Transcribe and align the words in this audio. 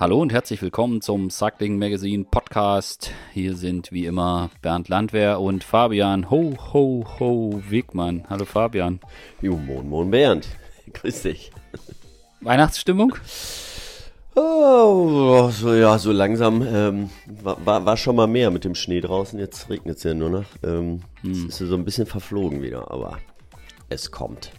Hallo 0.00 0.22
und 0.22 0.32
herzlich 0.32 0.62
willkommen 0.62 1.00
zum 1.00 1.28
Cycling 1.28 1.76
Magazine 1.76 2.24
Podcast. 2.24 3.10
Hier 3.34 3.56
sind 3.56 3.90
wie 3.90 4.06
immer 4.06 4.48
Bernd 4.62 4.88
Landwehr 4.88 5.40
und 5.40 5.64
Fabian 5.64 6.30
Ho 6.30 6.54
Ho 6.72 7.04
Ho 7.18 7.60
Wegmann. 7.68 8.24
Hallo 8.30 8.44
Fabian. 8.44 9.00
Jo, 9.42 9.56
Mon 9.56 9.88
Mon 9.88 10.08
Bernd. 10.08 10.46
Grüß 10.92 11.22
dich. 11.22 11.50
Weihnachtsstimmung? 12.40 13.16
Oh, 14.36 15.50
so, 15.50 15.74
ja, 15.74 15.98
so 15.98 16.12
langsam. 16.12 16.62
Ähm, 16.62 17.10
war, 17.42 17.66
war, 17.66 17.84
war, 17.84 17.96
schon 17.96 18.14
mal 18.14 18.28
mehr 18.28 18.52
mit 18.52 18.64
dem 18.64 18.76
Schnee 18.76 19.00
draußen. 19.00 19.36
Jetzt 19.36 19.68
regnet 19.68 19.96
es 19.96 20.04
ja 20.04 20.14
nur 20.14 20.30
noch. 20.30 20.46
Ähm, 20.62 21.00
hm. 21.22 21.46
Es 21.48 21.60
ist 21.60 21.68
so 21.68 21.74
ein 21.74 21.84
bisschen 21.84 22.06
verflogen 22.06 22.62
wieder, 22.62 22.92
aber 22.92 23.18
es 23.88 24.12
kommt. 24.12 24.52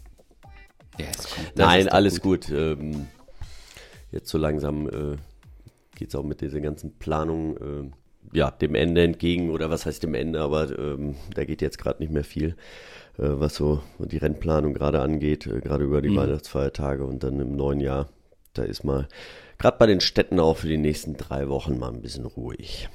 Ja, 0.99 1.05
es 1.17 1.33
kommt. 1.33 1.55
Nein, 1.55 1.87
alles 1.87 2.19
gut. 2.19 2.47
gut. 2.47 2.57
Ähm, 2.57 3.07
jetzt 4.11 4.27
so 4.27 4.37
langsam 4.37 4.89
äh, 4.89 5.17
geht 5.99 6.09
es 6.09 6.15
auch 6.15 6.23
mit 6.23 6.41
dieser 6.41 6.61
ganzen 6.61 6.97
Planung 6.97 7.57
äh, 7.57 8.37
ja, 8.37 8.51
dem 8.51 8.73
Ende 8.73 9.03
entgegen. 9.03 9.49
Oder 9.49 9.69
was 9.69 9.85
heißt 9.85 10.01
dem 10.01 10.13
Ende, 10.13 10.41
aber 10.41 10.77
ähm, 10.77 11.15
da 11.35 11.43
geht 11.43 11.61
jetzt 11.61 11.77
gerade 11.77 12.01
nicht 12.01 12.11
mehr 12.11 12.23
viel, 12.23 12.55
äh, 13.17 13.23
was 13.23 13.55
so 13.55 13.81
die 13.99 14.17
Rennplanung 14.17 14.73
gerade 14.73 15.01
angeht, 15.01 15.45
äh, 15.45 15.59
gerade 15.59 15.83
über 15.83 16.01
die 16.01 16.09
mhm. 16.09 16.17
Weihnachtsfeiertage 16.17 17.05
und 17.05 17.23
dann 17.23 17.39
im 17.39 17.55
neuen 17.55 17.81
Jahr. 17.81 18.09
Da 18.53 18.63
ist 18.63 18.83
mal 18.83 19.07
gerade 19.57 19.77
bei 19.77 19.85
den 19.85 20.01
Städten 20.01 20.39
auch 20.39 20.57
für 20.57 20.67
die 20.67 20.77
nächsten 20.77 21.17
drei 21.17 21.49
Wochen 21.49 21.77
mal 21.77 21.91
ein 21.91 22.01
bisschen 22.01 22.25
ruhig. 22.25 22.89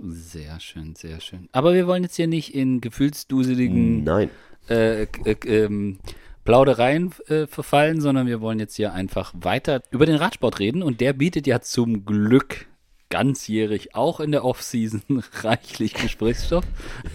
Sehr 0.00 0.58
schön, 0.58 0.94
sehr 0.96 1.20
schön. 1.20 1.48
Aber 1.52 1.74
wir 1.74 1.86
wollen 1.86 2.02
jetzt 2.02 2.16
hier 2.16 2.26
nicht 2.26 2.54
in 2.54 2.80
gefühlsduseligen 2.80 4.02
Nein. 4.02 4.30
Äh, 4.68 5.02
äh, 5.02 5.36
ähm, 5.46 5.98
Plaudereien 6.44 7.12
äh, 7.28 7.46
verfallen, 7.46 8.00
sondern 8.00 8.26
wir 8.26 8.40
wollen 8.40 8.58
jetzt 8.58 8.76
hier 8.76 8.92
einfach 8.92 9.32
weiter 9.34 9.82
über 9.90 10.06
den 10.06 10.16
Radsport 10.16 10.58
reden 10.58 10.82
und 10.82 11.00
der 11.00 11.12
bietet 11.12 11.46
ja 11.46 11.60
zum 11.60 12.04
Glück 12.04 12.66
ganzjährig 13.10 13.94
auch 13.94 14.20
in 14.20 14.32
der 14.32 14.44
Offseason 14.44 15.02
reichlich 15.42 15.94
Gesprächsstoff. 15.94 16.64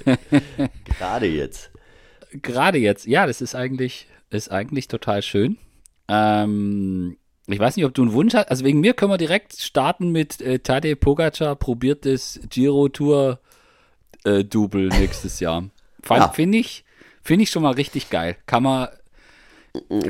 Gerade 0.98 1.28
jetzt. 1.28 1.72
Gerade 2.32 2.78
jetzt, 2.78 3.06
ja, 3.08 3.26
das 3.28 3.42
ist 3.42 3.56
eigentlich, 3.56 4.08
ist 4.30 4.52
eigentlich 4.52 4.88
total 4.88 5.22
schön. 5.22 5.58
Ähm, 6.08 7.18
ich 7.48 7.60
weiß 7.60 7.76
nicht, 7.76 7.86
ob 7.86 7.94
du 7.94 8.04
einen 8.04 8.14
Wunsch 8.14 8.34
hast. 8.34 8.50
Also 8.50 8.64
wegen 8.64 8.80
mir 8.80 8.94
können 8.94 9.12
wir 9.12 9.18
direkt 9.18 9.60
starten 9.60 10.12
mit 10.12 10.40
äh, 10.42 10.60
Tadej 10.60 10.96
Pogacar 10.96 11.56
probiert 11.56 12.06
das 12.06 12.40
Giro 12.50 12.90
Tour 12.90 13.40
äh, 14.24 14.44
Double 14.44 14.88
nächstes 14.90 15.40
Jahr. 15.40 15.70
Ja. 16.10 16.30
Finde 16.30 16.60
ich, 16.60 16.86
finde 17.22 17.44
ich 17.44 17.50
schon 17.50 17.64
mal 17.64 17.74
richtig 17.74 18.10
geil. 18.10 18.38
Kann 18.46 18.64
man, 18.64 18.90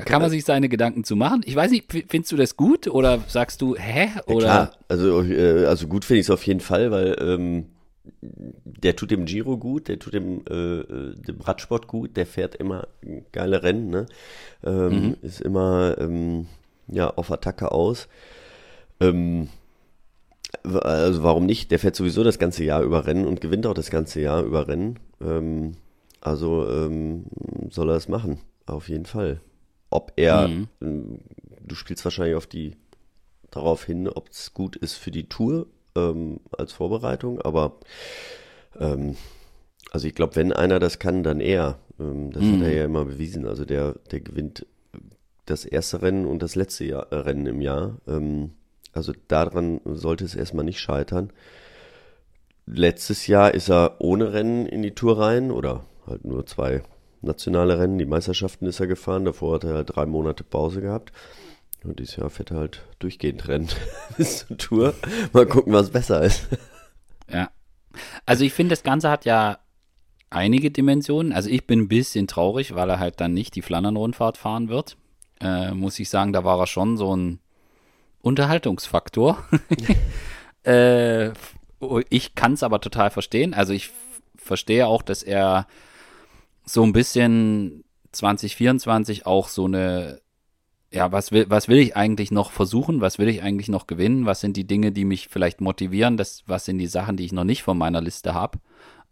kann 0.06 0.22
man 0.22 0.30
sich 0.30 0.46
seine 0.46 0.70
Gedanken 0.70 1.04
zu 1.04 1.16
machen? 1.16 1.42
Ich 1.46 1.56
weiß 1.56 1.72
nicht, 1.72 1.92
findest 1.92 2.32
du 2.32 2.38
das 2.38 2.58
gut 2.58 2.88
oder 2.88 3.20
sagst 3.28 3.62
du, 3.62 3.76
hä? 3.76 4.10
Oder? 4.28 4.46
Ja, 4.46 4.66
klar, 4.66 4.72
also, 4.88 5.24
äh, 5.24 5.66
also 5.66 5.88
gut 5.88 6.06
finde 6.06 6.20
ich 6.20 6.28
es 6.28 6.32
auf 6.32 6.46
jeden 6.46 6.60
Fall, 6.60 6.92
weil 6.92 7.16
ähm, 7.20 7.66
der 8.22 8.96
tut 8.96 9.12
dem 9.12 9.26
Giro 9.26 9.58
gut, 9.58 9.88
der 9.88 10.00
tut 10.00 10.14
dem, 10.14 10.44
äh, 10.50 10.80
äh 10.80 11.16
dem 11.16 11.42
Radsport 11.42 11.88
gut, 11.88 12.18
der 12.18 12.26
fährt 12.26 12.56
immer 12.56 12.88
geile 13.32 13.64
Rennen, 13.64 13.90
ne? 13.90 14.06
Ähm, 14.64 14.90
mhm. 14.90 15.18
Ist 15.22 15.42
immer 15.42 15.96
ähm, 16.00 16.48
ja, 16.88 17.10
auf 17.10 17.32
Attacke 17.32 17.72
aus. 17.72 18.08
Ähm, 19.00 19.50
also 20.64 21.24
warum 21.24 21.46
nicht? 21.46 21.72
Der 21.72 21.80
fährt 21.80 21.96
sowieso 21.96 22.24
das 22.24 22.40
ganze 22.40 22.64
Jahr 22.64 22.82
über 22.82 23.06
Rennen 23.06 23.26
und 23.26 23.42
gewinnt 23.42 23.66
auch 23.66 23.74
das 23.74 23.90
ganze 23.90 24.22
Jahr 24.22 24.44
über 24.44 24.68
Rennen. 24.68 25.00
Ähm, 25.22 25.74
also 26.22 26.68
ähm, 26.70 27.26
soll 27.70 27.90
er 27.90 27.96
es 27.96 28.08
machen, 28.08 28.40
auf 28.66 28.90
jeden 28.90 29.06
Fall. 29.06 29.40
Ob 29.90 30.14
er, 30.16 30.48
mhm. 30.48 31.20
Du 31.62 31.76
spielst 31.76 32.04
wahrscheinlich 32.04 32.36
auf 32.36 32.48
die 32.48 32.76
darauf 33.52 33.86
hin, 33.86 34.08
ob 34.08 34.30
es 34.30 34.54
gut 34.54 34.76
ist 34.76 34.96
für 34.96 35.12
die 35.12 35.30
Tour 35.30 35.68
ähm, 35.96 36.40
als 36.58 36.74
Vorbereitung, 36.74 37.42
aber 37.42 37.78
ähm, 38.80 39.16
also 39.92 40.08
ich 40.08 40.16
glaube, 40.16 40.36
wenn 40.36 40.54
einer 40.54 40.80
das 40.80 41.00
kann, 41.00 41.24
dann 41.24 41.42
er. 41.42 41.80
Ähm, 42.00 42.32
das 42.32 42.44
mhm. 42.44 42.58
hat 42.58 42.68
er 42.68 42.74
ja 42.74 42.86
immer 42.86 43.06
bewiesen. 43.06 43.48
Also 43.48 43.66
der, 43.66 43.96
der 44.12 44.20
gewinnt 44.20 44.66
das 45.46 45.66
erste 45.66 46.02
Rennen 46.02 46.26
und 46.26 46.44
das 46.44 46.56
letzte 46.56 46.86
Jahr, 46.86 47.12
äh, 47.12 47.16
Rennen 47.16 47.48
im 47.48 47.62
Jahr. 47.62 47.98
Ähm, 48.08 48.52
also 48.94 49.14
daran 49.28 49.82
sollte 49.86 50.26
es 50.26 50.36
erstmal 50.36 50.66
nicht 50.66 50.80
scheitern. 50.80 51.32
Letztes 52.66 53.28
Jahr 53.28 53.54
ist 53.54 53.70
er 53.70 53.96
ohne 54.00 54.34
Rennen 54.34 54.66
in 54.66 54.84
die 54.84 54.94
Tour 54.94 55.20
rein 55.20 55.52
oder 55.52 55.86
halt 56.06 56.24
nur 56.24 56.46
zwei 56.46 56.84
nationale 57.22 57.80
Rennen. 57.80 57.98
Die 57.98 58.06
Meisterschaften 58.06 58.66
ist 58.66 58.80
er 58.80 58.88
gefahren. 58.88 59.26
Davor 59.26 59.56
hat 59.56 59.64
er 59.64 59.84
drei 59.84 60.06
Monate 60.06 60.44
Pause 60.44 60.82
gehabt. 60.82 61.12
Und 61.84 62.00
dieses 62.00 62.18
Jahr 62.18 62.30
fährt 62.30 62.52
er 62.52 62.58
halt 62.58 62.82
durchgehend 63.00 63.48
Rennen 63.48 63.70
bis 64.18 64.46
zur 64.48 64.58
Tour. 64.58 64.94
Mal 65.34 65.46
gucken, 65.46 65.74
was 65.74 65.90
besser 65.90 66.22
ist. 66.22 66.48
Ja. 67.32 67.50
Also 68.26 68.44
ich 68.44 68.54
finde, 68.54 68.74
das 68.74 68.84
Ganze 68.84 69.10
hat 69.10 69.26
ja 69.26 69.60
einige 70.30 70.72
Dimensionen. 70.72 71.32
Also 71.32 71.50
ich 71.50 71.66
bin 71.66 71.80
ein 71.82 71.88
bisschen 71.88 72.28
traurig, 72.28 72.76
weil 72.76 72.90
er 72.90 73.00
halt 73.00 73.22
dann 73.22 73.34
nicht 73.34 73.56
die 73.56 73.62
Flandern-Rundfahrt 73.62 74.38
fahren 74.38 74.70
wird 74.70 74.98
äh, 75.42 75.72
muss 75.72 76.00
ich 76.00 76.10
sagen, 76.10 76.34
da 76.34 76.44
war 76.44 76.60
er 76.60 76.68
schon 76.68 76.98
so 76.98 77.16
ein 77.16 77.40
Unterhaltungsfaktor. 78.22 79.44
äh, 80.64 81.32
ich 82.10 82.36
kann 82.36 82.54
es 82.54 82.64
aber 82.64 82.82
total 82.82 83.10
verstehen. 83.10 83.54
Also 83.54 83.74
ich 83.74 83.92
verstehe 84.36 84.88
auch, 84.88 85.02
dass 85.02 85.24
er 85.24 85.68
so 86.74 86.84
ein 86.84 86.94
bisschen 86.94 87.84
2024 88.12 89.26
auch 89.26 89.48
so 89.48 89.66
eine, 89.66 90.22
ja, 90.92 91.12
was 91.12 91.32
will, 91.32 91.46
was 91.50 91.68
will 91.68 91.78
ich 91.78 91.96
eigentlich 91.96 92.32
noch 92.32 92.52
versuchen? 92.52 93.02
Was 93.02 93.20
will 93.20 93.28
ich 93.28 93.44
eigentlich 93.44 93.70
noch 93.70 93.88
gewinnen? 93.88 94.26
Was 94.26 94.42
sind 94.42 94.58
die 94.58 94.66
Dinge, 94.66 94.92
die 94.92 95.06
mich 95.06 95.28
vielleicht 95.28 95.62
motivieren? 95.62 96.18
Das, 96.18 96.44
was 96.48 96.66
sind 96.66 96.80
die 96.80 96.88
Sachen, 96.88 97.18
die 97.18 97.26
ich 97.26 97.34
noch 97.34 97.44
nicht 97.44 97.64
von 97.64 97.78
meiner 97.78 98.02
Liste 98.02 98.34
habe? 98.34 98.60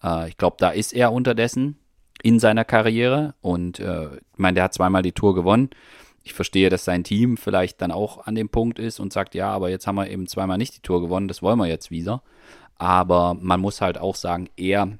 Äh, 0.03 0.29
ich 0.29 0.37
glaube, 0.37 0.57
da 0.59 0.69
ist 0.69 0.93
er 0.93 1.11
unterdessen 1.11 1.77
in 2.23 2.39
seiner 2.39 2.65
Karriere 2.65 3.35
und 3.41 3.79
äh, 3.79 4.15
ich 4.15 4.37
meine, 4.37 4.55
der 4.55 4.63
hat 4.65 4.73
zweimal 4.73 5.03
die 5.03 5.11
Tour 5.11 5.35
gewonnen 5.35 5.69
ich 6.27 6.33
verstehe, 6.33 6.69
dass 6.69 6.83
sein 6.83 7.05
Team 7.05 7.37
vielleicht 7.37 7.81
dann 7.81 7.91
auch 7.91 8.27
an 8.27 8.35
dem 8.35 8.49
Punkt 8.49 8.79
ist 8.79 8.99
und 8.99 9.13
sagt, 9.13 9.33
ja, 9.33 9.49
aber 9.49 9.69
jetzt 9.69 9.87
haben 9.87 9.95
wir 9.95 10.09
eben 10.09 10.27
zweimal 10.27 10.57
nicht 10.57 10.75
die 10.75 10.81
Tour 10.81 11.01
gewonnen, 11.01 11.29
das 11.29 11.41
wollen 11.41 11.57
wir 11.57 11.67
jetzt 11.67 11.89
wieder. 11.89 12.21
Aber 12.75 13.33
man 13.33 13.61
muss 13.61 13.81
halt 13.81 13.97
auch 13.97 14.15
sagen, 14.15 14.49
er 14.57 14.97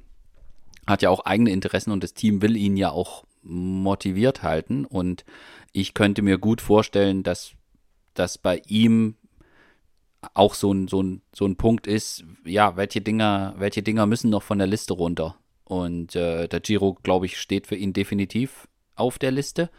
hat 0.88 1.02
ja 1.02 1.10
auch 1.10 1.26
eigene 1.26 1.52
Interessen 1.52 1.92
und 1.92 2.04
das 2.04 2.14
Team 2.14 2.42
will 2.42 2.56
ihn 2.56 2.78
ja 2.78 2.92
auch 2.92 3.26
motiviert 3.44 4.44
halten. 4.44 4.86
Und 4.86 5.26
ich 5.74 5.94
könnte 5.94 6.22
mir 6.22 6.38
gut 6.38 6.62
vorstellen, 6.62 7.24
dass 7.24 7.52
das 8.14 8.38
bei 8.38 8.62
ihm 8.68 9.16
auch 10.34 10.54
so 10.54 10.74
ein, 10.74 10.88
so, 10.88 11.02
ein, 11.02 11.22
so 11.34 11.46
ein 11.46 11.56
Punkt 11.56 11.88
ist, 11.88 12.24
ja, 12.46 12.76
welche 12.76 13.02
Dinger, 13.02 13.56
welche 13.58 13.84
Dinger 13.84 14.06
müssen 14.06 14.30
noch 14.30 14.44
von 14.44 14.58
der 14.58 14.68
Liste 14.68 14.94
runter? 14.94 15.36
Und 15.64 16.16
äh, 16.16 16.48
der 16.48 16.60
Giro, 16.60 16.98
glaube 17.04 17.26
ich, 17.26 17.38
steht 17.38 17.68
für 17.68 17.76
ihn 17.76 17.94
definitiv 17.94 18.68
auf 18.96 19.20
der 19.20 19.32
Liste. 19.32 19.70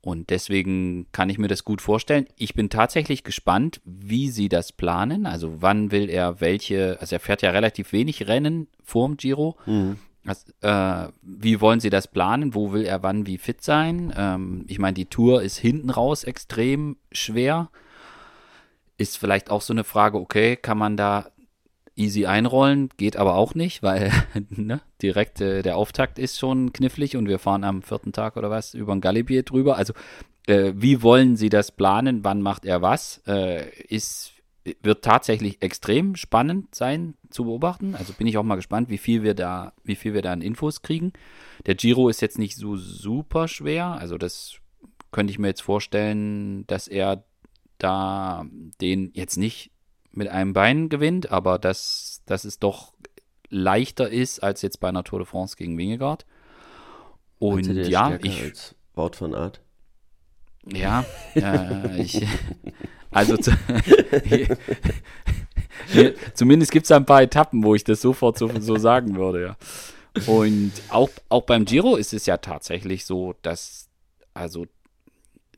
Und 0.00 0.30
deswegen 0.30 1.06
kann 1.12 1.28
ich 1.28 1.38
mir 1.38 1.48
das 1.48 1.64
gut 1.64 1.82
vorstellen. 1.82 2.26
Ich 2.36 2.54
bin 2.54 2.70
tatsächlich 2.70 3.24
gespannt, 3.24 3.80
wie 3.84 4.30
sie 4.30 4.48
das 4.48 4.72
planen. 4.72 5.26
Also 5.26 5.60
wann 5.60 5.90
will 5.90 6.08
er 6.08 6.40
welche, 6.40 6.98
also 7.00 7.16
er 7.16 7.20
fährt 7.20 7.42
ja 7.42 7.50
relativ 7.50 7.92
wenig 7.92 8.28
Rennen 8.28 8.68
vorm 8.84 9.16
Giro. 9.16 9.56
Mhm. 9.66 9.98
Also, 10.28 10.52
äh, 10.60 11.12
wie 11.22 11.60
wollen 11.60 11.80
sie 11.80 11.90
das 11.90 12.08
planen? 12.08 12.54
Wo 12.54 12.72
will 12.72 12.84
er 12.84 13.02
wann 13.02 13.26
wie 13.26 13.38
fit 13.38 13.62
sein? 13.62 14.12
Ähm, 14.16 14.64
ich 14.68 14.78
meine, 14.78 14.94
die 14.94 15.06
Tour 15.06 15.42
ist 15.42 15.58
hinten 15.58 15.90
raus 15.90 16.24
extrem 16.24 16.96
schwer. 17.12 17.70
Ist 18.96 19.18
vielleicht 19.18 19.50
auch 19.50 19.62
so 19.62 19.72
eine 19.72 19.84
Frage, 19.84 20.18
okay, 20.18 20.56
kann 20.56 20.78
man 20.78 20.96
da 20.96 21.30
easy 21.98 22.26
einrollen, 22.26 22.90
geht 22.96 23.16
aber 23.16 23.34
auch 23.34 23.54
nicht, 23.54 23.82
weil 23.82 24.12
ne, 24.50 24.80
direkt 25.02 25.40
äh, 25.40 25.62
der 25.62 25.76
Auftakt 25.76 26.18
ist 26.18 26.38
schon 26.38 26.72
knifflig 26.72 27.16
und 27.16 27.28
wir 27.28 27.38
fahren 27.38 27.64
am 27.64 27.82
vierten 27.82 28.12
Tag 28.12 28.36
oder 28.36 28.50
was 28.50 28.74
über 28.74 28.92
ein 28.92 29.00
Galibier 29.00 29.42
drüber. 29.42 29.76
Also 29.76 29.92
äh, 30.46 30.72
wie 30.76 31.02
wollen 31.02 31.36
Sie 31.36 31.48
das 31.48 31.72
planen? 31.72 32.24
Wann 32.24 32.40
macht 32.40 32.64
er 32.64 32.80
was? 32.80 33.22
Äh, 33.26 33.68
ist 33.88 34.32
wird 34.82 35.02
tatsächlich 35.02 35.62
extrem 35.62 36.14
spannend 36.16 36.74
sein 36.74 37.14
zu 37.30 37.44
beobachten. 37.44 37.94
Also 37.94 38.12
bin 38.12 38.26
ich 38.26 38.38
auch 38.38 38.42
mal 38.42 38.56
gespannt, 38.56 38.88
wie 38.88 38.98
viel 38.98 39.22
wir 39.22 39.34
da, 39.34 39.72
wie 39.84 39.96
viel 39.96 40.14
wir 40.14 40.22
da 40.22 40.32
an 40.32 40.42
Infos 40.42 40.82
kriegen. 40.82 41.12
Der 41.66 41.74
Giro 41.74 42.08
ist 42.08 42.20
jetzt 42.20 42.38
nicht 42.38 42.56
so 42.56 42.76
super 42.76 43.48
schwer. 43.48 43.86
Also 43.86 44.18
das 44.18 44.56
könnte 45.10 45.30
ich 45.30 45.38
mir 45.38 45.48
jetzt 45.48 45.62
vorstellen, 45.62 46.66
dass 46.66 46.88
er 46.88 47.24
da 47.78 48.46
den 48.80 49.10
jetzt 49.14 49.36
nicht 49.36 49.70
mit 50.10 50.28
einem 50.28 50.52
Bein 50.52 50.88
gewinnt, 50.88 51.30
aber 51.30 51.58
dass, 51.58 52.22
dass 52.26 52.44
es 52.44 52.58
doch 52.58 52.92
leichter 53.50 54.10
ist 54.10 54.42
als 54.42 54.62
jetzt 54.62 54.80
bei 54.80 54.88
einer 54.88 55.04
Tour 55.04 55.20
de 55.20 55.26
France 55.26 55.56
gegen 55.56 55.78
Wingegaard. 55.78 56.26
Und 57.38 57.66
ja, 57.66 58.18
ich. 58.22 58.42
Als 58.42 58.74
Wort 58.94 59.16
von 59.16 59.34
Art. 59.34 59.60
Ja, 60.66 61.04
äh, 61.34 62.02
ich. 62.02 62.26
Also 63.10 63.36
zu, 63.38 63.52
zumindest 66.34 66.72
gibt 66.72 66.84
es 66.84 66.92
ein 66.92 67.06
paar 67.06 67.22
Etappen, 67.22 67.62
wo 67.62 67.74
ich 67.74 67.84
das 67.84 68.00
sofort 68.00 68.38
so, 68.38 68.50
so 68.60 68.76
sagen 68.76 69.16
würde, 69.16 69.42
ja. 69.42 69.56
Und 70.26 70.72
auch, 70.88 71.10
auch 71.28 71.42
beim 71.42 71.64
Giro 71.64 71.96
ist 71.96 72.12
es 72.12 72.26
ja 72.26 72.38
tatsächlich 72.38 73.04
so, 73.04 73.34
dass 73.42 73.88
also 74.34 74.66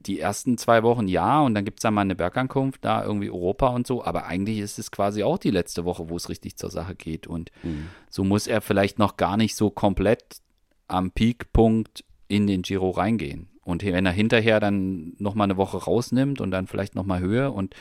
die 0.00 0.18
ersten 0.18 0.56
zwei 0.56 0.82
Wochen 0.82 1.08
ja 1.08 1.40
und 1.40 1.54
dann 1.54 1.64
gibt 1.64 1.80
es 1.80 1.82
da 1.82 1.90
mal 1.90 2.00
eine 2.02 2.14
Bergankunft, 2.14 2.84
da 2.84 3.04
irgendwie 3.04 3.30
Europa 3.30 3.68
und 3.68 3.86
so, 3.86 4.04
aber 4.04 4.26
eigentlich 4.26 4.58
ist 4.58 4.78
es 4.78 4.90
quasi 4.90 5.22
auch 5.22 5.38
die 5.38 5.50
letzte 5.50 5.84
Woche, 5.84 6.08
wo 6.08 6.16
es 6.16 6.28
richtig 6.28 6.56
zur 6.56 6.70
Sache 6.70 6.94
geht 6.94 7.26
und 7.26 7.50
mhm. 7.62 7.88
so 8.08 8.24
muss 8.24 8.46
er 8.46 8.60
vielleicht 8.60 8.98
noch 8.98 9.16
gar 9.16 9.36
nicht 9.36 9.54
so 9.54 9.70
komplett 9.70 10.40
am 10.88 11.10
Peakpunkt 11.10 12.04
in 12.28 12.46
den 12.46 12.62
Giro 12.62 12.90
reingehen. 12.90 13.48
Und 13.62 13.84
wenn 13.84 14.06
er 14.06 14.12
hinterher 14.12 14.58
dann 14.58 15.14
nochmal 15.18 15.44
eine 15.44 15.56
Woche 15.56 15.76
rausnimmt 15.76 16.40
und 16.40 16.50
dann 16.50 16.66
vielleicht 16.66 16.94
nochmal 16.94 17.20
Höhe 17.20 17.50
und 17.52 17.74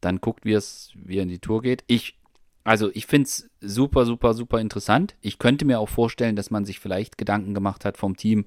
dann 0.00 0.20
guckt, 0.20 0.44
wie 0.44 0.52
es, 0.52 0.92
wie 0.94 1.18
in 1.18 1.28
die 1.28 1.38
Tour 1.38 1.62
geht. 1.62 1.84
Ich, 1.86 2.16
also 2.64 2.90
ich 2.94 3.06
finde 3.06 3.28
es 3.28 3.48
super, 3.60 4.04
super, 4.04 4.34
super 4.34 4.60
interessant. 4.60 5.14
Ich 5.20 5.38
könnte 5.38 5.64
mir 5.64 5.80
auch 5.80 5.88
vorstellen, 5.88 6.36
dass 6.36 6.50
man 6.50 6.64
sich 6.64 6.80
vielleicht 6.80 7.18
Gedanken 7.18 7.54
gemacht 7.54 7.84
hat 7.84 7.96
vom 7.96 8.16
Team, 8.16 8.44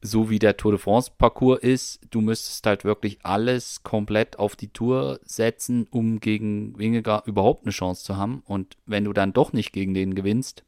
so 0.00 0.30
wie 0.30 0.38
der 0.38 0.56
Tour 0.56 0.72
de 0.72 0.80
France 0.80 1.10
Parcours 1.16 1.60
ist, 1.60 2.00
du 2.10 2.20
müsstest 2.20 2.64
halt 2.66 2.84
wirklich 2.84 3.18
alles 3.24 3.82
komplett 3.82 4.38
auf 4.38 4.54
die 4.54 4.68
Tour 4.68 5.18
setzen, 5.24 5.88
um 5.90 6.20
gegen 6.20 6.78
Wingegar 6.78 7.24
überhaupt 7.26 7.64
eine 7.64 7.72
Chance 7.72 8.04
zu 8.04 8.16
haben. 8.16 8.42
Und 8.46 8.76
wenn 8.86 9.04
du 9.04 9.12
dann 9.12 9.32
doch 9.32 9.52
nicht 9.52 9.72
gegen 9.72 9.94
den 9.94 10.14
gewinnst, 10.14 10.62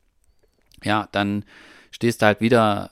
ja, 0.82 1.08
dann 1.12 1.44
stehst 1.90 2.22
du 2.22 2.26
halt 2.26 2.40
wieder 2.40 2.90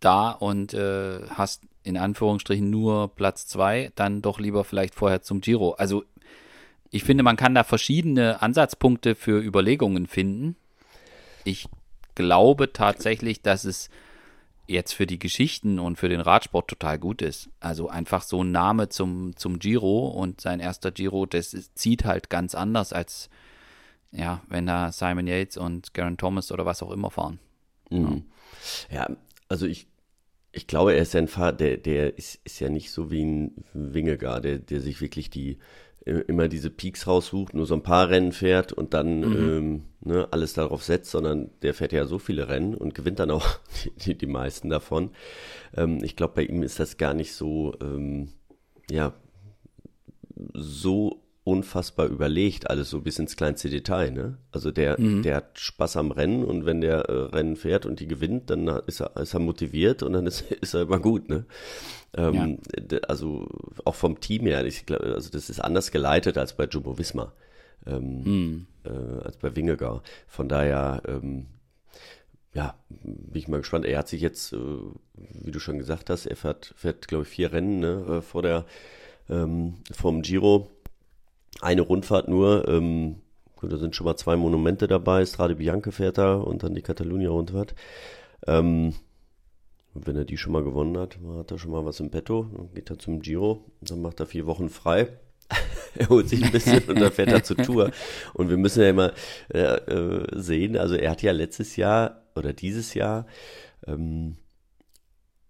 da 0.00 0.30
und 0.30 0.74
äh, 0.74 1.22
hast 1.30 1.62
in 1.82 1.96
Anführungsstrichen 1.96 2.70
nur 2.70 3.14
Platz 3.14 3.46
zwei, 3.46 3.92
dann 3.94 4.22
doch 4.22 4.38
lieber 4.38 4.64
vielleicht 4.64 4.94
vorher 4.94 5.22
zum 5.22 5.40
Giro. 5.40 5.72
Also 5.72 6.04
ich 6.90 7.04
finde, 7.04 7.24
man 7.24 7.36
kann 7.36 7.54
da 7.54 7.64
verschiedene 7.64 8.40
Ansatzpunkte 8.42 9.14
für 9.14 9.40
Überlegungen 9.42 10.06
finden. 10.06 10.56
Ich 11.44 11.68
glaube 12.14 12.72
tatsächlich, 12.72 13.42
dass 13.42 13.64
es 13.64 13.90
jetzt 14.66 14.92
für 14.92 15.06
die 15.06 15.18
Geschichten 15.18 15.78
und 15.78 15.96
für 15.96 16.08
den 16.08 16.20
Radsport 16.20 16.68
total 16.68 16.98
gut 16.98 17.20
ist. 17.20 17.50
Also 17.60 17.88
einfach 17.88 18.22
so 18.22 18.42
ein 18.42 18.50
Name 18.50 18.88
zum, 18.88 19.36
zum 19.36 19.58
Giro 19.58 20.08
und 20.08 20.40
sein 20.40 20.60
erster 20.60 20.90
Giro, 20.90 21.26
das 21.26 21.54
zieht 21.74 22.04
halt 22.04 22.30
ganz 22.30 22.54
anders 22.54 22.92
als, 22.92 23.28
ja, 24.10 24.42
wenn 24.48 24.66
da 24.66 24.90
Simon 24.90 25.26
Yates 25.26 25.56
und 25.56 25.92
Garen 25.92 26.16
Thomas 26.16 26.50
oder 26.50 26.64
was 26.64 26.82
auch 26.82 26.92
immer 26.92 27.10
fahren. 27.10 27.38
Mhm. 27.90 28.24
Ja, 28.90 29.10
also 29.48 29.66
ich, 29.66 29.86
ich 30.52 30.66
glaube, 30.66 30.94
er 30.94 31.02
ist 31.02 31.12
ja 31.12 31.20
ein 31.20 31.28
Fahrer, 31.28 31.52
der, 31.52 31.76
der 31.76 32.16
ist, 32.16 32.40
ist 32.44 32.60
ja 32.60 32.70
nicht 32.70 32.90
so 32.90 33.10
wie 33.10 33.24
ein 33.24 33.64
Wingegar, 33.74 34.40
der, 34.40 34.58
der 34.58 34.80
sich 34.80 35.00
wirklich 35.00 35.28
die 35.28 35.58
immer 36.04 36.48
diese 36.48 36.70
Peaks 36.70 37.06
raussucht, 37.06 37.54
nur 37.54 37.66
so 37.66 37.74
ein 37.74 37.82
paar 37.82 38.10
Rennen 38.10 38.32
fährt 38.32 38.72
und 38.72 38.92
dann 38.92 39.20
mhm. 39.20 39.36
ähm, 39.36 39.82
ne, 40.00 40.28
alles 40.30 40.52
darauf 40.52 40.84
setzt, 40.84 41.10
sondern 41.10 41.50
der 41.62 41.72
fährt 41.72 41.92
ja 41.92 42.04
so 42.04 42.18
viele 42.18 42.48
Rennen 42.48 42.74
und 42.74 42.94
gewinnt 42.94 43.18
dann 43.18 43.30
auch 43.30 43.46
die, 44.04 44.16
die, 44.16 44.26
meisten 44.26 44.68
davon. 44.68 45.10
Ähm, 45.76 46.04
ich 46.04 46.14
glaube, 46.16 46.34
bei 46.34 46.44
ihm 46.44 46.62
ist 46.62 46.78
das 46.78 46.98
gar 46.98 47.14
nicht 47.14 47.32
so, 47.32 47.74
ähm, 47.80 48.28
ja, 48.90 49.14
so 50.52 51.23
unfassbar 51.44 52.06
überlegt, 52.06 52.70
alles 52.70 52.88
so 52.88 53.02
bis 53.02 53.18
ins 53.18 53.36
kleinste 53.36 53.68
Detail, 53.68 54.10
ne? 54.10 54.38
Also 54.50 54.70
der, 54.70 54.98
mhm. 54.98 55.22
der 55.22 55.36
hat 55.36 55.58
Spaß 55.58 55.98
am 55.98 56.10
Rennen 56.10 56.42
und 56.42 56.64
wenn 56.64 56.80
der 56.80 57.10
äh, 57.10 57.12
Rennen 57.12 57.56
fährt 57.56 57.84
und 57.84 58.00
die 58.00 58.06
gewinnt, 58.08 58.48
dann 58.48 58.66
ist 58.86 59.00
er, 59.00 59.14
ist 59.18 59.34
er 59.34 59.40
motiviert 59.40 60.02
und 60.02 60.14
dann 60.14 60.26
ist, 60.26 60.50
ist 60.50 60.74
er 60.74 60.82
immer 60.82 60.98
gut, 60.98 61.28
ne? 61.28 61.44
Ähm, 62.16 62.58
ja. 62.90 62.98
Also 63.08 63.46
auch 63.84 63.94
vom 63.94 64.20
Team 64.20 64.46
her, 64.46 64.64
ich 64.64 64.86
glaube, 64.86 65.14
also 65.14 65.30
das 65.30 65.50
ist 65.50 65.60
anders 65.60 65.90
geleitet 65.90 66.38
als 66.38 66.56
bei 66.56 66.64
Jumbo 66.64 66.98
Visma, 66.98 67.32
ähm, 67.86 68.22
mhm. 68.22 68.66
äh, 68.84 69.24
als 69.24 69.36
bei 69.36 69.54
Wingegar. 69.54 70.02
Von 70.26 70.48
daher, 70.48 71.02
ähm, 71.06 71.46
ja, 72.54 72.74
bin 72.88 73.34
ich 73.34 73.48
mal 73.48 73.58
gespannt. 73.58 73.84
Er 73.84 73.98
hat 73.98 74.08
sich 74.08 74.22
jetzt, 74.22 74.54
äh, 74.54 74.58
wie 75.42 75.50
du 75.50 75.58
schon 75.58 75.76
gesagt 75.76 76.08
hast, 76.08 76.24
er 76.24 76.36
fährt, 76.36 76.72
fährt 76.76 77.06
glaube 77.06 77.24
ich, 77.24 77.28
vier 77.28 77.52
Rennen 77.52 77.80
ne, 77.80 78.06
äh, 78.08 78.22
vor 78.22 78.40
der 78.40 78.64
ähm, 79.28 79.74
vom 79.92 80.22
Giro. 80.22 80.70
Eine 81.60 81.82
Rundfahrt 81.82 82.28
nur. 82.28 82.68
Ähm, 82.68 83.16
da 83.62 83.78
sind 83.78 83.96
schon 83.96 84.04
mal 84.04 84.16
zwei 84.16 84.36
Monumente 84.36 84.86
dabei. 84.86 85.24
Strade 85.24 85.56
Bianca 85.56 85.90
fährt 85.90 86.18
da 86.18 86.34
und 86.34 86.62
dann 86.62 86.74
die 86.74 86.82
Catalunya-Rundfahrt. 86.82 87.74
Ähm, 88.46 88.94
wenn 89.94 90.16
er 90.16 90.24
die 90.24 90.36
schon 90.36 90.52
mal 90.52 90.64
gewonnen 90.64 90.98
hat, 90.98 91.18
hat 91.38 91.50
er 91.50 91.58
schon 91.58 91.70
mal 91.70 91.84
was 91.84 92.00
im 92.00 92.10
Petto. 92.10 92.50
Dann 92.54 92.74
geht 92.74 92.90
er 92.90 92.98
zum 92.98 93.20
Giro, 93.20 93.64
dann 93.80 94.02
macht 94.02 94.20
er 94.20 94.26
vier 94.26 94.46
Wochen 94.46 94.68
frei. 94.68 95.08
er 95.94 96.08
holt 96.08 96.28
sich 96.28 96.44
ein 96.44 96.50
bisschen 96.50 96.82
und 96.88 97.00
dann 97.00 97.12
fährt 97.12 97.30
er 97.30 97.44
zur 97.44 97.56
Tour. 97.56 97.90
Und 98.32 98.50
wir 98.50 98.56
müssen 98.56 98.82
ja 98.82 98.90
immer 98.90 99.12
äh, 99.52 99.60
äh, 99.60 100.26
sehen, 100.32 100.76
also 100.76 100.96
er 100.96 101.12
hat 101.12 101.22
ja 101.22 101.32
letztes 101.32 101.76
Jahr 101.76 102.22
oder 102.34 102.52
dieses 102.52 102.94
Jahr 102.94 103.26
ähm, 103.86 104.36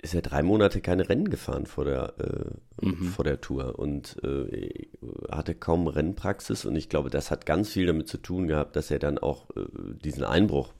ist 0.04 0.14
er 0.14 0.22
drei 0.22 0.42
Monate 0.42 0.80
keine 0.80 1.08
Rennen 1.08 1.30
gefahren 1.30 1.66
vor 1.66 1.86
der, 1.86 2.12
äh, 2.18 2.86
mhm. 2.86 3.06
vor 3.06 3.24
der 3.24 3.40
Tour 3.40 3.78
und 3.78 4.22
äh, 4.22 4.86
hatte 5.30 5.54
kaum 5.54 5.86
Rennpraxis 5.86 6.66
und 6.66 6.76
ich 6.76 6.90
glaube, 6.90 7.08
das 7.08 7.30
hat 7.30 7.46
ganz 7.46 7.70
viel 7.70 7.86
damit 7.86 8.06
zu 8.08 8.18
tun 8.18 8.46
gehabt, 8.46 8.76
dass 8.76 8.90
er 8.90 8.98
dann 8.98 9.18
auch 9.18 9.48
äh, 9.56 9.62
diesen 10.04 10.22
Einbruch 10.22 10.74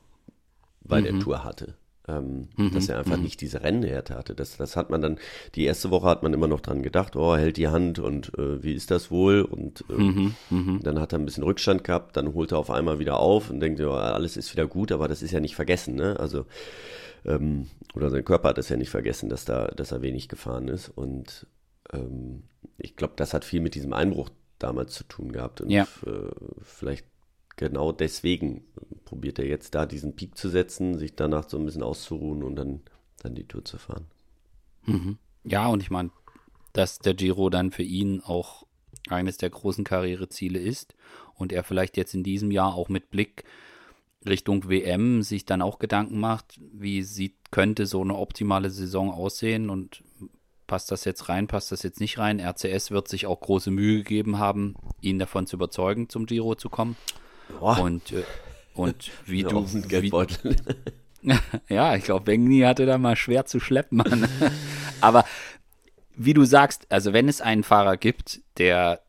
bei 0.83 1.01
mhm. 1.01 1.05
der 1.05 1.19
Tour 1.21 1.43
hatte. 1.43 1.75
Ähm, 2.07 2.49
mhm, 2.59 2.73
dass 2.75 2.91
er 2.91 2.99
einfach 2.99 3.17
mhm. 3.17 3.23
nicht 3.23 3.41
diese 3.41 3.63
Rennhärte 3.63 4.15
hatte. 4.15 4.35
Das, 4.35 4.59
das 4.59 4.77
hat 4.77 4.91
man 4.91 5.01
dann, 5.01 5.19
die 5.55 5.65
erste 5.65 5.91
Woche 5.91 6.07
hat 6.07 6.23
man 6.23 6.35
immer 6.35 6.47
noch 6.47 6.61
dran 6.61 6.83
gedacht, 6.83 7.17
oh, 7.17 7.35
hält 7.35 7.57
die 7.57 7.69
Hand 7.69 7.99
und 7.99 8.31
äh, 8.39 8.63
wie 8.63 8.75
ist 8.75 8.91
das 8.91 9.11
wohl? 9.11 9.41
Und 9.41 9.87
äh, 9.89 9.95
mhm, 9.95 10.35
mhm, 10.51 10.81
dann 10.83 11.01
hat 11.01 11.15
er 11.15 11.19
ein 11.19 11.25
bisschen 11.25 11.45
Rückstand 11.45 11.83
gehabt, 11.83 12.19
dann 12.19 12.35
holt 12.35 12.53
er 12.53 12.59
auf 12.59 12.71
einmal 12.71 12.99
wieder 12.99 13.21
auf 13.21 13.49
und 13.49 13.61
denkt, 13.61 13.81
oh, 13.81 13.93
alles 13.93 14.37
ist 14.37 14.53
wieder 14.53 14.67
gut, 14.67 14.93
aber 14.93 15.09
das 15.09 15.23
ist 15.23 15.31
ja 15.31 15.41
nicht 15.41 15.55
vergessen, 15.55 15.95
ne? 15.95 16.21
Also, 16.21 16.45
ähm, 17.25 17.69
oder 17.95 18.11
sein 18.11 18.25
Körper 18.25 18.51
hat 18.51 18.59
es 18.59 18.69
ja 18.69 18.77
nicht 18.77 18.91
vergessen, 18.91 19.29
dass 19.29 19.45
da, 19.45 19.69
dass 19.69 19.93
er 19.93 20.03
wenig 20.03 20.29
gefahren 20.29 20.69
ist. 20.69 20.89
Und 20.89 21.47
ähm, 21.93 22.45
ich 22.79 22.97
glaube, 22.97 23.15
das 23.17 23.35
hat 23.35 23.45
viel 23.45 23.61
mit 23.61 23.75
diesem 23.75 23.93
Einbruch 23.93 24.31
damals 24.59 24.95
zu 24.95 25.05
tun 25.05 25.33
gehabt. 25.33 25.61
Und 25.61 25.71
ja. 25.71 25.87
äh, 26.07 26.31
vielleicht 26.63 27.07
genau 27.57 27.93
deswegen 27.93 28.65
probiert 29.05 29.39
er 29.39 29.47
jetzt 29.47 29.75
da 29.75 29.87
diesen 29.87 30.17
Peak 30.17 30.37
zu 30.37 30.49
setzen, 30.49 30.99
sich 30.99 31.15
danach 31.15 31.49
so 31.49 31.59
ein 31.59 31.65
bisschen 31.65 31.83
auszuruhen 31.83 32.43
und 32.43 32.57
dann, 32.57 32.81
dann 33.23 33.35
die 33.35 33.47
Tour 33.47 33.65
zu 33.65 33.79
fahren. 33.79 34.07
Mhm. 34.87 35.19
Ja, 35.45 35.69
und 35.69 35.83
ich 35.83 35.91
meine, 35.91 36.11
dass 36.73 36.99
der 36.99 37.15
Giro 37.15 37.51
dann 37.51 37.71
für 37.71 37.83
ihn 37.83 38.21
auch 38.21 38.67
eines 39.09 39.37
der 39.37 39.51
großen 39.51 39.85
Karriereziele 39.85 40.59
ist 40.59 40.95
und 41.35 41.53
er 41.53 41.63
vielleicht 41.63 41.97
jetzt 41.97 42.15
in 42.15 42.25
diesem 42.25 42.51
Jahr 42.51 42.75
auch 42.75 42.89
mit 42.89 43.11
Blick 43.11 43.45
Richtung 44.27 44.69
WM 44.69 45.23
sich 45.23 45.45
dann 45.45 45.63
auch 45.63 45.79
Gedanken 45.79 46.19
macht, 46.19 46.61
wie 46.73 47.03
sieht, 47.03 47.35
könnte 47.51 47.87
so 47.87 48.01
eine 48.01 48.17
optimale 48.17 48.71
Saison 48.71 49.11
aussehen 49.11 49.71
und 49.71 50.03
passt 50.67 50.91
das 50.91 51.05
jetzt 51.05 51.29
rein, 51.29 51.47
passt 51.47 51.73
das 51.73 51.83
jetzt 51.83 52.01
nicht 52.01 52.19
rein. 52.19 52.41
RCS 52.41 52.91
wird 52.91 53.09
sich 53.09 53.27
auch 53.27 53.41
große 53.41 53.71
Mühe 53.71 53.99
gegeben 53.99 54.39
haben, 54.39 54.75
ihn 55.01 55.19
davon 55.19 55.47
zu 55.47 55.57
überzeugen, 55.57 56.09
zum 56.09 56.27
Giro 56.27 56.55
zu 56.55 56.69
kommen. 56.69 56.97
Boah. 57.61 57.79
Und, 57.81 58.13
äh, 58.13 58.25
und 58.75 59.11
wie 59.27 59.43
ja, 59.43 59.49
du. 59.49 59.65
Geldbeutel. 59.83 60.57
Wie, 61.23 61.35
ja, 61.69 61.95
ich 61.97 62.05
glaube, 62.05 62.25
Bengni 62.25 62.61
hatte 62.61 62.87
da 62.87 62.99
mal 62.99 63.17
schwer 63.17 63.47
zu 63.47 63.61
schleppen. 63.61 64.03
Aber 65.01 65.25
wie 66.17 66.35
du 66.35 66.45
sagst, 66.45 66.87
also 66.91 67.13
wenn 67.13 67.29
es 67.29 67.41
einen 67.41 67.65
Fahrer 67.65 67.97
gibt, 67.97 68.41
der 68.59 69.03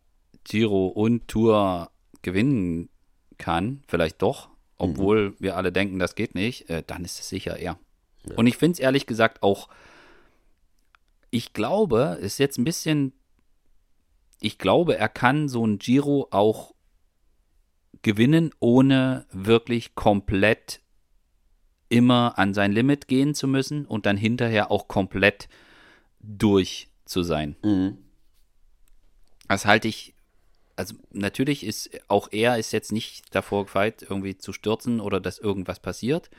Giro 0.44 0.88
und 0.88 1.28
Tour 1.28 1.92
gewinnen 2.22 2.90
kann, 3.38 3.84
vielleicht 3.88 4.22
doch, 4.22 4.50
obwohl 4.78 5.30
mhm. 5.30 5.36
wir 5.40 5.58
alle 5.58 5.72
denken, 5.72 6.00
das 6.00 6.16
geht 6.16 6.36
nicht, 6.36 6.70
äh, 6.70 6.84
dann 6.86 7.06
ist 7.06 7.20
es 7.20 7.30
sicher 7.30 7.58
er. 7.58 7.80
Ja. 8.28 8.36
Und 8.36 8.48
ich 8.48 8.58
finde 8.58 8.74
es 8.74 8.80
ehrlich 8.80 9.06
gesagt 9.06 9.44
auch, 9.44 9.70
ich 11.30 11.54
glaube, 11.54 12.18
ist 12.22 12.38
jetzt 12.38 12.58
ein 12.58 12.64
bisschen, 12.64 13.14
ich 14.40 14.58
glaube, 14.58 14.98
er 14.98 15.10
kann 15.10 15.50
so 15.50 15.66
ein 15.66 15.80
Giro 15.80 16.28
auch 16.32 16.74
gewinnen, 18.02 18.52
ohne 18.60 19.26
wirklich 19.32 19.96
komplett 19.96 20.82
immer 21.90 22.38
an 22.38 22.54
sein 22.54 22.72
Limit 22.72 23.08
gehen 23.08 23.36
zu 23.36 23.48
müssen 23.48 23.86
und 23.86 24.06
dann 24.06 24.18
hinterher 24.18 24.72
auch 24.72 24.88
komplett 24.88 25.48
durch 26.20 26.90
zu 27.06 27.24
sein. 27.24 27.56
Mhm. 27.64 27.98
Das 29.48 29.66
halte 29.66 29.88
ich, 29.88 30.15
also 30.76 30.96
natürlich 31.12 31.66
ist 31.66 31.90
auch 32.08 32.30
er 32.32 32.58
ist 32.58 32.72
jetzt 32.72 32.92
nicht 32.92 33.34
davor 33.34 33.66
gefeit, 33.66 34.06
irgendwie 34.08 34.38
zu 34.38 34.54
stürzen 34.54 35.00
oder 35.00 35.20
dass 35.20 35.40
irgendwas 35.40 35.80
passiert. 35.80 36.30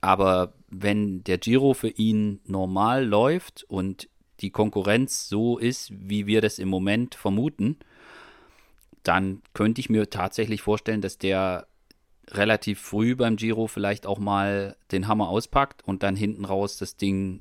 Aber 0.00 0.54
wenn 0.68 1.24
der 1.24 1.38
Giro 1.38 1.74
für 1.74 1.88
ihn 1.88 2.40
normal 2.44 3.04
läuft 3.04 3.64
und 3.64 4.08
die 4.40 4.50
Konkurrenz 4.50 5.28
so 5.28 5.58
ist, 5.58 5.90
wie 5.92 6.26
wir 6.26 6.40
das 6.40 6.58
im 6.58 6.68
Moment 6.68 7.14
vermuten, 7.14 7.76
dann 9.02 9.42
könnte 9.54 9.80
ich 9.80 9.90
mir 9.90 10.08
tatsächlich 10.10 10.62
vorstellen, 10.62 11.00
dass 11.00 11.18
der 11.18 11.66
relativ 12.28 12.80
früh 12.80 13.16
beim 13.16 13.36
Giro 13.36 13.66
vielleicht 13.66 14.06
auch 14.06 14.18
mal 14.18 14.76
den 14.92 15.08
Hammer 15.08 15.28
auspackt 15.28 15.82
und 15.84 16.02
dann 16.02 16.14
hinten 16.14 16.44
raus 16.44 16.76
das 16.76 16.96
Ding 16.96 17.40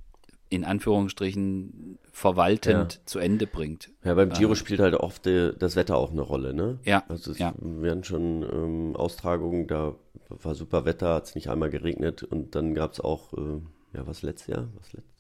in 0.50 0.63
Anführungsstrichen 0.63 2.00
verwaltend 2.17 2.93
ja. 2.95 3.00
zu 3.05 3.19
Ende 3.19 3.45
bringt. 3.45 3.91
Ja, 4.03 4.15
beim 4.15 4.31
Giro 4.31 4.53
ähm, 4.53 4.55
spielt 4.55 4.79
halt 4.79 4.95
oft 4.95 5.27
die, 5.27 5.53
das 5.57 5.75
Wetter 5.75 5.97
auch 5.97 6.12
eine 6.12 6.21
Rolle, 6.21 6.51
ne? 6.51 6.79
Ja. 6.83 7.03
Also 7.09 7.29
es 7.29 7.38
ja. 7.38 7.53
werden 7.59 8.03
schon 8.03 8.41
ähm, 8.41 8.95
Austragungen, 8.95 9.67
da 9.67 9.93
war 10.29 10.55
super 10.55 10.83
Wetter, 10.86 11.13
hat 11.13 11.25
es 11.25 11.36
nicht 11.36 11.47
einmal 11.47 11.69
geregnet 11.69 12.24
und 12.24 12.55
dann 12.55 12.74
gab 12.74 12.93
es 12.93 13.00
auch, 13.00 13.33
äh, 13.33 13.62
ja, 13.93 14.07
was 14.07 14.24
letztes 14.24 14.47
Jahr? 14.47 14.67
Was 14.79 14.93
letztes 14.93 15.13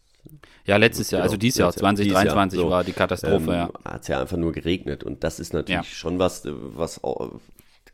Ja, 0.65 0.77
letztes 0.77 1.11
Jahr, 1.11 1.19
Genau, 1.19 1.25
also 1.25 1.37
dieses 1.37 1.59
Jahr, 1.59 1.67
letztes 1.67 1.81
Jahr, 1.83 1.93
2023 1.93 2.57
dieses 2.57 2.63
Jahr, 2.63 2.65
so. 2.65 2.71
war 2.71 2.83
die 2.83 2.93
Katastrophe, 2.93 3.51
ja. 3.51 3.71
Hat 3.85 4.01
es 4.01 4.07
ja 4.07 4.19
einfach 4.19 4.37
nur 4.37 4.51
geregnet. 4.51 5.03
Und 5.03 5.23
das 5.23 5.39
ist 5.39 5.53
natürlich 5.53 5.75
Ja. 5.75 5.83
schon 5.83 6.17
was, 6.17 6.45
äh, 6.45 6.51
was 6.51 7.03
auch, 7.03 7.39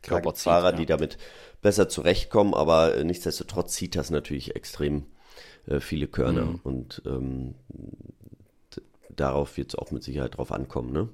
zieht, 0.00 0.38
Fahrer, 0.38 0.70
ja. 0.70 0.76
die 0.76 0.86
damit 0.86 1.18
besser 1.60 1.90
zurechtkommen, 1.90 2.54
aber 2.54 2.96
äh, 2.96 3.04
nichtsdestotrotz 3.04 3.74
zieht 3.74 3.96
das 3.96 4.08
natürlich 4.08 4.56
extrem 4.56 5.04
äh, 5.66 5.80
viele 5.80 6.06
Körner. 6.06 6.46
Mhm. 6.46 6.60
Und 6.62 7.02
ähm, 7.04 7.54
darauf 9.16 9.56
wird 9.56 9.70
es 9.70 9.74
auch 9.74 9.90
mit 9.90 10.02
Sicherheit 10.02 10.36
drauf 10.36 10.52
ankommen, 10.52 10.92
ne? 10.92 11.08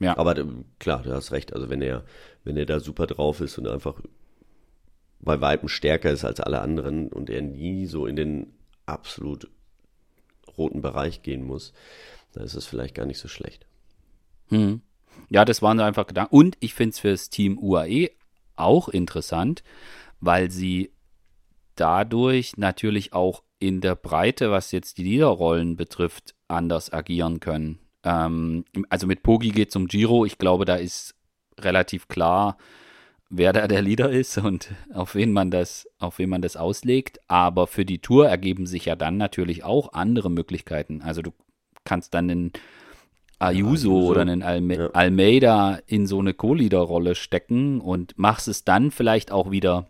Ja. 0.00 0.16
Aber 0.18 0.36
äh, 0.36 0.44
klar, 0.78 1.02
du 1.02 1.12
hast 1.12 1.32
recht. 1.32 1.52
Also 1.52 1.70
wenn 1.70 1.82
er, 1.82 2.04
wenn 2.42 2.56
er 2.56 2.66
da 2.66 2.80
super 2.80 3.06
drauf 3.06 3.40
ist 3.40 3.58
und 3.58 3.68
einfach 3.68 4.00
bei 5.20 5.40
Weitem 5.40 5.68
stärker 5.68 6.10
ist 6.10 6.24
als 6.24 6.40
alle 6.40 6.60
anderen 6.60 7.08
und 7.08 7.30
er 7.30 7.42
nie 7.42 7.86
so 7.86 8.06
in 8.06 8.16
den 8.16 8.52
absolut 8.86 9.48
roten 10.58 10.82
Bereich 10.82 11.22
gehen 11.22 11.44
muss, 11.44 11.72
dann 12.32 12.44
ist 12.44 12.54
es 12.54 12.66
vielleicht 12.66 12.94
gar 12.94 13.06
nicht 13.06 13.18
so 13.18 13.28
schlecht. 13.28 13.66
Hm. 14.48 14.82
Ja, 15.30 15.44
das 15.44 15.62
waren 15.62 15.80
einfach 15.80 16.06
Gedanken. 16.06 16.34
Und 16.34 16.56
ich 16.60 16.74
finde 16.74 16.90
es 16.90 16.98
für 16.98 17.10
das 17.10 17.30
Team 17.30 17.58
UAE 17.58 18.10
auch 18.56 18.88
interessant, 18.88 19.62
weil 20.20 20.50
sie 20.50 20.92
dadurch 21.76 22.56
natürlich 22.56 23.12
auch 23.12 23.42
in 23.66 23.80
der 23.80 23.94
Breite, 23.94 24.50
was 24.50 24.72
jetzt 24.72 24.98
die 24.98 25.04
Liederrollen 25.04 25.76
betrifft, 25.76 26.34
anders 26.48 26.92
agieren 26.92 27.40
können. 27.40 27.78
Ähm, 28.02 28.64
also 28.90 29.06
mit 29.06 29.22
Pogi 29.22 29.50
geht 29.50 29.70
es 29.70 29.76
um 29.76 29.86
Giro. 29.86 30.24
Ich 30.24 30.38
glaube, 30.38 30.64
da 30.64 30.76
ist 30.76 31.14
relativ 31.58 32.08
klar, 32.08 32.56
wer 33.30 33.52
da 33.52 33.66
der 33.66 33.82
Leader 33.82 34.10
ist 34.10 34.38
und 34.38 34.70
auf 34.94 35.14
wen 35.14 35.32
man 35.32 35.50
das, 35.50 35.88
auf 35.98 36.18
wen 36.18 36.30
man 36.30 36.42
das 36.42 36.56
auslegt. 36.56 37.18
Aber 37.28 37.66
für 37.66 37.84
die 37.84 37.98
Tour 38.00 38.28
ergeben 38.28 38.66
sich 38.66 38.84
ja 38.84 38.96
dann 38.96 39.16
natürlich 39.16 39.64
auch 39.64 39.92
andere 39.92 40.30
Möglichkeiten. 40.30 41.00
Also 41.02 41.22
du 41.22 41.30
kannst 41.84 42.14
dann 42.14 42.30
einen 42.30 42.52
Ayuso, 43.38 43.90
Ayuso. 43.90 44.10
oder 44.10 44.20
einen 44.22 44.42
Alme 44.42 44.76
Ja. 44.76 44.86
Almeida 44.92 45.78
in 45.86 46.06
so 46.06 46.18
eine 46.18 46.34
Co-Leader-Rolle 46.34 47.14
stecken 47.14 47.80
und 47.80 48.16
machst 48.16 48.48
es 48.48 48.64
dann 48.64 48.90
vielleicht 48.90 49.32
auch 49.32 49.50
wieder 49.50 49.88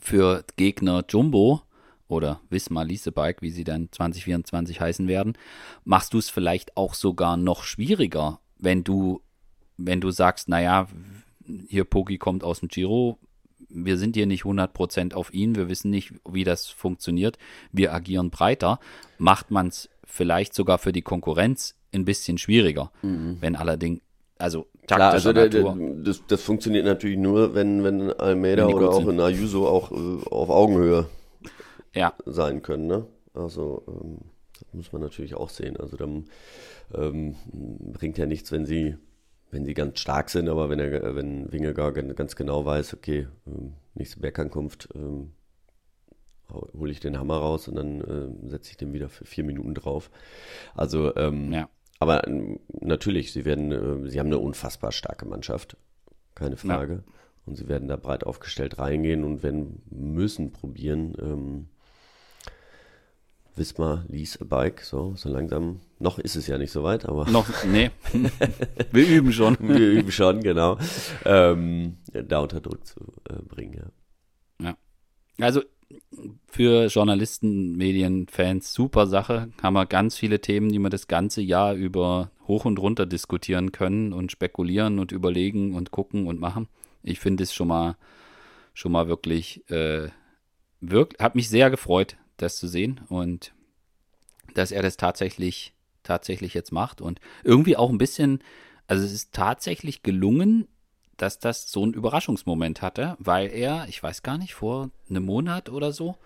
für 0.00 0.44
Gegner 0.56 1.04
Jumbo 1.08 1.62
oder 2.08 2.40
Wismar 2.50 2.84
Liesebike, 2.84 3.42
wie 3.42 3.50
sie 3.50 3.64
dann 3.64 3.88
2024 3.90 4.80
heißen 4.80 5.08
werden, 5.08 5.36
machst 5.84 6.14
du 6.14 6.18
es 6.18 6.30
vielleicht 6.30 6.76
auch 6.76 6.94
sogar 6.94 7.36
noch 7.36 7.64
schwieriger, 7.64 8.40
wenn 8.58 8.84
du, 8.84 9.22
wenn 9.76 10.00
du 10.00 10.10
sagst, 10.10 10.48
naja, 10.48 10.88
hier 11.68 11.84
Pogi 11.84 12.18
kommt 12.18 12.44
aus 12.44 12.60
dem 12.60 12.68
Giro, 12.68 13.18
wir 13.68 13.98
sind 13.98 14.16
hier 14.16 14.26
nicht 14.26 14.44
100% 14.44 15.14
auf 15.14 15.32
ihn, 15.32 15.56
wir 15.56 15.68
wissen 15.68 15.90
nicht, 15.90 16.14
wie 16.28 16.44
das 16.44 16.68
funktioniert, 16.68 17.38
wir 17.72 17.92
agieren 17.92 18.30
breiter, 18.30 18.78
macht 19.18 19.50
man 19.50 19.68
es 19.68 19.88
vielleicht 20.04 20.54
sogar 20.54 20.78
für 20.78 20.92
die 20.92 21.02
Konkurrenz 21.02 21.74
ein 21.92 22.04
bisschen 22.04 22.38
schwieriger, 22.38 22.92
wenn 23.40 23.56
allerdings, 23.56 24.00
also 24.38 24.66
Klar, 24.86 25.12
also 25.12 25.32
der, 25.32 25.48
der, 25.48 25.74
das, 26.04 26.22
das 26.28 26.42
funktioniert 26.42 26.84
natürlich 26.84 27.18
nur, 27.18 27.54
wenn, 27.54 27.82
wenn 27.82 28.12
Almeida 28.12 28.68
Wenn 28.68 28.74
oder 28.74 28.90
auch 28.90 29.08
in 29.08 29.18
Ayuso 29.18 29.66
auch 29.66 29.90
äh, 29.90 30.28
auf 30.30 30.48
Augenhöhe 30.48 31.06
ja, 31.96 32.14
sein 32.26 32.62
können. 32.62 32.86
Ne? 32.86 33.06
Also 33.34 33.82
ähm, 33.88 34.18
das 34.60 34.72
muss 34.72 34.92
man 34.92 35.02
natürlich 35.02 35.34
auch 35.34 35.50
sehen. 35.50 35.76
Also 35.76 35.96
dann 35.96 36.26
ähm, 36.94 37.34
bringt 37.92 38.18
ja 38.18 38.26
nichts, 38.26 38.52
wenn 38.52 38.66
sie 38.66 38.96
wenn 39.50 39.64
sie 39.64 39.74
ganz 39.74 40.00
stark 40.00 40.28
sind, 40.30 40.48
aber 40.48 40.68
wenn 40.70 40.80
er 40.80 41.14
wenn 41.14 41.52
Wingegar 41.52 41.92
gan- 41.92 42.14
ganz 42.14 42.36
genau 42.36 42.64
weiß, 42.64 42.94
okay, 42.94 43.28
ähm, 43.46 43.74
nächste 43.94 44.20
Bergankunft 44.20 44.88
ähm, 44.94 45.32
hole 46.50 46.92
ich 46.92 47.00
den 47.00 47.18
Hammer 47.18 47.38
raus 47.38 47.68
und 47.68 47.76
dann 47.76 48.00
ähm, 48.00 48.48
setze 48.48 48.70
ich 48.70 48.76
den 48.76 48.92
wieder 48.92 49.08
für 49.08 49.24
vier 49.24 49.44
Minuten 49.44 49.74
drauf. 49.74 50.10
Also 50.74 51.14
ähm, 51.16 51.52
ja. 51.52 51.68
aber 51.98 52.26
ähm, 52.26 52.60
natürlich, 52.80 53.32
sie 53.32 53.44
werden, 53.44 53.72
äh, 53.72 54.10
sie 54.10 54.18
haben 54.20 54.28
eine 54.28 54.38
unfassbar 54.38 54.92
starke 54.92 55.26
Mannschaft, 55.26 55.76
keine 56.34 56.56
Frage. 56.56 57.04
Und 57.46 57.54
sie 57.54 57.68
werden 57.68 57.86
da 57.86 57.94
breit 57.94 58.24
aufgestellt 58.24 58.80
reingehen 58.80 59.22
und 59.22 59.44
werden 59.44 59.80
müssen 59.88 60.50
probieren, 60.50 61.14
ähm, 61.20 61.68
Wismar 63.56 64.04
lease 64.08 64.38
a 64.40 64.44
bike, 64.44 64.82
so, 64.82 65.14
so 65.16 65.28
langsam. 65.28 65.80
Noch 65.98 66.18
ist 66.18 66.36
es 66.36 66.46
ja 66.46 66.58
nicht 66.58 66.72
so 66.72 66.82
weit, 66.82 67.06
aber 67.06 67.28
Noch, 67.30 67.48
nee. 67.64 67.90
Wir 68.92 69.08
üben 69.08 69.32
schon. 69.32 69.56
wir 69.60 69.90
üben 69.92 70.12
schon, 70.12 70.42
genau. 70.42 70.78
Ähm, 71.24 71.96
da 72.12 72.40
unter 72.40 72.60
Druck 72.60 72.86
zu 72.86 73.00
äh, 73.28 73.40
bringen, 73.42 73.74
ja. 73.74 73.90
Also 75.40 75.62
für 76.48 76.86
Journalisten, 76.86 77.76
Medien, 77.76 78.26
Fans, 78.28 78.72
super 78.72 79.06
Sache. 79.06 79.50
Haben 79.62 79.74
wir 79.74 79.86
ganz 79.86 80.16
viele 80.16 80.40
Themen, 80.40 80.70
die 80.70 80.78
wir 80.78 80.90
das 80.90 81.08
ganze 81.08 81.42
Jahr 81.42 81.74
über 81.74 82.30
hoch 82.48 82.64
und 82.64 82.78
runter 82.78 83.06
diskutieren 83.06 83.72
können 83.72 84.12
und 84.12 84.32
spekulieren 84.32 84.98
und 84.98 85.12
überlegen 85.12 85.74
und 85.74 85.90
gucken 85.90 86.26
und 86.26 86.40
machen. 86.40 86.68
Ich 87.02 87.20
finde 87.20 87.44
es 87.44 87.54
schon 87.54 87.68
mal, 87.68 87.96
schon 88.74 88.92
mal 88.92 89.08
wirklich, 89.08 89.68
äh, 89.70 90.08
wirk 90.80 91.14
hat 91.20 91.34
mich 91.34 91.48
sehr 91.48 91.70
gefreut, 91.70 92.16
das 92.36 92.56
zu 92.56 92.68
sehen 92.68 93.00
und 93.08 93.52
dass 94.54 94.72
er 94.72 94.82
das 94.82 94.96
tatsächlich, 94.96 95.74
tatsächlich 96.02 96.54
jetzt 96.54 96.72
macht 96.72 97.00
und 97.00 97.20
irgendwie 97.44 97.76
auch 97.76 97.90
ein 97.90 97.98
bisschen, 97.98 98.42
also 98.86 99.04
es 99.04 99.12
ist 99.12 99.32
tatsächlich 99.32 100.02
gelungen, 100.02 100.68
dass 101.16 101.38
das 101.38 101.70
so 101.70 101.82
einen 101.82 101.94
Überraschungsmoment 101.94 102.82
hatte, 102.82 103.16
weil 103.18 103.50
er, 103.50 103.86
ich 103.88 104.02
weiß 104.02 104.22
gar 104.22 104.38
nicht, 104.38 104.54
vor 104.54 104.90
einem 105.08 105.24
Monat 105.24 105.68
oder 105.68 105.92
so 105.92 106.16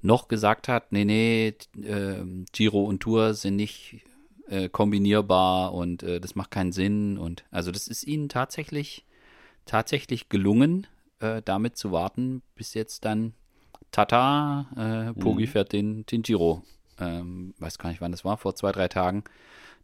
noch 0.00 0.28
gesagt 0.28 0.68
hat, 0.68 0.90
nee, 0.90 1.04
nee, 1.04 1.54
äh, 1.80 2.24
Giro 2.52 2.82
und 2.82 3.00
Tour 3.00 3.34
sind 3.34 3.56
nicht 3.56 4.04
äh, 4.48 4.68
kombinierbar 4.68 5.72
und 5.74 6.02
äh, 6.02 6.20
das 6.20 6.34
macht 6.34 6.50
keinen 6.50 6.72
Sinn 6.72 7.18
und 7.18 7.44
also 7.50 7.70
das 7.70 7.88
ist 7.88 8.04
ihnen 8.04 8.28
tatsächlich 8.28 9.04
tatsächlich 9.64 10.28
gelungen, 10.28 10.86
äh, 11.20 11.42
damit 11.44 11.76
zu 11.76 11.92
warten, 11.92 12.42
bis 12.54 12.74
jetzt 12.74 13.04
dann 13.04 13.34
Tata, 13.92 14.66
äh, 15.14 15.20
Pogi 15.20 15.46
fährt 15.46 15.72
den, 15.72 16.04
den 16.06 16.22
Giro, 16.22 16.64
ähm, 16.98 17.54
weiß 17.58 17.78
gar 17.78 17.90
nicht, 17.90 18.00
wann 18.00 18.12
das 18.12 18.24
war, 18.24 18.36
vor 18.36 18.54
zwei, 18.56 18.72
drei 18.72 18.88
Tagen, 18.88 19.24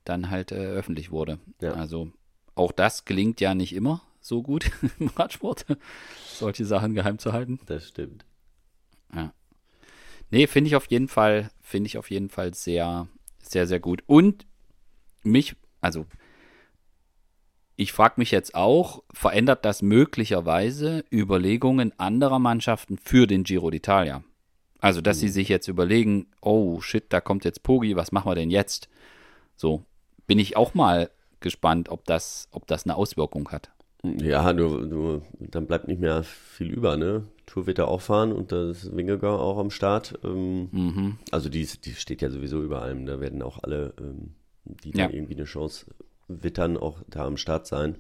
dann 0.05 0.31
halt 0.31 0.51
äh, 0.51 0.57
öffentlich 0.57 1.11
wurde. 1.11 1.39
Ja. 1.61 1.75
Also 1.75 2.11
auch 2.55 2.73
das 2.73 3.05
gelingt 3.05 3.41
ja 3.41 3.55
nicht 3.55 3.75
immer 3.75 4.03
so 4.21 4.43
gut 4.43 4.71
im 4.99 5.09
Radsport, 5.09 5.67
solche 6.27 6.65
Sachen 6.65 6.95
geheim 6.95 7.19
zu 7.19 7.33
halten. 7.33 7.61
Das 7.67 7.89
stimmt. 7.89 8.25
Nee, 10.31 10.47
finde 10.47 10.69
ich 10.69 10.77
auf 10.77 10.87
jeden 10.87 11.09
Fall, 11.09 11.51
finde 11.61 11.87
ich 11.89 11.99
auf 11.99 12.11
jeden 12.11 12.29
Fall 12.29 12.55
sehr, 12.55 13.09
sehr, 13.43 13.67
sehr 13.67 13.81
gut. 13.81 14.03
Und 14.07 14.47
mich, 15.23 15.57
also 15.81 16.07
ich 17.79 17.93
frage 17.93 18.15
mich 18.17 18.33
jetzt 18.33 18.57
auch, 18.57 19.05
verändert 19.13 19.65
das 19.65 19.83
möglicherweise 19.83 21.05
Überlegungen 21.13 21.93
anderer 21.97 22.41
Mannschaften 22.41 22.99
für 22.99 23.29
den 23.29 23.45
Giro 23.45 23.69
d'Italia? 23.69 24.23
Also, 24.81 25.01
dass 25.01 25.21
sie 25.21 25.29
sich 25.29 25.49
jetzt 25.49 25.69
überlegen, 25.69 26.27
oh 26.41 26.81
shit, 26.81 27.05
da 27.13 27.21
kommt 27.21 27.45
jetzt 27.45 27.63
Pogi, 27.63 27.95
was 27.97 28.11
machen 28.13 28.29
wir 28.31 28.35
denn 28.35 28.51
jetzt? 28.51 28.89
So, 29.57 29.85
bin 30.27 30.41
ich 30.41 30.57
auch 30.57 30.75
mal 30.75 31.11
gespannt, 31.41 31.89
ob 31.89 32.05
das, 32.05 32.49
ob 32.51 32.67
das 32.67 32.85
eine 32.85 32.97
Auswirkung 32.97 33.49
hat. 33.51 33.71
Ja, 34.03 34.53
nur, 34.53 34.83
nur 34.83 35.23
dann 35.39 35.67
bleibt 35.67 35.87
nicht 35.87 36.01
mehr 36.01 36.25
viel 36.25 36.71
über, 36.71 36.97
ne? 36.97 37.25
Tour 37.47 37.67
wird 37.67 37.79
er 37.79 37.89
auch 37.89 38.01
fahren 38.01 38.33
und 38.33 38.51
da 38.53 38.71
ist 38.71 38.95
Wingegar 38.97 39.39
auch 39.41 39.59
am 39.59 39.71
Start. 39.71 40.19
Ähm, 40.25 40.69
Mhm. 40.73 41.19
Also 41.31 41.49
die, 41.49 41.67
die 41.85 41.95
steht 41.95 42.23
ja 42.23 42.31
sowieso 42.31 42.63
über 42.63 42.83
allem. 42.83 43.07
Da 43.07 43.21
werden 43.21 43.41
auch 43.43 43.63
alle, 43.63 43.95
ähm, 44.01 44.35
die 44.65 44.91
da 44.91 45.03
Ja. 45.05 45.11
irgendwie 45.11 45.35
eine 45.35 45.45
Chance 45.45 45.87
wittern, 46.29 46.77
auch 46.77 46.99
da 47.09 47.27
am 47.27 47.37
Start 47.37 47.67
sein. 47.67 47.97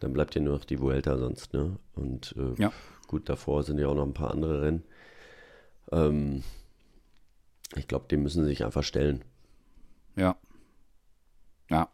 Dann 0.00 0.12
bleibt 0.12 0.34
ja 0.34 0.40
nur 0.40 0.54
noch 0.58 0.64
die 0.64 0.80
Vuelta 0.80 1.16
sonst, 1.18 1.52
ne? 1.54 1.78
Und 1.94 2.34
äh, 2.36 2.60
Ja. 2.60 2.72
gut, 3.08 3.28
davor 3.28 3.62
sind 3.62 3.78
ja 3.78 3.88
auch 3.88 3.94
noch 3.94 4.06
ein 4.06 4.14
paar 4.14 4.30
andere 4.30 4.62
Rennen. 4.62 4.82
Ähm, 5.90 6.42
ich 7.76 7.88
glaube, 7.88 8.06
dem 8.08 8.22
müssen 8.22 8.42
sie 8.44 8.50
sich 8.50 8.64
einfach 8.64 8.82
stellen. 8.82 9.22
Ja. 10.16 10.36
Ja. 11.70 11.88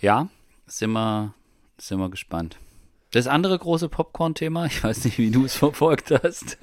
Ja, 0.00 0.28
sind 0.66 0.90
wir, 0.92 1.34
sind 1.78 1.98
wir 1.98 2.10
gespannt. 2.10 2.58
Das 3.12 3.28
andere 3.28 3.58
große 3.58 3.88
Popcorn-Thema, 3.88 4.66
ich 4.66 4.82
weiß 4.82 5.04
nicht, 5.04 5.18
wie 5.18 5.30
du 5.30 5.44
es 5.44 5.54
verfolgt 5.56 6.10
hast. 6.10 6.58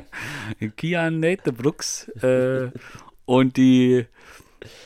Kian 0.76 1.20
Nate 1.20 1.52
Brooks 1.52 2.08
äh, 2.22 2.70
und 3.24 3.56
die 3.56 4.06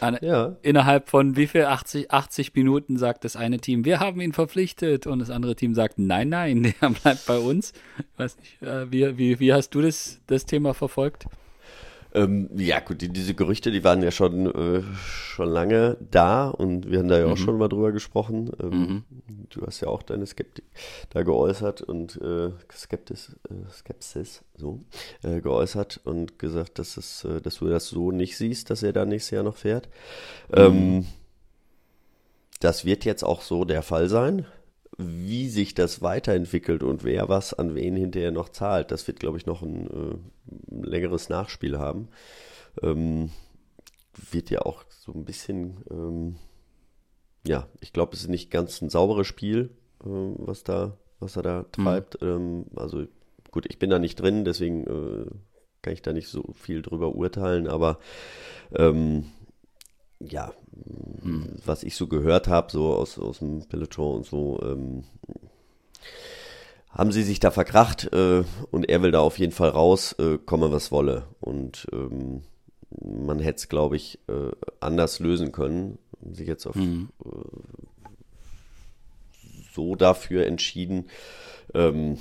an, 0.00 0.18
Ja. 0.20 0.56
innerhalb 0.62 1.08
von 1.08 1.36
wie 1.36 1.46
viel 1.46 1.64
80, 1.64 2.10
80 2.10 2.54
Minuten 2.54 2.96
sagt 2.96 3.24
das 3.24 3.36
eine 3.36 3.58
Team, 3.58 3.84
wir 3.84 4.00
haben 4.00 4.20
ihn 4.20 4.32
verpflichtet 4.32 5.06
und 5.06 5.18
das 5.18 5.30
andere 5.30 5.56
Team 5.56 5.74
sagt, 5.74 5.98
nein, 5.98 6.28
nein, 6.28 6.62
der 6.80 6.90
bleibt 6.90 7.26
bei 7.26 7.38
uns. 7.38 7.72
Ich 7.98 8.18
weiß 8.18 8.36
nicht, 8.38 8.62
äh, 8.62 8.90
wie, 8.90 9.18
wie, 9.18 9.40
wie 9.40 9.52
hast 9.52 9.70
du 9.70 9.80
das, 9.82 10.20
das 10.26 10.46
Thema 10.46 10.74
verfolgt? 10.74 11.26
Ähm, 12.16 12.48
ja, 12.56 12.80
gut, 12.80 13.02
die, 13.02 13.10
diese 13.10 13.34
Gerüchte, 13.34 13.70
die 13.70 13.84
waren 13.84 14.02
ja 14.02 14.10
schon, 14.10 14.46
äh, 14.46 14.82
schon 14.96 15.50
lange 15.50 15.98
da 16.10 16.48
und 16.48 16.90
wir 16.90 17.00
haben 17.00 17.08
da 17.08 17.18
ja 17.18 17.26
auch 17.26 17.30
mhm. 17.30 17.36
schon 17.36 17.58
mal 17.58 17.68
drüber 17.68 17.92
gesprochen. 17.92 18.50
Ähm, 18.58 18.70
mhm. 18.70 19.04
Du 19.50 19.66
hast 19.66 19.82
ja 19.82 19.88
auch 19.88 20.02
deine 20.02 20.24
Skeptik 20.24 20.64
da 21.10 21.22
geäußert 21.22 21.82
und 21.82 22.18
äh, 22.22 22.52
Skeptis, 22.72 23.36
äh, 23.50 23.70
Skepsis 23.70 24.42
so 24.56 24.80
äh, 25.22 25.42
geäußert 25.42 26.00
und 26.04 26.38
gesagt, 26.38 26.78
dass, 26.78 26.96
es, 26.96 27.24
äh, 27.24 27.42
dass 27.42 27.56
du 27.56 27.68
das 27.68 27.88
so 27.88 28.10
nicht 28.12 28.38
siehst, 28.38 28.70
dass 28.70 28.82
er 28.82 28.94
da 28.94 29.04
nächstes 29.04 29.32
Jahr 29.32 29.44
noch 29.44 29.56
fährt. 29.56 29.90
Mhm. 30.48 30.56
Ähm, 30.56 31.06
das 32.60 32.86
wird 32.86 33.04
jetzt 33.04 33.24
auch 33.24 33.42
so 33.42 33.66
der 33.66 33.82
Fall 33.82 34.08
sein 34.08 34.46
wie 34.98 35.48
sich 35.48 35.74
das 35.74 36.00
weiterentwickelt 36.00 36.82
und 36.82 37.04
wer 37.04 37.28
was 37.28 37.52
an 37.52 37.74
wen 37.74 37.96
hinterher 37.96 38.30
noch 38.30 38.48
zahlt, 38.48 38.90
das 38.90 39.06
wird, 39.06 39.20
glaube 39.20 39.36
ich, 39.36 39.46
noch 39.46 39.62
ein, 39.62 39.86
äh, 39.86 40.86
längeres 40.86 41.28
Nachspiel 41.28 41.78
haben. 41.78 42.08
Ähm, 42.82 43.30
wird 44.30 44.50
ja 44.50 44.62
auch 44.62 44.84
so 44.88 45.12
ein 45.12 45.24
bisschen, 45.24 45.84
ähm, 45.90 46.36
ja, 47.46 47.68
ich 47.80 47.92
glaube, 47.92 48.14
es 48.14 48.22
ist 48.22 48.28
nicht 48.28 48.50
ganz 48.50 48.80
ein 48.80 48.88
sauberes 48.88 49.26
Spiel, 49.26 49.70
äh, 50.02 50.08
was 50.08 50.64
da, 50.64 50.96
was 51.20 51.36
er 51.36 51.42
da 51.42 51.58
mhm. 51.60 51.72
treibt. 51.72 52.22
Mhm. 52.22 52.28
Ähm, 52.28 52.64
also 52.76 53.04
gut, 53.50 53.66
ich 53.68 53.78
bin 53.78 53.90
da 53.90 53.98
nicht 53.98 54.16
drin, 54.16 54.44
deswegen 54.44 54.84
äh, 54.84 55.26
kann 55.82 55.92
ich 55.92 56.02
da 56.02 56.12
nicht 56.12 56.28
so 56.28 56.52
viel 56.54 56.82
drüber 56.82 57.14
urteilen, 57.14 57.68
aber 57.68 57.98
ähm, 58.74 59.26
ja, 60.18 60.52
hm. 61.22 61.56
was 61.64 61.82
ich 61.82 61.96
so 61.96 62.06
gehört 62.06 62.48
habe, 62.48 62.70
so 62.70 62.94
aus, 62.94 63.18
aus 63.18 63.38
dem 63.38 63.66
Peloton 63.68 64.16
und 64.16 64.26
so, 64.26 64.60
ähm, 64.62 65.04
haben 66.90 67.12
sie 67.12 67.22
sich 67.22 67.40
da 67.40 67.50
verkracht 67.50 68.12
äh, 68.12 68.44
und 68.70 68.88
er 68.88 69.02
will 69.02 69.10
da 69.10 69.20
auf 69.20 69.38
jeden 69.38 69.52
Fall 69.52 69.68
raus, 69.68 70.12
äh, 70.18 70.38
komme 70.38 70.72
was 70.72 70.90
wolle. 70.90 71.26
Und 71.40 71.86
ähm, 71.92 72.42
man 73.02 73.38
hätte 73.38 73.56
es, 73.56 73.68
glaube 73.68 73.96
ich, 73.96 74.18
äh, 74.28 74.50
anders 74.80 75.20
lösen 75.20 75.52
können. 75.52 75.98
Sich 76.32 76.48
jetzt 76.48 76.66
auf 76.66 76.74
mhm. 76.74 77.10
so 79.74 79.94
dafür 79.94 80.46
entschieden. 80.46 81.08
Ähm, 81.74 82.18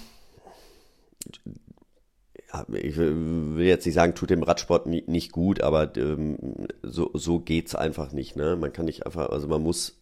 ich 2.71 2.97
will 2.97 3.65
jetzt 3.65 3.85
nicht 3.85 3.95
sagen, 3.95 4.15
tut 4.15 4.29
dem 4.29 4.43
Radsport 4.43 4.87
nicht 4.87 5.31
gut, 5.31 5.61
aber 5.61 5.95
ähm, 5.97 6.67
so, 6.83 7.11
so 7.13 7.43
es 7.47 7.75
einfach 7.75 8.11
nicht. 8.11 8.35
Ne? 8.35 8.55
Man 8.55 8.73
kann 8.73 8.85
nicht 8.85 9.05
einfach, 9.05 9.29
also 9.29 9.47
man 9.47 9.61
muss, 9.61 9.99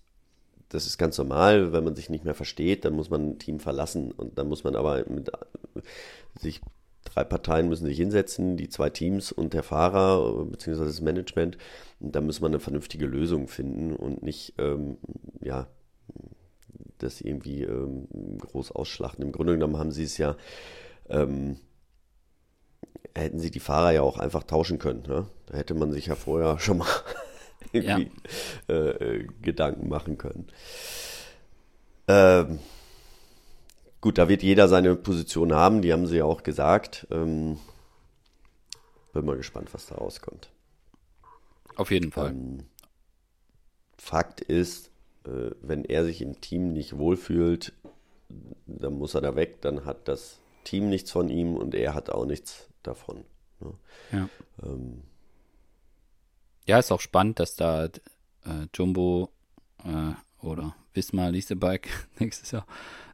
das 0.70 0.86
ist 0.86 0.98
ganz 0.98 1.18
normal, 1.18 1.74
wenn 1.74 1.84
man 1.84 1.96
sich 1.96 2.10
nicht 2.10 2.26
mehr 2.26 2.36
versteht, 2.36 2.86
dann 2.86 2.94
muss 2.94 3.10
man 3.10 3.32
ein 3.32 3.40
Team 3.40 3.60
verlassen 3.60 4.12
und 4.12 4.38
dann 4.38 4.48
muss 4.48 4.64
man 4.64 4.76
aber 4.76 5.06
mit 5.10 5.32
sich 6.40 6.62
drei 7.04 7.24
Parteien 7.24 7.70
müssen 7.70 7.86
sich 7.86 7.98
hinsetzen, 7.98 8.58
die 8.58 8.70
zwei 8.70 8.90
Teams 8.90 9.32
und 9.32 9.54
der 9.54 9.64
Fahrer 9.64 10.46
beziehungsweise 10.46 10.90
das 10.90 11.02
Management. 11.02 11.58
Und 12.00 12.16
da 12.16 12.22
muss 12.22 12.42
man 12.42 12.52
eine 12.52 12.60
vernünftige 12.60 13.06
Lösung 13.06 13.48
finden 13.48 13.94
und 13.94 14.24
nicht, 14.24 14.54
ähm, 14.58 14.98
ja, 15.42 15.68
das 16.98 17.22
irgendwie 17.22 17.64
ähm, 17.64 18.08
groß 18.40 18.72
ausschlachten. 18.72 19.24
Im 19.24 19.32
Grunde 19.32 19.54
genommen 19.54 19.78
haben 19.78 19.92
sie 19.92 20.04
es 20.04 20.18
ja 20.18 20.36
ähm, 21.10 21.58
hätten 23.16 23.40
sie 23.40 23.52
die 23.52 23.60
Fahrer 23.60 23.92
ja 23.92 24.02
auch 24.02 24.18
einfach 24.18 24.44
tauschen 24.44 24.80
können. 24.80 25.04
Ne? 25.08 25.28
Da 25.46 25.58
hätte 25.58 25.74
man 25.74 25.92
sich 25.92 26.08
ja 26.08 26.16
vorher 26.16 26.60
schon 26.60 26.80
mal 26.80 26.88
irgendwie 27.72 28.12
ja. 28.68 28.76
äh, 28.76 29.28
Gedanken 29.42 29.90
machen 29.90 30.18
können. 30.18 30.48
Ähm, 32.08 32.60
gut, 34.02 34.18
da 34.18 34.28
wird 34.30 34.44
jeder 34.44 34.68
seine 34.68 34.96
Position 34.96 35.54
haben, 35.54 35.82
die 35.82 35.94
haben 35.94 36.08
sie 36.08 36.18
ja 36.18 36.26
auch 36.26 36.44
gesagt. 36.44 37.08
Ähm, 37.12 37.58
bin 39.14 39.26
mal 39.26 39.38
gespannt, 39.38 39.74
was 39.74 39.86
da 39.86 39.96
rauskommt. 39.96 40.50
Auf 41.76 41.92
jeden 41.92 42.12
Fall. 42.12 42.32
Ähm, 42.32 42.66
Fakt 43.98 44.42
ist, 44.42 44.88
äh, 45.26 45.52
wenn 45.62 45.86
er 45.86 46.04
sich 46.04 46.22
im 46.22 46.42
Team 46.42 46.74
nicht 46.74 46.98
wohlfühlt, 46.98 47.74
dann 48.66 48.94
muss 48.94 49.14
er 49.14 49.22
da 49.22 49.36
weg, 49.36 49.62
dann 49.62 49.86
hat 49.86 50.08
das 50.08 50.40
Team 50.64 50.90
nichts 50.90 51.12
von 51.12 51.30
ihm 51.30 51.56
und 51.56 51.76
er 51.76 51.94
hat 51.94 52.10
auch 52.10 52.26
nichts 52.26 52.68
davon. 52.84 53.26
Ne? 53.60 53.74
Ja. 54.12 54.30
Ähm, 54.64 55.04
ja, 56.66 56.80
ist 56.80 56.92
auch 56.92 57.02
spannend, 57.02 57.40
dass 57.40 57.56
da 57.56 57.86
äh, 57.86 58.68
Jumbo 58.74 59.30
äh, 59.84 60.46
oder 60.46 60.76
Wismar 60.94 61.32
Liesebike 61.32 61.90
nächstes 62.20 62.52
Jahr, 62.52 62.66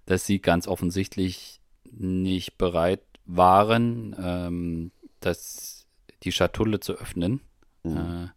dass 0.06 0.26
sie 0.26 0.39
ganz 0.39 0.67
offensichtlich 0.67 1.62
nicht 1.91 2.58
bereit 2.58 3.02
waren, 3.26 4.15
ähm, 4.22 4.91
das, 5.20 5.88
die 6.24 6.32
Schatulle 6.32 6.80
zu 6.80 6.94
öffnen. 6.94 7.41
Mhm. 7.84 7.98
Äh, 7.98 8.28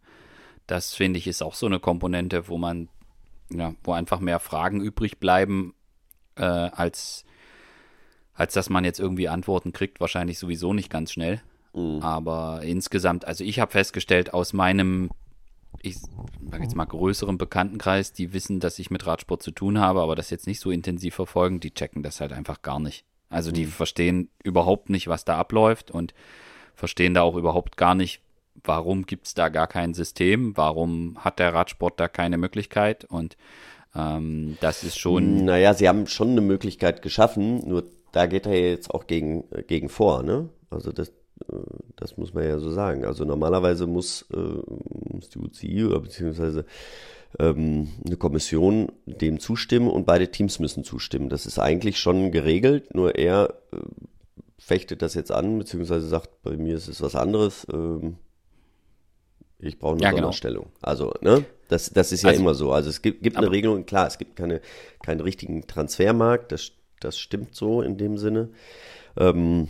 das 0.67 0.93
finde 0.93 1.19
ich 1.19 1.27
ist 1.27 1.41
auch 1.41 1.55
so 1.55 1.65
eine 1.65 1.79
Komponente, 1.79 2.47
wo 2.47 2.57
man, 2.57 2.89
ja, 3.51 3.75
wo 3.83 3.93
einfach 3.93 4.19
mehr 4.19 4.39
Fragen 4.39 4.81
übrig 4.81 5.19
bleiben, 5.19 5.75
äh, 6.35 6.43
als 6.43 7.25
als 8.35 8.53
dass 8.53 8.69
man 8.69 8.85
jetzt 8.85 8.99
irgendwie 8.99 9.29
Antworten 9.29 9.73
kriegt, 9.73 9.99
wahrscheinlich 9.99 10.39
sowieso 10.39 10.73
nicht 10.73 10.89
ganz 10.89 11.11
schnell. 11.11 11.41
Mhm. 11.73 12.01
Aber 12.01 12.61
insgesamt, 12.63 13.25
also 13.25 13.43
ich 13.43 13.59
habe 13.59 13.71
festgestellt, 13.71 14.33
aus 14.33 14.53
meinem, 14.53 15.09
ich 15.81 15.97
sage 15.97 16.63
jetzt 16.63 16.75
mal 16.75 16.85
größeren 16.85 17.37
Bekanntenkreis, 17.37 18.13
die 18.13 18.33
wissen, 18.33 18.59
dass 18.59 18.79
ich 18.79 18.91
mit 18.91 19.05
Radsport 19.05 19.43
zu 19.43 19.51
tun 19.51 19.79
habe, 19.79 20.01
aber 20.01 20.15
das 20.15 20.29
jetzt 20.29 20.47
nicht 20.47 20.59
so 20.59 20.71
intensiv 20.71 21.15
verfolgen, 21.15 21.59
die 21.59 21.73
checken 21.73 22.03
das 22.03 22.21
halt 22.21 22.33
einfach 22.33 22.61
gar 22.61 22.79
nicht. 22.79 23.05
Also 23.29 23.51
die 23.51 23.65
mhm. 23.65 23.71
verstehen 23.71 24.29
überhaupt 24.43 24.89
nicht, 24.89 25.07
was 25.07 25.25
da 25.25 25.37
abläuft 25.37 25.91
und 25.91 26.13
verstehen 26.75 27.13
da 27.13 27.21
auch 27.21 27.35
überhaupt 27.35 27.77
gar 27.77 27.95
nicht, 27.95 28.21
warum 28.63 29.05
gibt 29.05 29.27
es 29.27 29.33
da 29.33 29.49
gar 29.49 29.67
kein 29.67 29.93
System, 29.93 30.55
warum 30.55 31.17
hat 31.19 31.39
der 31.39 31.53
Radsport 31.53 31.99
da 31.99 32.07
keine 32.07 32.37
Möglichkeit 32.37 33.05
und 33.05 33.35
ähm, 33.95 34.57
das 34.59 34.83
ist 34.83 34.97
schon. 34.97 35.45
Naja, 35.45 35.73
sie 35.73 35.87
haben 35.87 36.07
schon 36.07 36.31
eine 36.31 36.41
Möglichkeit 36.41 37.01
geschaffen, 37.01 37.67
nur 37.67 37.85
da 38.13 38.27
geht 38.27 38.45
er 38.45 38.53
jetzt 38.53 38.91
auch 38.91 39.05
gegen, 39.07 39.43
äh, 39.51 39.63
gegen 39.63 39.89
vor, 39.89 40.23
ne? 40.23 40.47
Also 40.69 40.93
das, 40.93 41.09
äh, 41.09 41.57
das 41.97 42.15
muss 42.15 42.33
man 42.33 42.45
ja 42.45 42.59
so 42.59 42.71
sagen. 42.71 43.03
Also 43.03 43.25
normalerweise 43.25 43.85
muss, 43.85 44.25
äh, 44.33 44.37
muss 44.37 45.29
die 45.29 45.39
UCI 45.39 45.85
oder 45.85 45.99
beziehungsweise 45.99 46.65
ähm, 47.39 47.89
eine 48.05 48.15
Kommission 48.15 48.91
dem 49.05 49.39
zustimmen 49.39 49.89
und 49.89 50.05
beide 50.05 50.29
Teams 50.29 50.59
müssen 50.59 50.83
zustimmen. 50.83 51.27
Das 51.27 51.45
ist 51.45 51.59
eigentlich 51.59 51.99
schon 51.99 52.31
geregelt, 52.31 52.93
nur 52.93 53.15
er 53.15 53.55
äh, 53.71 53.77
fechtet 54.59 55.01
das 55.01 55.15
jetzt 55.15 55.31
an, 55.31 55.57
beziehungsweise 55.57 56.07
sagt, 56.07 56.43
bei 56.43 56.55
mir 56.55 56.75
ist 56.75 56.87
es 56.87 57.01
was 57.01 57.15
anderes. 57.15 57.65
Ähm, 57.73 58.17
ich 59.57 59.79
brauche 59.79 59.93
eine 59.93 60.03
ja, 60.03 60.09
genau. 60.09 60.23
Sonderstellung. 60.23 60.67
Also, 60.81 61.13
ne? 61.21 61.45
Das, 61.67 61.89
das 61.89 62.11
ist 62.11 62.21
ja 62.21 62.29
also, 62.29 62.41
immer 62.41 62.53
so. 62.53 62.71
Also 62.71 62.89
es 62.89 63.01
gibt, 63.01 63.23
gibt 63.23 63.37
eine 63.37 63.49
Regelung, 63.49 63.85
klar, 63.87 64.05
es 64.05 64.19
gibt 64.19 64.35
keine, 64.35 64.61
keinen 65.01 65.21
richtigen 65.21 65.65
Transfermarkt, 65.65 66.51
das 66.51 66.73
das 67.03 67.17
stimmt 67.17 67.55
so 67.55 67.81
in 67.81 67.97
dem 67.97 68.17
Sinne. 68.17 68.49
Ähm, 69.17 69.67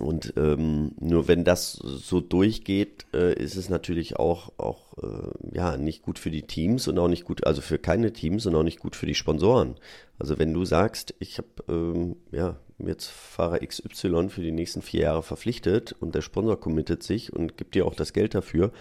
und 0.00 0.34
ähm, 0.36 0.92
nur 1.00 1.28
wenn 1.28 1.44
das 1.44 1.72
so 1.72 2.20
durchgeht, 2.20 3.06
äh, 3.14 3.32
ist 3.34 3.56
es 3.56 3.68
natürlich 3.68 4.16
auch, 4.16 4.52
auch 4.58 4.98
äh, 5.02 5.56
ja, 5.56 5.76
nicht 5.76 6.02
gut 6.02 6.18
für 6.18 6.30
die 6.30 6.42
Teams 6.42 6.88
und 6.88 6.98
auch 6.98 7.08
nicht 7.08 7.24
gut, 7.24 7.46
also 7.46 7.62
für 7.62 7.78
keine 7.78 8.12
Teams 8.12 8.46
und 8.46 8.54
auch 8.54 8.62
nicht 8.62 8.80
gut 8.80 8.96
für 8.96 9.06
die 9.06 9.14
Sponsoren. 9.14 9.76
Also 10.18 10.38
wenn 10.38 10.52
du 10.52 10.64
sagst, 10.64 11.14
ich 11.18 11.38
habe 11.38 11.48
ähm, 11.68 12.16
ja, 12.32 12.56
jetzt 12.78 13.06
Fahrer 13.06 13.60
XY 13.60 14.28
für 14.28 14.42
die 14.42 14.52
nächsten 14.52 14.82
vier 14.82 15.02
Jahre 15.02 15.22
verpflichtet 15.22 15.94
und 15.98 16.14
der 16.14 16.22
Sponsor 16.22 16.60
committet 16.60 17.02
sich 17.02 17.32
und 17.32 17.56
gibt 17.56 17.74
dir 17.74 17.86
auch 17.86 17.94
das 17.94 18.12
Geld 18.12 18.34
dafür 18.34 18.72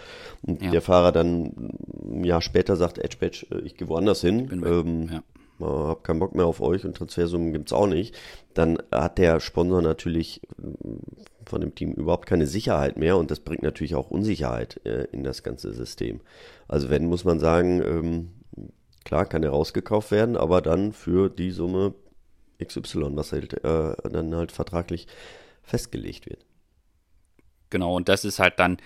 und 0.42 0.62
ja. 0.62 0.72
der 0.72 0.82
Fahrer 0.82 1.12
dann 1.12 1.72
ein 2.04 2.24
Jahr 2.24 2.42
später 2.42 2.76
sagt, 2.76 2.98
Edge 2.98 3.18
Badge, 3.20 3.46
äh, 3.52 3.60
ich 3.60 3.76
gehe 3.76 3.88
woanders 3.88 4.22
hin, 4.22 4.50
ähm, 4.66 5.10
ja 5.12 5.24
habe 5.60 6.02
keinen 6.02 6.20
Bock 6.20 6.36
mehr 6.36 6.46
auf 6.46 6.62
euch 6.62 6.86
und 6.86 6.98
Transfersummen 6.98 7.54
gibt's 7.54 7.74
auch 7.74 7.88
nicht, 7.88 8.16
dann 8.54 8.78
hat 8.92 9.18
der 9.18 9.40
Sponsor 9.40 9.82
natürlich 9.82 10.42
äh, 10.44 10.88
von 11.46 11.62
dem 11.62 11.76
Team 11.76 11.94
überhaupt 11.94 12.26
keine 12.26 12.48
Sicherheit 12.48 12.98
mehr 12.98 13.18
und 13.18 13.32
das 13.32 13.40
bringt 13.40 13.64
natürlich 13.64 13.96
auch 13.96 14.10
Unsicherheit 14.10 14.82
äh, 14.86 15.06
in 15.12 15.24
das 15.24 15.44
ganze 15.44 15.74
System. 15.74 16.22
Also 16.68 16.90
wenn, 16.90 17.06
muss 17.06 17.24
man 17.24 17.40
sagen, 17.40 17.82
ähm, 17.82 18.30
klar 19.04 19.26
kann 19.26 19.44
er 19.44 19.52
rausgekauft 19.52 20.12
werden, 20.12 20.36
aber 20.36 20.62
dann 20.62 20.92
für 20.92 21.30
die 21.30 21.52
Summe 21.52 21.94
XY, 22.64 23.16
was 23.16 23.32
halt 23.32 23.54
äh, 23.64 23.96
dann 24.10 24.36
halt 24.36 24.52
vertraglich 24.52 25.08
festgelegt 25.64 26.28
wird. 26.28 26.46
Genau, 27.70 27.96
und 27.96 28.10
das 28.10 28.26
ist 28.26 28.40
halt 28.40 28.60
dann, 28.60 28.78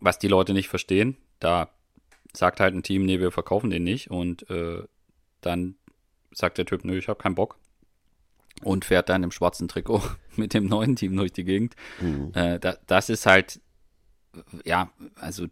was 0.00 0.18
die 0.18 0.28
Leute 0.28 0.52
nicht 0.52 0.68
verstehen. 0.68 1.16
Da 1.40 1.70
sagt 2.32 2.60
halt 2.60 2.74
ein 2.74 2.82
Team, 2.82 3.04
nee, 3.04 3.20
wir 3.20 3.30
verkaufen 3.30 3.70
den 3.70 3.84
nicht 3.84 4.10
und 4.10 4.48
äh, 4.50 4.82
dann 5.40 5.76
sagt 6.32 6.58
der 6.58 6.66
Typ, 6.66 6.84
nö, 6.84 6.98
ich 6.98 7.08
habe 7.08 7.20
keinen 7.20 7.34
Bock. 7.34 7.58
Und 8.62 8.84
fährt 8.84 9.08
dann 9.08 9.22
im 9.22 9.30
schwarzen 9.30 9.68
Trikot 9.68 10.02
mit 10.36 10.52
dem 10.52 10.66
neuen 10.66 10.96
Team 10.96 11.16
durch 11.16 11.32
die 11.32 11.44
Gegend. 11.44 11.76
Mhm. 12.00 12.32
Äh, 12.34 12.58
da, 12.58 12.76
das 12.86 13.08
ist 13.08 13.26
halt, 13.26 13.60
ja, 14.64 14.90
also 15.16 15.46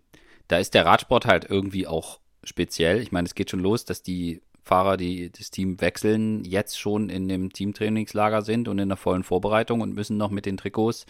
da 0.48 0.58
ist 0.58 0.74
der 0.74 0.86
Radsport 0.86 1.24
halt 1.24 1.48
irgendwie 1.48 1.86
auch 1.86 2.20
speziell. 2.42 3.00
Ich 3.00 3.12
meine, 3.12 3.26
es 3.26 3.34
geht 3.34 3.50
schon 3.50 3.60
los, 3.60 3.84
dass 3.84 4.02
die 4.02 4.42
Fahrer, 4.62 4.96
die 4.96 5.30
das 5.30 5.52
Team 5.52 5.80
wechseln, 5.80 6.44
jetzt 6.44 6.78
schon 6.78 7.08
in 7.08 7.28
dem 7.28 7.52
Teamtrainingslager 7.52 8.42
sind 8.42 8.66
und 8.66 8.80
in 8.80 8.88
der 8.88 8.96
vollen 8.96 9.22
Vorbereitung 9.22 9.80
und 9.80 9.94
müssen 9.94 10.16
noch 10.16 10.30
mit 10.30 10.44
den 10.44 10.56
Trikots 10.56 11.06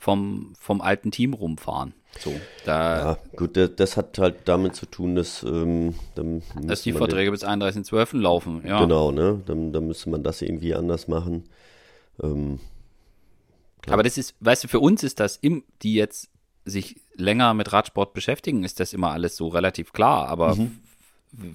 vom, 0.00 0.54
vom 0.58 0.80
alten 0.80 1.10
Team 1.10 1.34
rumfahren. 1.34 1.92
So, 2.18 2.34
da, 2.64 2.98
Ja, 2.98 3.18
gut, 3.36 3.56
das, 3.56 3.96
hat 3.98 4.18
halt 4.18 4.36
damit 4.46 4.74
zu 4.74 4.86
tun, 4.86 5.14
dass, 5.14 5.42
ähm, 5.42 5.94
dass 6.62 6.82
die 6.82 6.92
Verträge 6.94 7.30
bis 7.30 7.44
31.12. 7.44 8.16
laufen. 8.18 8.62
Ja. 8.66 8.80
Genau, 8.80 9.12
ne? 9.12 9.42
Dann, 9.46 9.72
dann 9.72 9.86
müsste 9.86 10.08
man 10.08 10.22
das 10.22 10.40
irgendwie 10.40 10.74
anders 10.74 11.06
machen. 11.06 11.44
Ähm, 12.22 12.58
Aber 13.88 14.02
das 14.02 14.16
ist, 14.16 14.34
weißt 14.40 14.64
du, 14.64 14.68
für 14.68 14.80
uns 14.80 15.02
ist 15.04 15.20
das, 15.20 15.36
im, 15.36 15.64
die 15.82 15.94
jetzt 15.94 16.30
sich 16.64 16.96
länger 17.14 17.52
mit 17.52 17.70
Radsport 17.72 18.14
beschäftigen, 18.14 18.64
ist 18.64 18.80
das 18.80 18.94
immer 18.94 19.10
alles 19.10 19.36
so 19.36 19.48
relativ 19.48 19.92
klar. 19.92 20.28
Aber 20.28 20.56
Mhm. 20.56 20.78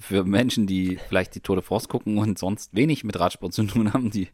für 0.00 0.24
Menschen, 0.24 0.66
die 0.68 0.98
vielleicht 1.08 1.34
die 1.34 1.40
Tour 1.40 1.56
de 1.56 1.64
France 1.64 1.88
gucken 1.88 2.16
und 2.18 2.38
sonst 2.38 2.74
wenig 2.74 3.02
mit 3.02 3.18
Radsport 3.18 3.52
zu 3.52 3.64
tun 3.64 3.92
haben, 3.92 4.10
die, 4.10 4.28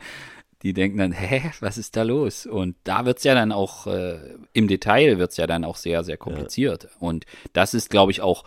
die 0.62 0.72
denken 0.72 0.98
dann, 0.98 1.12
hä, 1.12 1.50
was 1.60 1.78
ist 1.78 1.96
da 1.96 2.02
los? 2.02 2.46
Und 2.46 2.76
da 2.84 3.04
wird's 3.04 3.24
ja 3.24 3.34
dann 3.34 3.52
auch, 3.52 3.86
äh, 3.86 4.18
im 4.52 4.68
Detail 4.68 5.18
wird's 5.18 5.36
ja 5.36 5.46
dann 5.46 5.64
auch 5.64 5.76
sehr, 5.76 6.04
sehr 6.04 6.16
kompliziert. 6.16 6.88
Und 7.00 7.24
das 7.52 7.74
ist, 7.74 7.90
glaube 7.90 8.12
ich, 8.12 8.20
auch 8.20 8.44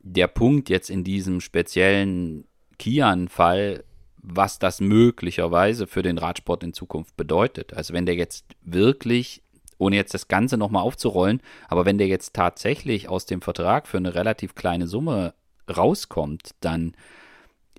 der 0.00 0.26
Punkt 0.26 0.68
jetzt 0.68 0.90
in 0.90 1.04
diesem 1.04 1.40
speziellen 1.40 2.46
Kian-Fall, 2.78 3.84
was 4.16 4.58
das 4.58 4.80
möglicherweise 4.80 5.86
für 5.86 6.02
den 6.02 6.18
Radsport 6.18 6.62
in 6.64 6.72
Zukunft 6.72 7.16
bedeutet. 7.16 7.74
Also 7.74 7.94
wenn 7.94 8.06
der 8.06 8.14
jetzt 8.14 8.46
wirklich, 8.62 9.42
ohne 9.78 9.96
jetzt 9.96 10.14
das 10.14 10.28
Ganze 10.28 10.56
nochmal 10.56 10.82
aufzurollen, 10.82 11.40
aber 11.68 11.84
wenn 11.84 11.98
der 11.98 12.06
jetzt 12.06 12.34
tatsächlich 12.34 13.08
aus 13.08 13.26
dem 13.26 13.42
Vertrag 13.42 13.86
für 13.86 13.98
eine 13.98 14.14
relativ 14.14 14.54
kleine 14.54 14.86
Summe 14.86 15.34
rauskommt, 15.74 16.50
dann 16.60 16.94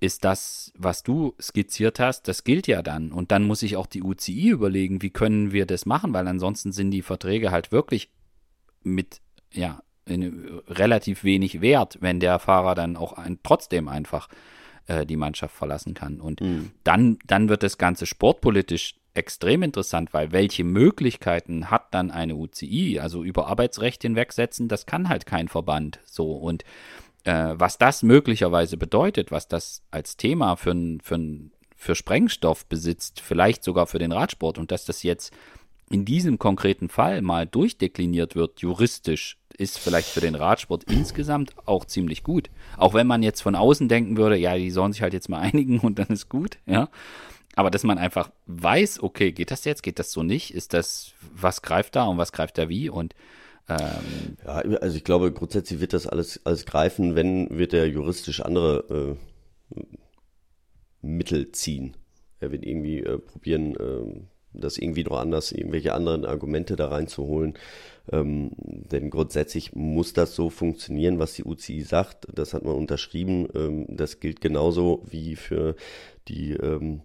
ist 0.00 0.24
das, 0.24 0.72
was 0.76 1.02
du 1.02 1.34
skizziert 1.40 2.00
hast, 2.00 2.28
das 2.28 2.44
gilt 2.44 2.66
ja 2.66 2.82
dann. 2.82 3.12
Und 3.12 3.32
dann 3.32 3.44
muss 3.44 3.60
sich 3.60 3.76
auch 3.76 3.86
die 3.86 4.02
UCI 4.02 4.50
überlegen, 4.50 5.00
wie 5.02 5.10
können 5.10 5.52
wir 5.52 5.66
das 5.66 5.86
machen, 5.86 6.12
weil 6.12 6.28
ansonsten 6.28 6.72
sind 6.72 6.90
die 6.90 7.02
Verträge 7.02 7.50
halt 7.50 7.72
wirklich 7.72 8.10
mit, 8.82 9.20
ja, 9.52 9.82
in, 10.04 10.60
relativ 10.68 11.24
wenig 11.24 11.60
wert, 11.60 11.98
wenn 12.00 12.20
der 12.20 12.38
Fahrer 12.38 12.74
dann 12.74 12.96
auch 12.96 13.14
ein, 13.14 13.40
trotzdem 13.42 13.88
einfach 13.88 14.28
äh, 14.86 15.06
die 15.06 15.16
Mannschaft 15.16 15.56
verlassen 15.56 15.94
kann. 15.94 16.20
Und 16.20 16.40
dann, 16.84 17.18
dann 17.26 17.48
wird 17.48 17.62
das 17.62 17.78
Ganze 17.78 18.06
sportpolitisch 18.06 18.96
extrem 19.14 19.62
interessant, 19.62 20.12
weil 20.12 20.30
welche 20.30 20.62
Möglichkeiten 20.62 21.70
hat 21.70 21.92
dann 21.92 22.10
eine 22.10 22.36
UCI? 22.36 23.00
Also 23.00 23.24
über 23.24 23.46
Arbeitsrecht 23.48 24.02
hinwegsetzen, 24.02 24.68
das 24.68 24.86
kann 24.86 25.08
halt 25.08 25.26
kein 25.26 25.48
Verband. 25.48 26.00
So 26.04 26.32
und 26.32 26.64
äh, 27.26 27.54
was 27.58 27.76
das 27.76 28.02
möglicherweise 28.04 28.76
bedeutet, 28.76 29.32
was 29.32 29.48
das 29.48 29.82
als 29.90 30.16
Thema 30.16 30.54
für, 30.56 30.74
für, 31.02 31.20
für 31.74 31.94
Sprengstoff 31.96 32.66
besitzt, 32.66 33.20
vielleicht 33.20 33.64
sogar 33.64 33.88
für 33.88 33.98
den 33.98 34.12
Radsport 34.12 34.58
und 34.58 34.70
dass 34.70 34.84
das 34.84 35.02
jetzt 35.02 35.34
in 35.90 36.04
diesem 36.04 36.38
konkreten 36.38 36.88
Fall 36.88 37.22
mal 37.22 37.46
durchdekliniert 37.46 38.36
wird, 38.36 38.60
juristisch, 38.60 39.38
ist 39.58 39.78
vielleicht 39.78 40.08
für 40.08 40.20
den 40.20 40.34
Radsport 40.34 40.84
insgesamt 40.84 41.54
auch 41.66 41.84
ziemlich 41.84 42.22
gut. 42.22 42.48
Auch 42.76 42.94
wenn 42.94 43.06
man 43.06 43.22
jetzt 43.22 43.40
von 43.40 43.54
außen 43.56 43.88
denken 43.88 44.16
würde, 44.16 44.36
ja, 44.36 44.56
die 44.56 44.70
sollen 44.70 44.92
sich 44.92 45.02
halt 45.02 45.12
jetzt 45.12 45.28
mal 45.28 45.38
einigen 45.40 45.80
und 45.80 45.98
dann 45.98 46.08
ist 46.08 46.28
gut, 46.28 46.58
ja. 46.66 46.88
Aber 47.56 47.70
dass 47.70 47.84
man 47.84 47.98
einfach 47.98 48.30
weiß, 48.46 49.02
okay, 49.02 49.32
geht 49.32 49.50
das 49.50 49.64
jetzt, 49.64 49.82
geht 49.82 49.98
das 49.98 50.12
so 50.12 50.22
nicht? 50.22 50.54
Ist 50.54 50.74
das, 50.74 51.12
was 51.34 51.62
greift 51.62 51.96
da 51.96 52.04
und 52.04 52.18
was 52.18 52.32
greift 52.32 52.58
da 52.58 52.68
wie? 52.68 52.90
Und 52.90 53.14
ähm, 53.68 54.36
Ja, 54.44 54.54
also 54.80 54.96
ich 54.96 55.04
glaube, 55.04 55.32
grundsätzlich 55.32 55.80
wird 55.80 55.92
das 55.92 56.06
alles, 56.06 56.40
alles 56.44 56.66
greifen, 56.66 57.14
wenn 57.14 57.56
wird 57.56 57.72
er 57.72 57.86
juristisch 57.86 58.40
andere 58.40 59.16
äh, 59.74 59.80
Mittel 61.02 61.52
ziehen. 61.52 61.96
Er 62.40 62.52
wird 62.52 62.64
irgendwie 62.64 63.00
äh, 63.00 63.18
probieren, 63.18 63.74
äh, 63.76 64.20
das 64.52 64.78
irgendwie 64.78 65.04
noch 65.04 65.18
anders, 65.18 65.52
irgendwelche 65.52 65.92
anderen 65.94 66.24
Argumente 66.24 66.76
da 66.76 66.88
reinzuholen. 66.88 67.54
Ähm, 68.10 68.52
denn 68.56 69.10
grundsätzlich 69.10 69.74
muss 69.74 70.12
das 70.12 70.34
so 70.34 70.50
funktionieren, 70.50 71.18
was 71.18 71.34
die 71.34 71.44
UCI 71.44 71.82
sagt. 71.82 72.28
Das 72.32 72.54
hat 72.54 72.64
man 72.64 72.74
unterschrieben. 72.74 73.48
Ähm, 73.54 73.86
das 73.88 74.20
gilt 74.20 74.40
genauso 74.40 75.02
wie 75.10 75.36
für 75.36 75.76
die 76.28 76.52
ähm, 76.52 77.02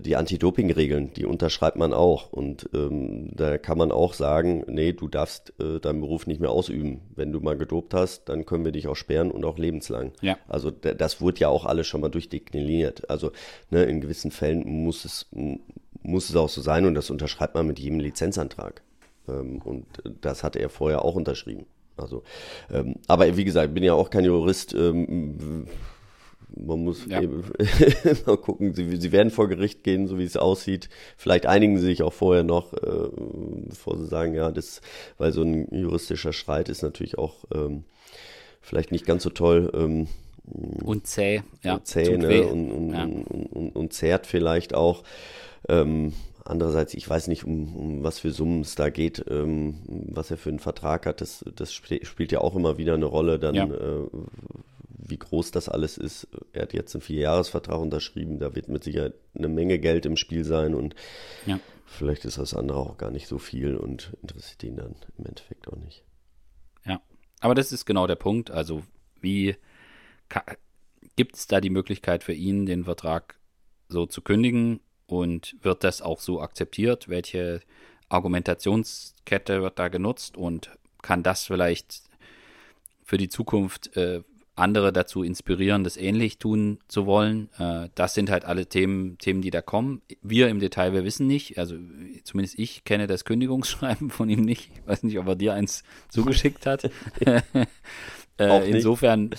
die 0.00 0.16
Anti-Doping-Regeln, 0.16 1.12
die 1.14 1.26
unterschreibt 1.26 1.76
man 1.76 1.92
auch. 1.92 2.32
Und 2.32 2.68
ähm, 2.74 3.30
da 3.34 3.58
kann 3.58 3.76
man 3.78 3.92
auch 3.92 4.14
sagen, 4.14 4.64
nee, 4.66 4.92
du 4.92 5.06
darfst 5.08 5.52
äh, 5.60 5.80
deinen 5.80 6.00
Beruf 6.00 6.26
nicht 6.26 6.40
mehr 6.40 6.50
ausüben. 6.50 7.02
Wenn 7.14 7.30
du 7.32 7.40
mal 7.40 7.56
gedopt 7.58 7.92
hast, 7.94 8.28
dann 8.28 8.46
können 8.46 8.64
wir 8.64 8.72
dich 8.72 8.88
auch 8.88 8.96
sperren 8.96 9.30
und 9.30 9.44
auch 9.44 9.58
lebenslang. 9.58 10.12
Ja. 10.22 10.38
Also 10.48 10.70
da- 10.70 10.94
das 10.94 11.20
wurde 11.20 11.40
ja 11.40 11.48
auch 11.48 11.66
alles 11.66 11.86
schon 11.86 12.00
mal 12.00 12.08
durchdekliniert. 12.08 13.10
Also 13.10 13.32
ne, 13.70 13.84
in 13.84 14.00
gewissen 14.00 14.30
Fällen 14.30 14.66
muss 14.66 15.04
es, 15.04 15.26
muss 16.02 16.30
es 16.30 16.36
auch 16.36 16.48
so 16.48 16.60
sein 16.62 16.86
und 16.86 16.94
das 16.94 17.10
unterschreibt 17.10 17.54
man 17.54 17.66
mit 17.66 17.78
jedem 17.78 18.00
Lizenzantrag. 18.00 18.82
Ähm, 19.28 19.60
und 19.62 19.84
das 20.20 20.42
hat 20.42 20.56
er 20.56 20.68
vorher 20.70 21.04
auch 21.04 21.14
unterschrieben. 21.14 21.66
Also, 21.98 22.22
ähm, 22.72 22.96
aber 23.06 23.36
wie 23.36 23.44
gesagt, 23.44 23.68
ich 23.68 23.74
bin 23.74 23.84
ja 23.84 23.92
auch 23.92 24.08
kein 24.08 24.24
Jurist. 24.24 24.72
Ähm, 24.74 25.66
man 26.56 26.84
muss 26.84 27.06
Ja. 27.06 27.20
eben 27.22 27.44
mal 28.26 28.36
gucken, 28.36 28.74
sie, 28.74 28.96
sie 28.96 29.12
werden 29.12 29.30
vor 29.30 29.48
Gericht 29.48 29.84
gehen, 29.84 30.06
so 30.06 30.18
wie 30.18 30.24
es 30.24 30.36
aussieht. 30.36 30.88
Vielleicht 31.16 31.46
einigen 31.46 31.78
sie 31.78 31.86
sich 31.86 32.02
auch 32.02 32.12
vorher 32.12 32.42
noch, 32.44 32.72
äh, 32.74 33.08
bevor 33.68 33.98
sie 33.98 34.06
sagen, 34.06 34.34
ja, 34.34 34.50
das, 34.50 34.80
weil 35.18 35.32
so 35.32 35.42
ein 35.42 35.66
juristischer 35.74 36.32
Streit 36.32 36.68
ist 36.68 36.82
natürlich 36.82 37.18
auch 37.18 37.44
ähm, 37.54 37.84
vielleicht 38.60 38.92
nicht 38.92 39.06
ganz 39.06 39.22
so 39.22 39.30
toll. 39.30 39.70
Ähm, 39.74 40.06
und 40.84 41.06
zäh, 41.06 41.42
ja. 41.62 41.74
und 41.76 41.86
zäh 41.86 42.16
ne? 42.16 42.42
und, 42.46 42.70
und, 42.72 42.90
Ja. 42.92 43.04
und, 43.04 43.24
und, 43.52 43.76
und 43.76 43.92
zehrt 43.92 44.26
vielleicht 44.26 44.74
auch. 44.74 45.04
Ähm, 45.68 46.12
andererseits, 46.44 46.94
ich 46.94 47.08
weiß 47.08 47.28
nicht, 47.28 47.44
um, 47.44 47.76
um 47.76 48.02
was 48.02 48.18
für 48.18 48.32
Summen 48.32 48.62
es 48.62 48.74
da 48.74 48.90
geht, 48.90 49.24
ähm, 49.30 49.74
was 49.86 50.32
er 50.32 50.36
für 50.36 50.48
einen 50.50 50.58
Vertrag 50.58 51.06
hat. 51.06 51.20
Das, 51.20 51.44
das 51.54 51.70
sp- 51.70 52.02
spielt 52.04 52.32
ja 52.32 52.40
auch 52.40 52.56
immer 52.56 52.78
wieder 52.78 52.94
eine 52.94 53.04
Rolle, 53.04 53.38
dann 53.38 53.54
Ja. 53.54 53.64
äh, 53.66 54.08
wie 55.04 55.18
groß 55.18 55.50
das 55.50 55.68
alles 55.68 55.98
ist. 55.98 56.28
Er 56.52 56.62
hat 56.62 56.72
jetzt 56.72 56.94
einen 56.94 57.02
Vierjahresvertrag 57.02 57.78
unterschrieben, 57.80 58.38
da 58.38 58.54
wird 58.54 58.68
mit 58.68 58.84
Sicherheit 58.84 59.14
eine 59.34 59.48
Menge 59.48 59.78
Geld 59.78 60.06
im 60.06 60.16
Spiel 60.16 60.44
sein 60.44 60.74
und 60.74 60.94
Ja. 61.46 61.58
vielleicht 61.86 62.24
ist 62.24 62.38
das 62.38 62.54
andere 62.54 62.78
auch 62.78 62.96
gar 62.98 63.10
nicht 63.10 63.26
so 63.26 63.38
viel 63.38 63.76
und 63.76 64.12
interessiert 64.22 64.62
ihn 64.62 64.76
dann 64.76 64.94
im 65.18 65.26
Endeffekt 65.26 65.68
auch 65.68 65.76
nicht. 65.76 66.04
Ja, 66.86 67.00
aber 67.40 67.54
das 67.54 67.72
ist 67.72 67.84
genau 67.84 68.06
der 68.06 68.16
Punkt. 68.16 68.50
Also, 68.50 68.82
wie 69.20 69.56
gibt 71.16 71.36
es 71.36 71.46
da 71.46 71.60
die 71.60 71.70
Möglichkeit 71.70 72.24
für 72.24 72.32
ihn, 72.32 72.66
den 72.66 72.84
Vertrag 72.84 73.36
so 73.88 74.06
zu 74.06 74.22
kündigen 74.22 74.80
und 75.06 75.56
wird 75.62 75.84
das 75.84 76.00
auch 76.00 76.20
so 76.20 76.40
akzeptiert? 76.40 77.08
Welche 77.08 77.60
Argumentationskette 78.08 79.62
wird 79.62 79.78
da 79.78 79.88
genutzt 79.88 80.36
und 80.36 80.70
kann 81.02 81.22
das 81.22 81.44
vielleicht 81.44 82.02
für 83.04 83.16
die 83.16 83.28
Zukunft 83.28 83.96
äh, 83.96 84.22
andere 84.54 84.92
dazu 84.92 85.22
inspirieren, 85.22 85.84
das 85.84 85.96
ähnlich 85.96 86.38
tun 86.38 86.78
zu 86.88 87.06
wollen? 87.06 87.48
Äh, 87.58 87.88
das 87.94 88.14
sind 88.14 88.30
halt 88.30 88.44
alle 88.44 88.66
Themen, 88.66 89.18
Themen, 89.18 89.42
die 89.42 89.50
da 89.50 89.62
kommen. 89.62 90.02
Wir 90.20 90.48
im 90.48 90.60
Detail, 90.60 90.92
wir 90.92 91.04
wissen 91.04 91.26
nicht, 91.26 91.58
also 91.58 91.76
zumindest 92.24 92.58
ich 92.58 92.84
kenne 92.84 93.06
das 93.06 93.24
Kündigungsschreiben 93.24 94.10
von 94.10 94.28
ihm 94.28 94.42
nicht. 94.42 94.70
Ich 94.74 94.86
weiß 94.86 95.02
nicht, 95.04 95.18
ob 95.18 95.26
er 95.26 95.36
dir 95.36 95.54
eins 95.54 95.82
zugeschickt 96.08 96.66
hat. 96.66 96.90
Äh, 98.38 98.70
insofern, 98.70 99.30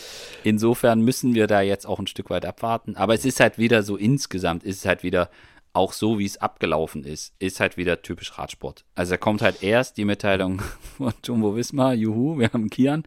insofern 0.43 1.01
müssen 1.01 1.33
wir 1.33 1.47
da 1.47 1.61
jetzt 1.61 1.85
auch 1.85 1.99
ein 1.99 2.07
Stück 2.07 2.29
weit 2.29 2.45
abwarten. 2.45 2.95
Aber 2.95 3.13
es 3.13 3.25
ist 3.25 3.39
halt 3.39 3.57
wieder 3.57 3.83
so 3.83 3.97
insgesamt, 3.97 4.63
ist 4.63 4.77
es 4.77 4.85
halt 4.85 5.03
wieder 5.03 5.29
auch 5.73 5.91
so, 5.91 6.19
wie 6.19 6.25
es 6.25 6.37
abgelaufen 6.37 7.03
ist, 7.03 7.33
ist 7.39 7.59
halt 7.59 7.77
wieder 7.77 8.03
typisch 8.03 8.37
Radsport. 8.37 8.85
Also 8.93 9.11
da 9.11 9.17
kommt 9.17 9.41
halt 9.41 9.63
erst 9.63 9.97
die 9.97 10.05
Mitteilung 10.05 10.61
von 10.97 11.13
Jumbo 11.23 11.55
Wismar, 11.55 11.95
juhu, 11.95 12.37
wir 12.37 12.51
haben 12.53 12.69
Kian. 12.69 13.03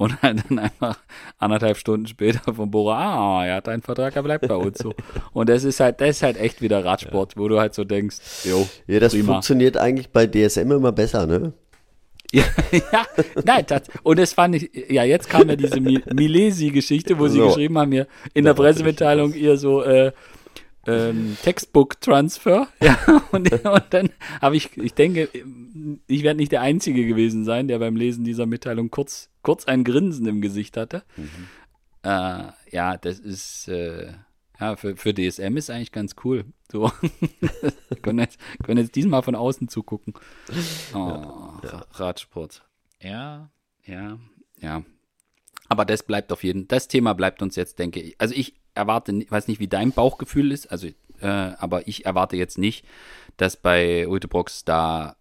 Und 0.00 0.22
halt 0.22 0.42
dann 0.48 0.58
einfach 0.58 0.98
anderthalb 1.38 1.76
Stunden 1.76 2.06
später 2.06 2.54
von 2.54 2.70
Bora, 2.70 3.40
ah, 3.40 3.46
er 3.46 3.56
hat 3.56 3.68
einen 3.68 3.82
Vertrag, 3.82 4.16
er 4.16 4.22
bleibt 4.22 4.48
bei 4.48 4.54
uns 4.56 4.78
so. 4.78 4.94
Und 5.34 5.50
das 5.50 5.62
ist 5.62 5.78
halt, 5.78 6.00
das 6.00 6.08
ist 6.16 6.22
halt 6.22 6.38
echt 6.38 6.62
wieder 6.62 6.82
Radsport, 6.82 7.36
wo 7.36 7.48
du 7.48 7.60
halt 7.60 7.74
so 7.74 7.84
denkst, 7.84 8.16
jo, 8.44 8.66
Ja, 8.86 8.98
das 8.98 9.12
prima. 9.12 9.34
funktioniert 9.34 9.76
eigentlich 9.76 10.08
bei 10.08 10.26
DSM 10.26 10.72
immer 10.72 10.90
besser, 10.92 11.26
ne? 11.26 11.52
Ja, 12.32 12.44
ja, 12.92 13.06
nein, 13.44 13.64
das, 13.66 13.82
und 14.02 14.18
das 14.18 14.32
fand 14.32 14.54
ich, 14.54 14.70
ja, 14.88 15.04
jetzt 15.04 15.28
kam 15.28 15.50
ja 15.50 15.56
diese 15.56 15.80
Mi- 15.80 16.02
Milesi-Geschichte, 16.14 17.18
wo 17.18 17.28
sie 17.28 17.36
So. 17.38 17.48
geschrieben 17.48 17.76
haben, 17.78 17.92
hier 17.92 18.06
in 18.32 18.44
der 18.46 18.54
Pressemitteilung 18.54 19.34
ihr 19.34 19.58
so, 19.58 19.82
äh, 19.82 20.12
ähm, 20.86 21.36
Textbook-Transfer, 21.42 22.68
ja, 22.82 22.98
und, 23.32 23.52
und 23.52 23.84
dann 23.90 24.10
habe 24.40 24.56
ich, 24.56 24.76
ich 24.76 24.94
denke, 24.94 25.28
ich 26.06 26.22
werde 26.22 26.38
nicht 26.38 26.52
der 26.52 26.62
Einzige 26.62 27.06
gewesen 27.06 27.44
sein, 27.44 27.68
der 27.68 27.78
beim 27.78 27.96
Lesen 27.96 28.24
dieser 28.24 28.46
Mitteilung 28.46 28.90
kurz, 28.90 29.30
kurz 29.42 29.66
ein 29.66 29.84
Grinsen 29.84 30.26
im 30.26 30.40
Gesicht 30.40 30.76
hatte. 30.76 31.02
Äh, 32.02 32.44
ja, 32.70 32.96
das 32.96 33.18
ist, 33.18 33.68
äh, 33.68 34.12
ja, 34.58 34.76
für, 34.76 34.96
für 34.96 35.14
DSM 35.14 35.56
ist 35.56 35.70
eigentlich 35.70 35.92
ganz 35.92 36.16
cool. 36.24 36.44
So, 36.70 36.90
können, 38.02 38.20
jetzt, 38.20 38.38
können 38.62 38.80
jetzt 38.80 38.94
diesmal 38.94 39.22
von 39.22 39.34
außen 39.34 39.68
zugucken. 39.68 40.14
Oh, 40.94 41.52
Radsport. 41.92 42.62
Ja, 43.00 43.50
ja, 43.84 44.18
ja. 44.60 44.82
Aber 45.68 45.84
das 45.84 46.02
bleibt 46.02 46.32
auf 46.32 46.42
jeden 46.42 46.68
das 46.68 46.88
Thema 46.88 47.14
bleibt 47.14 47.42
uns 47.42 47.56
jetzt, 47.56 47.78
denke 47.78 48.00
ich. 48.00 48.20
Also 48.20 48.34
ich 48.34 48.59
erwarte, 48.80 49.12
weiß 49.28 49.48
nicht, 49.48 49.60
wie 49.60 49.68
dein 49.68 49.92
Bauchgefühl 49.92 50.52
ist, 50.52 50.70
also, 50.70 50.88
äh, 51.20 51.26
aber 51.26 51.86
ich 51.86 52.06
erwarte 52.06 52.36
jetzt 52.36 52.58
nicht, 52.58 52.84
dass 53.36 53.56
bei 53.56 54.08
Ultebrox 54.08 54.64
da 54.64 55.16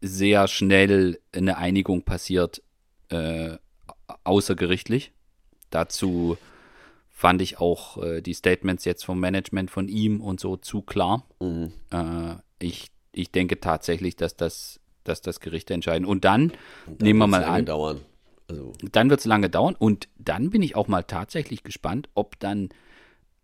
sehr 0.00 0.48
schnell 0.48 1.20
eine 1.32 1.58
Einigung 1.58 2.02
passiert, 2.02 2.62
äh, 3.10 3.56
außergerichtlich. 4.24 5.12
Dazu 5.70 6.38
fand 7.10 7.42
ich 7.42 7.58
auch 7.58 8.02
äh, 8.02 8.20
die 8.20 8.34
Statements 8.34 8.84
jetzt 8.84 9.04
vom 9.04 9.18
Management 9.18 9.70
von 9.70 9.88
ihm 9.88 10.20
und 10.20 10.40
so 10.40 10.56
zu 10.56 10.82
klar. 10.82 11.24
Mhm. 11.40 11.72
Äh, 11.90 12.36
ich, 12.58 12.88
ich 13.12 13.30
denke 13.30 13.60
tatsächlich, 13.60 14.16
dass 14.16 14.36
das, 14.36 14.80
dass 15.04 15.22
das 15.22 15.40
Gerichte 15.40 15.74
entscheiden. 15.74 16.04
Und 16.04 16.24
dann, 16.24 16.52
dann 16.86 16.96
nehmen 17.00 17.18
wir 17.18 17.26
mal 17.26 17.44
an. 17.44 17.64
Dauern. 17.64 18.00
Also. 18.48 18.72
Dann 18.92 19.10
wird 19.10 19.20
es 19.20 19.26
lange 19.26 19.50
dauern 19.50 19.74
und 19.76 20.08
dann 20.18 20.50
bin 20.50 20.62
ich 20.62 20.76
auch 20.76 20.88
mal 20.88 21.02
tatsächlich 21.02 21.64
gespannt, 21.64 22.08
ob 22.14 22.38
dann, 22.38 22.68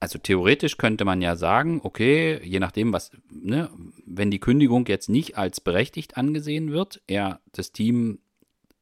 also 0.01 0.19
theoretisch 0.19 0.79
könnte 0.79 1.05
man 1.05 1.21
ja 1.21 1.37
sagen, 1.37 1.81
okay, 1.83 2.41
je 2.45 2.61
nachdem, 2.61 2.93
was, 2.93 3.11
ne, 3.31 3.71
wenn 4.07 4.31
die 4.31 4.41
Kündigung 4.41 4.87
jetzt 4.87 5.09
nicht 5.09 5.37
als 5.37 5.61
berechtigt 5.61 6.17
angesehen 6.17 6.71
wird, 6.71 7.03
er 7.07 7.41
das 7.53 7.73
Team 7.73 8.21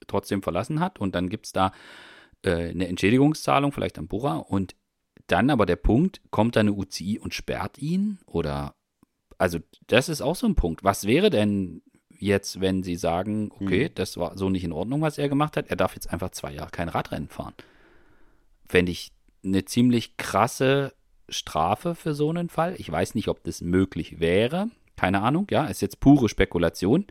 trotzdem 0.06 0.42
verlassen 0.42 0.80
hat 0.80 0.98
und 0.98 1.14
dann 1.14 1.28
gibt 1.30 1.46
es 1.46 1.52
da 1.52 1.72
äh, 2.42 2.70
eine 2.70 2.88
Entschädigungszahlung, 2.88 3.72
vielleicht 3.72 3.98
an 3.98 4.08
Bora 4.08 4.36
und 4.36 4.74
dann 5.26 5.50
aber 5.50 5.64
der 5.64 5.76
Punkt, 5.76 6.20
kommt 6.30 6.56
da 6.56 6.60
eine 6.60 6.72
UCI 6.72 7.18
und 7.18 7.34
sperrt 7.34 7.78
ihn 7.78 8.18
oder 8.26 8.74
also 9.38 9.58
das 9.86 10.08
ist 10.08 10.20
auch 10.20 10.36
so 10.36 10.46
ein 10.46 10.54
Punkt. 10.54 10.84
Was 10.84 11.06
wäre 11.06 11.30
denn, 11.30 11.82
jetzt, 12.20 12.60
wenn 12.60 12.82
sie 12.82 12.96
sagen, 12.96 13.50
okay, 13.52 13.88
mhm. 13.88 13.94
das 13.94 14.16
war 14.16 14.36
so 14.36 14.48
nicht 14.48 14.64
in 14.64 14.72
Ordnung, 14.72 15.00
was 15.00 15.18
er 15.18 15.28
gemacht 15.28 15.56
hat, 15.56 15.68
er 15.68 15.76
darf 15.76 15.94
jetzt 15.94 16.12
einfach 16.12 16.30
zwei 16.30 16.52
Jahre 16.52 16.70
kein 16.70 16.88
Radrennen 16.88 17.28
fahren. 17.28 17.54
Fände 18.68 18.92
ich 18.92 19.12
eine 19.44 19.64
ziemlich 19.64 20.16
krasse 20.16 20.92
Strafe 21.28 21.94
für 21.94 22.14
so 22.14 22.30
einen 22.30 22.48
Fall. 22.48 22.74
Ich 22.78 22.90
weiß 22.90 23.14
nicht, 23.14 23.28
ob 23.28 23.42
das 23.44 23.60
möglich 23.60 24.20
wäre. 24.20 24.68
Keine 24.96 25.22
Ahnung, 25.22 25.46
ja, 25.50 25.66
ist 25.66 25.80
jetzt 25.80 26.00
pure 26.00 26.28
Spekulation. 26.28 27.06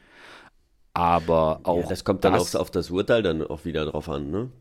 Aber 0.93 1.61
auch. 1.63 1.81
Ja, 1.81 1.89
das 1.89 2.03
kommt 2.03 2.23
dann 2.23 2.33
das, 2.33 2.55
auf 2.55 2.71
das 2.71 2.91
Urteil 2.91 3.23
dann 3.23 3.41
auch 3.41 3.65
wieder 3.65 3.85
drauf 3.85 4.09
an, 4.09 4.29
ne? 4.29 4.51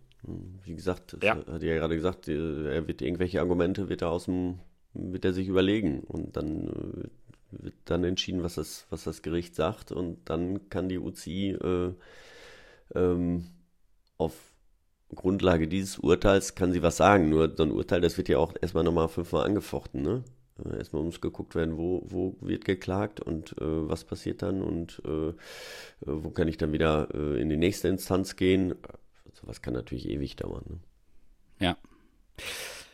Wie 0.65 0.75
gesagt, 0.75 1.17
ja. 1.23 1.37
hat 1.37 1.63
ja 1.63 1.75
gerade 1.75 1.95
gesagt, 1.95 2.29
er 2.29 2.87
wird 2.87 3.03
irgendwelche 3.03 3.41
Argumente, 3.41 3.89
wird 3.89 4.03
er 4.03 4.11
aus 4.11 4.25
dem, 4.25 4.59
wird 4.93 5.25
er 5.25 5.33
sich 5.33 5.49
überlegen 5.49 6.01
und 6.01 6.37
dann 6.37 6.69
äh, 6.69 7.09
wird 7.51 7.75
dann 7.87 8.05
entschieden, 8.05 8.43
was 8.43 8.57
das, 8.57 8.87
was 8.91 9.05
das 9.05 9.23
Gericht 9.23 9.55
sagt 9.55 9.93
und 9.93 10.29
dann 10.29 10.69
kann 10.69 10.89
die 10.89 10.99
UCI 10.99 11.53
äh, 11.53 11.93
ähm, 12.95 13.47
auf 14.17 14.35
Grundlage 15.15 15.69
dieses 15.69 15.99
Urteils 15.99 16.55
kann 16.55 16.73
sie 16.73 16.83
was 16.83 16.99
sagen. 16.99 17.31
Nur 17.31 17.55
so 17.57 17.63
ein 17.63 17.73
Urteil, 17.73 18.01
das 18.01 18.17
wird 18.19 18.29
ja 18.29 18.39
auch 18.39 18.55
erstmal 18.61 18.85
nochmal 18.85 19.09
fünfmal 19.09 19.47
angefochten, 19.47 20.03
ne? 20.03 20.25
Äh, 20.65 20.79
erstmal 20.79 21.03
muss 21.03 21.21
geguckt 21.21 21.55
werden, 21.55 21.77
wo, 21.77 22.03
wo 22.07 22.37
wird 22.41 22.65
geklagt 22.65 23.21
und 23.21 23.53
äh, 23.53 23.89
was 23.89 24.05
passiert 24.05 24.43
dann 24.43 24.61
und 24.63 25.01
äh, 25.05 25.29
äh 25.29 25.35
wo 26.03 26.31
kann 26.31 26.49
ich 26.49 26.59
dann 26.59 26.73
wieder 26.73 27.09
äh, 27.15 27.41
in 27.41 27.49
die 27.49 27.57
nächste 27.57 27.89
Instanz 27.89 28.37
gehen. 28.37 28.75
Sowas 29.33 29.63
kann 29.63 29.75
natürlich 29.75 30.09
ewig 30.09 30.37
dauern. 30.37 30.65
Ne? 30.69 30.79
Ja. 31.61 31.77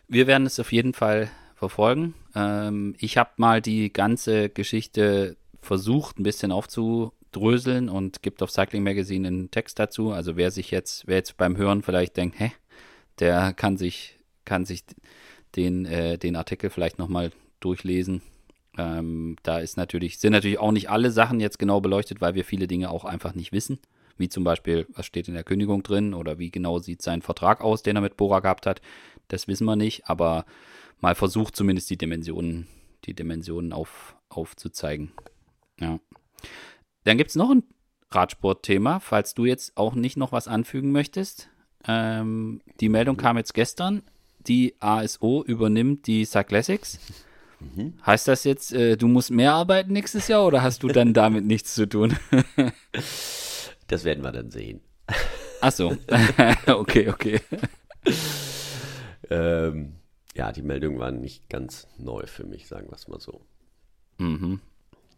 Wir 0.08 0.26
werden 0.26 0.46
es 0.46 0.60
auf 0.60 0.72
jeden 0.72 0.92
Fall 0.92 1.30
verfolgen. 1.54 2.14
Ähm, 2.34 2.94
ich 2.98 3.16
habe 3.16 3.30
mal 3.36 3.60
die 3.60 3.92
ganze 3.92 4.48
Geschichte 4.48 5.36
versucht, 5.60 6.18
ein 6.18 6.22
bisschen 6.22 6.52
aufzudröseln 6.52 7.88
und 7.88 8.22
gibt 8.22 8.42
auf 8.42 8.50
Cycling 8.50 8.82
Magazine 8.82 9.28
einen 9.28 9.50
Text 9.50 9.78
dazu. 9.78 10.12
Also 10.12 10.36
wer 10.36 10.50
sich 10.50 10.70
jetzt, 10.70 11.06
wer 11.06 11.16
jetzt 11.16 11.36
beim 11.36 11.56
Hören 11.56 11.82
vielleicht 11.82 12.16
denkt, 12.16 12.38
hä, 12.38 12.52
der 13.18 13.52
kann 13.52 13.76
sich, 13.76 14.18
kann 14.44 14.64
sich 14.64 14.84
den, 15.56 15.86
äh, 15.86 16.18
den 16.18 16.36
Artikel 16.36 16.70
vielleicht 16.70 16.98
nochmal 16.98 17.30
durchlesen. 17.60 18.22
Ähm, 18.76 19.36
da 19.42 19.58
ist 19.58 19.76
natürlich, 19.76 20.18
sind 20.18 20.32
natürlich 20.32 20.58
auch 20.58 20.72
nicht 20.72 20.90
alle 20.90 21.10
Sachen 21.10 21.40
jetzt 21.40 21.58
genau 21.58 21.80
beleuchtet, 21.80 22.20
weil 22.20 22.34
wir 22.34 22.44
viele 22.44 22.66
Dinge 22.66 22.90
auch 22.90 23.04
einfach 23.04 23.34
nicht 23.34 23.52
wissen. 23.52 23.78
Wie 24.16 24.28
zum 24.28 24.44
Beispiel, 24.44 24.86
was 24.94 25.06
steht 25.06 25.28
in 25.28 25.34
der 25.34 25.44
Kündigung 25.44 25.82
drin 25.82 26.14
oder 26.14 26.38
wie 26.38 26.50
genau 26.50 26.78
sieht 26.78 27.02
sein 27.02 27.22
Vertrag 27.22 27.62
aus, 27.62 27.82
den 27.82 27.96
er 27.96 28.02
mit 28.02 28.16
Bora 28.16 28.40
gehabt 28.40 28.66
hat. 28.66 28.80
Das 29.28 29.48
wissen 29.48 29.64
wir 29.64 29.76
nicht, 29.76 30.08
aber 30.08 30.44
mal 31.04 31.14
versucht, 31.14 31.54
zumindest 31.54 31.90
die 31.90 31.98
Dimensionen, 31.98 32.66
die 33.04 33.12
Dimensionen 33.12 33.74
auf, 33.74 34.16
aufzuzeigen. 34.30 35.12
Ja. 35.78 36.00
Dann 37.04 37.18
gibt 37.18 37.28
es 37.28 37.36
noch 37.36 37.50
ein 37.50 37.62
Radsportthema, 38.10 39.00
falls 39.00 39.34
du 39.34 39.44
jetzt 39.44 39.76
auch 39.76 39.94
nicht 39.94 40.16
noch 40.16 40.32
was 40.32 40.48
anfügen 40.48 40.92
möchtest. 40.92 41.50
Ähm, 41.86 42.62
die 42.80 42.88
Meldung 42.88 43.18
kam 43.18 43.36
jetzt 43.36 43.52
gestern. 43.52 44.02
Die 44.46 44.76
ASO 44.80 45.44
übernimmt 45.44 46.06
die 46.06 46.24
Cyclassics. 46.24 46.98
Mhm. 47.60 47.94
Heißt 48.06 48.26
das 48.26 48.44
jetzt, 48.44 48.72
äh, 48.72 48.96
du 48.96 49.06
musst 49.06 49.30
mehr 49.30 49.52
arbeiten 49.52 49.92
nächstes 49.92 50.28
Jahr 50.28 50.46
oder 50.46 50.62
hast 50.62 50.82
du 50.82 50.88
dann 50.88 51.12
damit 51.12 51.44
nichts 51.44 51.74
zu 51.74 51.86
tun? 51.86 52.16
das 53.88 54.04
werden 54.04 54.24
wir 54.24 54.32
dann 54.32 54.50
sehen. 54.50 54.80
Ach 55.60 55.72
so. 55.72 55.94
okay, 56.66 57.10
okay. 57.10 57.40
ähm, 59.28 59.96
ja, 60.34 60.52
die 60.52 60.62
Meldung 60.62 60.98
war 60.98 61.10
nicht 61.10 61.48
ganz 61.48 61.86
neu 61.96 62.26
für 62.26 62.44
mich, 62.44 62.66
sagen 62.66 62.88
wir 62.88 62.96
es 62.96 63.08
mal 63.08 63.20
so. 63.20 63.40
Mhm. 64.18 64.60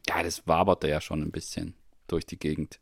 Ja, 0.09 0.22
das 0.22 0.46
waberte 0.46 0.88
ja 0.88 1.00
schon 1.00 1.22
ein 1.22 1.33
bisschen 1.33 1.74
durch 2.07 2.26
die 2.26 2.38
Gegend. 2.38 2.79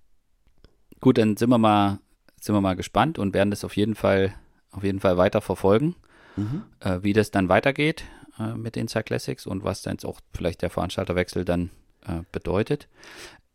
Gut, 1.01 1.19
dann 1.19 1.37
sind 1.37 1.51
wir 1.51 1.59
mal, 1.59 2.01
sind 2.41 2.55
wir 2.55 2.61
mal 2.61 2.77
gespannt 2.77 3.19
und 3.19 3.35
werden 3.35 3.51
das 3.51 3.65
auf 3.65 3.77
jeden 3.77 3.95
Fall, 3.95 4.35
auf 4.71 4.83
jeden 4.85 5.01
Fall 5.01 5.17
weiter 5.17 5.41
verfolgen, 5.41 5.97
mhm. 6.37 6.65
äh, 6.81 6.99
wie 7.03 7.13
das 7.13 7.31
dann 7.31 7.49
weitergeht 7.49 8.05
äh, 8.39 8.55
mit 8.55 8.77
den 8.77 8.89
Cyclassics 8.89 9.47
und 9.47 9.65
was 9.65 9.83
dann 9.83 9.99
auch 10.05 10.21
vielleicht 10.35 10.63
der 10.63 10.71
Veranstalterwechsel 10.71 11.45
dann 11.45 11.71
äh, 12.07 12.23
bedeutet. 12.33 12.89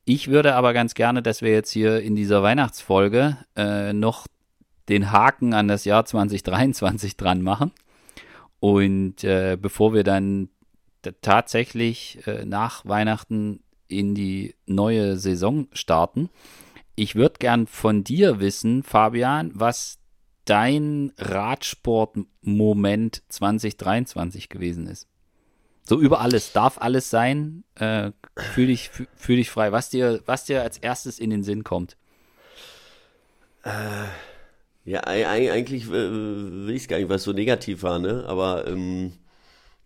Ich 0.06 0.30
würde 0.30 0.56
aber 0.56 0.74
ganz 0.74 0.96
gerne, 0.96 1.22
dass 1.22 1.42
wir 1.42 1.52
jetzt 1.52 1.72
hier 1.72 2.02
in 2.02 2.16
dieser 2.16 2.42
Weihnachtsfolge 2.42 3.38
äh, 3.56 3.94
noch 3.94 4.26
den 4.88 5.12
Haken 5.12 5.54
an 5.54 5.68
das 5.68 5.86
Jahr 5.86 6.06
2023 6.06 7.16
dran 7.16 7.44
machen. 7.44 7.72
Und 8.60 9.24
äh, 9.24 9.58
bevor 9.60 9.94
wir 9.94 10.04
dann 10.04 10.50
tatsächlich 11.22 12.20
äh, 12.28 12.46
nach 12.46 12.86
Weihnachten 12.86 13.64
in 13.88 14.16
die 14.16 14.56
neue 14.66 15.18
Saison 15.18 15.68
starten, 15.72 16.30
ich 16.96 17.16
würde 17.16 17.36
gern 17.40 17.68
von 17.68 18.04
dir 18.04 18.42
wissen, 18.42 18.84
Fabian, 18.84 19.52
was 19.54 20.00
dein 20.44 21.14
Radsportmoment 21.18 23.24
2023 23.30 24.50
gewesen 24.50 24.88
ist. 24.88 25.08
So 25.84 26.00
über 26.00 26.22
alles, 26.22 26.52
darf 26.52 26.80
alles 26.80 27.10
sein. 27.10 27.64
Äh, 27.76 28.12
fühl, 28.36 28.68
dich, 28.68 28.90
fühl, 28.90 29.38
dich 29.38 29.50
frei. 29.50 29.72
Was 29.72 29.90
dir, 29.90 30.22
was 30.26 30.46
dir 30.46 30.62
als 30.62 30.78
erstes 30.78 31.20
in 31.20 31.30
den 31.30 31.44
Sinn 31.44 31.64
kommt. 31.64 31.96
Äh, 33.64 34.06
ja, 34.90 35.04
eigentlich 35.04 35.88
äh, 35.88 35.92
will 35.92 36.72
ich 36.72 36.84
es 36.84 36.88
gar 36.88 36.98
nicht, 36.98 37.10
weil 37.10 37.18
es 37.18 37.24
so 37.24 37.32
negativ 37.32 37.84
war, 37.84 38.00
ne? 38.00 38.26
Aber 38.28 38.68
ähm, 38.68 39.14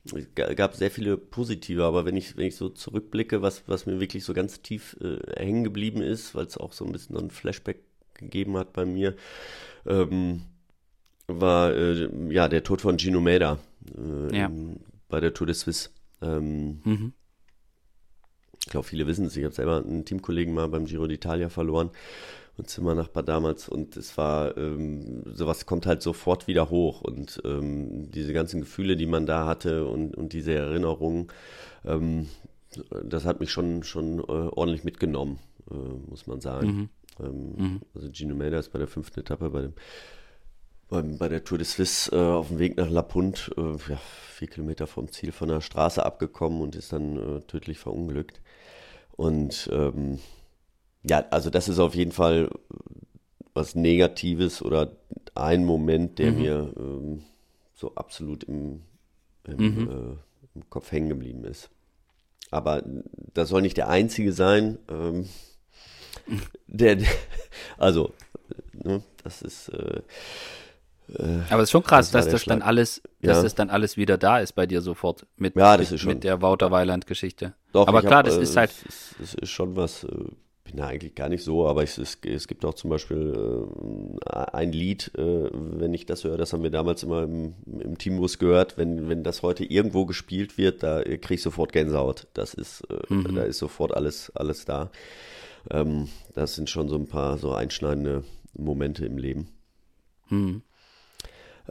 es 0.05 0.27
gab 0.33 0.75
sehr 0.75 0.91
viele 0.91 1.17
positive, 1.17 1.83
aber 1.83 2.05
wenn 2.05 2.15
ich, 2.15 2.37
wenn 2.37 2.45
ich 2.45 2.55
so 2.55 2.69
zurückblicke, 2.69 3.41
was, 3.41 3.63
was 3.67 3.85
mir 3.85 3.99
wirklich 3.99 4.23
so 4.23 4.33
ganz 4.33 4.61
tief 4.61 4.95
äh, 5.01 5.17
hängen 5.35 5.65
geblieben 5.65 6.01
ist, 6.01 6.35
weil 6.35 6.45
es 6.45 6.57
auch 6.57 6.71
so 6.71 6.85
ein 6.85 6.93
bisschen 6.93 7.17
ein 7.17 7.31
Flashback 7.31 7.81
gegeben 8.13 8.55
hat 8.57 8.71
bei 8.71 8.85
mir, 8.85 9.15
ähm, 9.85 10.43
war 11.27 11.73
äh, 11.73 12.09
ja 12.29 12.47
der 12.47 12.63
Tod 12.63 12.79
von 12.79 12.97
Gino 12.97 13.19
Meda 13.19 13.59
äh, 13.97 14.37
ja. 14.37 14.51
bei 15.09 15.19
der 15.19 15.33
Tour 15.33 15.47
de 15.47 15.53
Suisse. 15.53 15.89
Ähm, 16.21 16.81
mhm. 16.85 17.13
Ich 18.61 18.69
glaube, 18.69 18.87
viele 18.87 19.05
wissen 19.05 19.25
es. 19.25 19.35
Ich 19.35 19.43
habe 19.43 19.53
selber 19.53 19.83
einen 19.83 20.05
Teamkollegen 20.05 20.53
mal 20.53 20.69
beim 20.69 20.85
Giro 20.85 21.03
d'Italia 21.03 21.49
verloren 21.49 21.91
und 22.57 22.69
Zimmernachbar 22.69 23.23
damals 23.23 23.67
und 23.67 23.97
es 23.97 24.17
war, 24.17 24.55
ähm, 24.57 25.23
sowas 25.25 25.65
kommt 25.65 25.85
halt 25.85 26.01
sofort 26.01 26.47
wieder 26.47 26.69
hoch 26.69 27.01
und 27.01 27.41
ähm, 27.45 28.11
diese 28.11 28.33
ganzen 28.33 28.61
Gefühle, 28.61 28.95
die 28.95 29.07
man 29.07 29.25
da 29.25 29.47
hatte 29.47 29.87
und, 29.87 30.15
und 30.15 30.33
diese 30.33 30.53
Erinnerungen, 30.53 31.27
ähm, 31.85 32.27
das 33.03 33.25
hat 33.25 33.39
mich 33.39 33.51
schon, 33.51 33.83
schon 33.83 34.19
äh, 34.19 34.21
ordentlich 34.21 34.83
mitgenommen, 34.83 35.39
äh, 35.71 36.09
muss 36.09 36.27
man 36.27 36.41
sagen. 36.41 36.67
Mhm. 36.67 36.89
Ähm, 37.19 37.55
mhm. 37.55 37.81
Also 37.95 38.09
Gino 38.11 38.35
Melda 38.35 38.59
ist 38.59 38.71
bei 38.71 38.79
der 38.79 38.87
fünften 38.87 39.19
Etappe 39.19 39.49
bei 39.49 39.61
dem 39.61 39.73
bei 41.01 41.27
der 41.27 41.43
Tour 41.43 41.57
de 41.57 41.65
Suisse 41.65 42.11
äh, 42.15 42.19
auf 42.19 42.49
dem 42.49 42.59
Weg 42.59 42.77
nach 42.77 42.89
La 42.89 43.01
Punt, 43.01 43.51
äh, 43.57 43.61
ja, 43.89 43.97
vier 44.29 44.47
Kilometer 44.47 44.85
vom 44.85 45.11
Ziel 45.11 45.31
von 45.31 45.49
der 45.49 45.61
Straße 45.61 46.05
abgekommen 46.05 46.61
und 46.61 46.75
ist 46.75 46.93
dann 46.93 47.17
äh, 47.17 47.41
tödlich 47.41 47.79
verunglückt. 47.79 48.41
Und 49.15 49.69
ähm, 49.71 50.19
ja, 51.03 51.25
also 51.29 51.49
das 51.49 51.69
ist 51.69 51.79
auf 51.79 51.95
jeden 51.95 52.11
Fall 52.11 52.49
was 53.53 53.75
Negatives 53.75 54.61
oder 54.61 54.91
ein 55.35 55.65
Moment, 55.65 56.19
der 56.19 56.31
mhm. 56.31 56.37
mir 56.37 56.73
ähm, 56.77 57.23
so 57.73 57.93
absolut 57.95 58.43
im, 58.45 58.81
im, 59.45 59.57
mhm. 59.57 59.89
äh, 59.89 60.55
im 60.55 60.69
Kopf 60.69 60.91
hängen 60.91 61.09
geblieben 61.09 61.43
ist. 61.43 61.69
Aber 62.51 62.83
das 63.33 63.49
soll 63.49 63.61
nicht 63.61 63.77
der 63.77 63.89
einzige 63.89 64.31
sein. 64.31 64.77
Ähm, 64.89 65.27
der, 66.67 66.97
also, 67.77 68.13
ne, 68.73 69.03
das 69.23 69.41
ist. 69.41 69.69
Äh, 69.69 70.01
äh 71.09 71.41
aber 71.49 71.63
es 71.63 71.67
ist 71.67 71.71
schon 71.71 71.83
krass, 71.83 72.11
das 72.11 72.25
dass 72.25 72.31
das 72.31 72.41
Schlag. 72.43 72.59
dann 72.59 72.67
alles, 72.67 73.01
dass 73.21 73.37
ja. 73.37 73.43
das 73.43 73.55
dann 73.55 73.69
alles 73.69 73.97
wieder 73.97 74.17
da 74.17 74.39
ist 74.39 74.53
bei 74.53 74.67
dir 74.67 74.81
sofort 74.81 75.25
mit, 75.35 75.55
ja, 75.55 75.77
das 75.77 75.87
mit, 75.87 75.95
ist 75.95 76.01
schon. 76.01 76.13
mit 76.13 76.23
der 76.23 76.41
Wouter 76.41 76.69
Weiland-Geschichte. 76.69 77.53
Doch, 77.71 77.87
aber 77.87 78.01
klar, 78.01 78.19
hab, 78.19 78.25
das 78.25 78.37
ist 78.37 78.55
halt. 78.55 78.69
Das 78.69 78.83
ist, 78.83 79.15
das 79.19 79.33
ist 79.33 79.49
schon 79.49 79.75
was, 79.75 80.05
da 80.77 80.87
eigentlich 80.87 81.15
gar 81.15 81.29
nicht 81.29 81.43
so, 81.43 81.67
aber 81.67 81.83
es, 81.83 81.97
es, 81.97 82.17
es 82.25 82.47
gibt 82.47 82.65
auch 82.65 82.73
zum 82.73 82.89
Beispiel 82.89 83.67
äh, 84.25 84.37
ein 84.53 84.71
Lied, 84.71 85.11
äh, 85.17 85.49
wenn 85.51 85.93
ich 85.93 86.05
das 86.05 86.23
höre, 86.23 86.37
das 86.37 86.53
haben 86.53 86.63
wir 86.63 86.71
damals 86.71 87.03
immer 87.03 87.23
im, 87.23 87.55
im 87.65 87.97
Teambus 87.97 88.39
gehört, 88.39 88.77
wenn, 88.77 89.09
wenn 89.09 89.23
das 89.23 89.43
heute 89.43 89.65
irgendwo 89.65 90.05
gespielt 90.05 90.57
wird, 90.57 90.83
da 90.83 91.03
kriege 91.03 91.35
ich 91.35 91.41
sofort 91.41 91.71
Gänsehaut. 91.73 92.27
Das 92.33 92.53
ist, 92.53 92.81
äh, 92.89 93.13
mhm. 93.13 93.35
da 93.35 93.43
ist 93.43 93.59
sofort 93.59 93.93
alles, 93.93 94.31
alles 94.35 94.65
da. 94.65 94.91
Ähm, 95.69 96.09
das 96.33 96.55
sind 96.55 96.69
schon 96.69 96.89
so 96.89 96.95
ein 96.95 97.07
paar 97.07 97.37
so 97.37 97.53
einschneidende 97.53 98.23
Momente 98.53 99.05
im 99.05 99.17
Leben. 99.17 99.49
Mhm. 100.29 100.61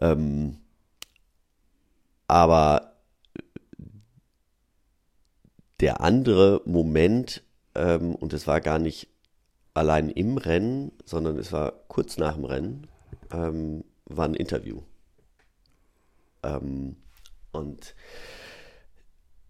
Ähm, 0.01 0.57
aber 2.29 2.93
der 5.81 6.01
andere 6.01 6.63
Moment, 6.65 7.43
ähm, 7.75 8.15
und 8.15 8.33
es 8.33 8.47
war 8.47 8.61
gar 8.61 8.79
nicht 8.79 9.09
allein 9.75 10.11
im 10.11 10.37
Rennen, 10.39 10.93
sondern 11.05 11.39
es 11.39 11.53
war 11.53 11.73
kurz 11.89 12.19
nach 12.19 12.35
dem 12.35 12.45
Rennen, 12.45 12.87
ähm, 13.33 13.85
war 14.07 14.27
ein 14.27 14.35
Interview. 14.35 14.83
Ähm, 16.43 16.97
und 17.53 17.95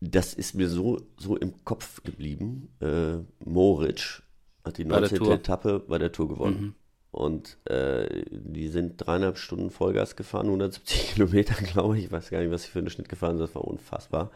das 0.01 0.35
ist 0.35 0.55
mir 0.55 0.69
so, 0.69 1.01
so 1.17 1.37
im 1.37 1.65
Kopf 1.65 2.03
geblieben. 2.03 2.75
Äh, 2.81 3.19
Moritz 3.45 4.23
hat 4.65 4.79
die 4.79 4.85
19. 4.85 5.25
Etappe 5.31 5.81
bei 5.81 5.99
der 5.99 6.13
Tour 6.13 6.29
gewonnen. 6.29 6.61
Mhm. 6.61 6.75
Und 7.13 7.59
äh, 7.67 8.25
die 8.31 8.69
sind 8.69 8.97
dreieinhalb 8.97 9.37
Stunden 9.37 9.71
Vollgas 9.71 10.17
gefahren, 10.17 10.47
170 10.47 11.13
Kilometer, 11.15 11.55
glaube 11.63 11.99
ich. 11.99 12.07
Ich 12.07 12.13
weiß 12.13 12.31
gar 12.31 12.41
nicht, 12.41 12.51
was 12.51 12.63
sie 12.63 12.71
für 12.71 12.79
einen 12.79 12.91
Schnitt 12.91 13.09
gefahren 13.09 13.37
sind. 13.37 13.49
Das 13.49 13.55
war 13.55 13.65
unfassbar. 13.65 14.31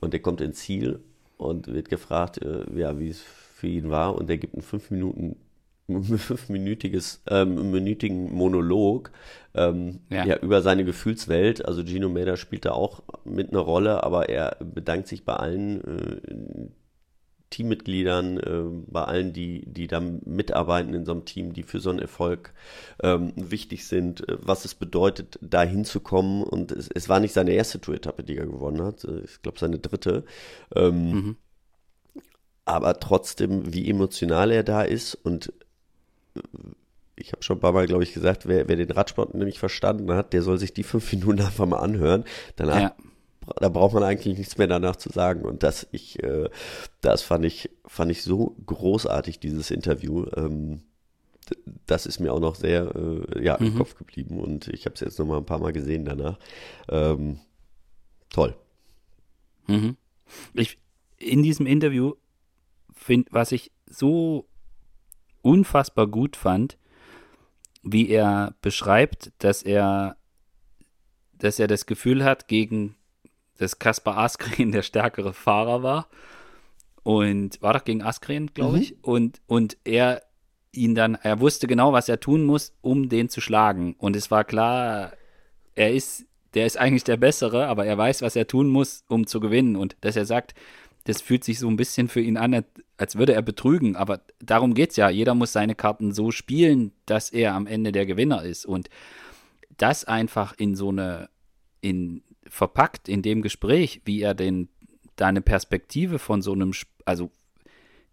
Und 0.00 0.12
der 0.12 0.20
kommt 0.20 0.40
ins 0.40 0.58
Ziel 0.58 1.00
und 1.38 1.68
wird 1.68 1.88
gefragt, 1.88 2.42
äh, 2.42 2.64
ja, 2.78 2.98
wie 2.98 3.08
es 3.08 3.22
für 3.22 3.68
ihn 3.68 3.90
war. 3.90 4.14
Und 4.14 4.28
er 4.28 4.38
gibt 4.38 4.54
einen 4.54 4.62
fünf 4.62 4.90
Minuten 4.90 5.36
fünfminütiges, 5.88 7.22
ähm, 7.30 7.70
minütigen 7.70 8.32
Monolog 8.34 9.10
ähm, 9.54 10.00
ja. 10.10 10.26
ja. 10.26 10.36
über 10.36 10.60
seine 10.60 10.84
Gefühlswelt. 10.84 11.64
Also 11.64 11.82
Gino 11.82 12.10
Meda 12.10 12.36
spielt 12.36 12.66
da 12.66 12.72
auch 12.72 13.02
mit 13.24 13.50
einer 13.50 13.60
Rolle, 13.60 14.04
aber 14.04 14.28
er 14.28 14.56
bedankt 14.60 15.08
sich 15.08 15.24
bei 15.24 15.34
allen 15.34 15.80
äh, 15.82 16.68
Teammitgliedern, 17.50 18.38
äh, 18.38 18.62
bei 18.86 19.04
allen, 19.04 19.32
die, 19.32 19.64
die 19.66 19.86
da 19.86 20.00
mitarbeiten 20.00 20.94
in 20.94 21.04
so 21.04 21.12
einem 21.12 21.24
Team, 21.24 21.52
die 21.52 21.62
für 21.62 21.80
so 21.80 21.90
einen 21.90 21.98
Erfolg 21.98 22.52
ähm, 23.02 23.32
wichtig 23.36 23.86
sind, 23.86 24.28
äh, 24.28 24.36
was 24.40 24.64
es 24.64 24.74
bedeutet, 24.74 25.38
da 25.40 25.62
hinzukommen. 25.62 26.42
Und 26.42 26.72
es, 26.72 26.88
es 26.88 27.08
war 27.08 27.20
nicht 27.20 27.32
seine 27.32 27.52
erste 27.52 27.80
Tour-Etappe, 27.80 28.22
die 28.22 28.36
er 28.36 28.46
gewonnen 28.46 28.82
hat. 28.82 29.04
Äh, 29.04 29.20
ich 29.20 29.42
glaube, 29.42 29.58
seine 29.58 29.78
dritte. 29.78 30.24
Ähm, 30.74 31.10
mhm. 31.10 31.36
Aber 32.64 33.00
trotzdem, 33.00 33.72
wie 33.72 33.88
emotional 33.88 34.50
er 34.50 34.62
da 34.62 34.82
ist 34.82 35.14
und 35.14 35.52
äh, 36.34 36.40
ich 37.20 37.32
habe 37.32 37.42
schon 37.42 37.56
ein 37.56 37.60
paar 37.60 37.72
Mal, 37.72 37.88
glaube 37.88 38.04
ich, 38.04 38.14
gesagt, 38.14 38.46
wer, 38.46 38.68
wer 38.68 38.76
den 38.76 38.92
Radsport 38.92 39.34
nämlich 39.34 39.58
verstanden 39.58 40.12
hat, 40.12 40.32
der 40.32 40.42
soll 40.42 40.56
sich 40.56 40.72
die 40.72 40.84
fünf 40.84 41.12
Minuten 41.12 41.40
einfach 41.44 41.66
mal 41.66 41.78
anhören. 41.78 42.24
Danach 42.56 42.80
ja 42.80 42.94
da 43.56 43.68
braucht 43.68 43.94
man 43.94 44.02
eigentlich 44.02 44.38
nichts 44.38 44.58
mehr 44.58 44.66
danach 44.66 44.96
zu 44.96 45.10
sagen. 45.10 45.42
Und 45.42 45.62
das, 45.62 45.86
ich, 45.92 46.22
äh, 46.22 46.48
das 47.00 47.22
fand 47.22 47.44
ich, 47.44 47.70
fand 47.86 48.10
ich 48.10 48.22
so 48.22 48.56
großartig, 48.66 49.40
dieses 49.40 49.70
Interview. 49.70 50.26
Ähm, 50.36 50.82
das 51.86 52.06
ist 52.06 52.20
mir 52.20 52.32
auch 52.32 52.40
noch 52.40 52.54
sehr 52.54 52.94
äh, 52.94 53.44
ja, 53.44 53.54
im 53.56 53.72
mhm. 53.72 53.78
Kopf 53.78 53.96
geblieben 53.96 54.40
und 54.40 54.68
ich 54.68 54.84
habe 54.84 54.94
es 54.94 55.00
jetzt 55.00 55.18
noch 55.18 55.26
mal 55.26 55.38
ein 55.38 55.46
paar 55.46 55.60
Mal 55.60 55.72
gesehen 55.72 56.04
danach. 56.04 56.38
Ähm, 56.88 57.40
toll. 58.30 58.54
Mhm. 59.66 59.96
Ich, 60.54 60.78
in 61.16 61.42
diesem 61.42 61.66
Interview, 61.66 62.14
find, 62.92 63.28
was 63.30 63.52
ich 63.52 63.72
so 63.86 64.46
unfassbar 65.42 66.06
gut 66.06 66.36
fand, 66.36 66.76
wie 67.82 68.08
er 68.08 68.54
beschreibt, 68.60 69.32
dass 69.38 69.62
er, 69.62 70.16
dass 71.32 71.58
er 71.58 71.66
das 71.68 71.86
Gefühl 71.86 72.24
hat, 72.24 72.48
gegen 72.48 72.96
dass 73.58 73.78
Kaspar 73.78 74.16
Askren 74.16 74.72
der 74.72 74.82
stärkere 74.82 75.34
Fahrer 75.34 75.82
war. 75.82 76.08
Und 77.02 77.60
war 77.62 77.74
doch 77.74 77.84
gegen 77.84 78.02
Askren, 78.02 78.48
glaube 78.54 78.76
mhm. 78.76 78.82
ich. 78.82 79.04
Und, 79.04 79.40
und 79.46 79.76
er 79.84 80.22
ihn 80.72 80.94
dann, 80.94 81.14
er 81.14 81.40
wusste 81.40 81.66
genau, 81.66 81.92
was 81.92 82.08
er 82.08 82.20
tun 82.20 82.44
muss, 82.44 82.74
um 82.80 83.08
den 83.08 83.28
zu 83.28 83.40
schlagen. 83.40 83.94
Und 83.98 84.16
es 84.16 84.30
war 84.30 84.44
klar, 84.44 85.12
er 85.74 85.92
ist, 85.92 86.26
der 86.54 86.66
ist 86.66 86.76
eigentlich 86.76 87.04
der 87.04 87.16
Bessere, 87.16 87.66
aber 87.66 87.86
er 87.86 87.96
weiß, 87.96 88.22
was 88.22 88.36
er 88.36 88.46
tun 88.46 88.68
muss, 88.68 89.04
um 89.08 89.26
zu 89.26 89.40
gewinnen. 89.40 89.76
Und 89.76 89.96
dass 90.00 90.16
er 90.16 90.26
sagt, 90.26 90.54
das 91.04 91.22
fühlt 91.22 91.44
sich 91.44 91.58
so 91.58 91.68
ein 91.68 91.76
bisschen 91.76 92.08
für 92.08 92.20
ihn 92.20 92.36
an, 92.36 92.64
als 92.98 93.16
würde 93.16 93.32
er 93.32 93.42
betrügen. 93.42 93.96
Aber 93.96 94.20
darum 94.40 94.74
geht 94.74 94.90
es 94.90 94.96
ja. 94.96 95.08
Jeder 95.08 95.34
muss 95.34 95.52
seine 95.52 95.74
Karten 95.74 96.12
so 96.12 96.30
spielen, 96.30 96.92
dass 97.06 97.30
er 97.30 97.54
am 97.54 97.66
Ende 97.66 97.92
der 97.92 98.04
Gewinner 98.04 98.42
ist. 98.42 98.66
Und 98.66 98.90
das 99.78 100.04
einfach 100.04 100.54
in 100.58 100.74
so 100.74 100.90
eine, 100.90 101.30
in 101.80 102.22
verpackt 102.50 103.08
in 103.08 103.22
dem 103.22 103.42
Gespräch, 103.42 104.02
wie 104.04 104.22
er 104.22 104.34
den, 104.34 104.68
deine 105.16 105.40
Perspektive 105.40 106.18
von 106.18 106.42
so 106.42 106.52
einem, 106.52 106.72
also 107.04 107.30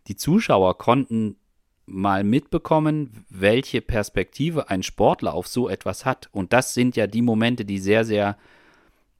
die 0.07 0.15
Zuschauer 0.15 0.77
konnten 0.77 1.37
mal 1.85 2.23
mitbekommen, 2.23 3.25
welche 3.29 3.81
Perspektive 3.81 4.69
ein 4.69 4.83
Sportler 4.83 5.33
auf 5.33 5.47
so 5.47 5.69
etwas 5.69 6.05
hat. 6.05 6.29
Und 6.31 6.53
das 6.53 6.73
sind 6.73 6.95
ja 6.95 7.07
die 7.07 7.21
Momente, 7.21 7.63
die 7.65 7.77
sehr, 7.77 8.05
sehr, 8.05 8.37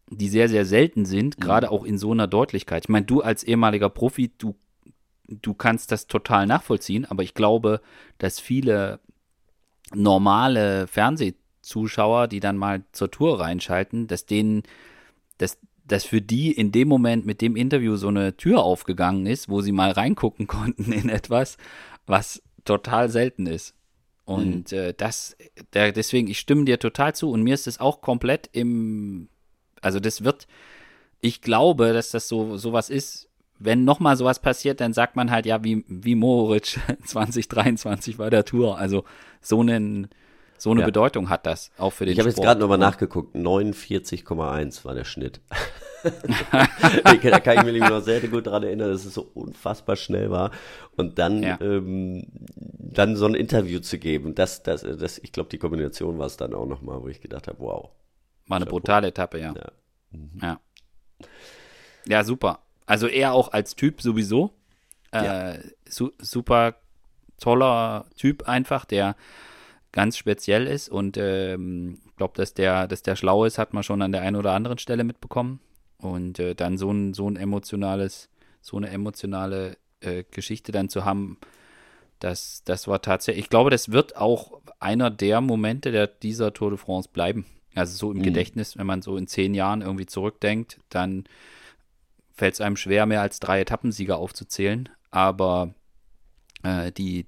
die 0.10 0.30
sehr, 0.30 0.50
sehr 0.50 0.66
selten 0.66 1.06
sind, 1.06 1.38
mhm. 1.38 1.42
gerade 1.42 1.72
auch 1.72 1.84
in 1.84 1.98
so 1.98 2.12
einer 2.12 2.28
Deutlichkeit. 2.28 2.86
Ich 2.86 2.90
meine, 2.90 3.06
du 3.06 3.22
als 3.22 3.44
ehemaliger 3.44 3.90
Profi, 3.90 4.32
du, 4.38 4.56
du 5.28 5.54
kannst 5.54 5.92
das 5.92 6.08
total 6.08 6.48
nachvollziehen, 6.48 7.06
aber 7.06 7.24
ich 7.24 7.34
glaube, 7.34 7.82
dass 8.18 8.40
viele 8.40 9.00
normale 9.94 10.88
Fernsehzuschauer, 10.88 12.28
die 12.28 12.40
dann 12.40 12.58
mal 12.58 12.84
zur 12.92 13.12
Tour 13.12 13.40
reinschalten, 13.40 14.08
dass 14.08 14.26
denen 14.26 14.64
dass, 15.38 15.58
dass 15.86 16.04
für 16.04 16.22
die 16.22 16.52
in 16.52 16.72
dem 16.72 16.88
Moment 16.88 17.26
mit 17.26 17.42
dem 17.42 17.56
Interview 17.56 17.96
so 17.96 18.08
eine 18.08 18.38
Tür 18.38 18.64
aufgegangen 18.64 19.26
ist, 19.26 19.50
wo 19.50 19.62
sie 19.62 19.72
mal 19.72 19.92
reingucken 19.92 20.48
konnten 20.48 20.92
in 20.92 21.10
etwas, 21.10 21.58
was 22.06 22.42
total 22.64 23.10
selten 23.10 23.48
ist. 23.48 23.76
Und 24.26 24.72
mhm. 24.72 24.78
äh, 24.78 24.94
das, 24.94 25.38
der, 25.74 25.92
deswegen, 25.92 26.28
ich 26.28 26.40
stimme 26.40 26.66
dir 26.66 26.80
total 26.80 27.14
zu 27.16 27.30
und 27.30 27.44
mir 27.44 27.54
ist 27.54 27.68
es 27.68 27.80
auch 27.80 28.02
komplett 28.02 28.50
im, 28.54 29.30
also 29.82 30.00
das 30.00 30.24
wird, 30.24 30.48
ich 31.22 31.42
glaube, 31.42 31.94
dass 31.94 32.10
das 32.10 32.28
so 32.28 32.58
sowas 32.58 32.90
ist, 32.90 33.30
wenn 33.60 33.86
nochmal 33.86 34.18
sowas 34.18 34.42
passiert, 34.42 34.82
dann 34.82 34.94
sagt 34.94 35.16
man 35.16 35.32
halt 35.32 35.46
ja, 35.46 35.64
wie, 35.64 35.86
wie 35.88 36.16
Moritz 36.16 36.80
2023 37.06 38.18
bei 38.18 38.30
der 38.30 38.46
Tour. 38.46 38.78
Also 38.78 39.06
so 39.42 39.62
einen, 39.62 40.10
so 40.58 40.72
eine 40.72 40.82
ja. 40.82 40.86
Bedeutung 40.86 41.30
hat 41.30 41.46
das 41.46 41.72
auch 41.78 41.92
für 41.92 42.06
den 42.06 42.14
Ich 42.14 42.20
habe 42.20 42.30
jetzt 42.30 42.42
gerade 42.42 42.60
nochmal 42.60 42.78
nachgeguckt. 42.78 43.36
49,1 43.36 44.86
war 44.86 44.96
der 44.96 45.04
Schnitt. 45.04 45.42
da 46.52 47.40
kann 47.40 47.58
ich 47.68 47.74
mich 47.74 47.82
noch 47.82 48.02
sehr 48.02 48.22
gut 48.22 48.48
daran 48.48 48.64
erinnern, 48.64 48.92
dass 48.92 49.06
es 49.06 49.14
so 49.14 49.30
unfassbar 49.34 49.96
schnell 49.96 50.30
war. 50.30 50.52
Und 50.96 51.20
dann, 51.20 51.44
ja. 51.44 51.60
ähm, 51.62 52.28
dann 52.56 53.16
so 53.16 53.26
ein 53.26 53.36
Interview 53.36 53.80
zu 53.80 53.98
geben, 53.98 54.36
das, 54.36 54.64
das, 54.64 54.82
das 54.82 55.18
ich 55.18 55.32
glaube, 55.32 55.50
die 55.50 55.58
Kombination 55.58 56.18
war 56.20 56.28
es 56.28 56.38
dann 56.38 56.54
auch 56.54 56.66
nochmal, 56.66 57.02
wo 57.02 57.08
ich 57.08 57.22
gedacht 57.22 57.48
habe, 57.48 57.60
wow. 57.60 57.90
War 58.48 58.58
eine 58.58 58.66
brutale 58.66 59.08
Etappe, 59.08 59.40
ja. 59.40 59.54
Ja. 59.54 59.72
Mhm. 60.12 60.32
ja. 60.42 60.60
ja. 62.06 62.24
super. 62.24 62.60
Also 62.86 63.08
er 63.08 63.34
auch 63.34 63.52
als 63.52 63.76
Typ 63.76 64.02
sowieso. 64.02 64.54
Äh, 65.12 65.60
su 65.88 66.12
super 66.20 66.76
toller 67.40 68.06
Typ 68.16 68.48
einfach, 68.48 68.86
der 68.86 69.16
ganz 69.96 70.18
speziell 70.18 70.68
ist 70.68 70.90
und 70.90 71.18
ähm, 71.18 72.00
ich 72.06 72.16
glaube, 72.18 72.34
dass 72.36 72.54
der, 72.54 72.86
dass 72.88 73.02
der 73.02 73.16
schlau 73.16 73.46
ist, 73.46 73.58
hat 73.58 73.74
man 73.74 73.82
schon 73.82 74.02
an 74.02 74.12
der 74.12 74.22
einen 74.22 74.36
oder 74.36 74.52
anderen 74.52 74.78
Stelle 74.78 75.06
mitbekommen. 75.06 75.62
Und 75.98 76.38
äh, 76.38 76.54
dann 76.54 76.78
so 76.78 76.92
ein, 76.92 77.14
so 77.14 77.30
ein 77.30 77.38
emotionales, 77.38 78.30
so 78.62 78.76
eine 78.76 78.90
emotionale 78.90 79.78
äh, 80.02 80.26
Geschichte 80.30 80.74
dann 80.74 80.90
zu 80.90 81.06
haben, 81.06 81.38
das, 82.20 82.62
das 82.66 82.90
war 82.90 83.02
tatsächlich, 83.02 83.46
ich 83.46 83.50
glaube, 83.50 83.70
das 83.70 83.92
wird 83.92 84.18
auch 84.18 84.62
einer 84.80 85.10
der 85.10 85.40
Momente 85.40 85.94
der, 85.94 86.08
dieser 86.08 86.54
Tour 86.54 86.72
de 86.72 86.78
France 86.78 87.10
bleiben. 87.12 87.46
Also 87.74 87.96
so 87.96 88.12
im 88.12 88.20
mhm. 88.20 88.24
Gedächtnis, 88.24 88.78
wenn 88.78 88.88
man 88.88 89.02
so 89.02 89.16
in 89.16 89.28
zehn 89.28 89.54
Jahren 89.54 89.82
irgendwie 89.82 90.06
zurückdenkt, 90.06 90.80
dann 90.90 91.24
fällt 92.34 92.56
es 92.56 92.62
einem 92.62 92.76
schwer, 92.76 93.06
mehr 93.06 93.22
als 93.22 93.40
drei 93.40 93.62
Etappensieger 93.62 94.18
aufzuzählen. 94.18 94.90
Aber 95.10 95.74
äh, 96.64 96.92
die, 96.92 97.28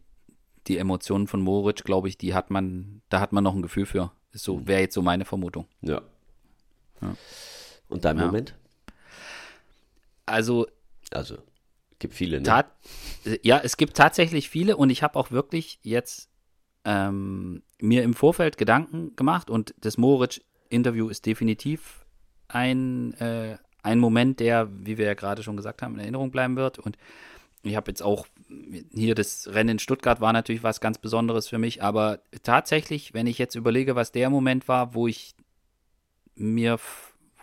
die 0.67 0.77
Emotionen 0.77 1.27
von 1.27 1.41
Moritz, 1.41 1.83
glaube 1.83 2.07
ich, 2.07 2.17
die 2.17 2.33
hat 2.33 2.49
man, 2.49 3.01
da 3.09 3.19
hat 3.19 3.31
man 3.31 3.43
noch 3.43 3.55
ein 3.55 3.61
Gefühl 3.61 3.85
für. 3.85 4.11
So 4.31 4.57
mhm. 4.57 4.67
wäre 4.67 4.81
jetzt 4.81 4.93
so 4.93 5.01
meine 5.01 5.25
Vermutung. 5.25 5.67
Ja. 5.81 6.01
ja. 7.01 7.15
Und 7.87 8.05
dein 8.05 8.17
ja. 8.17 8.25
Moment? 8.25 8.55
Also. 10.25 10.67
Also, 11.11 11.37
gibt 11.99 12.13
viele, 12.13 12.41
ne? 12.41 12.65
Ja, 13.43 13.61
es 13.63 13.77
gibt 13.77 13.95
tatsächlich 13.95 14.49
viele 14.49 14.75
und 14.75 14.89
ich 14.89 15.03
habe 15.03 15.17
auch 15.17 15.31
wirklich 15.31 15.79
jetzt 15.83 16.29
ähm, 16.83 17.63
mir 17.79 18.03
im 18.03 18.13
Vorfeld 18.13 18.57
Gedanken 18.57 19.15
gemacht 19.15 19.49
und 19.49 19.73
das 19.79 19.97
Moritz-Interview 19.97 21.07
ist 21.07 21.25
definitiv 21.25 22.05
ein, 22.49 23.13
äh, 23.15 23.57
ein 23.83 23.99
Moment, 23.99 24.39
der, 24.39 24.69
wie 24.71 24.97
wir 24.97 25.05
ja 25.05 25.13
gerade 25.13 25.43
schon 25.43 25.57
gesagt 25.57 25.81
haben, 25.81 25.95
in 25.95 25.99
Erinnerung 26.01 26.31
bleiben 26.31 26.55
wird. 26.55 26.79
Und 26.79 26.97
ich 27.67 27.75
habe 27.75 27.91
jetzt 27.91 28.01
auch 28.01 28.27
hier 28.93 29.15
das 29.15 29.47
Rennen 29.47 29.71
in 29.71 29.79
Stuttgart 29.79 30.21
war 30.21 30.33
natürlich 30.33 30.63
was 30.63 30.79
ganz 30.79 30.97
Besonderes 30.97 31.47
für 31.47 31.57
mich, 31.57 31.83
aber 31.83 32.19
tatsächlich, 32.43 33.13
wenn 33.13 33.27
ich 33.27 33.37
jetzt 33.37 33.55
überlege, 33.55 33.95
was 33.95 34.11
der 34.11 34.29
Moment 34.29 34.67
war, 34.67 34.93
wo 34.93 35.07
ich 35.07 35.35
mir, 36.35 36.79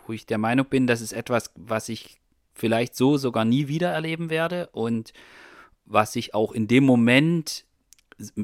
wo 0.05 0.13
ich 0.13 0.25
der 0.25 0.37
Meinung 0.37 0.65
bin, 0.65 0.87
das 0.87 1.01
ist 1.01 1.13
etwas, 1.13 1.51
was 1.55 1.89
ich 1.89 2.17
vielleicht 2.53 2.95
so 2.95 3.17
sogar 3.17 3.45
nie 3.45 3.67
wieder 3.67 3.91
erleben 3.91 4.29
werde 4.29 4.69
und 4.71 5.13
was 5.85 6.15
ich 6.15 6.33
auch 6.33 6.51
in 6.51 6.67
dem 6.67 6.85
Moment 6.85 7.65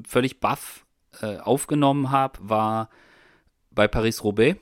völlig 0.07 0.39
baff 0.39 0.85
äh, 1.21 1.37
aufgenommen 1.37 2.11
habe, 2.11 2.37
war 2.41 2.89
bei 3.71 3.87
Paris-Roubaix, 3.87 4.59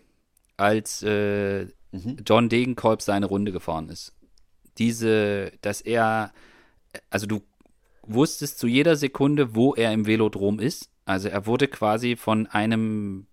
als 0.57 1.03
äh, 1.03 1.65
mhm. 1.91 2.17
John 2.25 2.49
Degenkolb 2.49 3.01
seine 3.01 3.25
Runde 3.25 3.51
gefahren 3.51 3.89
ist. 3.89 4.13
Diese, 4.77 5.51
dass 5.61 5.81
er, 5.81 6.31
also 7.09 7.27
du 7.27 7.41
wusstest 8.03 8.59
zu 8.59 8.67
jeder 8.67 8.95
Sekunde, 8.95 9.55
wo 9.55 9.75
er 9.75 9.93
im 9.93 10.05
Velodrom 10.05 10.59
ist. 10.59 10.89
Also 11.05 11.29
er 11.29 11.45
wurde 11.45 11.67
quasi 11.67 12.15
von 12.15 12.47
einem, 12.47 13.27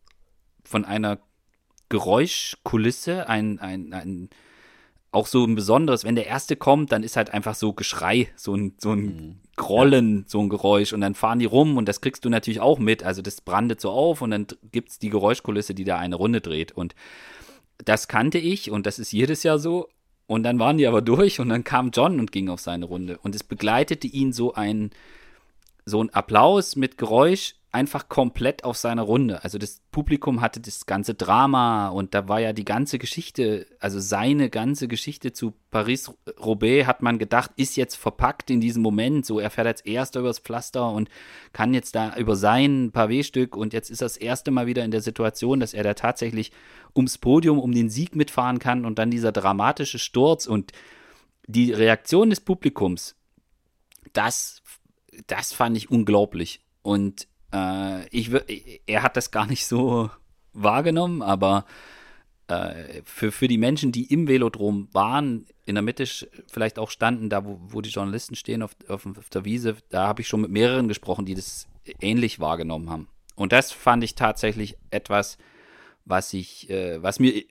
von 0.64 0.84
einer 0.84 1.18
Geräuschkulisse, 1.88 3.28
ein, 3.28 3.58
ein, 3.58 3.92
ein 3.92 4.30
auch 5.12 5.26
so 5.26 5.44
ein 5.44 5.54
besonderes, 5.54 6.04
wenn 6.04 6.14
der 6.14 6.26
erste 6.26 6.56
kommt, 6.56 6.92
dann 6.92 7.02
ist 7.02 7.16
halt 7.16 7.32
einfach 7.32 7.54
so 7.54 7.72
Geschrei, 7.72 8.28
so 8.36 8.54
ein, 8.54 8.74
so 8.78 8.92
ein 8.92 9.00
mhm. 9.00 9.40
Grollen, 9.56 10.24
so 10.28 10.40
ein 10.40 10.50
Geräusch 10.50 10.92
und 10.92 11.00
dann 11.00 11.14
fahren 11.14 11.38
die 11.38 11.46
rum 11.46 11.78
und 11.78 11.88
das 11.88 12.02
kriegst 12.02 12.24
du 12.24 12.28
natürlich 12.28 12.60
auch 12.60 12.78
mit. 12.78 13.02
Also 13.02 13.22
das 13.22 13.40
brandet 13.40 13.80
so 13.80 13.90
auf 13.90 14.20
und 14.20 14.30
dann 14.30 14.46
gibt 14.72 14.90
es 14.90 14.98
die 14.98 15.08
Geräuschkulisse, 15.08 15.74
die 15.74 15.84
da 15.84 15.96
eine 15.96 16.16
Runde 16.16 16.42
dreht. 16.42 16.72
Und 16.72 16.94
das 17.78 18.08
kannte 18.08 18.38
ich 18.38 18.70
und 18.70 18.84
das 18.84 18.98
ist 18.98 19.12
jedes 19.12 19.42
Jahr 19.42 19.58
so. 19.58 19.88
Und 20.26 20.42
dann 20.42 20.58
waren 20.58 20.78
die 20.78 20.86
aber 20.86 21.02
durch 21.02 21.38
und 21.40 21.48
dann 21.48 21.64
kam 21.64 21.90
John 21.90 22.18
und 22.18 22.32
ging 22.32 22.48
auf 22.48 22.60
seine 22.60 22.86
Runde. 22.86 23.18
Und 23.22 23.34
es 23.34 23.44
begleitete 23.44 24.08
ihn 24.08 24.32
so 24.32 24.54
ein, 24.54 24.90
so 25.84 26.02
ein 26.02 26.10
Applaus 26.10 26.74
mit 26.74 26.98
Geräusch 26.98 27.54
einfach 27.76 28.08
komplett 28.08 28.64
auf 28.64 28.78
seiner 28.78 29.02
Runde. 29.02 29.44
Also 29.44 29.58
das 29.58 29.82
Publikum 29.92 30.40
hatte 30.40 30.60
das 30.60 30.86
ganze 30.86 31.14
Drama 31.14 31.88
und 31.88 32.14
da 32.14 32.26
war 32.26 32.40
ja 32.40 32.54
die 32.54 32.64
ganze 32.64 32.98
Geschichte, 32.98 33.66
also 33.80 34.00
seine 34.00 34.48
ganze 34.48 34.88
Geschichte 34.88 35.34
zu 35.34 35.52
Paris-Roubaix 35.70 36.86
hat 36.86 37.02
man 37.02 37.18
gedacht, 37.18 37.50
ist 37.56 37.76
jetzt 37.76 37.96
verpackt 37.96 38.50
in 38.50 38.62
diesem 38.62 38.82
Moment. 38.82 39.26
So, 39.26 39.38
er 39.40 39.50
fährt 39.50 39.66
als 39.66 39.82
erster 39.82 40.20
übers 40.20 40.38
Pflaster 40.38 40.90
und 40.90 41.10
kann 41.52 41.74
jetzt 41.74 41.94
da 41.94 42.16
über 42.16 42.34
sein 42.34 42.92
Pavé-Stück 42.92 43.54
und 43.54 43.74
jetzt 43.74 43.90
ist 43.90 44.00
er 44.00 44.06
das 44.06 44.16
erste 44.16 44.50
Mal 44.50 44.66
wieder 44.66 44.82
in 44.82 44.90
der 44.90 45.02
Situation, 45.02 45.60
dass 45.60 45.74
er 45.74 45.84
da 45.84 45.92
tatsächlich 45.92 46.52
ums 46.96 47.18
Podium, 47.18 47.58
um 47.58 47.72
den 47.72 47.90
Sieg 47.90 48.16
mitfahren 48.16 48.58
kann 48.58 48.86
und 48.86 48.98
dann 48.98 49.10
dieser 49.10 49.32
dramatische 49.32 49.98
Sturz 49.98 50.46
und 50.46 50.72
die 51.46 51.72
Reaktion 51.72 52.30
des 52.30 52.40
Publikums, 52.40 53.16
das, 54.14 54.62
das 55.26 55.52
fand 55.52 55.76
ich 55.76 55.90
unglaublich. 55.90 56.62
Und 56.80 57.28
äh, 57.52 58.06
ich, 58.08 58.30
er 58.86 59.02
hat 59.02 59.16
das 59.16 59.30
gar 59.30 59.46
nicht 59.46 59.66
so 59.66 60.10
wahrgenommen, 60.52 61.22
aber 61.22 61.64
äh, 62.48 63.02
für, 63.04 63.32
für 63.32 63.48
die 63.48 63.58
Menschen, 63.58 63.92
die 63.92 64.12
im 64.12 64.28
Velodrom 64.28 64.88
waren, 64.92 65.46
in 65.64 65.74
der 65.74 65.82
Mitte 65.82 66.06
vielleicht 66.46 66.78
auch 66.78 66.90
standen, 66.90 67.28
da 67.28 67.44
wo, 67.44 67.58
wo 67.60 67.80
die 67.80 67.90
Journalisten 67.90 68.36
stehen 68.36 68.62
auf, 68.62 68.76
auf, 68.88 69.06
auf 69.06 69.28
der 69.30 69.44
Wiese, 69.44 69.76
da 69.90 70.06
habe 70.06 70.22
ich 70.22 70.28
schon 70.28 70.42
mit 70.42 70.50
mehreren 70.50 70.88
gesprochen, 70.88 71.24
die 71.24 71.34
das 71.34 71.66
ähnlich 72.00 72.40
wahrgenommen 72.40 72.90
haben. 72.90 73.08
Und 73.34 73.52
das 73.52 73.72
fand 73.72 74.02
ich 74.04 74.14
tatsächlich 74.14 74.76
etwas, 74.90 75.38
was 76.04 76.32
ich, 76.32 76.70
äh, 76.70 77.02
was 77.02 77.18
mir 77.18 77.44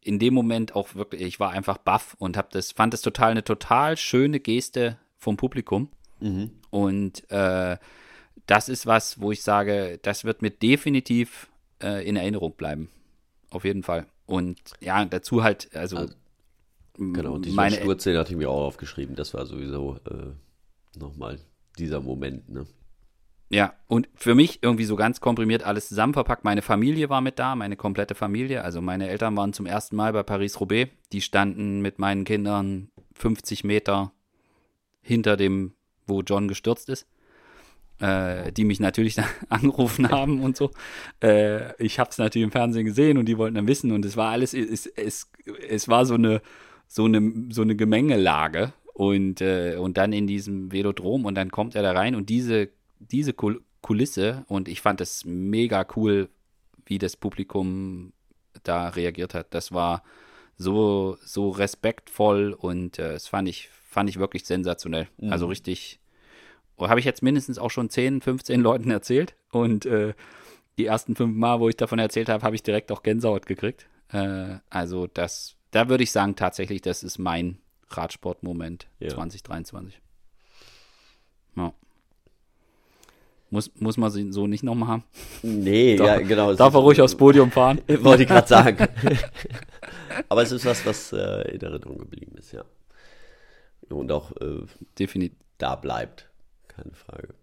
in 0.00 0.20
dem 0.20 0.34
Moment 0.34 0.76
auch 0.76 0.94
wirklich, 0.94 1.22
ich 1.22 1.40
war 1.40 1.50
einfach 1.50 1.78
baff 1.78 2.14
und 2.18 2.36
hab 2.36 2.50
das, 2.50 2.70
fand 2.72 2.94
das 2.94 3.02
total 3.02 3.32
eine 3.32 3.42
total 3.42 3.96
schöne 3.96 4.38
Geste 4.38 4.98
vom 5.18 5.36
Publikum. 5.36 5.90
Mhm. 6.20 6.52
Und 6.70 7.28
äh, 7.30 7.76
das 8.46 8.68
ist 8.68 8.86
was, 8.86 9.20
wo 9.20 9.32
ich 9.32 9.42
sage, 9.42 9.98
das 10.02 10.24
wird 10.24 10.42
mir 10.42 10.50
definitiv 10.50 11.48
äh, 11.82 12.06
in 12.08 12.16
Erinnerung 12.16 12.54
bleiben. 12.56 12.88
Auf 13.50 13.64
jeden 13.64 13.82
Fall. 13.82 14.06
Und 14.26 14.58
ja, 14.80 15.04
dazu 15.04 15.42
halt, 15.42 15.74
also. 15.74 15.96
also 15.96 16.14
genau, 16.98 17.38
diese 17.38 17.54
meine 17.54 17.76
Sturzszene 17.76 18.18
hatte 18.18 18.32
ich 18.32 18.38
mir 18.38 18.50
auch 18.50 18.66
aufgeschrieben. 18.66 19.16
Das 19.16 19.34
war 19.34 19.46
sowieso 19.46 19.98
äh, 20.08 20.98
nochmal 20.98 21.38
dieser 21.78 22.00
Moment, 22.00 22.48
ne? 22.48 22.66
Ja, 23.48 23.74
und 23.86 24.08
für 24.16 24.34
mich 24.34 24.58
irgendwie 24.62 24.86
so 24.86 24.96
ganz 24.96 25.20
komprimiert 25.20 25.62
alles 25.62 25.86
zusammenverpackt. 25.86 26.42
Meine 26.42 26.62
Familie 26.62 27.08
war 27.10 27.20
mit 27.20 27.38
da, 27.38 27.54
meine 27.54 27.76
komplette 27.76 28.16
Familie. 28.16 28.64
Also 28.64 28.80
meine 28.80 29.08
Eltern 29.08 29.36
waren 29.36 29.52
zum 29.52 29.66
ersten 29.66 29.94
Mal 29.94 30.12
bei 30.12 30.24
Paris-Roubaix. 30.24 30.90
Die 31.12 31.20
standen 31.20 31.80
mit 31.80 32.00
meinen 32.00 32.24
Kindern 32.24 32.90
50 33.14 33.62
Meter 33.62 34.10
hinter 35.00 35.36
dem, 35.36 35.74
wo 36.08 36.22
John 36.22 36.48
gestürzt 36.48 36.88
ist 36.88 37.06
äh, 38.00 38.52
die 38.52 38.64
mich 38.64 38.80
natürlich 38.80 39.16
angerufen 39.48 40.10
haben 40.10 40.40
und 40.40 40.56
so. 40.56 40.70
Äh, 41.22 41.82
ich 41.82 41.98
habe 41.98 42.10
es 42.10 42.18
natürlich 42.18 42.44
im 42.44 42.52
Fernsehen 42.52 42.84
gesehen 42.84 43.18
und 43.18 43.26
die 43.26 43.38
wollten 43.38 43.54
dann 43.54 43.68
wissen 43.68 43.92
und 43.92 44.04
es 44.04 44.16
war 44.16 44.30
alles, 44.30 44.54
es, 44.54 44.86
es, 44.86 45.30
es 45.68 45.88
war 45.88 46.06
so 46.06 46.14
eine, 46.14 46.42
so 46.88 47.04
eine, 47.04 47.46
so 47.50 47.62
eine 47.62 47.76
Gemengelage 47.76 48.72
und, 48.92 49.40
äh, 49.40 49.76
und 49.76 49.96
dann 49.96 50.12
in 50.12 50.26
diesem 50.26 50.72
Velodrom 50.72 51.24
und 51.24 51.34
dann 51.34 51.50
kommt 51.50 51.74
er 51.74 51.82
da 51.82 51.92
rein 51.92 52.14
und 52.14 52.28
diese, 52.28 52.70
diese 52.98 53.34
Kulisse 53.34 54.44
und 54.48 54.68
ich 54.68 54.80
fand 54.80 55.00
es 55.00 55.24
mega 55.24 55.86
cool, 55.96 56.28
wie 56.86 56.98
das 56.98 57.16
Publikum 57.16 58.12
da 58.62 58.88
reagiert 58.88 59.34
hat. 59.34 59.52
Das 59.54 59.72
war 59.72 60.02
so, 60.56 61.18
so 61.22 61.50
respektvoll 61.50 62.52
und 62.52 62.98
äh, 62.98 63.12
das 63.12 63.26
fand 63.28 63.48
ich, 63.48 63.68
fand 63.68 64.08
ich 64.08 64.18
wirklich 64.18 64.44
sensationell. 64.44 65.08
Also 65.18 65.26
mhm. 65.26 65.32
Also 65.32 65.46
richtig, 65.46 66.00
habe 66.78 67.00
ich 67.00 67.06
jetzt 67.06 67.22
mindestens 67.22 67.58
auch 67.58 67.70
schon 67.70 67.90
10, 67.90 68.20
15 68.20 68.60
Leuten 68.60 68.90
erzählt. 68.90 69.34
Und 69.50 69.86
äh, 69.86 70.14
die 70.78 70.86
ersten 70.86 71.16
fünf 71.16 71.34
Mal, 71.34 71.60
wo 71.60 71.68
ich 71.68 71.76
davon 71.76 71.98
erzählt 71.98 72.28
habe, 72.28 72.44
habe 72.44 72.54
ich 72.54 72.62
direkt 72.62 72.92
auch 72.92 73.02
Gänsehaut 73.02 73.46
gekriegt. 73.46 73.88
Äh, 74.12 74.56
also 74.70 75.06
das, 75.06 75.56
da 75.70 75.88
würde 75.88 76.04
ich 76.04 76.12
sagen, 76.12 76.36
tatsächlich, 76.36 76.82
das 76.82 77.02
ist 77.02 77.18
mein 77.18 77.58
Radsportmoment 77.88 78.88
ja. 78.98 79.08
2023. 79.08 80.00
Ja. 81.56 81.72
Muss, 83.48 83.70
muss 83.76 83.96
man 83.96 84.10
sie 84.10 84.32
so 84.32 84.46
nicht 84.46 84.64
nochmal 84.64 84.88
haben? 84.88 85.04
Nee, 85.42 85.96
darf, 85.96 86.06
ja, 86.06 86.18
genau. 86.18 86.52
Darf 86.54 86.74
er 86.74 86.80
ruhig 86.80 87.00
aufs 87.00 87.14
Podium 87.14 87.50
fahren? 87.50 87.80
Wollte 87.88 88.24
ich 88.24 88.28
gerade 88.28 88.48
sagen. 88.48 88.88
Aber 90.28 90.42
es 90.42 90.52
ist 90.52 90.64
was, 90.64 90.84
was 90.84 91.12
äh, 91.12 91.52
in 91.52 91.60
Erinnerung 91.60 91.98
geblieben 91.98 92.36
ist, 92.36 92.52
ja. 92.52 92.64
Und 93.88 94.10
auch 94.10 94.32
äh, 94.40 94.62
definitiv 94.98 95.38
da 95.58 95.76
bleibt 95.76 96.25
keine 96.76 96.94
Frage. 96.94 97.34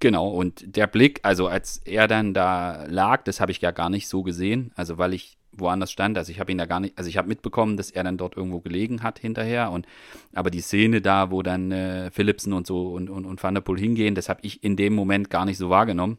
Genau, 0.00 0.28
und 0.28 0.76
der 0.76 0.86
Blick, 0.86 1.20
also 1.22 1.48
als 1.48 1.76
er 1.76 2.08
dann 2.08 2.32
da 2.32 2.86
lag, 2.86 3.24
das 3.24 3.40
habe 3.40 3.52
ich 3.52 3.60
ja 3.60 3.72
gar 3.72 3.90
nicht 3.90 4.08
so 4.08 4.22
gesehen, 4.22 4.72
also 4.74 4.96
weil 4.96 5.12
ich 5.12 5.36
woanders 5.54 5.92
stand, 5.92 6.16
also 6.16 6.32
ich 6.32 6.40
habe 6.40 6.50
ihn 6.50 6.56
da 6.56 6.64
gar 6.64 6.80
nicht, 6.80 6.96
also 6.96 7.10
ich 7.10 7.18
habe 7.18 7.28
mitbekommen, 7.28 7.76
dass 7.76 7.90
er 7.90 8.02
dann 8.02 8.16
dort 8.16 8.36
irgendwo 8.36 8.60
gelegen 8.60 9.02
hat 9.02 9.18
hinterher 9.18 9.70
und 9.70 9.86
aber 10.32 10.50
die 10.50 10.62
Szene 10.62 11.02
da, 11.02 11.30
wo 11.30 11.42
dann 11.42 11.70
äh, 11.72 12.10
Philipsen 12.10 12.54
und 12.54 12.66
so 12.66 12.88
und, 12.88 13.10
und, 13.10 13.26
und 13.26 13.42
Van 13.42 13.54
der 13.54 13.60
Poel 13.60 13.78
hingehen, 13.78 14.14
das 14.14 14.30
habe 14.30 14.40
ich 14.44 14.64
in 14.64 14.76
dem 14.76 14.94
Moment 14.94 15.28
gar 15.28 15.44
nicht 15.44 15.58
so 15.58 15.68
wahrgenommen. 15.68 16.16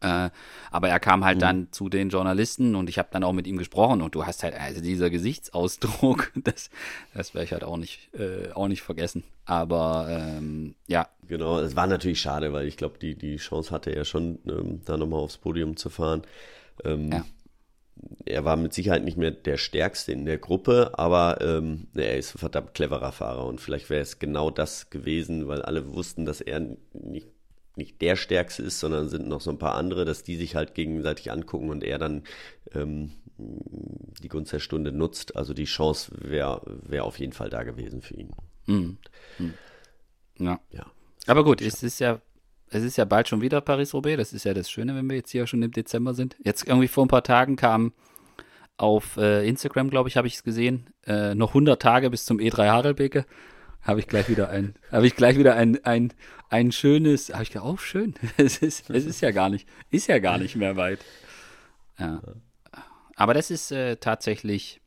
Äh, 0.00 0.30
aber 0.70 0.88
er 0.88 1.00
kam 1.00 1.24
halt 1.24 1.36
mhm. 1.36 1.40
dann 1.40 1.68
zu 1.72 1.88
den 1.88 2.08
Journalisten 2.08 2.74
und 2.74 2.88
ich 2.88 2.98
habe 2.98 3.08
dann 3.12 3.24
auch 3.24 3.32
mit 3.32 3.46
ihm 3.46 3.58
gesprochen 3.58 4.02
und 4.02 4.14
du 4.14 4.26
hast 4.26 4.42
halt, 4.42 4.54
also 4.54 4.80
dieser 4.80 5.10
Gesichtsausdruck, 5.10 6.32
das, 6.42 6.70
das 7.14 7.34
werde 7.34 7.44
ich 7.44 7.52
halt 7.52 7.64
auch 7.64 7.76
nicht, 7.76 8.12
äh, 8.14 8.52
auch 8.52 8.68
nicht 8.68 8.82
vergessen. 8.82 9.24
Aber 9.44 10.06
ähm, 10.08 10.74
ja. 10.86 11.08
Genau, 11.28 11.58
es 11.60 11.76
war 11.76 11.86
natürlich 11.86 12.20
schade, 12.20 12.52
weil 12.52 12.66
ich 12.66 12.76
glaube, 12.76 12.98
die, 12.98 13.14
die 13.14 13.36
Chance 13.36 13.70
hatte 13.70 13.90
er 13.90 14.04
schon, 14.04 14.38
ähm, 14.48 14.80
da 14.84 14.96
nochmal 14.96 15.20
aufs 15.20 15.38
Podium 15.38 15.76
zu 15.76 15.90
fahren. 15.90 16.22
Ähm, 16.84 17.12
ja. 17.12 17.24
Er 18.24 18.44
war 18.44 18.56
mit 18.56 18.72
Sicherheit 18.72 19.04
nicht 19.04 19.18
mehr 19.18 19.30
der 19.30 19.58
Stärkste 19.58 20.12
in 20.12 20.24
der 20.24 20.38
Gruppe, 20.38 20.92
aber 20.94 21.38
ähm, 21.42 21.88
er 21.94 22.16
ist 22.16 22.34
ein 22.34 22.38
verdammt 22.38 22.72
cleverer 22.72 23.12
Fahrer 23.12 23.44
und 23.44 23.60
vielleicht 23.60 23.90
wäre 23.90 24.00
es 24.00 24.18
genau 24.18 24.50
das 24.50 24.88
gewesen, 24.88 25.48
weil 25.48 25.60
alle 25.60 25.92
wussten, 25.92 26.24
dass 26.24 26.40
er 26.40 26.60
nicht 26.92 27.28
nicht 27.76 28.00
der 28.00 28.16
Stärkste 28.16 28.62
ist, 28.62 28.80
sondern 28.80 29.08
sind 29.08 29.28
noch 29.28 29.40
so 29.40 29.50
ein 29.50 29.58
paar 29.58 29.74
andere, 29.74 30.04
dass 30.04 30.22
die 30.22 30.36
sich 30.36 30.54
halt 30.54 30.74
gegenseitig 30.74 31.30
angucken 31.30 31.70
und 31.70 31.84
er 31.84 31.98
dann 31.98 32.24
ähm, 32.74 33.12
die 33.38 34.28
Gunst 34.28 34.52
der 34.52 34.58
Stunde 34.58 34.92
nutzt. 34.92 35.36
Also 35.36 35.54
die 35.54 35.64
Chance 35.64 36.12
wäre 36.20 36.62
wär 36.66 37.04
auf 37.04 37.18
jeden 37.18 37.32
Fall 37.32 37.50
da 37.50 37.62
gewesen 37.62 38.02
für 38.02 38.14
ihn. 38.14 38.30
Mhm. 38.66 38.98
Mhm. 39.38 39.54
Ja. 40.38 40.60
ja. 40.70 40.86
Aber 41.26 41.44
gut, 41.44 41.60
es 41.60 41.82
ist 41.82 42.00
ja, 42.00 42.20
es 42.68 42.82
ist 42.82 42.96
ja 42.96 43.04
bald 43.04 43.28
schon 43.28 43.40
wieder 43.40 43.60
Paris-Roubaix. 43.60 44.18
Das 44.18 44.32
ist 44.32 44.44
ja 44.44 44.54
das 44.54 44.70
Schöne, 44.70 44.94
wenn 44.94 45.08
wir 45.08 45.16
jetzt 45.16 45.30
hier 45.30 45.46
schon 45.46 45.62
im 45.62 45.72
Dezember 45.72 46.14
sind. 46.14 46.36
Jetzt 46.44 46.66
irgendwie 46.66 46.88
vor 46.88 47.04
ein 47.04 47.08
paar 47.08 47.24
Tagen 47.24 47.56
kam 47.56 47.92
auf 48.76 49.16
äh, 49.18 49.46
Instagram, 49.46 49.90
glaube 49.90 50.08
ich, 50.08 50.16
habe 50.16 50.26
ich 50.26 50.34
es 50.34 50.42
gesehen, 50.42 50.86
äh, 51.06 51.34
noch 51.34 51.50
100 51.50 51.80
Tage 51.80 52.08
bis 52.08 52.24
zum 52.24 52.38
E3 52.38 52.68
Harelbeke 52.68 53.26
habe 53.82 54.00
ich 54.00 54.06
gleich 54.08 54.28
wieder 54.28 54.50
ein, 54.50 54.74
habe 54.90 55.06
ich 55.06 55.16
gleich 55.16 55.38
wieder 55.38 55.54
ein, 55.56 55.84
ein, 55.84 56.12
ein 56.48 56.72
schönes, 56.72 57.32
habe 57.32 57.42
ich 57.44 57.50
gedacht, 57.50 57.66
oh 57.66 57.76
schön, 57.76 58.14
es 58.36 58.58
ist, 58.58 58.90
es 58.90 59.06
ist 59.06 59.20
ja 59.20 59.30
gar 59.30 59.48
nicht, 59.50 59.68
ist 59.90 60.08
ja 60.08 60.18
gar 60.18 60.38
nicht 60.38 60.56
mehr 60.56 60.76
weit. 60.76 61.00
Ja. 61.98 62.20
Aber 63.16 63.34
das 63.34 63.50
ist 63.50 63.70
äh, 63.72 63.96
tatsächlich 63.96 64.80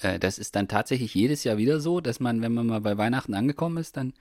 Äh, 0.00 0.18
das 0.18 0.38
ist 0.38 0.56
dann 0.56 0.68
tatsächlich 0.68 1.14
jedes 1.14 1.44
Jahr 1.44 1.58
wieder 1.58 1.80
so, 1.80 2.00
dass 2.00 2.20
man, 2.20 2.42
wenn 2.42 2.52
man 2.54 2.66
mal 2.66 2.80
bei 2.80 2.98
Weihnachten 2.98 3.34
angekommen 3.34 3.78
ist, 3.78 3.96
dann, 3.96 4.12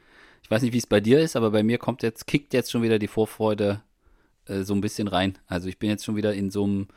ich 0.43 0.51
weiß 0.51 0.61
nicht, 0.61 0.73
wie 0.73 0.77
es 0.77 0.87
bei 0.87 1.01
dir 1.01 1.19
ist, 1.19 1.35
aber 1.35 1.51
bei 1.51 1.63
mir 1.63 1.77
kommt 1.77 2.03
jetzt, 2.03 2.27
kickt 2.27 2.53
jetzt 2.53 2.71
schon 2.71 2.83
wieder 2.83 2.99
die 2.99 3.07
Vorfreude 3.07 3.81
äh, 4.47 4.61
so 4.63 4.73
ein 4.75 4.81
bisschen 4.81 5.07
rein. 5.07 5.37
Also 5.47 5.67
ich 5.67 5.79
bin 5.79 5.89
jetzt 5.89 6.05
schon 6.05 6.15
wieder 6.15 6.33
in 6.33 6.51
so 6.51 6.63
einem, 6.65 6.87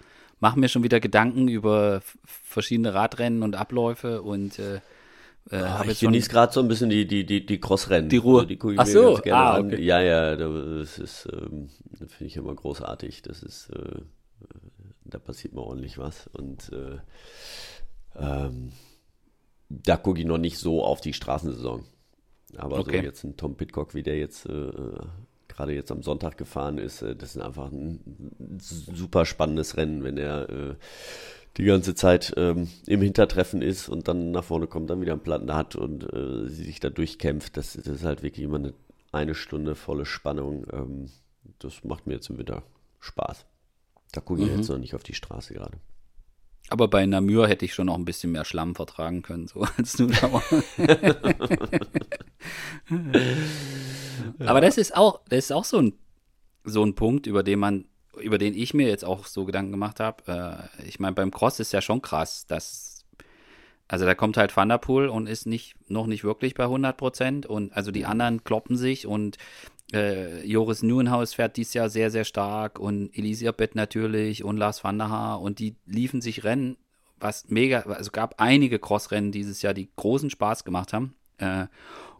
mache 0.40 0.58
mir 0.58 0.68
schon 0.68 0.82
wieder 0.82 1.00
Gedanken 1.00 1.48
über 1.48 2.02
verschiedene 2.24 2.94
Radrennen 2.94 3.42
und 3.42 3.56
Abläufe 3.56 4.22
und 4.22 4.58
äh, 5.50 5.56
äh, 5.56 5.74
oh, 5.80 5.90
ich 5.90 6.00
genieße 6.00 6.28
gerade 6.28 6.52
so 6.52 6.60
ein 6.60 6.68
bisschen 6.68 6.90
die, 6.90 7.06
die, 7.06 7.24
die, 7.24 7.44
die 7.44 7.60
Crossrennen. 7.60 8.08
Die 8.08 8.16
Ruhe. 8.18 8.40
Also 8.40 8.48
die 8.48 8.78
Ach 8.78 8.86
so, 8.86 9.16
ah, 9.32 9.58
okay. 9.58 9.82
Ja, 9.82 10.00
ja, 10.00 10.36
das 10.36 10.98
ist, 10.98 11.28
ähm, 11.32 11.68
finde 11.96 12.24
ich 12.24 12.36
immer 12.36 12.54
großartig. 12.54 13.22
Das 13.22 13.42
ist, 13.42 13.70
äh, 13.70 14.00
da 15.04 15.18
passiert 15.18 15.54
mal 15.54 15.62
ordentlich 15.62 15.98
was. 15.98 16.26
Und 16.28 16.70
äh, 16.72 16.98
ähm, 18.16 18.72
da 19.68 19.96
gucke 19.96 20.20
ich 20.20 20.26
noch 20.26 20.38
nicht 20.38 20.58
so 20.58 20.84
auf 20.84 21.00
die 21.00 21.12
Straßensaison. 21.12 21.84
Aber 22.56 22.78
okay. 22.78 22.98
so 22.98 23.04
jetzt 23.04 23.24
ein 23.24 23.36
Tom 23.36 23.56
Pitcock, 23.56 23.94
wie 23.94 24.02
der 24.02 24.18
jetzt 24.18 24.46
äh, 24.46 24.70
gerade 25.48 25.72
jetzt 25.72 25.90
am 25.90 26.02
Sonntag 26.02 26.38
gefahren 26.38 26.78
ist, 26.78 27.02
äh, 27.02 27.16
das 27.16 27.36
ist 27.36 27.42
einfach 27.42 27.70
ein 27.70 28.58
super 28.60 29.26
spannendes 29.26 29.76
Rennen, 29.76 30.04
wenn 30.04 30.16
er 30.16 30.48
äh, 30.48 30.74
die 31.58 31.64
ganze 31.64 31.94
Zeit 31.94 32.32
ähm, 32.36 32.68
im 32.86 33.02
Hintertreffen 33.02 33.62
ist 33.62 33.88
und 33.88 34.06
dann 34.06 34.30
nach 34.30 34.44
vorne 34.44 34.68
kommt, 34.68 34.90
dann 34.90 35.00
wieder 35.00 35.12
einen 35.12 35.22
Platten 35.22 35.52
hat 35.52 35.74
und 35.74 36.04
äh, 36.12 36.48
sie 36.48 36.64
sich 36.64 36.78
da 36.78 36.88
durchkämpft. 36.88 37.56
Das, 37.56 37.72
das, 37.72 37.86
ist 37.86 38.04
halt 38.04 38.22
wirklich 38.22 38.44
immer 38.44 38.58
eine, 38.58 38.74
eine 39.10 39.34
Stunde 39.34 39.74
volle 39.74 40.06
Spannung. 40.06 40.66
Ähm, 40.72 41.10
das 41.58 41.82
macht 41.82 42.06
mir 42.06 42.14
jetzt 42.14 42.30
im 42.30 42.38
Winter 42.38 42.62
Spaß. 43.00 43.44
Da 44.12 44.20
gucke 44.20 44.42
ich 44.42 44.50
mhm. 44.50 44.58
jetzt 44.58 44.68
noch 44.68 44.78
nicht 44.78 44.94
auf 44.94 45.02
die 45.02 45.14
Straße 45.14 45.52
gerade. 45.52 45.78
Aber 46.70 46.86
bei 46.86 47.04
Namur 47.06 47.48
hätte 47.48 47.64
ich 47.64 47.74
schon 47.74 47.86
noch 47.86 47.96
ein 47.96 48.04
bisschen 48.04 48.30
mehr 48.32 48.44
Schlamm 48.44 48.76
vertragen 48.76 49.22
können, 49.22 49.48
so 49.48 49.62
als 49.76 49.94
du 49.94 50.06
da 50.06 50.30
Aber 54.46 54.60
das 54.60 54.78
ist 54.78 54.96
auch, 54.96 55.20
das 55.28 55.46
ist 55.46 55.52
auch 55.52 55.64
so 55.64 55.78
ein, 55.78 55.94
so 56.64 56.84
ein 56.84 56.94
Punkt, 56.94 57.26
über 57.26 57.42
den 57.42 57.58
man 57.58 57.86
über 58.20 58.38
den 58.38 58.54
ich 58.54 58.74
mir 58.74 58.88
jetzt 58.88 59.04
auch 59.04 59.26
so 59.26 59.44
Gedanken 59.44 59.72
gemacht 59.72 60.00
habe. 60.00 60.70
Äh, 60.80 60.86
ich 60.88 61.00
meine, 61.00 61.14
beim 61.14 61.30
Cross 61.30 61.60
ist 61.60 61.72
ja 61.72 61.80
schon 61.80 62.02
krass, 62.02 62.46
dass 62.46 62.98
also 63.88 64.04
da 64.04 64.14
kommt 64.14 64.36
halt 64.36 64.54
Van 64.54 64.68
der 64.68 64.78
Poel 64.78 65.08
und 65.08 65.26
ist 65.26 65.46
nicht 65.46 65.74
noch 65.90 66.06
nicht 66.06 66.22
wirklich 66.22 66.54
bei 66.54 66.64
100 66.64 66.96
Prozent 66.96 67.46
und 67.46 67.72
also 67.72 67.90
die 67.90 68.04
anderen 68.04 68.44
kloppen 68.44 68.76
sich 68.76 69.06
und 69.06 69.38
äh, 69.94 70.46
Joris 70.46 70.82
Neuenhaus 70.82 71.34
fährt 71.34 71.56
dies 71.56 71.72
Jahr 71.72 71.88
sehr, 71.88 72.10
sehr 72.10 72.24
stark 72.24 72.78
und 72.78 73.16
Elisabeth 73.16 73.74
natürlich 73.74 74.44
und 74.44 74.58
Lars 74.58 74.84
van 74.84 74.98
der 74.98 75.08
Haar 75.08 75.40
und 75.40 75.58
die 75.58 75.76
liefen 75.86 76.20
sich 76.20 76.44
Rennen, 76.44 76.76
was 77.18 77.48
mega, 77.48 77.80
also 77.80 78.10
gab 78.10 78.34
einige 78.40 78.78
Crossrennen 78.78 79.32
dieses 79.32 79.62
Jahr, 79.62 79.72
die 79.72 79.88
großen 79.96 80.28
Spaß 80.28 80.64
gemacht 80.64 80.92
haben. 80.92 81.14
Äh, 81.38 81.66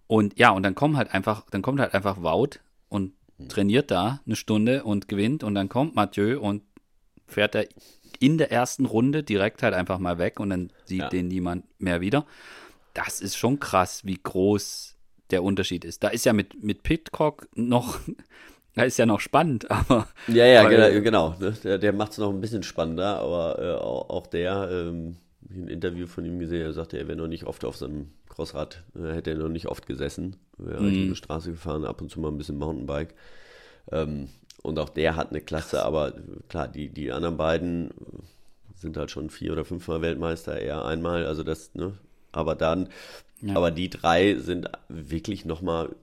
und 0.07 0.39
ja, 0.39 0.51
und 0.51 0.63
dann 0.63 0.75
kommen 0.75 0.97
halt 0.97 1.13
einfach, 1.13 1.45
dann 1.51 1.61
kommt 1.61 1.81
halt 1.81 1.93
einfach 1.93 2.23
Wout 2.23 2.61
und 2.89 3.13
trainiert 3.49 3.91
da 3.91 4.21
eine 4.27 4.37
Stunde 4.37 4.85
und 4.85 5.09
gewinnt 5.09 5.45
und 5.45 5.55
dann 5.55 5.69
kommt 5.69 5.95
Mathieu 5.95 6.41
und 6.41 6.63
fährt 7.27 7.55
er 7.55 7.69
in 8.21 8.39
der 8.39 8.51
ersten 8.51 8.85
Runde 8.85 9.23
direkt 9.23 9.63
halt 9.63 9.75
einfach 9.75 9.99
mal 9.99 10.19
weg 10.19 10.41
und 10.41 10.51
dann 10.51 10.73
sieht 10.85 11.01
ja. 11.01 11.09
den 11.09 11.29
niemand 11.29 11.65
mehr 11.81 12.01
wieder. 12.01 12.27
Das 12.95 13.21
ist 13.21 13.37
schon 13.37 13.61
krass, 13.61 14.05
wie 14.05 14.19
groß 14.21 14.97
der 15.31 15.43
Unterschied 15.43 15.85
ist. 15.85 16.03
Da 16.03 16.09
ist 16.09 16.25
ja 16.25 16.33
mit, 16.33 16.63
mit 16.63 16.83
Pitcock 16.83 17.49
noch, 17.55 18.01
da 18.75 18.83
ist 18.83 18.99
ja 18.99 19.07
noch 19.07 19.21
spannend, 19.21 19.71
aber. 19.71 20.09
Ja, 20.27 20.47
ja, 20.47 20.65
weil, 20.65 21.01
genau. 21.01 21.35
genau. 21.39 21.51
Der, 21.63 21.79
der 21.79 21.93
macht 21.93 22.13
es 22.13 22.19
noch 22.19 22.31
ein 22.31 22.41
bisschen 22.41 22.63
spannender, 22.63 23.19
aber 23.19 23.59
äh, 23.59 23.75
auch, 23.77 24.27
der, 24.27 24.69
ähm, 24.71 25.17
ein 25.51 25.69
Interview 25.69 26.07
von 26.07 26.25
ihm 26.25 26.39
gesehen, 26.39 26.63
er 26.63 26.73
sagte, 26.73 26.99
er 26.99 27.09
wäre 27.09 27.19
noch 27.19 27.29
nicht 27.29 27.45
oft 27.45 27.65
auf 27.65 27.77
seinem 27.77 28.09
Crossrad, 28.29 28.85
äh, 28.95 29.15
hätte 29.15 29.31
er 29.31 29.37
noch 29.37 29.49
nicht 29.49 29.67
oft 29.67 29.87
gesessen, 29.87 30.37
wäre 30.57 30.83
mhm. 30.83 30.91
die 30.91 31.17
Straße 31.17 31.53
gefahren, 31.53 31.85
ab 31.85 32.01
und 32.01 32.11
zu 32.11 32.21
mal 32.21 32.29
ein 32.29 32.39
bisschen 32.39 32.59
Mountainbike. 32.59 33.15
Ähm, 33.91 34.29
und 34.63 34.79
auch 34.79 34.89
der 34.89 35.17
hat 35.17 35.31
eine 35.31 35.41
Klasse, 35.41 35.85
aber 35.85 36.15
klar, 36.49 36.69
die, 36.69 36.89
die 36.89 37.13
anderen 37.13 37.37
beiden 37.37 37.91
sind 38.75 38.97
halt 38.97 39.11
schon 39.11 39.31
vier 39.31 39.53
oder 39.53 39.65
fünfmal 39.65 40.03
Weltmeister, 40.03 40.61
eher 40.61 40.85
einmal, 40.85 41.27
also 41.27 41.43
das, 41.43 41.75
ne? 41.75 41.95
Aber 42.33 42.55
dann, 42.55 42.89
ja. 43.41 43.57
aber 43.57 43.71
die 43.71 43.89
drei 43.89 44.35
sind 44.35 44.71
wirklich 44.89 45.45
nochmal 45.45 45.95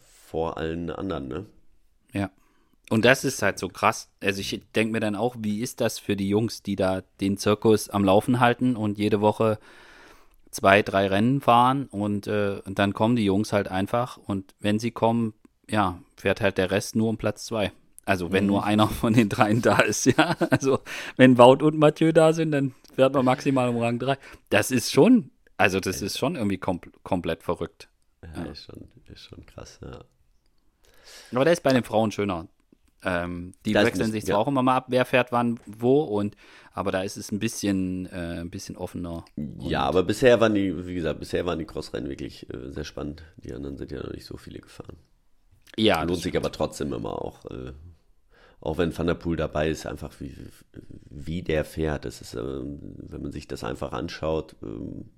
vor 0.00 0.58
allen 0.58 0.90
anderen, 0.90 1.28
ne? 1.28 1.46
Ja. 2.12 2.30
Und 2.90 3.04
das 3.04 3.24
ist 3.24 3.40
halt 3.40 3.58
so 3.58 3.68
krass. 3.68 4.10
Also 4.20 4.40
ich 4.40 4.60
denke 4.74 4.92
mir 4.92 5.00
dann 5.00 5.14
auch, 5.14 5.36
wie 5.38 5.60
ist 5.60 5.80
das 5.80 6.00
für 6.00 6.16
die 6.16 6.28
Jungs, 6.28 6.62
die 6.62 6.74
da 6.74 7.02
den 7.20 7.38
Zirkus 7.38 7.88
am 7.88 8.04
Laufen 8.04 8.40
halten 8.40 8.74
und 8.74 8.98
jede 8.98 9.20
Woche 9.20 9.60
zwei, 10.50 10.82
drei 10.82 11.06
Rennen 11.06 11.40
fahren 11.40 11.86
und, 11.86 12.26
äh, 12.26 12.60
und 12.64 12.80
dann 12.80 12.92
kommen 12.92 13.14
die 13.14 13.24
Jungs 13.24 13.52
halt 13.52 13.68
einfach 13.68 14.16
und 14.16 14.56
wenn 14.58 14.80
sie 14.80 14.90
kommen, 14.90 15.34
ja, 15.68 16.00
fährt 16.16 16.40
halt 16.40 16.58
der 16.58 16.72
Rest 16.72 16.96
nur 16.96 17.08
um 17.08 17.16
Platz 17.16 17.46
zwei. 17.46 17.70
Also 18.04 18.32
wenn 18.32 18.44
mhm. 18.44 18.50
nur 18.50 18.64
einer 18.64 18.88
von 18.88 19.12
den 19.12 19.28
dreien 19.28 19.62
da 19.62 19.78
ist, 19.78 20.04
ja. 20.16 20.34
Also 20.50 20.80
wenn 21.16 21.38
Wout 21.38 21.64
und 21.64 21.78
Mathieu 21.78 22.10
da 22.10 22.32
sind, 22.32 22.50
dann 22.50 22.74
fährt 22.96 23.14
man 23.14 23.24
maximal 23.24 23.68
um 23.68 23.78
Rang 23.78 24.00
drei. 24.00 24.18
Das 24.48 24.72
ist 24.72 24.90
schon, 24.90 25.30
also 25.56 25.78
das 25.78 26.02
ist 26.02 26.18
schon 26.18 26.34
irgendwie 26.34 26.58
kom 26.58 26.80
komplett 27.04 27.44
verrückt. 27.44 27.88
Ja, 28.34 28.44
ja, 28.44 28.50
Ist, 28.50 28.64
schon, 28.64 28.88
ist 29.06 29.26
schon 29.26 29.46
krass, 29.46 29.78
ja. 29.80 30.00
Aber 31.32 31.44
der 31.44 31.52
ist 31.52 31.62
bei 31.62 31.72
den 31.72 31.84
Frauen 31.84 32.10
schöner. 32.10 32.48
Ähm, 33.02 33.54
die 33.64 33.72
das 33.72 33.86
wechseln 33.86 34.12
sich 34.12 34.26
zwar 34.26 34.34
ja. 34.34 34.38
auch 34.38 34.48
immer 34.48 34.62
mal 34.62 34.76
ab, 34.76 34.86
wer 34.88 35.06
fährt 35.06 35.32
wann 35.32 35.58
wo 35.66 36.02
und 36.02 36.36
aber 36.72 36.92
da 36.92 37.02
ist 37.02 37.16
es 37.16 37.32
ein 37.32 37.38
bisschen, 37.38 38.06
äh, 38.06 38.40
ein 38.40 38.50
bisschen 38.50 38.76
offener. 38.76 39.24
Ja, 39.58 39.82
aber 39.82 40.02
bisher 40.02 40.40
waren 40.40 40.54
die, 40.54 40.86
wie 40.86 40.94
gesagt, 40.94 41.18
bisher 41.18 41.44
waren 41.46 41.58
die 41.58 41.64
Crossrennen 41.64 42.08
wirklich 42.08 42.48
äh, 42.52 42.70
sehr 42.70 42.84
spannend. 42.84 43.24
Die 43.38 43.52
anderen 43.52 43.76
sind 43.76 43.90
ja 43.90 44.02
noch 44.02 44.12
nicht 44.12 44.24
so 44.24 44.36
viele 44.36 44.60
gefahren. 44.60 44.96
Ja. 45.76 46.02
Lohnt 46.02 46.20
sich 46.20 46.36
aber 46.36 46.52
trotzdem 46.52 46.92
immer 46.92 47.22
auch, 47.22 47.44
äh, 47.46 47.72
auch 48.60 48.78
wenn 48.78 48.96
Van 48.96 49.06
der 49.06 49.14
Poel 49.14 49.36
dabei 49.36 49.68
ist, 49.68 49.86
einfach 49.86 50.12
wie, 50.20 50.34
wie 51.08 51.42
der 51.42 51.64
fährt. 51.64 52.04
Das 52.04 52.20
ist, 52.20 52.34
äh, 52.34 52.42
wenn 52.42 53.22
man 53.22 53.32
sich 53.32 53.48
das 53.48 53.64
einfach 53.64 53.92
anschaut, 53.92 54.56
ähm, 54.62 55.10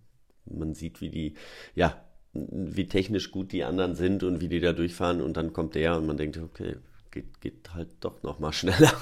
man 0.47 0.75
sieht, 0.75 1.01
wie 1.01 1.11
die, 1.11 1.35
ja, 1.75 2.03
wie 2.33 2.87
technisch 2.87 3.31
gut 3.31 3.53
die 3.53 3.65
anderen 3.65 3.95
sind 3.95 4.23
und 4.23 4.41
wie 4.41 4.49
die 4.49 4.61
da 4.61 4.73
durchfahren 4.73 5.21
und 5.21 5.37
dann 5.37 5.53
kommt 5.53 5.75
der 5.75 5.97
und 5.99 6.07
man 6.07 6.17
denkt, 6.17 6.39
okay, 6.39 6.77
geht, 7.13 7.41
geht 7.41 7.73
halt 7.75 7.91
doch 8.01 8.23
noch 8.23 8.41
mal 8.41 8.53
schneller. 8.53 8.93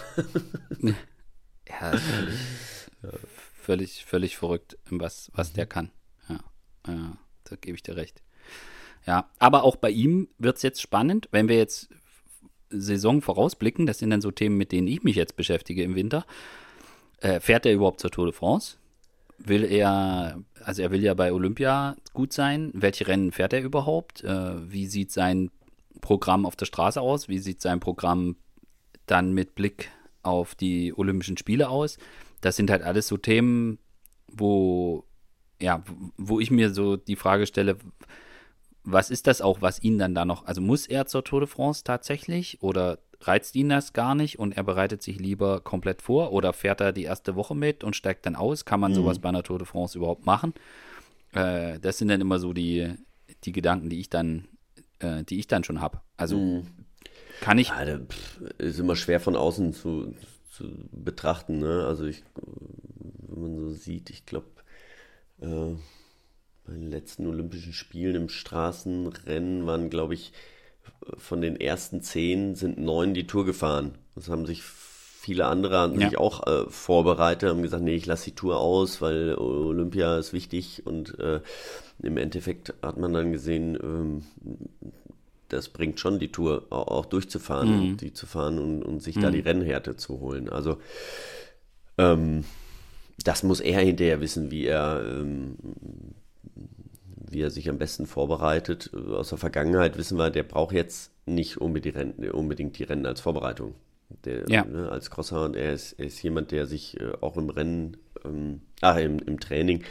ja, 1.69 1.97
völlig, 1.97 2.39
völlig, 3.55 4.05
völlig 4.05 4.37
verrückt, 4.37 4.77
was, 4.91 5.31
was 5.35 5.55
der 5.55 5.67
kann. 5.67 5.91
Ja, 6.29 6.41
ja, 6.87 7.17
da 7.45 7.57
gebe 7.57 7.77
ich 7.77 7.83
dir 7.83 7.97
recht. 7.97 8.23
Ja, 9.07 9.31
aber 9.39 9.65
auch 9.65 9.77
bei 9.77 9.91
ihm 9.91 10.29
wird 10.37 10.57
es 10.57 10.63
jetzt 10.63 10.83
spannend, 10.83 11.29
wenn 11.33 11.49
wir 11.49 11.57
jetzt 11.57 11.89
Saison 12.69 13.23
vorausblicken, 13.23 13.87
das 13.87 13.99
sind 13.99 14.11
dann 14.11 14.21
so 14.21 14.31
Themen, 14.31 14.57
mit 14.57 14.73
denen 14.73 14.87
ich 14.87 15.03
mich 15.03 15.17
jetzt 15.17 15.37
beschäftige 15.37 15.83
im 15.83 15.95
Winter. 15.95 16.25
Äh, 17.21 17.41
fährt 17.41 17.67
er 17.67 17.73
überhaupt 17.73 18.01
zur 18.01 18.11
Tour 18.11 18.27
de 18.27 18.35
France? 18.35 18.77
Will 19.39 19.65
er, 19.65 20.43
also 20.63 20.83
er 20.83 20.91
will 20.91 21.03
ja 21.03 21.15
bei 21.15 21.33
Olympia 21.33 21.97
gut 22.13 22.33
sein. 22.33 22.71
Welche 22.75 23.09
Rennen 23.09 23.33
fährt 23.33 23.53
er 23.53 23.63
überhaupt? 23.63 24.23
Äh, 24.23 24.71
wie 24.71 24.87
sieht 24.87 25.11
sein 25.11 25.51
Programm 26.01 26.47
auf 26.47 26.57
der 26.57 26.67
Straße 26.67 27.01
aus? 27.01 27.29
Wie 27.29 27.39
sieht 27.39 27.61
sein 27.61 27.81
Programm 27.81 28.37
dann 29.07 29.33
mit 29.33 29.55
Blick 29.55 29.91
auf 30.23 30.55
die 30.55 30.93
Olympischen 30.97 31.37
Spiele 31.37 31.69
aus? 31.69 31.99
Das 32.41 32.57
sind 32.57 32.71
halt 32.71 32.83
alles 32.83 33.07
so 33.07 33.17
Themen, 33.17 33.79
wo, 34.29 35.05
ja, 35.61 35.83
wo 36.17 36.41
ich 36.41 36.51
mir 36.51 36.73
so 36.73 36.97
die 36.97 37.17
Frage 37.17 37.47
stelle, 37.47 37.77
was 38.83 39.11
ist 39.11 39.27
das 39.27 39.41
auch, 39.41 39.61
was 39.61 39.83
ihn 39.83 39.99
dann 39.99 40.15
da 40.15 40.25
noch, 40.25 40.47
also 40.47 40.61
muss 40.61 40.87
er 40.87 41.07
zur 41.07 41.25
Tour 41.25 41.41
de 41.41 41.49
France 41.49 41.85
tatsächlich 41.85 42.63
oder 42.63 42.99
reizt 43.23 43.55
ihn 43.55 43.69
das 43.69 43.93
gar 43.93 44.15
nicht 44.15 44.39
und 44.39 44.57
er 44.57 44.63
bereitet 44.63 45.03
sich 45.03 45.19
lieber 45.19 45.61
komplett 45.61 46.01
vor 46.01 46.33
oder 46.33 46.53
fährt 46.53 46.81
er 46.81 46.93
die 46.93 47.05
erste 47.05 47.37
Woche 47.37 47.55
mit 47.55 47.85
und 47.85 47.95
steigt 47.95 48.25
dann 48.27 48.37
aus? 48.37 48.65
Kann 48.65 48.81
man 48.81 48.93
mhm. 48.93 48.97
sowas 48.97 49.19
bei 49.19 49.29
einer 49.29 49.43
Tour 49.43 49.59
de 49.59 49.67
France 49.67 49.99
überhaupt 49.99 50.25
machen? 50.25 50.55
Äh, 51.33 51.79
das 51.81 51.99
sind 51.99 52.09
dann 52.09 52.21
immer 52.21 52.39
so 52.39 52.53
die, 52.53 52.95
die 53.45 53.53
Gedanken, 53.53 53.91
die 53.91 54.01
ich 54.01 54.09
dann 54.09 54.49
äh, 55.01 55.25
die 55.25 55.39
ich 55.39 55.49
dann 55.49 55.65
schon 55.65 55.81
habe. 55.81 56.01
Also 56.17 56.39
mhm. 56.39 56.67
kann 57.41 57.59
ich. 57.59 57.69
Ja, 57.69 57.99
ist 58.59 58.79
immer 58.79 58.97
schwer 58.97 59.21
von 59.21 59.37
außen 59.37 59.73
zu, 59.73 60.15
zu 60.51 60.71
betrachten. 60.93 61.59
Ne? 61.59 61.85
Also 61.87 62.05
ich, 62.05 62.23
wenn 63.29 63.43
man 63.43 63.57
so 63.57 63.71
sieht, 63.71 64.11
ich 64.11 64.27
glaube, 64.27 64.47
äh, 65.41 65.75
bei 66.65 66.73
den 66.73 66.91
letzten 66.91 67.27
Olympischen 67.27 67.73
Spielen 67.73 68.15
im 68.15 68.29
Straßenrennen 68.29 69.67
waren, 69.67 69.91
glaube 69.91 70.15
ich, 70.15 70.33
von 71.17 71.41
den 71.41 71.61
ersten 71.61 72.03
zehn 72.03 72.55
sind 72.55 72.79
neun 72.79 73.15
die 73.15 73.27
Tour 73.27 73.45
gefahren. 73.45 73.99
Das 74.15 74.29
haben 74.29 74.47
sich 74.47 74.63
viele 74.63 75.47
andere 75.47 75.77
haben 75.77 76.01
ja. 76.01 76.09
sich 76.09 76.19
auch 76.19 76.47
äh, 76.47 76.65
vorbereitet, 76.71 77.51
haben 77.51 77.63
gesagt, 77.63 77.83
nee, 77.83 77.95
ich 77.95 78.07
lasse 78.07 78.31
die 78.31 78.35
Tour 78.35 78.59
aus, 78.59 79.03
weil 79.03 79.35
Olympia 79.35 80.17
ist 80.17 80.33
wichtig 80.33 80.87
und 80.87 81.19
äh, 81.19 81.41
im 82.03 82.17
Endeffekt 82.17 82.75
hat 82.83 82.99
man 82.99 83.13
dann 83.13 83.33
gesehen, 83.33 83.79
ähm, 83.83 84.23
das 85.49 85.69
bringt 85.69 85.99
schon 86.01 86.19
die 86.19 86.33
Tour 86.33 86.67
auch, 86.71 87.07
durchzufahren, 87.07 87.91
mhm. 87.91 87.97
die 87.97 88.13
zu 88.13 88.27
fahren 88.27 88.59
und, 88.59 88.83
und 88.83 89.03
sich 89.03 89.17
mhm. 89.17 89.21
da 89.21 89.31
die 89.31 89.41
Rennhärte 89.41 89.97
zu 89.97 90.21
holen. 90.21 90.49
Also 90.49 90.79
ähm, 91.99 92.45
das 93.25 93.43
muss 93.43 93.61
er 93.61 93.81
hinterher 93.81 94.21
wissen, 94.21 94.51
wie 94.51 94.65
er, 94.67 95.03
ähm, 95.05 95.57
wie 97.17 97.43
er 97.43 97.51
sich 97.51 97.69
am 97.69 97.79
besten 97.79 98.07
vorbereitet. 98.07 98.95
Aus 98.95 99.29
der 99.31 99.39
Vergangenheit 99.39 99.99
wissen 99.99 100.19
wir, 100.19 100.31
der 100.31 100.45
braucht 100.45 100.75
jetzt 100.75 101.13
nicht 101.27 101.59
unbedingt 101.59 101.97
die 101.97 101.99
Rennen, 101.99 102.31
unbedingt 102.31 102.79
die 102.79 102.85
Rennen 102.85 103.07
als 103.07 103.21
Vorbereitung. 103.21 103.75
Der, 104.25 104.49
ja. 104.49 104.65
ne, 104.65 104.91
als 104.91 105.11
Crosser 105.11 105.45
und 105.45 105.55
er 105.55 105.73
ist, 105.73 105.93
er 105.93 106.07
ist 106.07 106.21
jemand, 106.23 106.51
der 106.51 106.67
sich 106.67 106.99
äh, 106.99 107.13
auch 107.21 107.37
im 107.37 107.51
Rennen, 107.51 107.97
ähm, 108.25 108.63
ach, 108.81 108.97
im, 108.97 109.19
im, 109.19 109.41
Training 109.41 109.85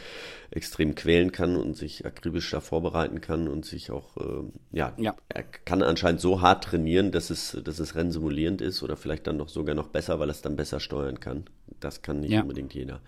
extrem 0.50 0.94
quälen 0.94 1.32
kann 1.32 1.56
und 1.56 1.76
sich 1.76 2.06
akribisch 2.06 2.50
da 2.50 2.60
vorbereiten 2.60 3.20
kann 3.20 3.48
und 3.48 3.64
sich 3.64 3.90
auch, 3.90 4.16
äh, 4.16 4.42
ja, 4.72 4.94
ja, 4.96 5.16
er 5.28 5.42
kann 5.42 5.82
anscheinend 5.82 6.20
so 6.20 6.40
hart 6.40 6.64
trainieren, 6.64 7.12
dass 7.12 7.30
es, 7.30 7.56
dass 7.64 7.78
es 7.78 7.94
rennsimulierend 7.94 8.60
ist 8.60 8.82
oder 8.82 8.96
vielleicht 8.96 9.26
dann 9.26 9.36
noch 9.36 9.48
sogar 9.48 9.74
noch 9.74 9.88
besser, 9.88 10.18
weil 10.18 10.28
er 10.28 10.32
es 10.32 10.42
dann 10.42 10.56
besser 10.56 10.80
steuern 10.80 11.20
kann. 11.20 11.44
Das 11.80 12.02
kann 12.02 12.20
nicht 12.20 12.32
ja. 12.32 12.42
unbedingt 12.42 12.74
jeder. 12.74 13.00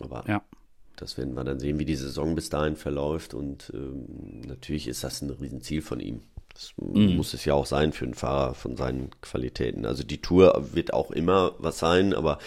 Aber 0.00 0.24
ja. 0.26 0.42
das 0.96 1.18
werden 1.18 1.34
wir 1.34 1.44
dann 1.44 1.60
sehen, 1.60 1.78
wie 1.78 1.84
die 1.84 1.96
Saison 1.96 2.34
bis 2.34 2.50
dahin 2.50 2.76
verläuft 2.76 3.34
und 3.34 3.70
ähm, 3.74 4.40
natürlich 4.46 4.88
ist 4.88 5.04
das 5.04 5.22
ein 5.22 5.30
Riesenziel 5.30 5.82
von 5.82 6.00
ihm. 6.00 6.22
Das 6.54 6.72
mhm. 6.76 7.16
muss 7.16 7.34
es 7.34 7.44
ja 7.44 7.54
auch 7.54 7.66
sein 7.66 7.92
für 7.92 8.04
einen 8.04 8.14
Fahrer 8.14 8.54
von 8.54 8.76
seinen 8.76 9.10
Qualitäten. 9.20 9.84
Also 9.84 10.04
die 10.04 10.22
Tour 10.22 10.68
wird 10.72 10.94
auch 10.94 11.10
immer 11.10 11.52
was 11.58 11.78
sein, 11.78 12.14
aber 12.14 12.38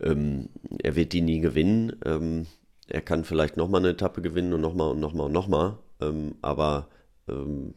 ähm, 0.00 0.50
er 0.82 0.94
wird 0.94 1.12
die 1.12 1.22
nie 1.22 1.40
gewinnen. 1.40 1.96
Ähm, 2.04 2.46
er 2.86 3.00
kann 3.00 3.24
vielleicht 3.24 3.56
nochmal 3.56 3.80
eine 3.80 3.90
Etappe 3.90 4.22
gewinnen 4.22 4.52
und 4.52 4.60
nochmal 4.60 4.90
und 4.90 5.00
nochmal 5.00 5.26
und 5.26 5.32
nochmal. 5.32 5.78
Ähm, 6.00 6.36
aber 6.42 6.88
ähm, 7.28 7.74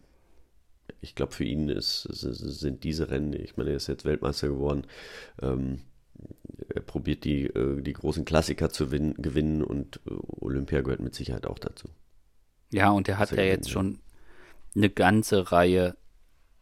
ich 1.01 1.15
glaube, 1.15 1.31
für 1.31 1.45
ihn 1.45 1.69
ist, 1.69 2.03
sind 2.03 2.83
diese 2.83 3.09
Rennen, 3.09 3.33
ich 3.33 3.55
meine, 3.55 3.69
er 3.71 3.77
ist 3.77 3.87
jetzt 3.87 4.05
Weltmeister 4.05 4.49
geworden, 4.49 4.85
ähm, 5.41 5.83
er 6.67 6.81
probiert 6.81 7.23
die, 7.23 7.45
äh, 7.45 7.81
die 7.81 7.93
großen 7.93 8.25
Klassiker 8.25 8.69
zu 8.69 8.89
gewinnen 8.89 9.63
und 9.63 10.01
äh, 10.07 10.13
Olympia 10.41 10.81
gehört 10.81 10.99
mit 10.99 11.15
Sicherheit 11.15 11.47
auch 11.47 11.59
dazu. 11.59 11.87
Ja, 12.71 12.91
und 12.91 13.07
er 13.07 13.17
hat 13.17 13.31
ja 13.31 13.43
jetzt 13.43 13.69
schon 13.69 13.99
eine 14.75 14.89
ganze 14.89 15.51
Reihe 15.51 15.95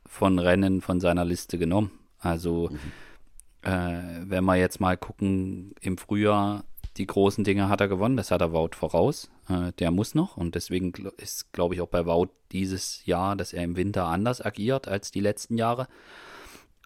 von 0.06 0.40
Rennen 0.40 0.82
von 0.82 1.00
seiner 1.00 1.26
Liste 1.26 1.58
genommen. 1.58 1.92
Also, 2.20 2.70
mhm. 2.70 3.70
äh, 3.70 4.30
wenn 4.30 4.46
wir 4.46 4.56
jetzt 4.56 4.80
mal 4.80 4.98
gucken, 4.98 5.76
im 5.82 5.98
Frühjahr 5.98 6.64
die 6.98 7.08
großen 7.08 7.44
Dinge 7.44 7.70
hat 7.70 7.82
er 7.82 7.88
gewonnen, 7.88 8.18
das 8.18 8.32
hat 8.32 8.42
er 8.42 8.54
Wout 8.54 8.72
voraus. 8.74 9.30
Äh, 9.50 9.72
der 9.80 9.92
muss 9.92 10.16
noch 10.16 10.38
und 10.38 10.56
deswegen 10.56 10.94
ist, 11.18 11.54
glaube 11.54 11.76
ich, 11.76 11.82
auch 11.82 11.88
bei 11.88 12.06
Wout 12.06 12.30
dieses 12.52 13.06
Jahr, 13.06 13.36
dass 13.36 13.54
er 13.54 13.64
im 13.64 13.76
Winter 13.76 14.06
anders 14.06 14.44
agiert 14.44 14.88
als 14.88 15.12
die 15.12 15.20
letzten 15.20 15.58
Jahre. 15.58 15.88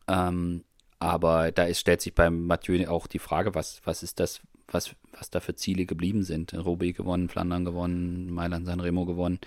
Ähm, 0.07 0.63
aber 0.99 1.51
da 1.51 1.63
ist, 1.63 1.79
stellt 1.79 2.01
sich 2.01 2.13
beim 2.13 2.45
Mathieu 2.45 2.87
auch 2.87 3.07
die 3.07 3.19
Frage, 3.19 3.55
was, 3.55 3.81
was 3.85 4.03
ist 4.03 4.19
das, 4.19 4.41
was, 4.67 4.95
was 5.17 5.29
da 5.29 5.39
für 5.39 5.55
Ziele 5.55 5.85
geblieben 5.85 6.23
sind. 6.23 6.53
Roubaix 6.53 6.95
gewonnen, 6.95 7.29
Flandern 7.29 7.65
gewonnen, 7.65 8.31
Mailand 8.31 8.65
Sanremo 8.65 9.05
gewonnen. 9.05 9.39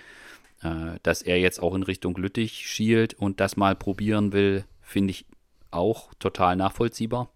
Äh, 0.61 0.99
dass 1.03 1.21
er 1.21 1.39
jetzt 1.39 1.61
auch 1.61 1.75
in 1.75 1.83
Richtung 1.83 2.15
Lüttich 2.15 2.67
schielt 2.67 3.13
und 3.13 3.39
das 3.39 3.57
mal 3.57 3.75
probieren 3.75 4.31
will, 4.31 4.65
finde 4.81 5.11
ich 5.11 5.25
auch 5.71 6.13
total 6.19 6.55
nachvollziehbar. 6.55 7.29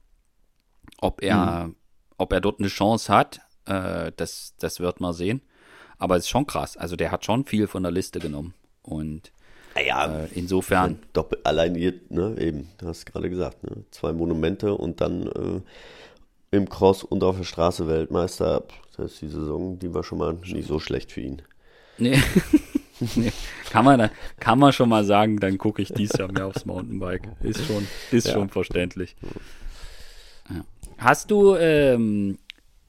Ob 1.00 1.22
er, 1.22 1.68
mhm. 1.68 1.76
ob 2.18 2.34
er 2.34 2.42
dort 2.42 2.60
eine 2.60 2.70
Chance 2.70 3.14
hat, 3.14 3.42
äh, 3.66 4.12
das, 4.16 4.56
das 4.60 4.80
wird 4.80 5.00
man 5.00 5.14
sehen. 5.14 5.42
Aber 5.98 6.16
es 6.16 6.24
ist 6.24 6.30
schon 6.30 6.48
krass. 6.48 6.78
Also 6.78 6.96
der 6.96 7.12
hat 7.12 7.26
schon 7.26 7.46
viel 7.46 7.68
von 7.68 7.84
der 7.84 7.92
Liste 7.92 8.20
genommen. 8.20 8.54
Und 8.82 9.34
ja, 9.86 10.24
äh, 10.24 10.28
insofern. 10.34 11.00
Doppelt 11.14 11.46
allein 11.46 11.76
hier, 11.76 11.94
ne, 12.10 12.36
eben, 12.40 12.70
du 12.78 12.88
hast 12.88 13.06
gerade 13.06 13.30
gesagt, 13.30 13.64
ne, 13.64 13.84
zwei 13.92 14.14
Monumente 14.14 14.74
und 14.74 15.02
dann 15.02 15.28
äh, 15.28 15.62
im 16.52 16.68
Cross 16.68 17.04
und 17.04 17.24
auf 17.24 17.38
der 17.38 17.44
Straße 17.44 17.88
Weltmeister. 17.88 18.64
Das 18.98 19.14
ist 19.14 19.22
die 19.22 19.28
Saison, 19.28 19.78
die 19.78 19.94
war 19.94 20.04
schon 20.04 20.18
mal 20.18 20.34
nicht 20.34 20.68
so 20.68 20.80
schlecht 20.80 21.12
für 21.12 21.22
ihn. 21.22 21.42
Nee. 21.98 22.22
nee. 23.16 23.32
Kann, 23.70 23.86
man, 23.86 24.10
kann 24.40 24.60
man 24.60 24.74
schon 24.74 24.90
mal 24.90 25.04
sagen, 25.04 25.40
dann 25.40 25.58
gucke 25.58 25.82
ich 25.82 25.94
dies 25.94 26.12
Jahr 26.18 26.32
mehr 26.32 26.48
aufs 26.48 26.66
Mountainbike. 26.66 27.30
Ist 27.42 27.66
schon, 27.66 27.88
ist 28.12 28.28
ja. 28.28 28.34
schon 28.34 28.50
verständlich. 28.50 29.16
Ja. 30.50 30.62
Hast 30.98 31.32
du, 31.32 31.56
ähm, 31.56 32.38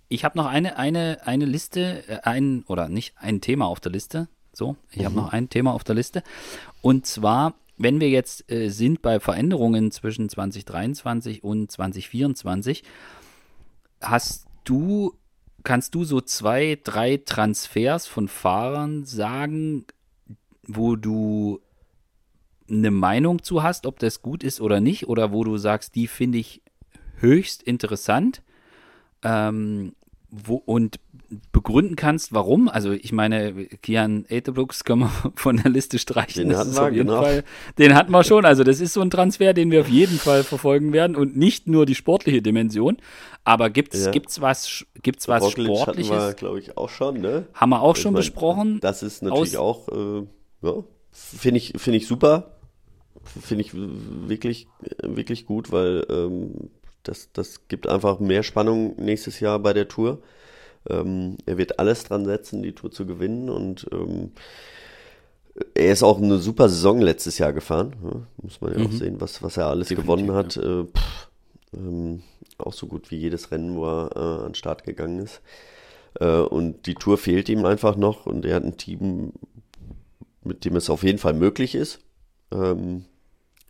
ich 0.08 0.24
habe 0.24 0.36
noch 0.36 0.46
eine, 0.46 0.76
eine, 0.76 1.18
eine 1.24 1.44
Liste, 1.44 2.02
äh, 2.08 2.18
ein, 2.22 2.64
oder 2.66 2.88
nicht 2.88 3.14
ein 3.18 3.40
Thema 3.40 3.66
auf 3.66 3.80
der 3.80 3.92
Liste. 3.92 4.28
So, 4.52 4.76
ich 4.90 5.00
mhm. 5.00 5.04
habe 5.04 5.14
noch 5.14 5.32
ein 5.32 5.48
Thema 5.48 5.72
auf 5.72 5.84
der 5.84 5.94
Liste. 5.94 6.22
Und 6.82 7.06
zwar, 7.06 7.54
wenn 7.78 8.00
wir 8.00 8.08
jetzt 8.10 8.50
äh, 8.50 8.68
sind 8.68 9.02
bei 9.02 9.20
Veränderungen 9.20 9.92
zwischen 9.92 10.28
2023 10.28 11.44
und 11.44 11.70
2024, 11.70 12.82
hast 14.00 14.46
du 14.64 15.14
kannst 15.62 15.94
du 15.94 16.04
so 16.04 16.20
zwei, 16.20 16.78
drei 16.82 17.18
Transfers 17.18 18.06
von 18.06 18.28
Fahrern 18.28 19.04
sagen, 19.04 19.84
wo 20.76 20.96
du 20.96 21.60
eine 22.68 22.90
Meinung 22.90 23.42
zu 23.42 23.62
hast, 23.62 23.86
ob 23.86 23.98
das 23.98 24.22
gut 24.22 24.44
ist 24.44 24.60
oder 24.60 24.80
nicht, 24.80 25.08
oder 25.08 25.32
wo 25.32 25.44
du 25.44 25.56
sagst, 25.56 25.94
die 25.94 26.06
finde 26.06 26.38
ich 26.38 26.62
höchst 27.16 27.62
interessant 27.62 28.42
ähm, 29.22 29.92
wo, 30.30 30.56
und 30.56 31.00
begründen 31.52 31.96
kannst, 31.96 32.32
warum. 32.32 32.68
Also 32.68 32.92
ich 32.92 33.12
meine, 33.12 33.66
Kian 33.82 34.24
Etebrooks 34.28 34.84
können 34.84 35.02
wir 35.02 35.32
von 35.34 35.56
der 35.56 35.70
Liste 35.70 35.98
streichen. 35.98 36.48
Den 36.48 36.56
hatten 36.56 36.74
wir, 36.74 36.90
genau. 36.90 37.22
Fall, 37.22 37.44
den 37.78 37.94
hatten 37.94 38.12
wir 38.12 38.24
schon. 38.24 38.44
Also 38.44 38.64
das 38.64 38.80
ist 38.80 38.92
so 38.92 39.00
ein 39.00 39.10
Transfer, 39.10 39.52
den 39.52 39.70
wir 39.70 39.80
auf 39.80 39.88
jeden 39.88 40.18
Fall 40.18 40.44
verfolgen 40.44 40.92
werden 40.92 41.16
und 41.16 41.36
nicht 41.36 41.66
nur 41.66 41.86
die 41.86 41.94
sportliche 41.94 42.42
Dimension. 42.42 42.96
Aber 43.44 43.70
gibt's 43.70 44.04
ja. 44.04 44.10
gibt's 44.10 44.40
was 44.40 44.84
gibt's 45.02 45.28
was 45.28 45.42
Roglic 45.42 45.66
Sportliches? 45.66 46.10
Hatten 46.10 46.26
wir, 46.26 46.34
glaube 46.34 46.58
ich, 46.60 46.76
auch 46.76 46.88
schon. 46.88 47.20
Ne? 47.20 47.46
Haben 47.54 47.70
wir 47.70 47.80
auch 47.80 47.96
ich 47.96 48.02
schon 48.02 48.12
mein, 48.12 48.20
besprochen. 48.20 48.80
Das 48.80 49.02
ist 49.02 49.22
natürlich 49.22 49.56
auch, 49.56 49.88
äh, 49.88 50.26
ja, 50.62 50.84
finde 51.12 51.58
ich 51.58 51.74
finde 51.76 51.98
ich 51.98 52.06
super, 52.06 52.56
finde 53.40 53.64
ich 53.64 53.72
wirklich 53.74 54.68
wirklich 55.02 55.46
gut, 55.46 55.72
weil 55.72 56.06
ähm, 56.08 56.70
das 57.02 57.30
das 57.32 57.68
gibt 57.68 57.88
einfach 57.88 58.20
mehr 58.20 58.42
Spannung 58.42 58.96
nächstes 58.96 59.40
Jahr 59.40 59.58
bei 59.58 59.72
der 59.72 59.88
Tour. 59.88 60.22
Ähm, 60.88 61.36
er 61.46 61.58
wird 61.58 61.78
alles 61.78 62.04
dran 62.04 62.24
setzen, 62.24 62.62
die 62.62 62.74
Tour 62.74 62.90
zu 62.90 63.06
gewinnen 63.06 63.50
und 63.50 63.86
ähm, 63.92 64.32
er 65.74 65.92
ist 65.92 66.02
auch 66.02 66.18
eine 66.18 66.38
super 66.38 66.68
Saison 66.68 67.00
letztes 67.00 67.38
Jahr 67.38 67.52
gefahren. 67.52 67.96
Ja, 68.02 68.26
muss 68.42 68.60
man 68.60 68.72
ja 68.72 68.78
mhm. 68.78 68.86
auch 68.86 68.92
sehen, 68.92 69.20
was, 69.20 69.42
was 69.42 69.56
er 69.56 69.66
alles 69.66 69.88
Definitiv, 69.88 70.16
gewonnen 70.16 70.32
hat. 70.34 70.56
Ja. 70.56 70.80
Äh, 70.80 70.84
pff, 70.84 71.28
ähm, 71.74 72.22
auch 72.58 72.72
so 72.72 72.86
gut 72.86 73.10
wie 73.10 73.16
jedes 73.16 73.50
Rennen, 73.50 73.76
wo 73.76 73.86
er 73.86 74.10
äh, 74.14 74.18
an 74.18 74.48
den 74.50 74.54
Start 74.54 74.84
gegangen 74.84 75.20
ist. 75.20 75.40
Äh, 76.18 76.40
und 76.40 76.86
die 76.86 76.94
Tour 76.94 77.18
fehlt 77.18 77.48
ihm 77.48 77.64
einfach 77.64 77.96
noch 77.96 78.26
und 78.26 78.44
er 78.44 78.56
hat 78.56 78.64
ein 78.64 78.76
Team, 78.76 79.32
mit 80.42 80.64
dem 80.64 80.76
es 80.76 80.90
auf 80.90 81.02
jeden 81.02 81.18
Fall 81.18 81.34
möglich 81.34 81.74
ist. 81.74 82.00
Ähm, 82.52 83.04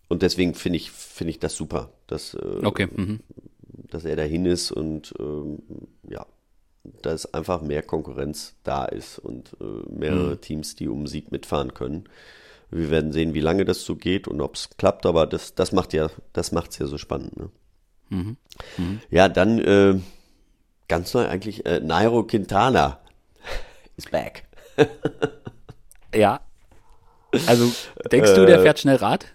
und 0.08 0.22
deswegen 0.22 0.54
finde 0.54 0.76
ich, 0.76 0.90
finde 0.90 1.30
ich 1.30 1.38
das 1.38 1.54
super, 1.54 1.92
dass, 2.06 2.34
äh, 2.34 2.64
okay. 2.64 2.88
mhm. 2.92 3.20
dass 3.90 4.04
er 4.04 4.16
dahin 4.16 4.46
ist 4.46 4.72
und 4.72 5.14
ähm, 5.20 5.58
ja, 6.08 6.26
dass 7.02 7.32
einfach 7.32 7.62
mehr 7.62 7.82
Konkurrenz 7.82 8.56
da 8.64 8.84
ist 8.86 9.18
und 9.18 9.56
äh, 9.60 9.64
mehrere 9.88 10.34
mhm. 10.34 10.40
Teams, 10.40 10.74
die 10.74 10.88
um 10.88 11.06
Sieg 11.06 11.30
mitfahren 11.30 11.74
können. 11.74 12.04
Wir 12.70 12.90
werden 12.90 13.12
sehen, 13.12 13.34
wie 13.34 13.40
lange 13.40 13.64
das 13.64 13.84
so 13.84 13.96
geht 13.96 14.28
und 14.28 14.40
ob 14.40 14.54
es 14.54 14.70
klappt, 14.76 15.06
aber 15.06 15.26
das, 15.26 15.54
das 15.54 15.72
macht 15.72 15.92
ja, 15.92 16.10
das 16.32 16.52
macht 16.52 16.70
es 16.70 16.78
ja 16.78 16.86
so 16.86 16.98
spannend. 16.98 17.36
Ne? 17.36 17.50
Mhm. 18.10 18.36
Mhm. 18.78 19.00
Ja, 19.10 19.28
dann 19.28 19.58
äh, 19.58 20.00
ganz 20.88 21.14
neu 21.14 21.26
eigentlich 21.26 21.66
äh, 21.66 21.80
Nairo 21.80 22.24
Quintana 22.24 23.00
is 23.96 24.06
back. 24.06 24.44
ja. 26.14 26.40
Also 27.46 27.70
denkst 28.10 28.34
du, 28.34 28.46
der 28.46 28.58
äh, 28.58 28.62
fährt 28.62 28.78
schnell 28.80 28.96
Rad? 28.96 29.26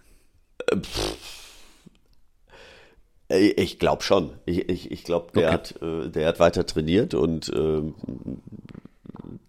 Äh, 3.30 3.48
ich 3.52 3.80
glaube 3.80 4.04
schon. 4.04 4.32
Ich, 4.46 4.70
ich, 4.70 4.92
ich 4.92 5.04
glaube, 5.04 5.32
der, 5.34 5.48
okay. 5.48 5.54
hat, 5.54 5.82
äh, 5.82 6.10
der 6.10 6.28
hat 6.28 6.40
weiter 6.40 6.66
trainiert 6.66 7.14
und 7.14 7.50
äh, 7.50 7.82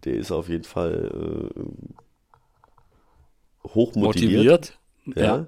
der 0.05 0.15
ist 0.15 0.33
auf 0.33 0.49
jeden 0.49 0.65
Fall 0.65 1.53
äh, 1.55 1.61
hoch 3.75 3.95
motiviert. 3.95 4.79
Ja. 5.15 5.23
ja. 5.23 5.47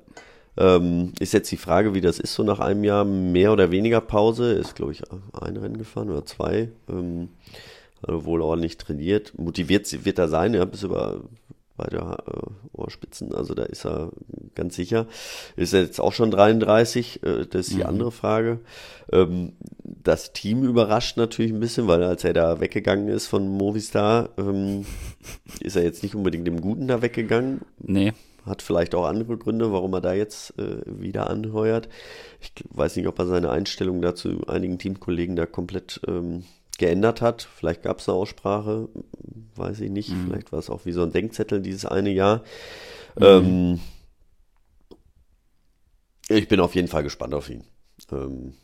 Ähm, 0.57 1.13
ist 1.21 1.33
jetzt 1.33 1.53
die 1.53 1.57
Frage, 1.57 1.95
wie 1.95 2.01
das 2.01 2.19
ist, 2.19 2.35
so 2.35 2.43
nach 2.43 2.59
einem 2.59 2.83
Jahr 2.83 3.05
mehr 3.05 3.53
oder 3.53 3.71
weniger 3.71 4.01
Pause. 4.01 4.53
Ist, 4.53 4.75
glaube 4.75 4.93
ich, 4.93 5.03
ein 5.41 5.57
Rennen 5.57 5.79
gefahren 5.79 6.11
oder 6.11 6.27
zwei. 6.27 6.71
Ähm, 6.89 7.29
also 8.03 8.25
wohl 8.25 8.43
ordentlich 8.43 8.77
trainiert. 8.77 9.39
Motiviert 9.39 10.05
wird 10.05 10.19
er 10.19 10.29
sein, 10.29 10.55
ja, 10.55 10.65
bis 10.65 10.83
über 10.83 11.23
beide 11.79 11.97
äh, 12.27 12.77
Ohrspitzen, 12.77 13.35
also 13.35 13.55
da 13.55 13.63
ist 13.63 13.87
er 13.87 14.11
ganz 14.55 14.77
sicher. 14.77 15.07
Ist 15.57 15.73
er 15.73 15.83
jetzt 15.83 16.01
auch 16.01 16.13
schon 16.13 16.31
33, 16.31 17.23
äh, 17.23 17.47
das 17.47 17.69
ist 17.69 17.73
die 17.73 17.79
mhm. 17.79 17.87
andere 17.87 18.13
Frage. 18.13 18.61
Ähm, 19.11 19.53
das 19.83 20.33
Team 20.35 20.65
überrascht 20.65 21.17
natürlich 21.17 21.53
ein 21.53 21.61
bisschen, 21.61 21.87
weil 21.87 22.03
als 22.03 22.25
er 22.25 22.35
da 22.35 22.61
weggegangen 22.61 23.09
ist 23.09 23.27
von 23.27 23.49
Movistar, 23.49 24.31
ähm, 24.37 24.85
ist 25.61 25.77
er 25.77 25.85
jetzt 25.85 26.03
nicht 26.03 26.15
unbedingt 26.15 26.47
im 26.47 26.61
Guten 26.61 26.89
da 26.89 27.01
weggegangen. 27.01 27.63
Nee. 27.79 28.13
Hat 28.45 28.63
vielleicht 28.63 28.95
auch 28.95 29.05
andere 29.05 29.37
Gründe, 29.37 29.73
warum 29.73 29.93
er 29.95 30.01
da 30.01 30.13
jetzt 30.13 30.59
äh, 30.59 30.83
wieder 30.87 31.31
anheuert. 31.31 31.89
Ich 32.41 32.53
weiß 32.71 32.97
nicht, 32.97 33.07
ob 33.07 33.19
er 33.19 33.27
seine 33.27 33.51
Einstellung 33.51 34.03
dazu 34.03 34.47
einigen 34.47 34.79
Teamkollegen 34.79 35.37
da 35.37 35.47
komplett 35.47 36.01
ähm, 36.07 36.45
geändert 36.79 37.21
hat. 37.21 37.43
Vielleicht 37.43 37.83
gab 37.83 37.99
es 37.99 38.09
eine 38.09 38.17
Aussprache, 38.17 38.89
weiß 39.57 39.81
ich 39.81 39.91
nicht. 39.91 40.11
Mhm. 40.11 40.27
Vielleicht 40.27 40.53
war 40.53 40.59
es 40.59 40.71
auch 40.71 40.87
wie 40.87 40.93
so 40.93 41.03
ein 41.03 41.13
Denkzettel 41.13 41.61
dieses 41.61 41.85
eine 41.85 42.11
Jahr. 42.11 42.43
Mhm. 43.17 43.25
Ähm, 43.25 43.81
ich 46.29 46.49
bin 46.49 46.61
auf 46.61 46.75
jeden 46.75 46.89
Fall 46.89 47.03
gespannt 47.03 47.35
auf 47.35 47.51
ihn. 47.51 47.65
Ähm, 48.13 48.55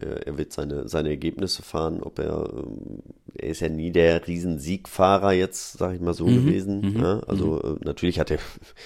er, 0.00 0.26
er, 0.26 0.38
wird 0.38 0.52
seine, 0.52 0.88
seine 0.88 1.10
Ergebnisse 1.10 1.62
fahren, 1.62 2.02
ob 2.02 2.18
er, 2.18 2.50
ähm, 2.52 3.02
er 3.34 3.48
ist 3.48 3.60
ja 3.60 3.68
nie 3.68 3.90
der 3.90 4.26
Riesensiegfahrer 4.26 5.32
jetzt, 5.32 5.78
sag 5.78 5.94
ich 5.94 6.00
mal 6.00 6.14
so 6.14 6.26
mhm, 6.26 6.44
gewesen. 6.46 6.80
Mhm, 6.80 7.00
ja? 7.00 7.20
Also 7.20 7.60
mhm. 7.62 7.76
Äh, 7.76 7.84
natürlich 7.84 8.18
hat 8.18 8.30
er 8.30 8.38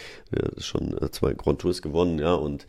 schon 0.59 0.97
äh, 0.99 1.11
zwei 1.11 1.35
Grand 1.35 1.61
Tours 1.61 1.83
gewonnen, 1.83 2.19
ja, 2.19 2.35
und 2.35 2.67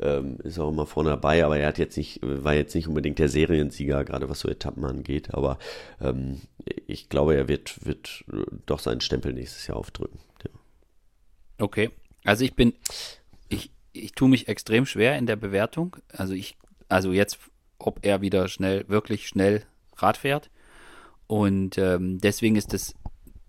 ähm, 0.00 0.38
ist 0.44 0.58
auch 0.58 0.70
immer 0.70 0.86
vorne 0.86 1.10
dabei, 1.10 1.44
aber 1.44 1.58
er 1.58 1.68
hat 1.68 1.78
jetzt 1.78 1.96
nicht, 1.96 2.20
war 2.22 2.54
jetzt 2.54 2.74
nicht 2.74 2.88
unbedingt 2.88 3.18
der 3.18 3.28
Seriensieger, 3.28 4.04
gerade 4.04 4.28
was 4.28 4.40
so 4.40 4.48
Etappen 4.48 4.84
angeht, 4.84 5.32
aber 5.32 5.58
ähm, 6.00 6.42
ich 6.86 7.08
glaube, 7.08 7.34
er 7.34 7.48
wird, 7.48 7.84
wird 7.86 8.24
doch 8.66 8.78
seinen 8.78 9.00
Stempel 9.00 9.32
nächstes 9.32 9.66
Jahr 9.66 9.78
aufdrücken. 9.78 10.18
Ja. 10.44 10.50
Okay, 11.58 11.90
also 12.24 12.44
ich 12.44 12.54
bin, 12.54 12.74
ich, 13.48 13.70
ich 13.92 14.12
tue 14.12 14.28
mich 14.28 14.48
extrem 14.48 14.84
schwer 14.84 15.16
in 15.16 15.26
der 15.26 15.36
Bewertung. 15.36 15.96
Also 16.08 16.34
ich 16.34 16.56
also 16.88 17.12
jetzt, 17.12 17.38
ob 17.78 18.04
er 18.04 18.20
wieder 18.20 18.48
schnell, 18.48 18.88
wirklich 18.88 19.28
schnell 19.28 19.64
Rad 19.96 20.16
fährt. 20.16 20.50
Und 21.26 21.78
ähm, 21.78 22.18
deswegen 22.18 22.56
ist 22.56 22.72
das 22.72 22.94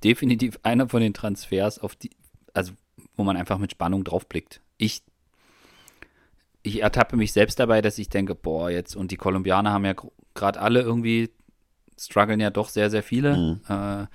definitiv 0.03 0.59
einer 0.63 0.89
von 0.89 1.01
den 1.01 1.13
Transfers, 1.13 1.79
auf 1.79 1.95
die, 1.95 2.11
also 2.53 2.73
wo 3.15 3.23
man 3.23 3.37
einfach 3.37 3.57
mit 3.57 3.71
Spannung 3.71 4.03
draufblickt. 4.03 4.61
Ich, 4.77 5.03
ich 6.63 6.81
ertappe 6.81 7.15
mich 7.15 7.33
selbst 7.33 7.59
dabei, 7.59 7.81
dass 7.81 7.97
ich 7.97 8.09
denke, 8.09 8.35
boah, 8.35 8.69
jetzt, 8.69 8.95
und 8.95 9.11
die 9.11 9.17
Kolumbianer 9.17 9.71
haben 9.71 9.85
ja 9.85 9.95
gerade 10.33 10.59
alle 10.59 10.81
irgendwie, 10.81 11.29
strugglen 11.97 12.39
ja 12.39 12.49
doch 12.49 12.69
sehr, 12.69 12.89
sehr 12.89 13.03
viele. 13.03 13.37
Mhm. 13.37 13.61
Äh, 13.67 14.07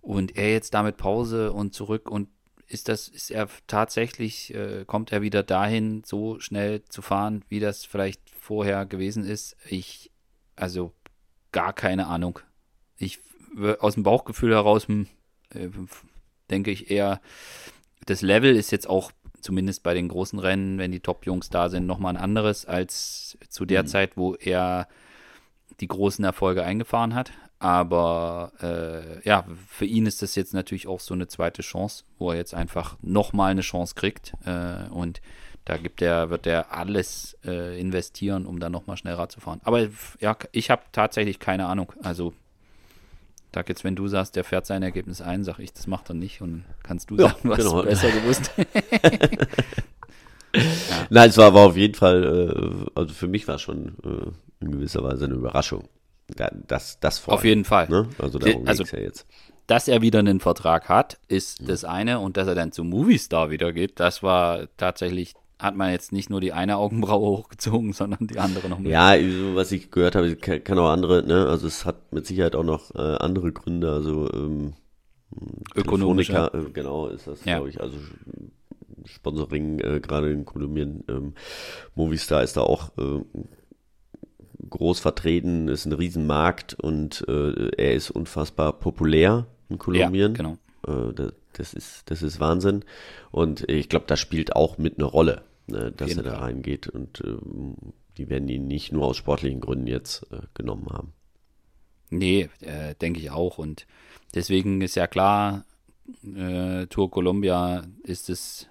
und 0.00 0.36
er 0.36 0.50
jetzt 0.50 0.74
damit 0.74 0.96
Pause 0.96 1.52
und 1.52 1.74
zurück 1.74 2.10
und 2.10 2.28
ist 2.72 2.88
das, 2.88 3.08
ist 3.08 3.30
er 3.30 3.48
tatsächlich, 3.66 4.54
äh, 4.54 4.84
kommt 4.86 5.12
er 5.12 5.20
wieder 5.20 5.42
dahin, 5.42 6.02
so 6.04 6.40
schnell 6.40 6.82
zu 6.84 7.02
fahren, 7.02 7.44
wie 7.48 7.60
das 7.60 7.84
vielleicht 7.84 8.22
vorher 8.30 8.86
gewesen 8.86 9.24
ist? 9.24 9.56
Ich, 9.68 10.10
also 10.56 10.92
gar 11.52 11.72
keine 11.72 12.06
Ahnung. 12.06 12.38
Ich 12.96 13.20
aus 13.80 13.94
dem 13.94 14.02
Bauchgefühl 14.02 14.54
heraus 14.54 14.88
hm, 14.88 15.06
äh, 15.50 15.68
denke 16.50 16.70
ich 16.70 16.90
eher, 16.90 17.20
das 18.06 18.22
Level 18.22 18.56
ist 18.56 18.70
jetzt 18.70 18.88
auch 18.88 19.12
zumindest 19.42 19.82
bei 19.82 19.92
den 19.92 20.08
großen 20.08 20.38
Rennen, 20.38 20.78
wenn 20.78 20.92
die 20.92 21.00
Top-Jungs 21.00 21.50
da 21.50 21.68
sind, 21.68 21.86
nochmal 21.86 22.16
ein 22.16 22.22
anderes 22.22 22.64
als 22.64 23.36
zu 23.48 23.66
der 23.66 23.82
mhm. 23.82 23.86
Zeit, 23.88 24.16
wo 24.16 24.34
er 24.34 24.88
die 25.80 25.88
großen 25.88 26.24
Erfolge 26.24 26.64
eingefahren 26.64 27.14
hat. 27.14 27.32
Aber 27.62 28.50
äh, 28.60 29.24
ja, 29.24 29.44
für 29.68 29.84
ihn 29.84 30.04
ist 30.06 30.20
das 30.20 30.34
jetzt 30.34 30.52
natürlich 30.52 30.88
auch 30.88 30.98
so 30.98 31.14
eine 31.14 31.28
zweite 31.28 31.62
Chance, 31.62 32.02
wo 32.18 32.32
er 32.32 32.36
jetzt 32.36 32.54
einfach 32.54 32.96
nochmal 33.02 33.52
eine 33.52 33.60
Chance 33.60 33.94
kriegt. 33.94 34.32
Äh, 34.44 34.88
und 34.90 35.20
da 35.64 35.76
gibt 35.76 36.02
er, 36.02 36.28
wird 36.28 36.48
er 36.48 36.72
alles 36.72 37.38
äh, 37.44 37.80
investieren, 37.80 38.46
um 38.46 38.58
dann 38.58 38.72
nochmal 38.72 38.96
schnell 38.96 39.14
Rad 39.14 39.30
zu 39.30 39.38
fahren. 39.38 39.60
Aber 39.62 39.86
ja, 40.18 40.36
ich 40.50 40.70
habe 40.70 40.82
tatsächlich 40.90 41.38
keine 41.38 41.66
Ahnung. 41.66 41.92
Also, 42.02 42.34
sag 43.54 43.68
jetzt, 43.68 43.84
wenn 43.84 43.94
du 43.94 44.08
sagst, 44.08 44.34
der 44.34 44.42
fährt 44.42 44.66
sein 44.66 44.82
Ergebnis 44.82 45.20
ein, 45.20 45.44
sag 45.44 45.60
ich, 45.60 45.72
das 45.72 45.86
macht 45.86 46.10
er 46.10 46.14
nicht. 46.14 46.42
Und 46.42 46.64
kannst 46.82 47.10
du 47.10 47.16
ja, 47.16 47.28
sagen, 47.28 47.48
was 47.48 47.58
genau. 47.58 47.82
du 47.82 47.88
besser 47.88 48.10
gewusst. 48.10 48.50
ja. 50.56 50.62
Nein, 51.10 51.30
es 51.30 51.36
war, 51.36 51.54
war 51.54 51.66
auf 51.66 51.76
jeden 51.76 51.94
Fall, 51.94 52.24
äh, 52.24 52.98
also 52.98 53.14
für 53.14 53.28
mich 53.28 53.46
war 53.46 53.54
es 53.54 53.62
schon 53.62 53.94
äh, 54.02 54.64
in 54.64 54.72
gewisser 54.72 55.04
Weise 55.04 55.26
eine 55.26 55.34
Überraschung. 55.34 55.88
Das, 56.36 56.98
das 57.00 57.18
vor 57.18 57.34
Auf 57.34 57.44
jeden 57.44 57.64
Fall. 57.64 57.88
Ne? 57.88 58.08
Also 58.18 58.38
darum 58.38 58.66
also, 58.66 58.84
ja 58.84 58.98
jetzt. 58.98 59.26
Dass 59.66 59.88
er 59.88 60.02
wieder 60.02 60.18
einen 60.18 60.40
Vertrag 60.40 60.88
hat, 60.88 61.18
ist 61.28 61.62
mhm. 61.62 61.66
das 61.66 61.84
eine. 61.84 62.18
Und 62.20 62.36
dass 62.36 62.48
er 62.48 62.54
dann 62.54 62.72
zum 62.72 62.88
Movistar 62.88 63.50
wieder 63.50 63.72
geht, 63.72 64.00
das 64.00 64.22
war 64.22 64.68
tatsächlich 64.76 65.34
hat 65.58 65.76
man 65.76 65.92
jetzt 65.92 66.10
nicht 66.10 66.28
nur 66.28 66.40
die 66.40 66.52
eine 66.52 66.76
Augenbraue 66.76 67.38
hochgezogen, 67.38 67.92
sondern 67.92 68.26
die 68.26 68.38
andere 68.38 68.68
noch 68.68 68.80
mehr. 68.80 69.16
Ja, 69.16 69.30
so 69.30 69.54
was 69.54 69.70
ich 69.70 69.92
gehört 69.92 70.16
habe, 70.16 70.34
kann 70.34 70.78
auch 70.78 70.90
andere, 70.90 71.22
ne, 71.24 71.46
also 71.46 71.68
es 71.68 71.84
hat 71.84 72.12
mit 72.12 72.26
Sicherheit 72.26 72.56
auch 72.56 72.64
noch 72.64 72.92
äh, 72.96 72.98
andere 72.98 73.52
Gründe, 73.52 73.92
also 73.92 74.28
ähm, 74.32 74.74
Ökonomischer. 75.76 76.52
Äh, 76.52 76.70
genau, 76.72 77.06
ist 77.06 77.26
das, 77.26 77.44
ja. 77.44 77.56
glaube 77.56 77.70
ich, 77.70 77.80
also 77.80 77.96
Sponsoring 79.04 79.80
äh, 79.80 80.00
gerade 80.00 80.30
in 80.30 80.44
Kolumbien. 80.44 81.04
Ähm, 81.08 81.34
Movistar 81.94 82.42
ist 82.42 82.56
da 82.56 82.62
auch 82.62 82.90
äh, 82.98 83.20
groß 84.68 85.00
vertreten, 85.00 85.68
ist 85.68 85.86
ein 85.86 85.92
Riesenmarkt 85.92 86.74
und 86.74 87.24
äh, 87.28 87.70
er 87.76 87.94
ist 87.94 88.10
unfassbar 88.10 88.72
populär 88.72 89.46
in 89.68 89.78
Kolumbien. 89.78 90.34
Ja, 90.34 90.36
genau. 90.36 90.58
Äh, 90.86 91.12
das, 91.14 91.32
das, 91.52 91.74
ist, 91.74 92.10
das 92.10 92.22
ist 92.22 92.40
Wahnsinn. 92.40 92.84
Und 93.30 93.68
ich 93.68 93.88
glaube, 93.88 94.06
das 94.06 94.20
spielt 94.20 94.54
auch 94.56 94.78
mit 94.78 94.98
eine 94.98 95.04
Rolle, 95.04 95.42
ne, 95.66 95.92
dass 95.92 96.16
er 96.16 96.22
da 96.22 96.38
reingeht. 96.38 96.86
Und 96.88 97.20
äh, 97.20 97.36
die 98.16 98.28
werden 98.28 98.48
ihn 98.48 98.66
nicht 98.66 98.92
nur 98.92 99.06
aus 99.06 99.16
sportlichen 99.16 99.60
Gründen 99.60 99.86
jetzt 99.86 100.26
äh, 100.32 100.40
genommen 100.54 100.88
haben. 100.90 101.12
Nee, 102.10 102.50
äh, 102.60 102.94
denke 102.94 103.20
ich 103.20 103.30
auch. 103.30 103.58
Und 103.58 103.86
deswegen 104.34 104.80
ist 104.82 104.96
ja 104.96 105.06
klar, 105.06 105.64
äh, 106.24 106.86
Tour 106.86 107.10
Columbia 107.10 107.84
ist 108.02 108.28
das, 108.28 108.68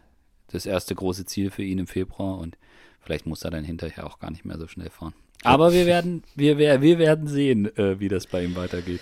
das 0.48 0.66
erste 0.66 0.96
große 0.96 1.26
Ziel 1.26 1.50
für 1.50 1.64
ihn 1.64 1.80
im 1.80 1.88
Februar 1.88 2.38
und 2.38 2.58
vielleicht 3.00 3.26
muss 3.26 3.44
er 3.44 3.52
dann 3.52 3.64
hinterher 3.64 4.06
auch 4.06 4.20
gar 4.20 4.30
nicht 4.30 4.46
mehr 4.46 4.60
so 4.60 4.68
schnell 4.68 4.90
fahren. 4.90 5.14
Aber 5.44 5.74
wir 5.74 5.86
werden, 5.86 6.24
wir, 6.36 6.58
wir 6.58 7.00
werden 7.00 7.28
sehen, 7.28 7.76
äh, 7.78 8.00
wie 8.00 8.08
das 8.08 8.28
bei 8.28 8.44
ihm 8.44 8.56
weitergeht. 8.56 9.02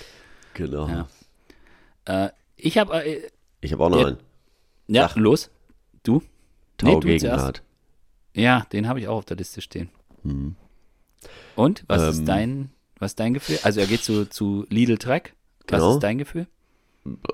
Genau. 0.53 0.87
Ja. 0.87 1.07
Äh, 2.05 2.29
ich 2.55 2.77
habe. 2.77 3.03
Äh, 3.03 3.21
ich 3.61 3.73
habe 3.73 3.83
auch 3.83 3.89
noch 3.89 3.99
ja, 3.99 4.07
einen. 4.07 4.17
Ja, 4.87 5.05
Ach. 5.11 5.15
los. 5.15 5.49
Du? 6.03 6.21
Tau 6.77 6.99
nee, 6.99 7.17
Gegenwart. 7.17 7.61
Ja, 8.33 8.65
den 8.71 8.87
habe 8.87 8.99
ich 8.99 9.07
auch 9.07 9.17
auf 9.17 9.25
der 9.25 9.37
Liste 9.37 9.61
stehen. 9.61 9.89
Hm. 10.23 10.55
Und 11.55 11.83
was 11.87 12.03
ähm, 12.03 12.09
ist 12.09 12.25
dein, 12.25 12.69
was 12.97 13.11
ist 13.11 13.19
dein 13.19 13.33
Gefühl? 13.33 13.59
Also 13.63 13.81
er 13.81 13.87
geht 13.87 14.03
zu, 14.03 14.25
zu 14.29 14.65
Lidl 14.69 14.97
Track. 14.97 15.33
Was 15.67 15.79
genau. 15.79 15.93
ist 15.95 15.99
dein 15.99 16.17
Gefühl? 16.17 16.47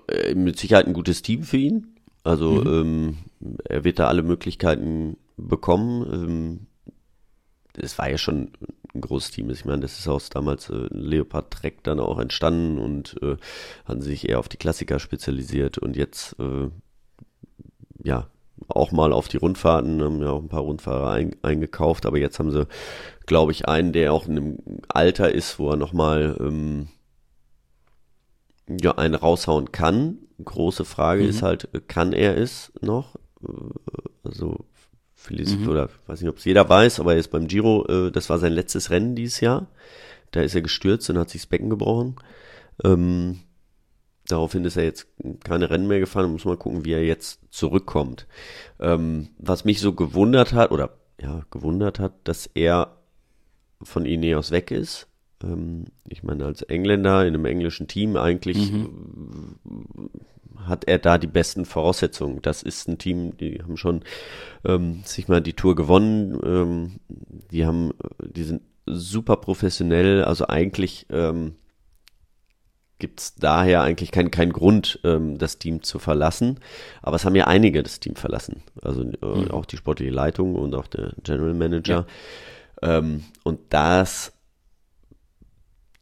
Äh, 0.07 0.33
mit 0.35 0.57
Sicherheit 0.57 0.87
ein 0.87 0.93
gutes 0.93 1.21
Team 1.21 1.43
für 1.43 1.57
ihn. 1.57 1.95
Also 2.23 2.51
mhm. 2.51 3.17
ähm, 3.41 3.57
er 3.65 3.83
wird 3.83 3.99
da 3.99 4.07
alle 4.07 4.23
Möglichkeiten 4.23 5.17
bekommen. 5.37 6.05
Ähm, 6.11 6.67
es 7.77 7.97
war 7.97 8.09
ja 8.09 8.17
schon 8.17 8.51
ein 8.93 9.01
großes 9.01 9.31
Team. 9.31 9.49
Ich 9.49 9.65
meine, 9.65 9.81
das 9.81 9.99
ist 9.99 10.07
aus 10.07 10.29
damals 10.29 10.69
äh, 10.69 10.87
Leopard 10.89 11.51
Trek 11.51 11.83
dann 11.83 11.99
auch 11.99 12.19
entstanden 12.19 12.77
und 12.77 13.15
äh, 13.21 13.37
haben 13.85 14.01
sich 14.01 14.27
eher 14.29 14.39
auf 14.39 14.49
die 14.49 14.57
Klassiker 14.57 14.99
spezialisiert 14.99 15.77
und 15.77 15.95
jetzt 15.95 16.35
äh, 16.39 16.69
ja 18.03 18.27
auch 18.67 18.91
mal 18.91 19.11
auf 19.11 19.27
die 19.27 19.37
Rundfahrten, 19.37 20.01
haben 20.01 20.21
ja 20.21 20.29
auch 20.29 20.41
ein 20.41 20.49
paar 20.49 20.61
Rundfahrer 20.61 21.11
ein, 21.11 21.35
eingekauft, 21.41 22.05
aber 22.05 22.17
jetzt 22.17 22.39
haben 22.39 22.51
sie, 22.51 22.67
glaube 23.25 23.51
ich, 23.51 23.67
einen, 23.67 23.91
der 23.91 24.13
auch 24.13 24.27
in 24.27 24.37
einem 24.37 24.57
Alter 24.87 25.31
ist, 25.31 25.59
wo 25.59 25.71
er 25.71 25.75
nochmal 25.75 26.37
ähm, 26.39 26.87
ja, 28.67 28.91
einen 28.97 29.15
raushauen 29.15 29.71
kann. 29.71 30.19
Große 30.43 30.85
Frage 30.85 31.23
mhm. 31.23 31.29
ist 31.29 31.41
halt, 31.41 31.69
kann 31.87 32.13
er 32.13 32.37
es 32.37 32.71
noch? 32.81 33.15
Äh, 33.43 33.49
also 34.23 34.65
Feliz, 35.25 35.55
mhm. 35.55 35.67
oder 35.67 35.89
weiß 36.07 36.21
nicht, 36.21 36.29
ob 36.29 36.37
es 36.37 36.45
jeder 36.45 36.67
weiß, 36.69 36.99
aber 36.99 37.13
er 37.13 37.19
ist 37.19 37.29
beim 37.29 37.47
Giro, 37.47 37.85
äh, 37.87 38.11
das 38.11 38.29
war 38.29 38.37
sein 38.37 38.53
letztes 38.53 38.89
Rennen 38.89 39.15
dieses 39.15 39.39
Jahr. 39.39 39.67
Da 40.31 40.41
ist 40.41 40.55
er 40.55 40.61
gestürzt 40.61 41.09
und 41.09 41.17
hat 41.17 41.29
sich 41.29 41.41
das 41.41 41.47
Becken 41.47 41.69
gebrochen. 41.69 42.15
Ähm, 42.83 43.39
daraufhin 44.27 44.65
ist 44.65 44.77
er 44.77 44.83
jetzt 44.83 45.07
keine 45.43 45.69
Rennen 45.69 45.87
mehr 45.87 45.99
gefahren. 45.99 46.31
Muss 46.31 46.45
mal 46.45 46.57
gucken, 46.57 46.85
wie 46.85 46.93
er 46.93 47.03
jetzt 47.03 47.39
zurückkommt. 47.51 48.27
Ähm, 48.79 49.29
was 49.37 49.65
mich 49.65 49.79
so 49.79 49.93
gewundert 49.93 50.53
hat, 50.53 50.71
oder 50.71 50.91
ja, 51.21 51.43
gewundert 51.51 51.99
hat, 51.99 52.13
dass 52.25 52.47
er 52.53 52.97
von 53.81 54.05
Ineos 54.05 54.51
weg 54.51 54.71
ist. 54.71 55.07
Ähm, 55.43 55.85
ich 56.07 56.23
meine, 56.23 56.45
als 56.45 56.61
Engländer 56.63 57.25
in 57.25 57.33
einem 57.33 57.45
englischen 57.45 57.87
Team 57.87 58.17
eigentlich 58.17 58.71
mhm 58.71 59.57
hat 60.65 60.85
er 60.85 60.99
da 60.99 61.17
die 61.17 61.27
besten 61.27 61.65
Voraussetzungen. 61.65 62.41
Das 62.41 62.63
ist 62.63 62.87
ein 62.87 62.97
Team, 62.97 63.37
die 63.37 63.61
haben 63.61 63.77
schon 63.77 64.03
ähm, 64.63 65.01
sich 65.03 65.27
mal 65.27 65.41
die 65.41 65.53
Tour 65.53 65.75
gewonnen. 65.75 66.39
Ähm, 66.43 66.99
die 67.51 67.65
haben, 67.65 67.91
die 68.19 68.43
sind 68.43 68.61
super 68.85 69.37
professionell. 69.37 70.23
Also 70.23 70.47
eigentlich 70.47 71.05
ähm, 71.09 71.55
gibt 72.99 73.19
es 73.19 73.35
daher 73.35 73.81
eigentlich 73.81 74.11
keinen 74.11 74.31
kein 74.31 74.53
Grund, 74.53 74.99
ähm, 75.03 75.37
das 75.37 75.59
Team 75.59 75.83
zu 75.83 75.99
verlassen. 75.99 76.59
Aber 77.01 77.15
es 77.15 77.25
haben 77.25 77.35
ja 77.35 77.47
einige 77.47 77.83
das 77.83 77.99
Team 77.99 78.15
verlassen. 78.15 78.63
Also 78.81 79.01
äh, 79.01 79.25
mhm. 79.25 79.51
auch 79.51 79.65
die 79.65 79.77
sportliche 79.77 80.11
Leitung 80.11 80.55
und 80.55 80.73
auch 80.75 80.87
der 80.87 81.13
General 81.23 81.53
Manager. 81.53 82.05
Ja. 82.81 82.97
Ähm, 82.97 83.23
und 83.43 83.59
das 83.69 84.33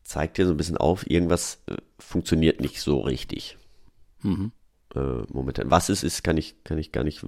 zeigt 0.03 0.37
ja 0.37 0.45
so 0.45 0.51
ein 0.51 0.57
bisschen 0.57 0.77
auf, 0.77 1.09
irgendwas 1.09 1.63
äh, 1.67 1.75
funktioniert 1.97 2.61
nicht 2.61 2.79
so 2.81 2.99
richtig. 2.99 3.57
Mhm. 4.23 4.51
Äh, 4.95 5.23
momentan. 5.29 5.71
Was 5.71 5.89
es 5.89 6.03
ist, 6.03 6.23
kann 6.23 6.37
ich, 6.37 6.63
kann 6.63 6.77
ich 6.77 6.91
gar 6.91 7.03
nicht 7.03 7.23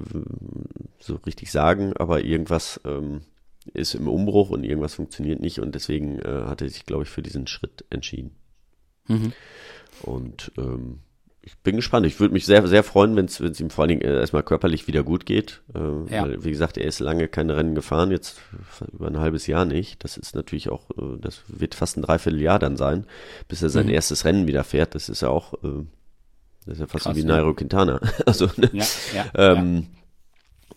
so 0.99 1.15
richtig 1.25 1.51
sagen, 1.51 1.93
aber 1.97 2.23
irgendwas 2.23 2.79
ähm, 2.85 3.21
ist 3.73 3.95
im 3.95 4.07
Umbruch 4.07 4.49
und 4.49 4.63
irgendwas 4.63 4.95
funktioniert 4.95 5.39
nicht 5.39 5.59
und 5.59 5.73
deswegen 5.73 6.19
äh, 6.19 6.43
hat 6.45 6.61
er 6.61 6.69
sich, 6.69 6.85
glaube 6.85 7.03
ich, 7.03 7.09
für 7.09 7.21
diesen 7.21 7.47
Schritt 7.47 7.85
entschieden. 7.89 8.35
Mhm. 9.07 9.33
Und 10.03 10.51
ähm, 10.57 10.99
ich 11.45 11.57
bin 11.59 11.75
gespannt. 11.75 12.07
Ich 12.07 12.19
würde 12.19 12.33
mich 12.33 12.45
sehr, 12.45 12.67
sehr 12.67 12.83
freuen, 12.83 13.15
wenn 13.15 13.25
es 13.25 13.39
ihm 13.39 13.69
vor 13.69 13.83
allen 13.83 13.89
Dingen 13.89 14.01
äh, 14.01 14.19
erstmal 14.19 14.41
körperlich 14.41 14.87
wieder 14.87 15.03
gut 15.03 15.27
geht. 15.27 15.61
Äh, 15.75 15.79
ja. 16.11 16.23
weil, 16.23 16.43
wie 16.43 16.49
gesagt, 16.49 16.77
er 16.77 16.87
ist 16.87 16.99
lange 16.99 17.27
keine 17.27 17.55
Rennen 17.55 17.75
gefahren, 17.75 18.09
jetzt 18.09 18.41
über 18.91 19.07
ein 19.07 19.19
halbes 19.19 19.45
Jahr 19.45 19.65
nicht. 19.65 20.03
Das 20.03 20.17
ist 20.17 20.35
natürlich 20.35 20.69
auch, 20.69 20.89
äh, 20.97 21.19
das 21.19 21.43
wird 21.47 21.75
fast 21.75 21.97
ein 21.97 22.01
Dreivierteljahr 22.01 22.57
dann 22.57 22.77
sein, 22.77 23.05
bis 23.47 23.61
er 23.61 23.69
sein 23.69 23.85
mhm. 23.85 23.93
erstes 23.93 24.25
Rennen 24.25 24.47
wieder 24.47 24.63
fährt. 24.63 24.95
Das 24.95 25.07
ist 25.07 25.21
ja 25.21 25.29
auch, 25.29 25.53
äh, 25.63 25.85
das 26.65 26.75
ist 26.75 26.79
ja 26.79 26.87
fast 26.87 27.05
Krass, 27.05 27.15
wie 27.15 27.23
Nairo 27.23 27.53
Quintana. 27.53 27.99
also, 28.25 28.49
ne? 28.57 28.69
ja, 28.73 28.85
ja, 29.13 29.25
ähm, 29.35 29.87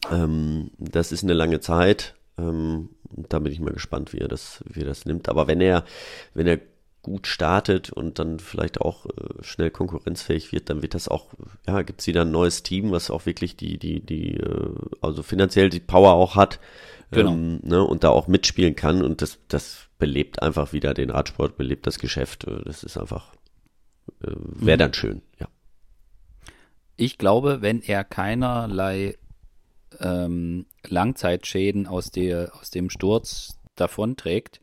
ja. 0.04 0.24
Ähm, 0.24 0.70
das 0.78 1.12
ist 1.12 1.24
eine 1.24 1.34
lange 1.34 1.60
Zeit. 1.60 2.14
Ähm, 2.38 2.90
da 3.10 3.38
bin 3.38 3.52
ich 3.52 3.60
mal 3.60 3.72
gespannt, 3.72 4.12
wie 4.12 4.18
er 4.18 4.28
das, 4.28 4.62
wie 4.68 4.80
er 4.80 4.86
das 4.86 5.06
nimmt. 5.06 5.28
Aber 5.28 5.46
wenn 5.46 5.60
er, 5.60 5.84
wenn 6.34 6.46
er 6.46 6.60
gut 7.02 7.26
startet 7.26 7.90
und 7.90 8.18
dann 8.18 8.38
vielleicht 8.38 8.80
auch 8.80 9.06
äh, 9.06 9.42
schnell 9.42 9.70
konkurrenzfähig 9.70 10.52
wird, 10.52 10.68
dann 10.68 10.82
wird 10.82 10.94
das 10.94 11.08
auch, 11.08 11.28
ja, 11.66 11.82
gibt 11.82 12.00
es 12.00 12.06
wieder 12.06 12.22
ein 12.22 12.30
neues 12.30 12.62
Team, 12.62 12.90
was 12.90 13.10
auch 13.10 13.24
wirklich 13.24 13.56
die, 13.56 13.78
die, 13.78 14.00
die, 14.00 14.34
äh, 14.34 14.74
also 15.00 15.22
finanziell 15.22 15.70
die 15.70 15.80
Power 15.80 16.12
auch 16.12 16.36
hat. 16.36 16.60
Genau. 17.10 17.32
Ähm, 17.32 17.60
ne, 17.62 17.82
und 17.82 18.04
da 18.04 18.10
auch 18.10 18.28
mitspielen 18.28 18.76
kann 18.76 19.02
und 19.02 19.22
das, 19.22 19.38
das 19.48 19.86
belebt 19.98 20.42
einfach 20.42 20.74
wieder 20.74 20.92
den 20.92 21.08
Radsport, 21.08 21.56
belebt 21.56 21.86
das 21.86 21.98
Geschäft. 21.98 22.44
Äh, 22.44 22.62
das 22.64 22.84
ist 22.84 22.98
einfach, 22.98 23.32
äh, 24.22 24.32
wäre 24.36 24.76
mhm. 24.76 24.80
dann 24.80 24.94
schön. 24.94 25.22
Ich 27.00 27.16
glaube, 27.16 27.62
wenn 27.62 27.80
er 27.80 28.02
keinerlei 28.02 29.16
ähm, 30.00 30.66
Langzeitschäden 30.84 31.86
aus, 31.86 32.10
der, 32.10 32.52
aus 32.60 32.70
dem 32.70 32.90
Sturz 32.90 33.56
davonträgt, 33.76 34.60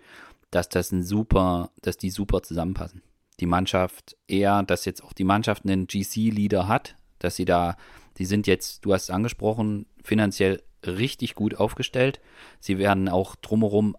dass 0.51 0.67
das 0.67 0.91
ein 0.91 1.01
super, 1.01 1.71
dass 1.81 1.95
die 1.95 2.09
super 2.09 2.43
zusammenpassen. 2.43 3.01
Die 3.39 3.45
Mannschaft 3.45 4.17
eher, 4.27 4.63
dass 4.63 4.83
jetzt 4.83 5.01
auch 5.01 5.13
die 5.13 5.23
Mannschaft 5.23 5.63
einen 5.63 5.87
GC-Leader 5.87 6.67
hat, 6.67 6.97
dass 7.19 7.37
sie 7.37 7.45
da, 7.45 7.77
die 8.17 8.25
sind 8.25 8.47
jetzt, 8.47 8.83
du 8.83 8.93
hast 8.93 9.03
es 9.03 9.09
angesprochen, 9.11 9.85
finanziell 10.03 10.61
richtig 10.85 11.35
gut 11.35 11.55
aufgestellt. 11.55 12.19
Sie 12.59 12.77
werden 12.77 13.07
auch 13.07 13.37
drumherum 13.37 13.95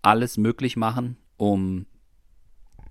alles 0.00 0.38
möglich 0.38 0.76
machen, 0.76 1.18
um 1.36 1.84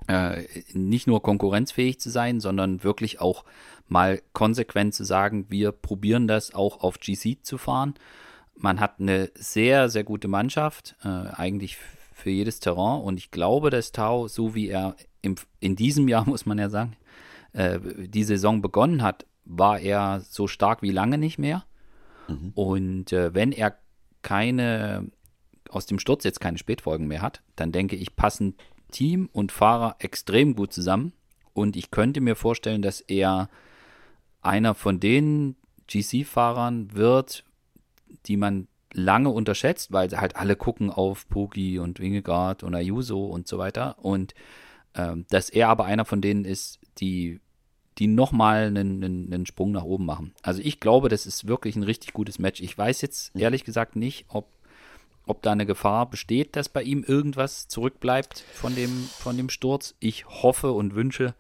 äh, 0.08 0.43
nicht 0.74 1.08
nur 1.08 1.22
konkurrenzfähig 1.22 1.99
zu 1.99 2.10
sein, 2.10 2.39
sondern 2.39 2.84
wirklich 2.84 3.22
auch 3.22 3.43
mal 3.88 4.22
konsequent 4.34 4.93
zu 4.93 5.04
sagen, 5.04 5.45
wir 5.49 5.72
probieren 5.72 6.28
das 6.28 6.54
auch 6.54 6.82
auf 6.82 6.99
GC 6.99 7.38
zu 7.43 7.58
fahren. 7.58 7.93
Man 8.56 8.80
hat 8.80 8.99
eine 8.99 9.32
sehr, 9.36 9.89
sehr 9.89 10.04
gute 10.04 10.28
Mannschaft, 10.28 10.95
äh, 11.04 11.08
eigentlich 11.08 11.78
für 12.14 12.30
jedes 12.30 12.60
Terrain. 12.60 13.01
Und 13.01 13.18
ich 13.18 13.32
glaube, 13.32 13.70
dass 13.70 13.91
Tau, 13.91 14.28
so 14.28 14.56
wie 14.56 14.70
er 14.70 14.95
im, 15.22 15.36
in 15.60 15.76
diesem 15.76 16.08
Jahr, 16.08 16.26
muss 16.30 16.45
man 16.45 16.58
ja 16.58 16.70
sagen, 16.70 16.95
äh, 17.54 17.80
die 17.97 18.24
Saison 18.24 18.62
begonnen 18.62 19.01
hat, 19.01 19.26
war 19.45 19.80
er 19.80 20.22
so 20.22 20.47
stark 20.47 20.82
wie 20.82 20.91
lange 20.91 21.18
nicht 21.18 21.38
mehr. 21.38 21.66
Mhm. 22.28 22.51
Und 22.56 23.14
äh, 23.14 23.34
wenn 23.34 23.51
er 23.51 23.78
keine, 24.22 25.12
aus 25.70 25.86
dem 25.86 25.99
Sturz 25.99 26.24
jetzt 26.24 26.39
keine 26.39 26.58
Spätfolgen 26.58 27.08
mehr 27.08 27.22
hat, 27.22 27.41
dann 27.56 27.72
denke 27.72 27.95
ich, 27.95 28.16
passen 28.16 28.56
Team 28.94 29.30
und 29.34 29.52
Fahrer 29.52 29.98
extrem 30.00 30.56
gut 30.56 30.72
zusammen. 30.72 31.12
Und 31.54 31.76
ich 31.76 31.91
könnte 31.91 32.22
mir 32.22 32.36
vorstellen, 32.36 32.82
dass 32.82 33.02
er 33.02 33.50
einer 34.41 34.74
von 34.74 35.00
den 35.00 35.58
GC-Fahrern 35.88 36.94
wird, 36.94 37.44
die 38.26 38.38
man 38.38 38.68
lange 38.94 39.30
unterschätzt, 39.30 39.91
weil 39.91 40.10
sie 40.10 40.20
halt 40.20 40.36
alle 40.36 40.56
gucken 40.56 40.89
auf 40.89 41.28
Pogi 41.28 41.80
und 41.80 42.00
Wingegaard 42.00 42.64
und 42.64 42.76
Ayuso 42.76 43.26
und 43.26 43.48
so 43.48 43.58
weiter. 43.58 43.98
Und 44.00 44.34
ähm, 44.96 45.26
dass 45.30 45.50
er 45.50 45.70
aber 45.70 45.86
einer 45.86 46.06
von 46.06 46.22
denen 46.22 46.46
ist, 46.46 46.80
die, 47.00 47.39
die 47.98 48.08
nochmal 48.08 48.66
einen, 48.66 49.04
einen, 49.04 49.34
einen 49.34 49.46
Sprung 49.46 49.72
nach 49.72 49.84
oben 49.84 50.06
machen. 50.06 50.34
Also 50.41 50.62
ich 50.64 50.80
glaube, 50.80 51.10
das 51.10 51.26
ist 51.26 51.48
wirklich 51.48 51.76
ein 51.76 51.84
richtig 51.84 52.14
gutes 52.14 52.39
Match. 52.39 52.62
Ich 52.62 52.78
weiß 52.78 53.02
jetzt 53.02 53.36
ehrlich 53.36 53.64
gesagt 53.64 53.96
nicht, 53.96 54.26
ob, 54.30 54.48
ob 55.26 55.41
da 55.41 55.51
eine 55.51 55.65
Gefahr 55.65 56.09
besteht, 56.09 56.55
dass 56.55 56.69
bei 56.69 56.84
ihm 56.84 57.03
irgendwas 57.03 57.67
zurückbleibt 57.67 58.39
von 58.53 58.76
dem, 58.76 59.09
von 59.17 59.38
dem 59.38 59.49
Sturz. 59.49 59.95
Ich 59.99 60.26
hoffe 60.28 60.71
und 60.71 60.95
wünsche, 60.95 61.34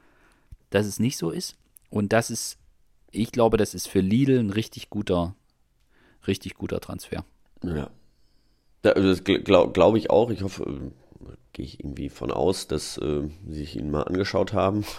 dass 0.69 0.85
es 0.85 0.99
nicht 0.99 1.17
so 1.17 1.29
ist. 1.29 1.55
Und 1.89 2.13
das 2.13 2.29
ist, 2.29 2.57
ich 3.11 3.31
glaube, 3.31 3.57
das 3.57 3.73
ist 3.73 3.87
für 3.87 3.99
Lidl 3.99 4.39
ein 4.39 4.49
richtig 4.49 4.89
guter, 4.89 5.35
richtig 6.27 6.55
guter 6.55 6.79
Transfer. 6.79 7.25
Ja. 7.63 7.89
Also 8.83 9.09
das 9.09 9.23
glaube 9.23 9.71
glaub 9.71 9.95
ich 9.95 10.09
auch. 10.09 10.29
Ich 10.29 10.41
hoffe, 10.41 10.63
äh, 10.63 11.35
gehe 11.53 11.65
ich 11.65 11.79
irgendwie 11.79 12.09
von 12.09 12.31
aus, 12.31 12.67
dass 12.67 12.97
äh, 12.97 13.29
sie 13.47 13.53
sich 13.53 13.75
ihn 13.75 13.91
mal 13.91 14.03
angeschaut 14.03 14.53
haben. 14.53 14.85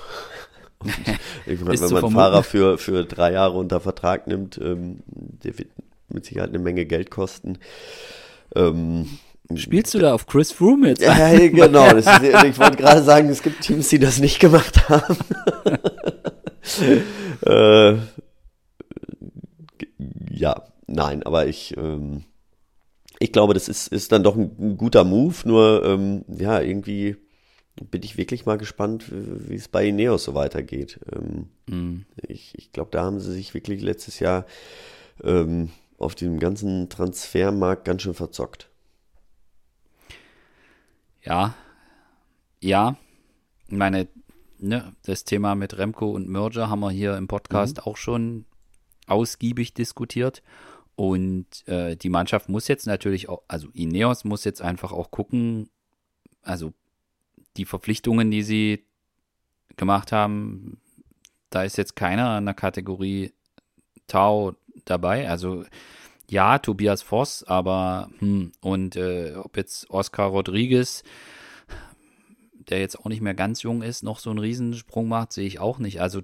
ich 1.47 1.61
meine, 1.61 1.80
wenn 1.80 1.91
man 1.93 2.05
einen 2.05 2.14
Fahrer 2.14 2.43
für, 2.43 2.78
für 2.78 3.05
drei 3.05 3.32
Jahre 3.32 3.57
unter 3.57 3.80
Vertrag 3.80 4.26
nimmt, 4.26 4.59
ähm, 4.59 5.03
der 5.07 5.59
wird 5.59 5.68
mit 6.09 6.26
Sicherheit 6.26 6.51
eine 6.51 6.59
Menge 6.59 6.85
Geld 6.85 7.11
kosten. 7.11 7.59
Ähm, 8.55 9.09
Spielst 9.55 9.93
du 9.93 9.99
da 9.99 10.15
auf 10.15 10.27
Chris 10.27 10.53
Froome 10.53 10.89
jetzt? 10.89 11.03
Ja, 11.03 11.37
genau. 11.49 11.95
Ist, 11.95 12.09
ich 12.09 12.59
wollte 12.59 12.77
gerade 12.77 13.03
sagen, 13.03 13.29
es 13.29 13.43
gibt 13.43 13.61
Teams, 13.61 13.89
die 13.89 13.99
das 13.99 14.19
nicht 14.19 14.41
gemacht 14.41 14.89
haben. 14.89 15.17
äh, 17.47 17.97
ja, 20.31 20.63
nein, 20.87 21.23
aber 21.25 21.47
ich, 21.47 21.77
ähm, 21.77 22.25
ich 23.19 23.33
glaube, 23.33 23.55
das 23.55 23.69
ist, 23.69 23.89
ist 23.89 24.13
dann 24.13 24.23
doch 24.23 24.37
ein, 24.37 24.51
ein 24.59 24.77
guter 24.79 25.05
Move, 25.05 25.37
nur 25.45 25.85
ähm, 25.85 26.25
ja, 26.29 26.61
irgendwie 26.61 27.17
bin 27.91 28.03
ich 28.03 28.17
wirklich 28.17 28.47
mal 28.47 28.57
gespannt, 28.57 29.05
wie 29.11 29.57
es 29.57 29.69
bei 29.69 29.87
Ineos 29.87 30.25
so 30.25 30.35
weitergeht. 30.35 31.01
Ähm, 31.13 31.49
mm. 31.67 32.07
Ich, 32.29 32.55
ich 32.57 32.73
glaube, 32.73 32.91
da 32.93 33.03
haben 33.03 33.21
sie 33.21 33.33
sich 33.33 33.53
wirklich 33.53 33.83
letztes 33.83 34.21
Jahr 34.21 34.47
ähm, 35.23 35.71
auf 36.05 36.15
dem 36.15 36.39
ganzen 36.39 36.89
Transfermarkt 36.89 37.85
ganz 37.85 38.03
schön 38.03 38.15
verzockt. 38.15 38.71
Ja, 41.23 41.55
ja. 42.61 42.97
Ich 43.67 43.77
meine, 43.77 44.09
ne, 44.59 44.95
das 45.03 45.25
Thema 45.25 45.55
mit 45.55 45.79
Remco 45.79 46.11
und 46.11 46.29
Merger 46.29 46.69
haben 46.69 46.81
wir 46.81 46.91
hier 46.91 47.17
im 47.17 47.27
Podcast 47.27 47.79
mhm. 47.79 47.83
auch 47.85 47.97
schon 47.97 48.45
ausgiebig 49.07 49.75
diskutiert. 49.75 50.43
Und 50.97 51.67
äh, 51.67 51.97
die 51.97 52.11
Mannschaft 52.11 52.49
muss 52.49 52.69
jetzt 52.69 52.87
natürlich 52.87 53.29
auch, 53.29 53.43
also 53.49 53.69
Ineos 53.73 54.25
muss 54.25 54.45
jetzt 54.45 54.63
einfach 54.63 54.93
auch 54.93 55.11
gucken, 55.11 55.71
also 56.43 56.73
die 57.57 57.65
Verpflichtungen, 57.65 58.31
die 58.31 58.43
sie 58.43 58.87
gemacht 59.77 60.13
haben, 60.13 60.81
da 61.51 61.65
ist 61.65 61.79
jetzt 61.79 61.97
keiner 61.97 62.39
in 62.39 62.45
der 62.45 62.55
Kategorie 62.55 63.33
Tau 64.07 64.55
dabei. 64.85 65.28
Also 65.28 65.64
ja, 66.28 66.59
Tobias 66.59 67.03
Voss, 67.03 67.45
aber 67.45 68.11
hm, 68.18 68.53
und 68.61 68.97
äh, 68.97 69.35
ob 69.37 69.57
jetzt 69.57 69.91
Oscar 69.91 70.26
Rodriguez, 70.26 71.03
der 72.68 72.80
jetzt 72.80 72.99
auch 72.99 73.07
nicht 73.07 73.20
mehr 73.20 73.35
ganz 73.35 73.62
jung 73.62 73.82
ist, 73.82 74.03
noch 74.03 74.18
so 74.18 74.30
einen 74.30 74.39
Riesensprung 74.39 75.09
macht, 75.09 75.32
sehe 75.32 75.47
ich 75.47 75.59
auch 75.59 75.78
nicht. 75.78 76.01
Also 76.01 76.22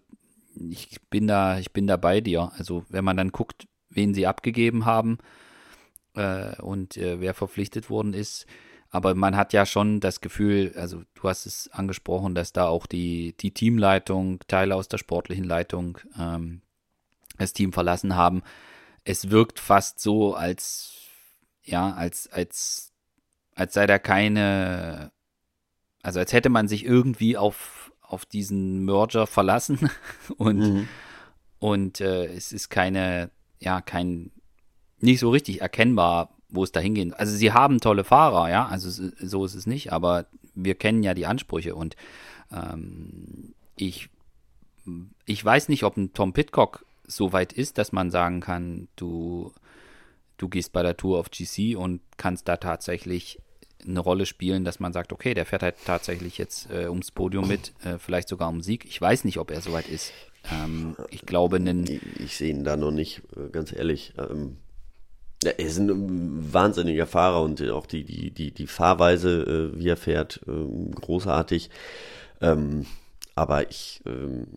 ich 0.71 1.01
bin 1.11 1.27
da, 1.27 1.59
ich 1.59 1.73
bin 1.73 1.87
da 1.87 1.97
bei 1.97 2.21
dir. 2.21 2.53
Also 2.57 2.85
wenn 2.89 3.05
man 3.05 3.17
dann 3.17 3.33
guckt, 3.33 3.69
wen 3.91 4.15
sie 4.15 4.27
abgegeben 4.27 4.87
haben 4.87 5.19
äh, 6.15 6.61
und 6.63 6.97
äh, 6.97 7.21
wer 7.21 7.35
verpflichtet 7.35 7.91
worden 7.91 8.15
ist. 8.15 8.47
Aber 8.91 9.15
man 9.15 9.37
hat 9.37 9.53
ja 9.53 9.67
schon 9.67 10.01
das 10.01 10.21
Gefühl, 10.21 10.73
also 10.77 11.03
du 11.15 11.29
hast 11.29 11.47
es 11.47 11.71
angesprochen, 11.73 12.35
dass 12.35 12.53
da 12.53 12.67
auch 12.67 12.87
die, 12.87 13.37
die 13.39 13.53
Teamleitung, 13.53 14.41
Teile 14.49 14.75
aus 14.75 14.89
der 14.89 14.99
sportlichen 14.99 15.45
Leitung 15.45 15.99
ähm, 16.19 16.63
das 17.41 17.53
Team 17.53 17.73
verlassen 17.73 18.17
haben. 18.17 18.43
Es 19.05 19.31
wirkt 19.31 19.59
fast 19.59 20.01
so, 20.01 20.35
als 20.35 20.97
ja, 21.65 21.93
als, 21.93 22.29
als, 22.29 22.93
als 23.55 23.75
sei 23.75 23.87
da 23.87 23.99
keine, 23.99 25.13
also 26.03 26.19
als 26.19 26.33
hätte 26.33 26.49
man 26.49 26.69
sich 26.69 26.85
irgendwie 26.85 27.37
auf, 27.37 27.93
auf 28.01 28.25
diesen 28.25 28.85
Merger 28.85 29.27
verlassen 29.27 29.91
und, 30.37 30.59
mhm. 30.59 30.89
und 31.59 32.01
äh, 32.01 32.27
es 32.27 32.53
ist 32.53 32.71
keine 32.71 33.31
ja 33.61 33.81
kein, 33.81 34.33
nicht 34.99 35.21
so 35.21 35.31
richtig 35.31 35.61
erkennbar, 35.61 36.31
wo 36.49 36.65
es 36.65 36.73
dahin 36.73 36.95
geht. 36.95 37.15
Also 37.15 37.37
sie 37.37 37.53
haben 37.53 37.81
tolle 37.81 38.05
Fahrer, 38.05 38.51
ja, 38.51 38.67
also 38.67 38.91
so 39.21 39.45
ist 39.45 39.55
es 39.55 39.67
nicht, 39.67 39.93
aber 39.93 40.27
wir 40.55 40.75
kennen 40.75 41.03
ja 41.03 41.15
die 41.15 41.27
Ansprüche 41.27 41.75
und 41.75 41.95
ähm, 42.51 43.55
ich, 43.77 44.09
ich 45.27 45.45
weiß 45.45 45.69
nicht, 45.69 45.85
ob 45.85 45.97
ein 45.97 46.13
Tom 46.13 46.33
Pitcock 46.33 46.85
so 47.11 47.33
weit 47.33 47.53
ist, 47.53 47.79
dass 47.79 47.93
man 47.93 48.11
sagen 48.11 48.41
kann, 48.41 48.89
du, 48.97 49.53
du 50.37 50.49
gehst 50.49 50.73
bei 50.73 50.83
der 50.83 50.97
Tour 50.97 51.19
auf 51.19 51.31
GC 51.31 51.77
und 51.77 52.01
kannst 52.17 52.49
da 52.49 52.57
tatsächlich 52.57 53.41
eine 53.87 54.01
Rolle 54.01 54.27
spielen, 54.27 54.65
dass 54.65 54.81
man 54.81 54.93
sagt, 54.93 55.13
okay, 55.13 55.35
der 55.35 55.47
fährt 55.47 55.63
halt 55.63 55.77
tatsächlich 55.85 56.39
jetzt 56.39 56.71
äh, 56.71 56.89
ums 56.89 57.11
Podium 57.11 57.49
mit, 57.49 57.73
äh, 57.83 57.99
vielleicht 57.99 58.29
sogar 58.29 58.49
um 58.49 58.61
Sieg. 58.61 58.85
Ich 58.85 59.01
weiß 59.01 59.25
nicht, 59.25 59.39
ob 59.39 59.51
er 59.51 59.61
so 59.61 59.73
weit 59.73 59.89
ist. 59.89 60.13
Ähm, 60.53 60.97
ich 61.11 61.27
glaube, 61.27 61.57
einen 61.57 61.85
ich, 61.87 62.01
ich 62.21 62.37
sehe 62.37 62.51
ihn 62.51 62.65
da 62.65 62.77
noch 62.77 62.91
nicht, 62.91 63.23
äh, 63.37 63.49
ganz 63.51 63.73
ehrlich. 63.73 64.13
Ähm, 64.19 64.59
er 65.43 65.59
ist 65.59 65.79
ein 65.79 66.53
wahnsinniger 66.53 67.07
Fahrer 67.07 67.43
und 67.43 67.63
auch 67.71 67.87
die, 67.87 68.05
die, 68.05 68.31
die, 68.31 68.51
die 68.51 68.67
Fahrweise, 68.67 69.73
äh, 69.75 69.79
wie 69.79 69.89
er 69.89 69.97
fährt, 69.97 70.41
äh, 70.47 70.95
großartig. 70.95 71.71
Ähm, 72.43 72.85
aber 73.35 73.71
ich, 73.71 74.03
ähm, 74.05 74.49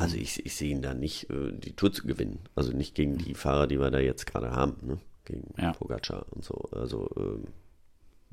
also 0.00 0.16
ich, 0.16 0.44
ich 0.44 0.54
sehe 0.54 0.70
ihn 0.70 0.82
da 0.82 0.94
nicht, 0.94 1.30
äh, 1.30 1.52
die 1.52 1.74
Tour 1.74 1.92
zu 1.92 2.06
gewinnen. 2.06 2.40
Also 2.54 2.72
nicht 2.72 2.94
gegen 2.94 3.18
die 3.18 3.34
Fahrer, 3.34 3.66
die 3.66 3.78
wir 3.78 3.90
da 3.90 3.98
jetzt 3.98 4.26
gerade 4.26 4.50
haben, 4.52 4.76
ne? 4.82 4.98
gegen 5.24 5.54
ja. 5.58 5.72
Pogacar 5.72 6.26
und 6.30 6.44
so. 6.44 6.54
Also 6.72 7.08
ähm, 7.16 7.44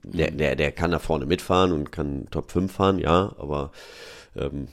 der, 0.03 0.31
der, 0.31 0.55
der 0.55 0.71
kann 0.71 0.91
da 0.91 0.99
vorne 0.99 1.25
mitfahren 1.25 1.71
und 1.71 1.91
kann 1.91 2.27
Top 2.31 2.51
5 2.51 2.71
fahren, 2.71 2.99
ja, 2.99 3.33
aber 3.37 3.71
ähm, 4.35 4.67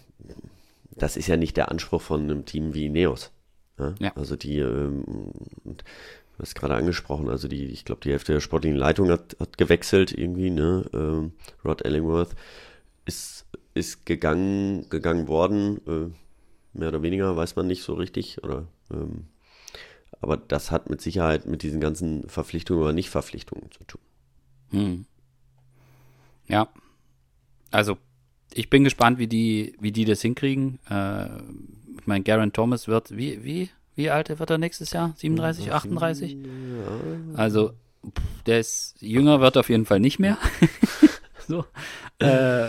das 0.91 1.17
ist 1.17 1.27
ja 1.27 1.37
nicht 1.37 1.57
der 1.57 1.71
Anspruch 1.71 2.03
von 2.03 2.23
einem 2.23 2.45
Team 2.45 2.75
wie 2.75 2.89
Neos. 2.89 3.33
Ja? 3.79 3.95
ja. 3.99 4.13
Also 4.15 4.37
die, 4.37 4.59
ähm, 4.59 5.03
du 5.65 5.75
hast 6.39 6.55
gerade 6.55 6.75
angesprochen, 6.75 7.29
also 7.29 7.49
die, 7.49 7.67
ich 7.67 7.85
glaube, 7.85 8.03
die 8.03 8.11
Hälfte 8.11 8.33
der 8.33 8.41
sportlichen 8.41 8.79
Leitung 8.79 9.11
hat, 9.11 9.37
hat 9.41 9.59
gewechselt 9.59 10.13
irgendwie, 10.17 10.51
ne? 10.51 10.85
Ähm, 10.93 11.33
Rod 11.65 11.85
Ellingworth 11.85 12.37
ist, 13.07 13.47
ist 13.75 14.07
gegangen, 14.07 14.89
gegangen 14.91 15.27
worden, 15.27 15.81
äh, 15.87 16.24
mehr 16.75 16.89
oder 16.89 17.03
weniger, 17.03 17.37
weiß 17.37 17.57
man 17.57 17.67
nicht 17.67 17.83
so 17.83 17.95
richtig, 17.95 18.43
oder 18.43 18.67
ähm, 18.91 19.27
aber 20.21 20.37
das 20.37 20.71
hat 20.71 20.91
mit 20.91 21.01
Sicherheit 21.01 21.47
mit 21.47 21.63
diesen 21.63 21.81
ganzen 21.81 22.29
Verpflichtungen 22.29 22.83
oder 22.83 22.93
Nichtverpflichtungen 22.93 23.71
zu 23.71 23.85
tun. 23.85 24.01
Hm. 24.71 25.05
Ja. 26.49 26.69
Also, 27.71 27.99
ich 28.53 28.71
bin 28.71 28.85
gespannt, 28.85 29.19
wie 29.19 29.27
die, 29.27 29.77
wie 29.81 29.93
die 29.93 30.05
das 30.05 30.23
hinkriegen. 30.23 30.79
Äh, 30.89 31.27
ich 31.99 32.07
meine, 32.07 32.25
Garen 32.25 32.53
Thomas 32.53 32.89
wird, 32.89 33.17
wie, 33.17 33.45
wie, 33.45 33.71
wie 33.97 34.11
alt 34.11 34.29
wird 34.39 34.51
er 34.51 34.59
nächstes 34.59 34.93
Jahr? 34.93 35.15
37, 35.17 35.73
38? 35.73 36.33
Ja. 36.33 36.39
Also, 37.37 37.73
der 38.47 38.61
ist 38.61 38.97
jünger, 39.01 39.41
wird 39.41 39.57
auf 39.57 39.69
jeden 39.69 39.87
Fall 39.87 40.01
nicht 40.01 40.19
mehr. 40.19 40.39
so. 41.49 41.65
Äh, 42.19 42.69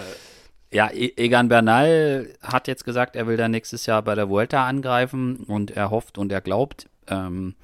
ja, 0.76 0.92
e-, 0.92 1.14
Egan 1.16 1.48
Bernal 1.48 2.34
hat 2.42 2.68
jetzt 2.68 2.84
gesagt, 2.84 3.16
er 3.16 3.28
will 3.28 3.38
da 3.38 3.48
nächstes 3.48 3.86
Jahr 3.86 4.02
bei 4.02 4.14
der 4.14 4.30
Vuelta 4.30 4.68
angreifen 4.68 5.38
und 5.38 5.72
er 5.72 5.90
hofft 5.90 6.18
und 6.18 6.32
er 6.34 6.42
glaubt, 6.42 6.90
ähm, 7.08 7.56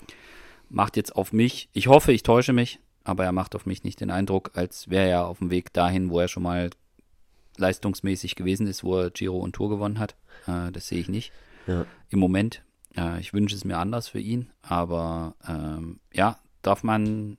macht 0.70 0.96
jetzt 0.96 1.16
auf 1.16 1.34
mich, 1.34 1.70
ich 1.74 1.88
hoffe, 1.88 2.14
ich 2.14 2.24
täusche 2.24 2.54
mich, 2.54 2.80
aber 3.04 3.26
er 3.26 3.34
macht 3.34 3.54
auf 3.54 3.66
mich 3.66 3.84
nicht 3.84 4.00
den 4.00 4.12
Eindruck, 4.12 4.52
als 4.54 4.90
wäre 4.90 5.10
er 5.10 5.28
auf 5.28 5.40
dem 5.40 5.52
Weg 5.52 5.74
dahin, 5.74 6.10
wo 6.10 6.22
er 6.22 6.30
schon 6.30 6.44
mal 6.44 6.70
leistungsmäßig 7.58 8.38
gewesen 8.38 8.66
ist, 8.66 8.82
wo 8.86 8.98
er 8.98 9.10
Giro 9.12 9.40
und 9.40 9.54
Tour 9.54 9.70
gewonnen 9.70 10.00
hat. 10.00 10.16
Äh, 10.48 10.72
das 10.72 10.88
sehe 10.88 11.00
ich 11.00 11.10
nicht 11.10 11.34
ja. 11.68 11.86
im 12.10 12.20
Moment. 12.20 12.64
Äh, 12.96 13.20
ich 13.20 13.34
wünsche 13.34 13.58
es 13.58 13.66
mir 13.66 13.78
anders 13.78 14.08
für 14.08 14.22
ihn, 14.22 14.50
aber 14.62 15.36
ähm, 15.46 16.00
ja, 16.14 16.40
darf 16.62 16.84
man, 16.84 17.38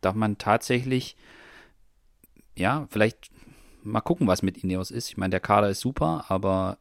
darf 0.00 0.16
man 0.16 0.36
tatsächlich, 0.38 1.16
ja, 2.56 2.88
vielleicht 2.90 3.30
mal 3.82 4.00
gucken, 4.00 4.26
was 4.26 4.42
mit 4.42 4.62
Ineos 4.62 4.90
ist. 4.90 5.08
Ich 5.08 5.16
meine, 5.16 5.30
der 5.30 5.40
Kader 5.40 5.68
ist 5.68 5.80
super, 5.80 6.26
aber 6.28 6.78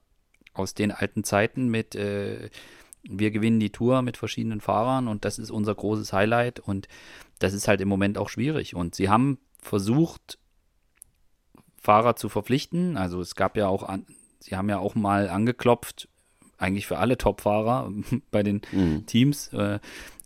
aus 0.54 0.74
den 0.74 0.92
alten 0.92 1.24
Zeiten 1.24 1.70
mit 1.70 1.96
äh, 1.96 2.50
wir 3.04 3.32
gewinnen 3.32 3.60
die 3.60 3.72
Tour 3.72 4.02
mit 4.02 4.18
verschiedenen 4.18 4.62
Fahrern 4.62 5.08
und 5.08 5.26
das 5.26 5.40
ist 5.40 5.52
unser 5.52 5.74
großes 5.74 6.14
Highlight 6.14 6.60
und 6.60 6.88
das 7.40 7.54
ist 7.54 7.68
halt 7.68 7.82
im 7.82 7.88
Moment 7.88 8.18
auch 8.18 8.30
schwierig. 8.30 8.76
Und 8.76 8.96
sie 8.96 9.10
haben 9.10 9.40
versucht, 9.60 10.38
Fahrer 11.82 12.16
zu 12.16 12.30
verpflichten. 12.30 12.98
Also 12.98 13.20
es 13.22 13.36
gab 13.36 13.58
ja 13.58 13.68
auch, 13.68 13.84
an, 13.84 14.06
sie 14.40 14.56
haben 14.56 14.70
ja 14.70 14.78
auch 14.78 14.94
mal 14.94 15.30
angeklopft, 15.30 16.08
eigentlich 16.58 16.86
für 16.86 17.00
alle 17.00 17.18
Top-Fahrer 17.18 17.92
bei 18.32 18.44
den 18.44 18.62
mhm. 18.72 19.06
Teams. 19.08 19.48
Äh, 19.54 19.80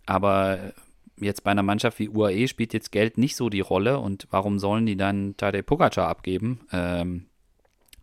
aber 0.04 0.74
jetzt 1.18 1.44
bei 1.44 1.50
einer 1.50 1.62
Mannschaft 1.62 1.98
wie 1.98 2.08
UAE 2.08 2.48
spielt 2.48 2.74
jetzt 2.74 2.92
Geld 2.92 3.18
nicht 3.18 3.36
so 3.36 3.48
die 3.48 3.60
Rolle 3.60 3.98
und 3.98 4.26
warum 4.30 4.58
sollen 4.58 4.86
die 4.86 4.96
dann 4.96 5.36
Tadej 5.36 5.62
Pogacar 5.62 6.08
abgeben? 6.08 6.60
Ähm, 6.72 7.26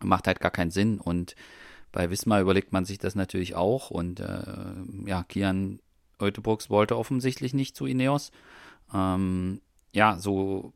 macht 0.02 0.26
halt 0.26 0.40
gar 0.40 0.50
keinen 0.50 0.70
Sinn 0.70 1.00
und 1.00 1.34
bei 1.92 2.10
Wismar 2.10 2.40
überlegt 2.40 2.72
man 2.72 2.84
sich 2.84 2.98
das 2.98 3.14
natürlich 3.14 3.54
auch 3.54 3.90
und 3.90 4.20
äh, 4.20 4.42
ja, 5.06 5.22
Kian 5.22 5.78
Eutebrooks 6.18 6.70
wollte 6.70 6.96
offensichtlich 6.96 7.54
nicht 7.54 7.76
zu 7.76 7.86
Ineos. 7.86 8.32
Ähm, 8.92 9.60
ja, 9.92 10.18
so, 10.18 10.72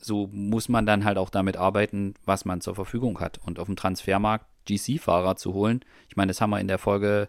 so 0.00 0.28
muss 0.32 0.68
man 0.68 0.86
dann 0.86 1.04
halt 1.04 1.18
auch 1.18 1.30
damit 1.30 1.56
arbeiten, 1.56 2.14
was 2.24 2.44
man 2.44 2.60
zur 2.60 2.74
Verfügung 2.74 3.20
hat. 3.20 3.38
Und 3.38 3.58
auf 3.58 3.66
dem 3.66 3.76
Transfermarkt 3.76 4.46
GC-Fahrer 4.66 5.36
zu 5.36 5.54
holen, 5.54 5.80
ich 6.08 6.16
meine, 6.16 6.30
das 6.30 6.40
haben 6.40 6.50
wir 6.50 6.60
in 6.60 6.68
der 6.68 6.78
Folge, 6.78 7.28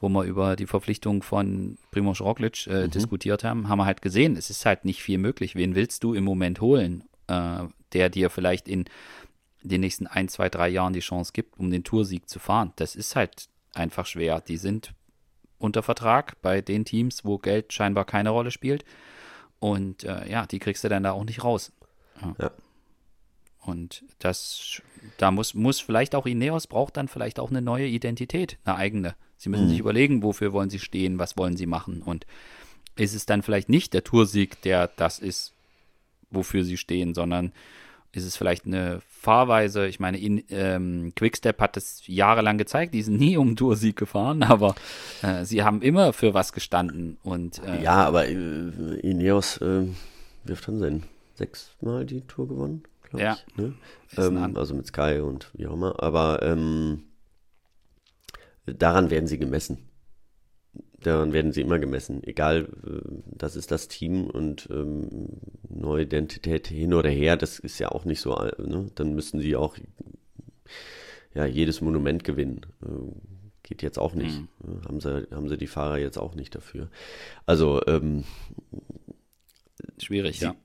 wo 0.00 0.08
wir 0.08 0.24
über 0.24 0.56
die 0.56 0.66
Verpflichtung 0.66 1.22
von 1.22 1.78
Primoz 1.90 2.20
Roglic 2.20 2.66
äh, 2.66 2.84
mhm. 2.84 2.90
diskutiert 2.90 3.44
haben, 3.44 3.68
haben 3.68 3.78
wir 3.78 3.86
halt 3.86 4.02
gesehen, 4.02 4.36
es 4.36 4.50
ist 4.50 4.66
halt 4.66 4.84
nicht 4.84 5.02
viel 5.02 5.18
möglich. 5.18 5.54
Wen 5.54 5.74
willst 5.74 6.04
du 6.04 6.14
im 6.14 6.24
Moment 6.24 6.60
holen, 6.60 7.04
äh, 7.28 7.64
der 7.92 8.10
dir 8.10 8.30
vielleicht 8.30 8.68
in 8.68 8.84
den 9.62 9.80
nächsten 9.80 10.06
ein, 10.06 10.28
zwei, 10.28 10.48
drei 10.48 10.68
Jahren 10.68 10.92
die 10.92 11.00
Chance 11.00 11.32
gibt, 11.32 11.58
um 11.58 11.70
den 11.70 11.84
Toursieg 11.84 12.28
zu 12.28 12.38
fahren. 12.38 12.72
Das 12.76 12.94
ist 12.94 13.16
halt 13.16 13.48
einfach 13.74 14.06
schwer. 14.06 14.40
Die 14.40 14.56
sind 14.56 14.92
unter 15.58 15.82
Vertrag 15.82 16.40
bei 16.42 16.60
den 16.60 16.84
Teams, 16.84 17.24
wo 17.24 17.38
Geld 17.38 17.72
scheinbar 17.72 18.04
keine 18.04 18.30
Rolle 18.30 18.50
spielt. 18.50 18.84
Und 19.58 20.04
äh, 20.04 20.30
ja, 20.30 20.46
die 20.46 20.58
kriegst 20.58 20.84
du 20.84 20.88
dann 20.88 21.02
da 21.02 21.12
auch 21.12 21.24
nicht 21.24 21.42
raus. 21.42 21.72
Ja. 22.20 22.34
ja. 22.38 22.50
Und 23.60 24.04
das, 24.20 24.80
da 25.16 25.30
muss, 25.30 25.54
muss 25.54 25.80
vielleicht 25.80 26.14
auch 26.14 26.26
Ineos 26.26 26.66
braucht 26.68 26.96
dann 26.96 27.08
vielleicht 27.08 27.40
auch 27.40 27.50
eine 27.50 27.62
neue 27.62 27.86
Identität, 27.86 28.58
eine 28.64 28.76
eigene. 28.76 29.16
Sie 29.36 29.48
müssen 29.48 29.66
mhm. 29.66 29.70
sich 29.70 29.78
überlegen, 29.78 30.22
wofür 30.22 30.52
wollen 30.52 30.70
sie 30.70 30.78
stehen, 30.78 31.18
was 31.18 31.36
wollen 31.36 31.56
sie 31.56 31.66
machen. 31.66 32.02
Und 32.02 32.26
ist 32.96 33.14
es 33.14 33.26
dann 33.26 33.42
vielleicht 33.42 33.68
nicht 33.68 33.92
der 33.94 34.04
Toursieg, 34.04 34.60
der 34.62 34.88
das 34.96 35.18
ist, 35.18 35.52
wofür 36.30 36.64
sie 36.64 36.76
stehen, 36.76 37.14
sondern 37.14 37.52
ist 38.12 38.24
es 38.24 38.36
vielleicht 38.36 38.64
eine 38.64 39.02
Fahrweise. 39.08 39.86
Ich 39.86 40.00
meine, 40.00 40.18
in, 40.18 40.42
ähm, 40.48 41.12
Quickstep 41.14 41.60
hat 41.60 41.76
es 41.76 42.06
jahrelang 42.06 42.56
gezeigt, 42.56 42.94
die 42.94 43.02
sind 43.02 43.18
nie 43.18 43.36
um 43.36 43.56
Toursieg 43.56 43.96
gefahren, 43.96 44.42
aber 44.44 44.74
äh, 45.22 45.44
sie 45.44 45.62
haben 45.62 45.82
immer 45.82 46.12
für 46.12 46.32
was 46.32 46.52
gestanden. 46.52 47.18
Und, 47.22 47.62
äh, 47.64 47.82
ja, 47.82 48.04
aber 48.06 48.26
äh, 48.26 48.34
Ineos, 49.00 49.58
äh, 49.58 49.86
wirft 50.44 50.68
dann 50.68 50.78
Sinn. 50.78 51.02
Sechsmal 51.34 52.06
die 52.06 52.22
Tour 52.22 52.48
gewonnen, 52.48 52.84
glaube 53.02 53.22
ja. 53.22 53.36
ich. 53.46 53.56
Ne? 53.56 53.74
Ähm, 54.16 54.56
also 54.56 54.74
mit 54.74 54.86
Sky 54.86 55.20
und 55.20 55.50
wie 55.52 55.66
auch 55.66 55.74
immer. 55.74 56.02
Aber 56.02 56.42
ähm, 56.42 57.02
daran 58.66 59.10
werden 59.10 59.26
sie 59.26 59.38
gemessen 59.38 59.88
daran 61.06 61.32
werden 61.32 61.52
sie 61.52 61.60
immer 61.60 61.78
gemessen. 61.78 62.22
Egal, 62.24 62.68
äh, 62.86 63.08
das 63.26 63.56
ist 63.56 63.70
das 63.70 63.88
Team 63.88 64.28
und 64.28 64.68
ähm, 64.70 65.40
neue 65.68 66.02
Identität 66.02 66.66
hin 66.66 66.94
oder 66.94 67.10
her, 67.10 67.36
das 67.36 67.58
ist 67.58 67.78
ja 67.78 67.90
auch 67.90 68.04
nicht 68.04 68.20
so, 68.20 68.36
äh, 68.36 68.52
ne? 68.62 68.90
dann 68.94 69.14
müssen 69.14 69.40
sie 69.40 69.56
auch 69.56 69.76
ja, 71.34 71.46
jedes 71.46 71.80
Monument 71.80 72.24
gewinnen. 72.24 72.62
Äh, 72.82 72.88
geht 73.62 73.82
jetzt 73.82 73.98
auch 73.98 74.14
nicht. 74.14 74.40
Mhm. 74.60 74.84
Haben, 74.84 75.00
sie, 75.00 75.26
haben 75.30 75.48
sie 75.48 75.58
die 75.58 75.66
Fahrer 75.66 75.98
jetzt 75.98 76.18
auch 76.18 76.34
nicht 76.34 76.54
dafür. 76.54 76.88
Also 77.46 77.84
ähm, 77.86 78.24
schwierig, 79.98 80.38
sie, 80.38 80.46
ja 80.46 80.56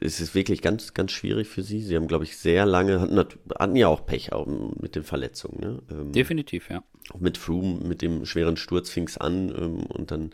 es 0.00 0.20
ist 0.20 0.34
wirklich 0.34 0.62
ganz, 0.62 0.94
ganz 0.94 1.12
schwierig 1.12 1.48
für 1.48 1.62
sie. 1.62 1.82
Sie 1.82 1.96
haben, 1.96 2.08
glaube 2.08 2.24
ich, 2.24 2.36
sehr 2.36 2.66
lange, 2.66 3.00
hatten, 3.00 3.18
hatten 3.58 3.76
ja 3.76 3.88
auch 3.88 4.06
Pech 4.06 4.32
auch 4.32 4.46
mit 4.46 4.96
den 4.96 5.04
Verletzungen. 5.04 5.60
Ne? 5.60 5.78
Ähm, 5.90 6.12
Definitiv, 6.12 6.70
ja. 6.70 6.82
Auch 7.10 7.20
mit 7.20 7.38
Froome, 7.38 7.80
mit 7.86 8.02
dem 8.02 8.26
schweren 8.26 8.56
Sturz 8.56 8.90
fing 8.90 9.06
es 9.06 9.18
an 9.18 9.48
ähm, 9.50 9.86
und 9.86 10.10
dann 10.10 10.30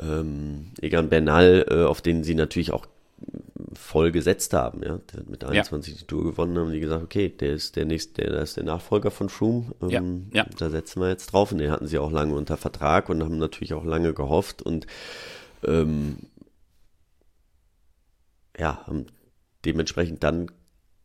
ähm, 0.00 0.70
Egan 0.80 1.08
Bernal, 1.08 1.66
äh, 1.68 1.84
auf 1.84 2.00
den 2.02 2.24
sie 2.24 2.34
natürlich 2.34 2.72
auch 2.72 2.86
voll 3.74 4.12
gesetzt 4.12 4.52
haben, 4.52 4.82
ja, 4.82 4.98
der 5.12 5.20
hat 5.20 5.30
mit 5.30 5.44
21 5.44 5.94
ja. 5.94 6.00
die 6.00 6.06
Tour 6.06 6.24
gewonnen, 6.24 6.58
haben 6.58 6.72
die 6.72 6.80
gesagt, 6.80 7.02
okay, 7.02 7.28
der 7.28 7.52
ist 7.52 7.76
der 7.76 7.84
nächste, 7.84 8.22
der, 8.22 8.42
ist 8.42 8.56
der 8.56 8.64
Nachfolger 8.64 9.10
von 9.10 9.28
Froome, 9.28 9.72
ähm, 9.82 10.26
ja. 10.32 10.42
Ja. 10.42 10.46
da 10.58 10.70
setzen 10.70 11.00
wir 11.00 11.08
jetzt 11.08 11.32
drauf 11.32 11.52
und 11.52 11.58
den 11.58 11.70
hatten 11.70 11.86
sie 11.86 11.98
auch 11.98 12.10
lange 12.10 12.34
unter 12.34 12.56
Vertrag 12.56 13.08
und 13.08 13.22
haben 13.22 13.38
natürlich 13.38 13.74
auch 13.74 13.84
lange 13.84 14.12
gehofft 14.12 14.62
und 14.62 14.86
ähm, 15.64 16.16
ja, 18.58 18.86
haben 18.86 19.06
dementsprechend 19.64 20.22
dann 20.22 20.50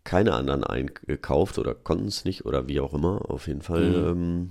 keine 0.03 0.33
anderen 0.33 0.63
eingekauft 0.63 1.59
oder 1.59 1.75
konnten 1.75 2.07
es 2.07 2.23
nicht 2.23 2.45
oder 2.45 2.67
wie 2.67 2.79
auch 2.79 2.93
immer. 2.93 3.29
Auf 3.29 3.47
jeden 3.47 3.61
Fall 3.61 3.89
mhm. 3.89 4.07
ähm, 4.07 4.49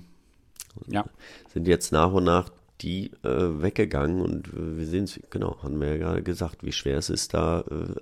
ja. 0.87 1.05
sind 1.51 1.67
jetzt 1.67 1.91
nach 1.91 2.11
und 2.11 2.25
nach 2.25 2.49
die 2.81 3.11
äh, 3.23 3.61
weggegangen 3.61 4.21
und 4.21 4.49
äh, 4.49 4.77
wir 4.77 4.85
sehen 4.85 5.05
es, 5.05 5.19
genau, 5.31 5.61
haben 5.63 5.81
wir 5.81 5.89
ja 5.89 5.97
gerade 5.97 6.23
gesagt, 6.23 6.63
wie 6.63 6.71
schwer 6.71 6.99
es 6.99 7.09
ist, 7.09 7.33
da 7.33 7.61
äh, 7.61 7.95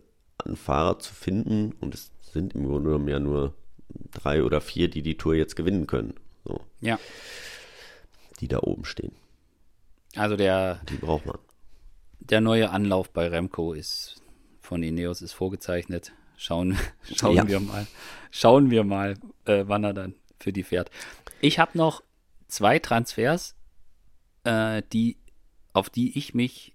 einen 0.43 0.57
Fahrer 0.57 0.99
zu 0.99 1.13
finden 1.13 1.71
und 1.79 1.95
es 1.95 2.11
sind 2.33 2.55
im 2.55 2.65
Grunde 2.65 2.89
genommen 2.89 3.07
ja 3.07 3.19
nur 3.19 3.53
drei 4.11 4.43
oder 4.43 4.59
vier, 4.59 4.89
die 4.89 5.01
die 5.01 5.15
Tour 5.15 5.35
jetzt 5.35 5.55
gewinnen 5.55 5.87
können. 5.87 6.15
So. 6.43 6.59
Ja. 6.81 6.99
Die 8.41 8.49
da 8.49 8.59
oben 8.59 8.83
stehen. 8.83 9.13
Also 10.15 10.35
der. 10.35 10.81
Die 10.89 10.97
braucht 10.97 11.25
man. 11.25 11.37
Der 12.19 12.41
neue 12.41 12.69
Anlauf 12.69 13.09
bei 13.11 13.27
Remco 13.27 13.73
ist 13.73 14.21
von 14.65 14.83
Ineos 14.83 15.21
ist 15.21 15.33
vorgezeichnet. 15.33 16.11
Schauen, 16.37 16.77
schauen 17.15 17.35
ja. 17.35 17.47
wir 17.47 17.59
mal, 17.59 17.87
schauen 18.31 18.69
wir 18.69 18.83
mal, 18.83 19.15
äh, 19.45 19.63
wann 19.67 19.83
er 19.83 19.93
dann 19.93 20.15
für 20.39 20.51
die 20.51 20.63
fährt. 20.63 20.91
Ich 21.39 21.59
habe 21.59 21.77
noch 21.77 22.03
zwei 22.47 22.79
Transfers, 22.79 23.55
äh, 24.43 24.81
die, 24.91 25.17
auf 25.73 25.89
die 25.89 26.17
ich 26.17 26.33
mich 26.33 26.73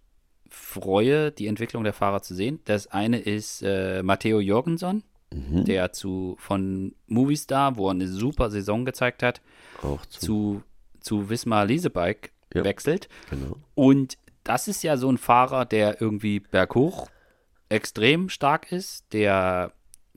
freue, 0.49 1.30
die 1.30 1.47
Entwicklung 1.47 1.84
der 1.84 1.93
Fahrer 1.93 2.22
zu 2.22 2.34
sehen. 2.34 2.61
Das 2.64 2.86
eine 2.88 3.18
ist 3.18 3.62
äh, 3.62 4.03
Matteo 4.03 4.41
Jorgensen, 4.41 5.05
mhm. 5.32 5.64
der 5.64 5.93
zu 5.93 6.36
von 6.38 6.95
Movistar, 7.07 7.76
wo 7.76 7.88
er 7.88 7.93
eine 7.93 8.09
super 8.09 8.51
Saison 8.51 8.84
gezeigt 8.84 9.22
hat, 9.22 9.41
Auch 9.82 10.05
zu, 10.07 10.20
zu, 10.20 10.62
zu 11.01 11.30
Wismar 11.30 11.66
Leasebike 11.66 12.30
Ja. 12.55 12.64
wechselt. 12.64 13.09
genau. 13.28 13.57
Und 13.74 14.18
das 14.43 14.68
ist 14.68 14.82
ja 14.82 14.97
so 14.97 15.11
ein 15.11 15.18
Fahrer, 15.18 15.66
der 15.66 16.01
irgendwie 16.01 16.41
berghoch 16.41 17.09
extrem 17.71 18.29
stark 18.29 18.71
ist, 18.71 19.12
der 19.14 19.73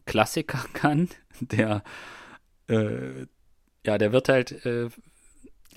Klassiker 0.06 0.66
kann, 0.74 1.10
der 1.40 1.84
äh, 2.68 3.26
ja, 3.86 3.98
der 3.98 4.12
wird 4.12 4.30
halt, 4.30 4.66
äh, 4.66 4.90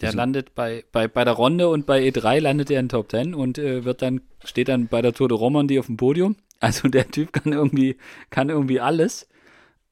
der 0.01 0.13
landet 0.13 0.55
bei, 0.55 0.85
bei, 0.93 1.09
bei 1.09 1.25
der 1.25 1.35
Runde 1.35 1.69
und 1.69 1.87
bei 1.87 2.03
E3 2.03 2.41
landet 2.41 2.71
er 2.71 2.81
in 2.81 2.89
Top 2.89 3.11
10 3.11 3.35
und 3.35 3.59
äh, 3.59 3.85
wird 3.85 4.03
dann, 4.03 4.21
steht 4.45 4.69
dann 4.69 4.89
bei 4.89 5.03
der 5.03 5.13
Tour 5.13 5.29
de 5.29 5.37
Romandie 5.37 5.79
auf 5.79 5.87
dem 5.87 5.97
Podium. 5.97 6.37
Also 6.59 6.89
der 6.89 7.11
Typ 7.11 7.35
kann 7.35 7.53
irgendwie, 7.53 7.99
kann 8.31 8.49
irgendwie 8.49 8.81
alles. 8.81 9.29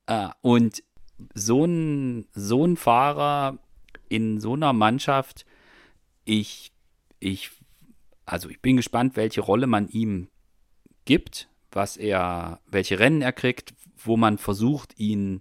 Äh, 0.06 0.28
und 0.40 0.82
so 1.34 1.66
ein, 1.66 2.26
so 2.32 2.64
ein 2.64 2.78
Fahrer 2.78 3.58
in 4.08 4.40
so 4.40 4.54
einer 4.54 4.72
Mannschaft, 4.72 5.44
ich, 6.24 6.72
ich, 7.20 7.50
also 8.24 8.48
ich 8.48 8.62
bin 8.62 8.78
gespannt, 8.78 9.14
welche 9.16 9.42
Rolle 9.42 9.66
man 9.66 9.88
ihm 9.88 10.28
gibt, 11.04 11.50
was 11.74 11.96
er, 11.96 12.60
welche 12.66 12.98
Rennen 12.98 13.22
er 13.22 13.32
kriegt, 13.32 13.74
wo 13.96 14.16
man 14.16 14.38
versucht, 14.38 14.98
ihn 14.98 15.40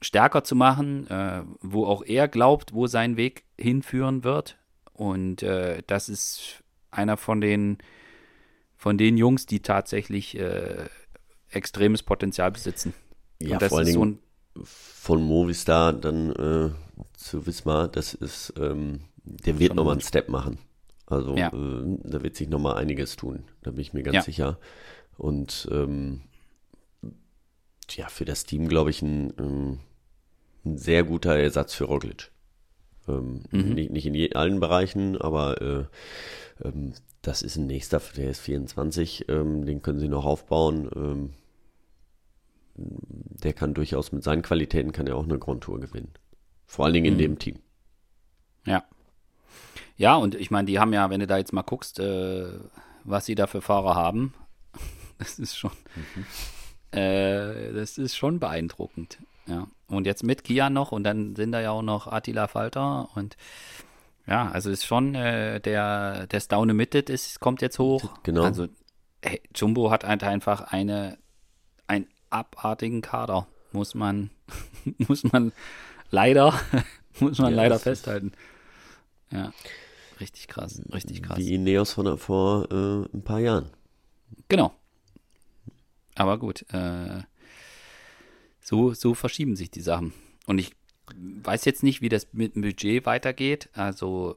stärker 0.00 0.44
zu 0.44 0.54
machen, 0.54 1.08
äh, 1.08 1.42
wo 1.60 1.86
auch 1.86 2.04
er 2.04 2.28
glaubt, 2.28 2.74
wo 2.74 2.86
sein 2.86 3.16
Weg 3.16 3.44
hinführen 3.58 4.24
wird. 4.24 4.58
Und 4.92 5.42
äh, 5.42 5.82
das 5.86 6.08
ist 6.08 6.62
einer 6.90 7.16
von 7.16 7.40
den, 7.40 7.78
von 8.76 8.98
den 8.98 9.16
Jungs, 9.16 9.46
die 9.46 9.60
tatsächlich 9.60 10.38
äh, 10.38 10.86
extremes 11.50 12.02
Potenzial 12.02 12.50
besitzen. 12.50 12.94
Ja, 13.40 13.54
Und 13.54 13.62
das 13.62 13.68
vor 13.70 13.82
ist 13.82 13.92
so 13.92 14.04
ein, 14.04 14.18
von 14.62 15.22
Movistar 15.22 15.92
dann 15.92 16.30
äh, 16.32 16.70
zu 17.14 17.46
Wismar, 17.46 17.88
das 17.88 18.14
ist, 18.14 18.54
ähm, 18.58 19.00
der 19.24 19.58
wird 19.58 19.74
nochmal 19.74 19.92
einen 19.92 20.00
Step 20.00 20.28
machen. 20.28 20.58
Also 21.06 21.36
Ja. 21.36 21.48
äh, 21.48 21.98
da 22.04 22.22
wird 22.22 22.36
sich 22.36 22.48
nochmal 22.48 22.76
einiges 22.76 23.16
tun, 23.16 23.44
da 23.62 23.70
bin 23.70 23.80
ich 23.80 23.92
mir 23.92 24.02
ganz 24.02 24.14
Ja. 24.16 24.22
sicher. 24.22 24.58
Und 25.16 25.68
ähm, 25.70 26.22
ja, 27.90 28.08
für 28.08 28.24
das 28.24 28.44
Team, 28.44 28.68
glaube 28.68 28.90
ich, 28.90 29.02
ein, 29.02 29.32
ähm, 29.38 29.78
ein 30.64 30.76
sehr 30.78 31.04
guter 31.04 31.36
Ersatz 31.36 31.74
für 31.74 31.84
Roglic. 31.84 32.30
Ähm, 33.08 33.44
Mhm. 33.50 33.74
nicht, 33.74 33.90
nicht 33.90 34.06
in 34.06 34.14
je, 34.14 34.32
allen 34.34 34.60
Bereichen, 34.60 35.16
aber 35.20 35.60
äh, 35.62 35.84
ähm, 36.66 36.92
das 37.22 37.42
ist 37.42 37.56
ein 37.56 37.66
nächster, 37.66 38.00
der 38.16 38.30
ist 38.30 38.40
24, 38.40 39.28
ähm, 39.28 39.64
den 39.64 39.82
können 39.82 39.98
sie 40.00 40.08
noch 40.08 40.24
aufbauen. 40.24 41.32
Der 42.78 43.52
kann 43.54 43.72
durchaus 43.74 44.12
mit 44.12 44.22
seinen 44.22 44.42
Qualitäten 44.42 44.92
kann 44.92 45.06
er 45.06 45.16
auch 45.16 45.24
eine 45.24 45.38
Grand 45.38 45.62
Tour 45.62 45.80
gewinnen. 45.80 46.12
Vor 46.66 46.84
allen 46.84 46.94
Dingen 46.94 47.06
in 47.06 47.14
Mhm. 47.14 47.18
dem 47.18 47.38
Team. 47.38 47.58
ja. 48.66 48.84
Ja, 49.98 50.16
und 50.16 50.34
ich 50.34 50.50
meine, 50.50 50.66
die 50.66 50.78
haben 50.78 50.92
ja, 50.92 51.08
wenn 51.08 51.20
du 51.20 51.26
da 51.26 51.38
jetzt 51.38 51.54
mal 51.54 51.62
guckst, 51.62 51.98
äh, 52.00 52.48
was 53.04 53.24
sie 53.24 53.34
da 53.34 53.46
für 53.46 53.62
Fahrer 53.62 53.94
haben, 53.94 54.34
das 55.18 55.38
ist 55.38 55.56
schon, 55.56 55.72
äh, 56.92 57.72
das 57.72 57.98
ist 57.98 58.16
schon 58.16 58.38
beeindruckend. 58.38 59.18
Ja. 59.46 59.68
Und 59.88 60.06
jetzt 60.06 60.24
mit 60.24 60.44
Kia 60.44 60.70
noch 60.70 60.92
und 60.92 61.04
dann 61.04 61.36
sind 61.36 61.52
da 61.52 61.60
ja 61.60 61.70
auch 61.70 61.82
noch 61.82 62.06
Attila 62.08 62.48
Falter 62.48 63.08
und 63.14 63.36
ja, 64.26 64.50
also 64.50 64.70
ist 64.70 64.84
schon 64.84 65.14
äh, 65.14 65.60
der, 65.60 66.26
der 66.26 66.40
Stone 66.40 66.72
Limited 66.72 67.10
ist, 67.10 67.38
kommt 67.38 67.62
jetzt 67.62 67.78
hoch. 67.78 68.12
Genau. 68.24 68.42
Also 68.42 68.66
hey, 69.22 69.40
Jumbo 69.54 69.90
hat 69.90 70.04
halt 70.04 70.24
einfach 70.24 70.72
eine, 70.72 71.18
einen 71.86 72.08
abartigen 72.30 73.02
Kader, 73.02 73.46
muss 73.72 73.94
man, 73.94 74.30
muss 74.98 75.22
man 75.24 75.52
leider, 76.10 76.54
muss 77.20 77.38
man 77.38 77.52
Ja, 77.52 77.56
leider 77.56 77.78
festhalten. 77.78 78.32
Ja, 79.30 79.52
richtig 80.18 80.48
krass, 80.48 80.80
richtig 80.92 81.22
krass. 81.22 81.38
Wie 81.38 81.54
Ineos 81.54 81.92
von 81.92 82.18
vor 82.18 82.70
äh, 82.70 83.16
ein 83.16 83.22
paar 83.22 83.40
Jahren. 83.40 83.70
Genau. 84.48 84.74
Aber 86.16 86.38
gut, 86.38 86.64
äh, 86.72 87.22
so, 88.60 88.92
so 88.94 89.14
verschieben 89.14 89.54
sich 89.54 89.70
die 89.70 89.80
Sachen. 89.80 90.12
Und 90.46 90.58
ich 90.58 90.72
weiß 91.14 91.64
jetzt 91.66 91.82
nicht, 91.84 92.00
wie 92.00 92.08
das 92.08 92.26
mit 92.32 92.56
dem 92.56 92.62
Budget 92.62 93.06
weitergeht. 93.06 93.68
Also, 93.74 94.36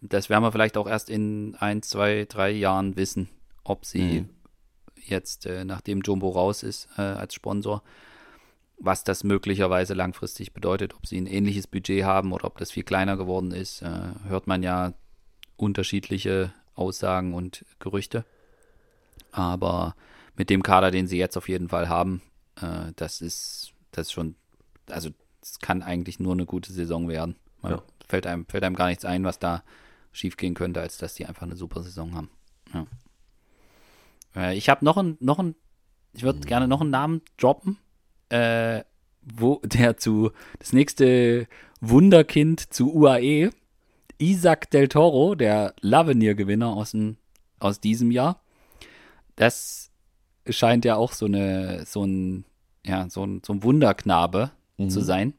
das 0.00 0.30
werden 0.30 0.42
wir 0.42 0.52
vielleicht 0.52 0.76
auch 0.76 0.86
erst 0.86 1.10
in 1.10 1.54
ein, 1.56 1.82
zwei, 1.82 2.24
drei 2.26 2.50
Jahren 2.50 2.96
wissen, 2.96 3.28
ob 3.62 3.84
sie 3.84 4.20
Mhm. 4.22 4.28
jetzt, 5.06 5.44
äh, 5.46 5.64
nachdem 5.64 6.00
Jumbo 6.00 6.30
raus 6.30 6.62
ist 6.62 6.88
äh, 6.96 7.02
als 7.02 7.34
Sponsor, 7.34 7.82
was 8.78 9.04
das 9.04 9.24
möglicherweise 9.24 9.94
langfristig 9.94 10.52
bedeutet, 10.52 10.94
ob 10.94 11.06
sie 11.06 11.20
ein 11.20 11.26
ähnliches 11.26 11.66
Budget 11.66 12.04
haben 12.04 12.32
oder 12.32 12.46
ob 12.46 12.58
das 12.58 12.70
viel 12.70 12.84
kleiner 12.84 13.16
geworden 13.16 13.50
ist, 13.50 13.82
äh, 13.82 14.12
hört 14.28 14.46
man 14.46 14.62
ja 14.62 14.94
unterschiedliche 15.56 16.52
Aussagen 16.74 17.34
und 17.34 17.64
Gerüchte. 17.78 18.24
Aber 19.32 19.94
mit 20.36 20.50
dem 20.50 20.62
Kader, 20.62 20.90
den 20.90 21.06
sie 21.06 21.18
jetzt 21.18 21.36
auf 21.36 21.48
jeden 21.48 21.68
Fall 21.68 21.88
haben, 21.88 22.22
äh, 22.60 22.92
das 22.96 23.20
ist 23.20 23.72
das 23.92 24.08
ist 24.08 24.12
schon, 24.12 24.34
also 24.90 25.10
es 25.40 25.58
kann 25.60 25.82
eigentlich 25.82 26.18
nur 26.18 26.32
eine 26.32 26.46
gute 26.46 26.72
Saison 26.72 27.08
werden. 27.08 27.36
Ja. 27.62 27.82
fällt, 28.08 28.26
einem, 28.26 28.44
fällt 28.46 28.64
einem 28.64 28.74
gar 28.76 28.88
nichts 28.88 29.04
ein, 29.04 29.24
was 29.24 29.38
da 29.38 29.62
schiefgehen 30.12 30.54
könnte, 30.54 30.80
als 30.80 30.98
dass 30.98 31.14
die 31.14 31.26
einfach 31.26 31.42
eine 31.42 31.56
super 31.56 31.82
Saison 31.82 32.14
haben. 32.14 32.30
Ja. 32.74 32.86
Äh, 34.36 34.56
ich 34.56 34.68
habe 34.68 34.84
noch 34.84 34.96
ein, 34.96 35.16
noch 35.20 35.38
ein, 35.38 35.54
ich 36.12 36.22
würde 36.22 36.40
gerne 36.40 36.68
noch 36.68 36.80
einen 36.80 36.90
Namen 36.90 37.22
droppen, 37.38 37.78
äh, 38.28 38.82
wo 39.22 39.60
der 39.64 39.96
zu, 39.96 40.30
das 40.58 40.72
nächste 40.72 41.46
Wunderkind 41.80 42.72
zu 42.72 42.92
UAE, 42.94 43.50
Isaac 44.18 44.70
Del 44.70 44.88
Toro, 44.88 45.34
der 45.34 45.74
Lavenier-Gewinner 45.80 46.68
aus, 46.74 46.92
dem- 46.92 47.16
aus 47.58 47.80
diesem 47.80 48.10
Jahr. 48.10 48.40
Das 49.36 49.90
scheint 50.48 50.84
ja 50.84 50.96
auch 50.96 51.12
so 51.12 51.26
eine, 51.26 51.84
so 51.86 52.04
ein, 52.04 52.44
ja, 52.84 53.08
so 53.08 53.24
ein, 53.24 53.42
so 53.44 53.52
ein 53.52 53.62
Wunderknabe 53.62 54.50
zu 54.88 55.00
sein. 55.00 55.34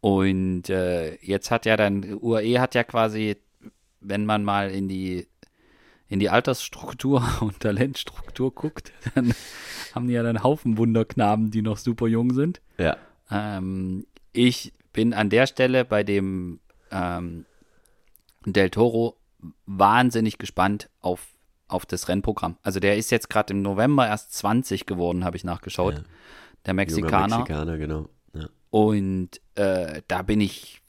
Und 0.00 0.68
äh, 0.68 1.14
jetzt 1.22 1.50
hat 1.50 1.64
ja 1.64 1.76
dann, 1.76 2.18
UAE 2.20 2.58
hat 2.58 2.74
ja 2.74 2.82
quasi, 2.82 3.36
wenn 4.00 4.26
man 4.26 4.42
mal 4.42 4.70
in 4.70 4.88
die, 4.88 5.28
in 6.08 6.18
die 6.18 6.28
Altersstruktur 6.28 7.22
und 7.40 7.60
Talentstruktur 7.60 8.52
guckt, 8.52 8.92
dann 9.14 9.32
haben 9.94 10.08
die 10.08 10.14
ja 10.14 10.24
dann 10.24 10.42
Haufen 10.42 10.76
Wunderknaben, 10.76 11.50
die 11.50 11.62
noch 11.62 11.78
super 11.78 12.08
jung 12.08 12.34
sind. 12.34 12.60
Ja. 12.78 12.96
Ähm, 13.30 14.06
ich 14.32 14.72
bin 14.92 15.14
an 15.14 15.30
der 15.30 15.46
Stelle 15.46 15.84
bei 15.84 16.02
dem 16.02 16.58
ähm, 16.90 17.46
Del 18.44 18.70
Toro 18.70 19.16
wahnsinnig 19.66 20.38
gespannt 20.38 20.90
auf, 21.00 21.28
auf 21.72 21.86
das 21.86 22.08
Rennprogramm. 22.08 22.56
Also 22.62 22.80
der 22.80 22.96
ist 22.96 23.10
jetzt 23.10 23.30
gerade 23.30 23.52
im 23.54 23.62
November 23.62 24.06
erst 24.06 24.32
20 24.34 24.86
geworden, 24.86 25.24
habe 25.24 25.36
ich 25.36 25.44
nachgeschaut. 25.44 25.94
Ja. 25.94 26.04
Der 26.66 26.74
Mexikaner. 26.74 27.38
Mexikaner, 27.38 27.78
genau. 27.78 28.08
Ja. 28.34 28.46
Und 28.70 29.40
äh, 29.54 30.02
da 30.08 30.22
bin 30.22 30.40
ich 30.40 30.82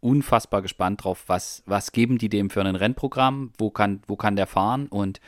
unfassbar 0.00 0.60
gespannt 0.62 1.04
drauf, 1.04 1.24
was, 1.28 1.62
was 1.66 1.92
geben 1.92 2.18
die 2.18 2.28
dem 2.28 2.50
für 2.50 2.62
ein 2.62 2.76
Rennprogramm, 2.76 3.52
wo 3.58 3.70
kann, 3.70 4.02
wo 4.06 4.16
kann 4.16 4.36
der 4.36 4.46
fahren 4.46 4.86
und 4.88 5.20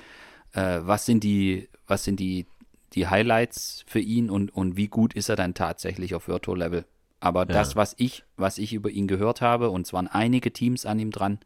äh, 0.52 0.80
was 0.82 1.06
sind 1.06 1.24
die, 1.24 1.68
was 1.86 2.04
sind 2.04 2.20
die, 2.20 2.46
die 2.92 3.06
Highlights 3.06 3.84
für 3.86 4.00
ihn 4.00 4.28
und, 4.28 4.54
und 4.54 4.76
wie 4.76 4.88
gut 4.88 5.14
ist 5.14 5.28
er 5.28 5.36
dann 5.36 5.54
tatsächlich 5.54 6.14
auf 6.14 6.28
Virtual 6.28 6.58
Level. 6.58 6.84
Aber 7.20 7.46
das, 7.46 7.74
was 7.74 7.94
ich, 7.98 8.24
was 8.36 8.58
ich 8.58 8.74
über 8.74 8.90
ihn 8.90 9.08
gehört 9.08 9.40
habe, 9.40 9.70
und 9.70 9.86
es 9.86 9.92
waren 9.92 10.06
einige 10.06 10.52
Teams 10.52 10.84
an 10.84 10.98
ihm 10.98 11.10
dran, 11.10 11.38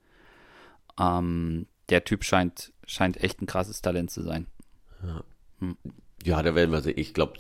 ähm, 0.98 1.66
der 1.88 2.04
Typ 2.04 2.24
scheint, 2.24 2.72
scheint 2.90 3.22
echt 3.22 3.40
ein 3.40 3.46
krasses 3.46 3.80
Talent 3.82 4.10
zu 4.10 4.22
sein. 4.22 4.46
Ja, 6.24 6.42
da 6.42 6.54
werden 6.54 6.70
wir 6.70 6.80
sehen. 6.82 6.98
Ich 6.98 7.14
glaube, 7.14 7.38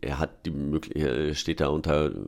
er 0.00 0.18
hat 0.18 0.46
die 0.46 0.50
Möglichkeit, 0.50 1.02
er 1.02 1.34
steht 1.34 1.60
da 1.60 1.68
unter 1.68 2.06
äh, 2.10 2.18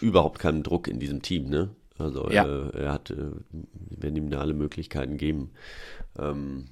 überhaupt 0.00 0.38
keinem 0.38 0.62
Druck 0.62 0.86
in 0.86 1.00
diesem 1.00 1.22
Team, 1.22 1.48
ne? 1.48 1.70
Also 1.98 2.30
Ja. 2.30 2.46
äh, 2.46 2.76
er 2.84 2.92
hat, 2.92 3.10
äh, 3.10 3.30
werden 3.50 4.16
ihm 4.16 4.30
da 4.30 4.40
alle 4.40 4.54
Möglichkeiten 4.54 5.16
geben. 5.16 5.50
Ähm, 6.18 6.66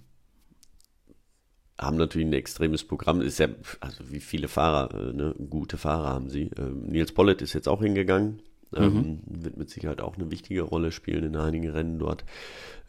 haben 1.79 1.97
natürlich 1.97 2.27
ein 2.27 2.33
extremes 2.35 2.85
Programm. 2.85 3.21
Ist 3.21 3.39
ja, 3.39 3.49
also 3.81 4.11
wie 4.11 4.21
viele 4.21 4.49
Fahrer, 4.49 4.95
äh, 4.95 5.13
ne? 5.13 5.35
Gute 5.49 5.79
Fahrer 5.79 6.09
haben 6.11 6.29
sie. 6.29 6.51
Ähm, 6.59 6.83
Nils 6.87 7.13
Pollitt 7.13 7.43
ist 7.43 7.55
jetzt 7.55 7.69
auch 7.69 7.83
hingegangen. 7.83 8.43
Ähm, 8.77 9.21
Wird 9.27 9.57
mit 9.57 9.71
Sicherheit 9.71 10.01
auch 10.01 10.17
eine 10.17 10.31
wichtige 10.31 10.63
Rolle 10.63 10.93
spielen 10.93 11.25
in 11.25 11.37
einigen 11.37 11.71
Rennen 11.71 11.99
dort. 11.99 12.25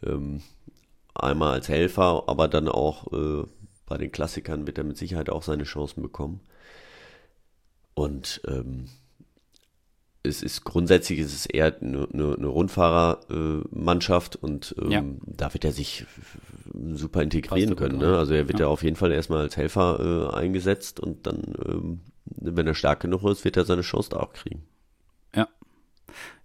Ähm, 0.04 0.42
einmal 1.14 1.52
als 1.54 1.68
Helfer, 1.68 2.24
aber 2.26 2.48
dann 2.48 2.68
auch 2.68 3.12
äh, 3.12 3.44
bei 3.86 3.98
den 3.98 4.12
Klassikern 4.12 4.66
wird 4.66 4.78
er 4.78 4.84
mit 4.84 4.96
Sicherheit 4.96 5.28
auch 5.30 5.42
seine 5.42 5.64
Chancen 5.64 6.02
bekommen. 6.02 6.40
Und 7.94 8.40
ähm, 8.48 8.88
es 10.22 10.42
ist 10.42 10.64
grundsätzlich 10.64 11.18
ist 11.18 11.34
es 11.34 11.46
eher 11.46 11.76
eine, 11.80 12.08
eine, 12.12 12.34
eine 12.36 12.46
Rundfahrermannschaft 12.46 14.36
äh, 14.36 14.38
und 14.40 14.74
ähm, 14.80 14.90
Ja. 14.90 15.04
da 15.26 15.52
wird 15.52 15.64
er 15.64 15.72
sich 15.72 16.06
super 16.94 17.22
integrieren 17.22 17.76
können. 17.76 17.98
Ne? 17.98 18.16
Also 18.16 18.32
er 18.34 18.48
wird 18.48 18.60
Ja. 18.60 18.66
ja. 18.66 18.70
auf 18.70 18.82
jeden 18.82 18.96
Fall 18.96 19.12
erstmal 19.12 19.40
als 19.40 19.56
Helfer 19.56 20.30
äh, 20.32 20.36
eingesetzt 20.36 21.00
und 21.00 21.26
dann, 21.26 21.42
ähm, 21.66 22.00
wenn 22.24 22.66
er 22.66 22.74
stark 22.74 23.00
genug 23.00 23.24
ist, 23.24 23.44
wird 23.44 23.56
er 23.56 23.64
seine 23.64 23.82
Chance 23.82 24.10
da 24.10 24.18
auch 24.20 24.32
kriegen. 24.32 24.62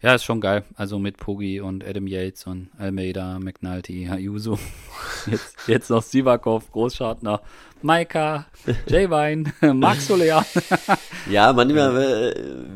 Ja. 0.01 0.09
Ja, 0.09 0.15
ist 0.15 0.23
schon 0.25 0.41
geil. 0.41 0.63
Also 0.75 0.99
mit 0.99 1.17
Poggi 1.17 1.59
und 1.59 1.83
Adam 1.83 2.05
Yates 2.05 2.45
und 2.45 2.69
Almeida, 2.77 3.39
McNulty, 3.39 4.07
Ayuso. 4.07 4.59
Jetzt, 5.25 5.55
jetzt 5.67 5.89
noch 5.89 6.03
Sivakov, 6.03 6.71
Großschartner, 6.71 7.41
Maika, 7.81 8.45
Jay 8.87 9.09
Wein, 9.09 9.51
Max 9.61 10.07
Soler. 10.07 10.45
Ja, 11.29 11.51
manchmal 11.51 11.93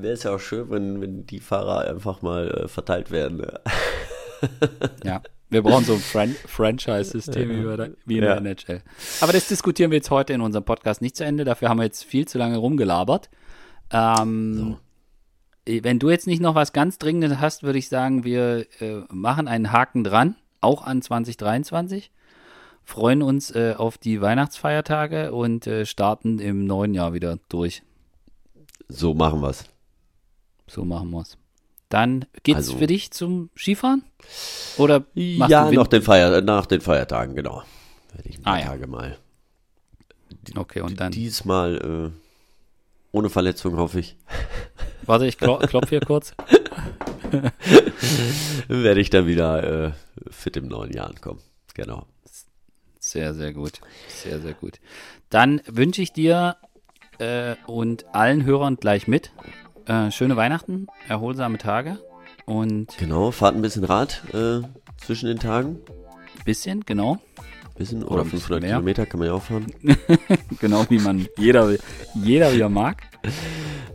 wäre 0.02 0.14
es 0.14 0.24
ja 0.24 0.36
auch 0.36 0.40
schön, 0.40 0.70
wenn, 0.72 1.00
wenn 1.00 1.26
die 1.26 1.40
Fahrer 1.40 1.88
einfach 1.90 2.22
mal 2.22 2.50
äh, 2.52 2.68
verteilt 2.68 3.10
werden. 3.12 3.42
Ja, 5.06 5.22
wir 5.50 5.62
brauchen 5.62 5.86
so 5.86 5.94
ein 5.94 6.00
Fran 6.00 6.36
Franchise-System 6.48 7.50
wie, 7.50 7.78
der- 7.78 7.92
wie 8.06 8.18
in 8.18 8.24
Ja. 8.24 8.40
der 8.40 8.52
NHL. 8.52 8.82
Aber 9.22 9.32
das 9.32 9.48
diskutieren 9.48 9.92
wir 9.92 9.98
jetzt 9.98 10.10
heute 10.12 10.34
in 10.34 10.42
unserem 10.42 10.66
Podcast 10.66 11.02
nicht 11.02 11.16
zu 11.16 11.24
Ende. 11.24 11.46
Dafür 11.46 11.70
haben 11.70 11.78
wir 11.78 11.84
jetzt 11.86 12.04
viel 12.04 12.28
zu 12.28 12.38
lange 12.38 12.58
rumgelabert. 12.58 13.30
Ähm, 13.92 14.76
Wenn 15.82 16.00
du 16.00 16.10
jetzt 16.10 16.28
nicht 16.28 16.42
noch 16.42 16.56
was 16.56 16.74
ganz 16.74 16.98
Dringendes 16.98 17.40
hast, 17.40 17.64
würde 17.64 17.80
ich 17.80 17.88
sagen, 17.88 18.24
wir 18.24 18.66
äh, 18.82 19.02
machen 19.10 19.48
einen 19.48 19.72
Haken 19.72 20.04
dran, 20.04 20.36
auch 20.60 20.84
an 20.84 21.02
2023. 21.02 22.12
Freuen 22.84 23.22
uns 23.22 23.52
äh, 23.52 23.76
auf 23.78 23.98
die 23.98 24.22
Weihnachtsfeiertage 24.22 25.32
und 25.32 25.68
äh, 25.68 25.86
starten 25.86 26.40
im 26.40 26.66
neuen 26.66 26.94
Jahr 26.94 27.14
wieder 27.14 27.38
durch. 27.48 27.84
So 28.90 29.14
machen 29.14 29.42
wir's. 29.42 29.66
So 30.68 30.84
machen 30.84 31.12
wir's. 31.12 31.38
Dann 31.90 32.26
geht's 32.44 32.58
Also- 32.58 32.78
für 32.78 32.88
dich 32.88 33.12
zum 33.12 33.50
Skifahren? 33.56 34.04
Oder 34.78 35.04
Ja, 35.14 35.70
nach 35.72 35.88
den, 35.88 36.02
Feier, 36.02 36.42
nach 36.42 36.66
den 36.66 36.82
Feiertagen, 36.82 37.36
genau. 37.36 37.64
Werde 38.14 38.30
ich 38.30 38.38
ein 38.40 38.44
paar 38.44 38.54
Ah, 38.56 38.60
ja. 38.60 38.66
Tage 38.66 38.88
mal. 38.88 39.18
Okay, 40.56 40.82
und 40.82 41.00
dann. 41.00 41.12
Diesmal 41.12 42.12
äh, 42.14 42.21
ohne 43.12 43.30
Verletzung, 43.30 43.78
hoffe 43.78 44.00
ich. 44.00 44.18
Warte, 45.06 45.26
ich 45.26 45.38
klo 45.38 45.58
klopfe 45.58 45.90
hier 45.90 46.02
kurz. 46.02 46.34
Werde 48.68 49.00
ich 49.02 49.10
dann 49.10 49.26
wieder 49.28 49.88
äh, 49.88 49.92
fit 50.30 50.58
im 50.58 50.68
neuen 50.68 50.92
Jahr 50.92 51.08
ankommen. 51.08 51.42
Genau. 51.74 52.06
Sehr, 53.00 53.34
sehr 53.34 53.54
gut. 53.54 53.82
Sehr, 54.10 54.40
sehr 54.40 54.54
gut. 54.54 54.80
Dann 55.30 55.62
wünsche 55.66 56.02
ich 56.02 56.14
dir 56.14 56.58
äh, 57.20 57.56
und 57.66 58.06
allen 58.14 58.46
Hörern 58.46 58.76
gleich 58.76 59.08
mit 59.08 59.32
äh, 59.88 60.12
schöne 60.12 60.36
Weihnachten, 60.36 60.88
erholsame 61.08 61.58
Tage 61.58 62.00
und 62.46 62.96
Genau, 62.98 63.32
fahrt 63.32 63.56
ein 63.56 63.62
bisschen 63.62 63.84
Rad 63.84 64.22
äh, 64.34 64.62
zwischen 64.98 65.28
den 65.28 65.40
Tagen. 65.40 65.80
bisschen, 66.46 66.82
genau. 66.86 67.18
Bisschen 67.78 68.04
Oder 68.04 68.12
oder 68.14 68.22
ein 68.22 68.30
bisschen 68.30 68.40
500 68.40 68.62
mehr. 68.62 68.72
Kilometer 68.72 69.06
kann 69.06 69.20
man 69.20 69.28
ja 69.30 69.34
auch 69.34 69.42
fahren. 69.44 69.66
Genau 70.60 70.86
wie 70.90 71.00
man 71.00 71.28
jeder, 71.38 71.76
jeder 72.16 72.54
wie 72.54 72.60
er 72.62 72.70
mag. 72.70 73.02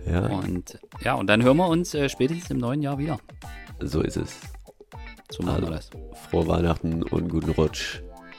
Ja, 0.09 0.27
Und 0.27 0.79
ja, 1.03 1.15
und 1.15 1.27
dann 1.27 1.43
hören 1.43 1.57
wir 1.57 1.67
uns 1.67 1.93
äh, 1.93 2.09
spätestens 2.09 2.49
im 2.51 2.59
neuen 2.59 2.81
Jahr 2.81 2.97
wieder. 2.97 3.19
so 3.81 4.03
ist 4.03 4.17
es. 4.17 4.39
So 5.33 5.43
machen 5.43 5.63
wir 5.67 5.73
Also, 5.73 5.91
das. 5.91 6.21
Frohe 6.31 6.47
Weihnachten 6.47 7.03
und 7.03 7.29
guten 7.29 7.51
Rutsch. 7.51 7.99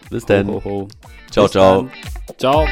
Bis 0.10 0.26
dann. 0.26 0.48
Ho, 0.48 0.62
ho, 0.64 0.70
ho. 0.70 0.88
Ciao, 1.30 1.44
Bis 1.44 1.52
ciao. 1.52 1.90
dann. 2.38 2.38
Ciao. 2.38 2.66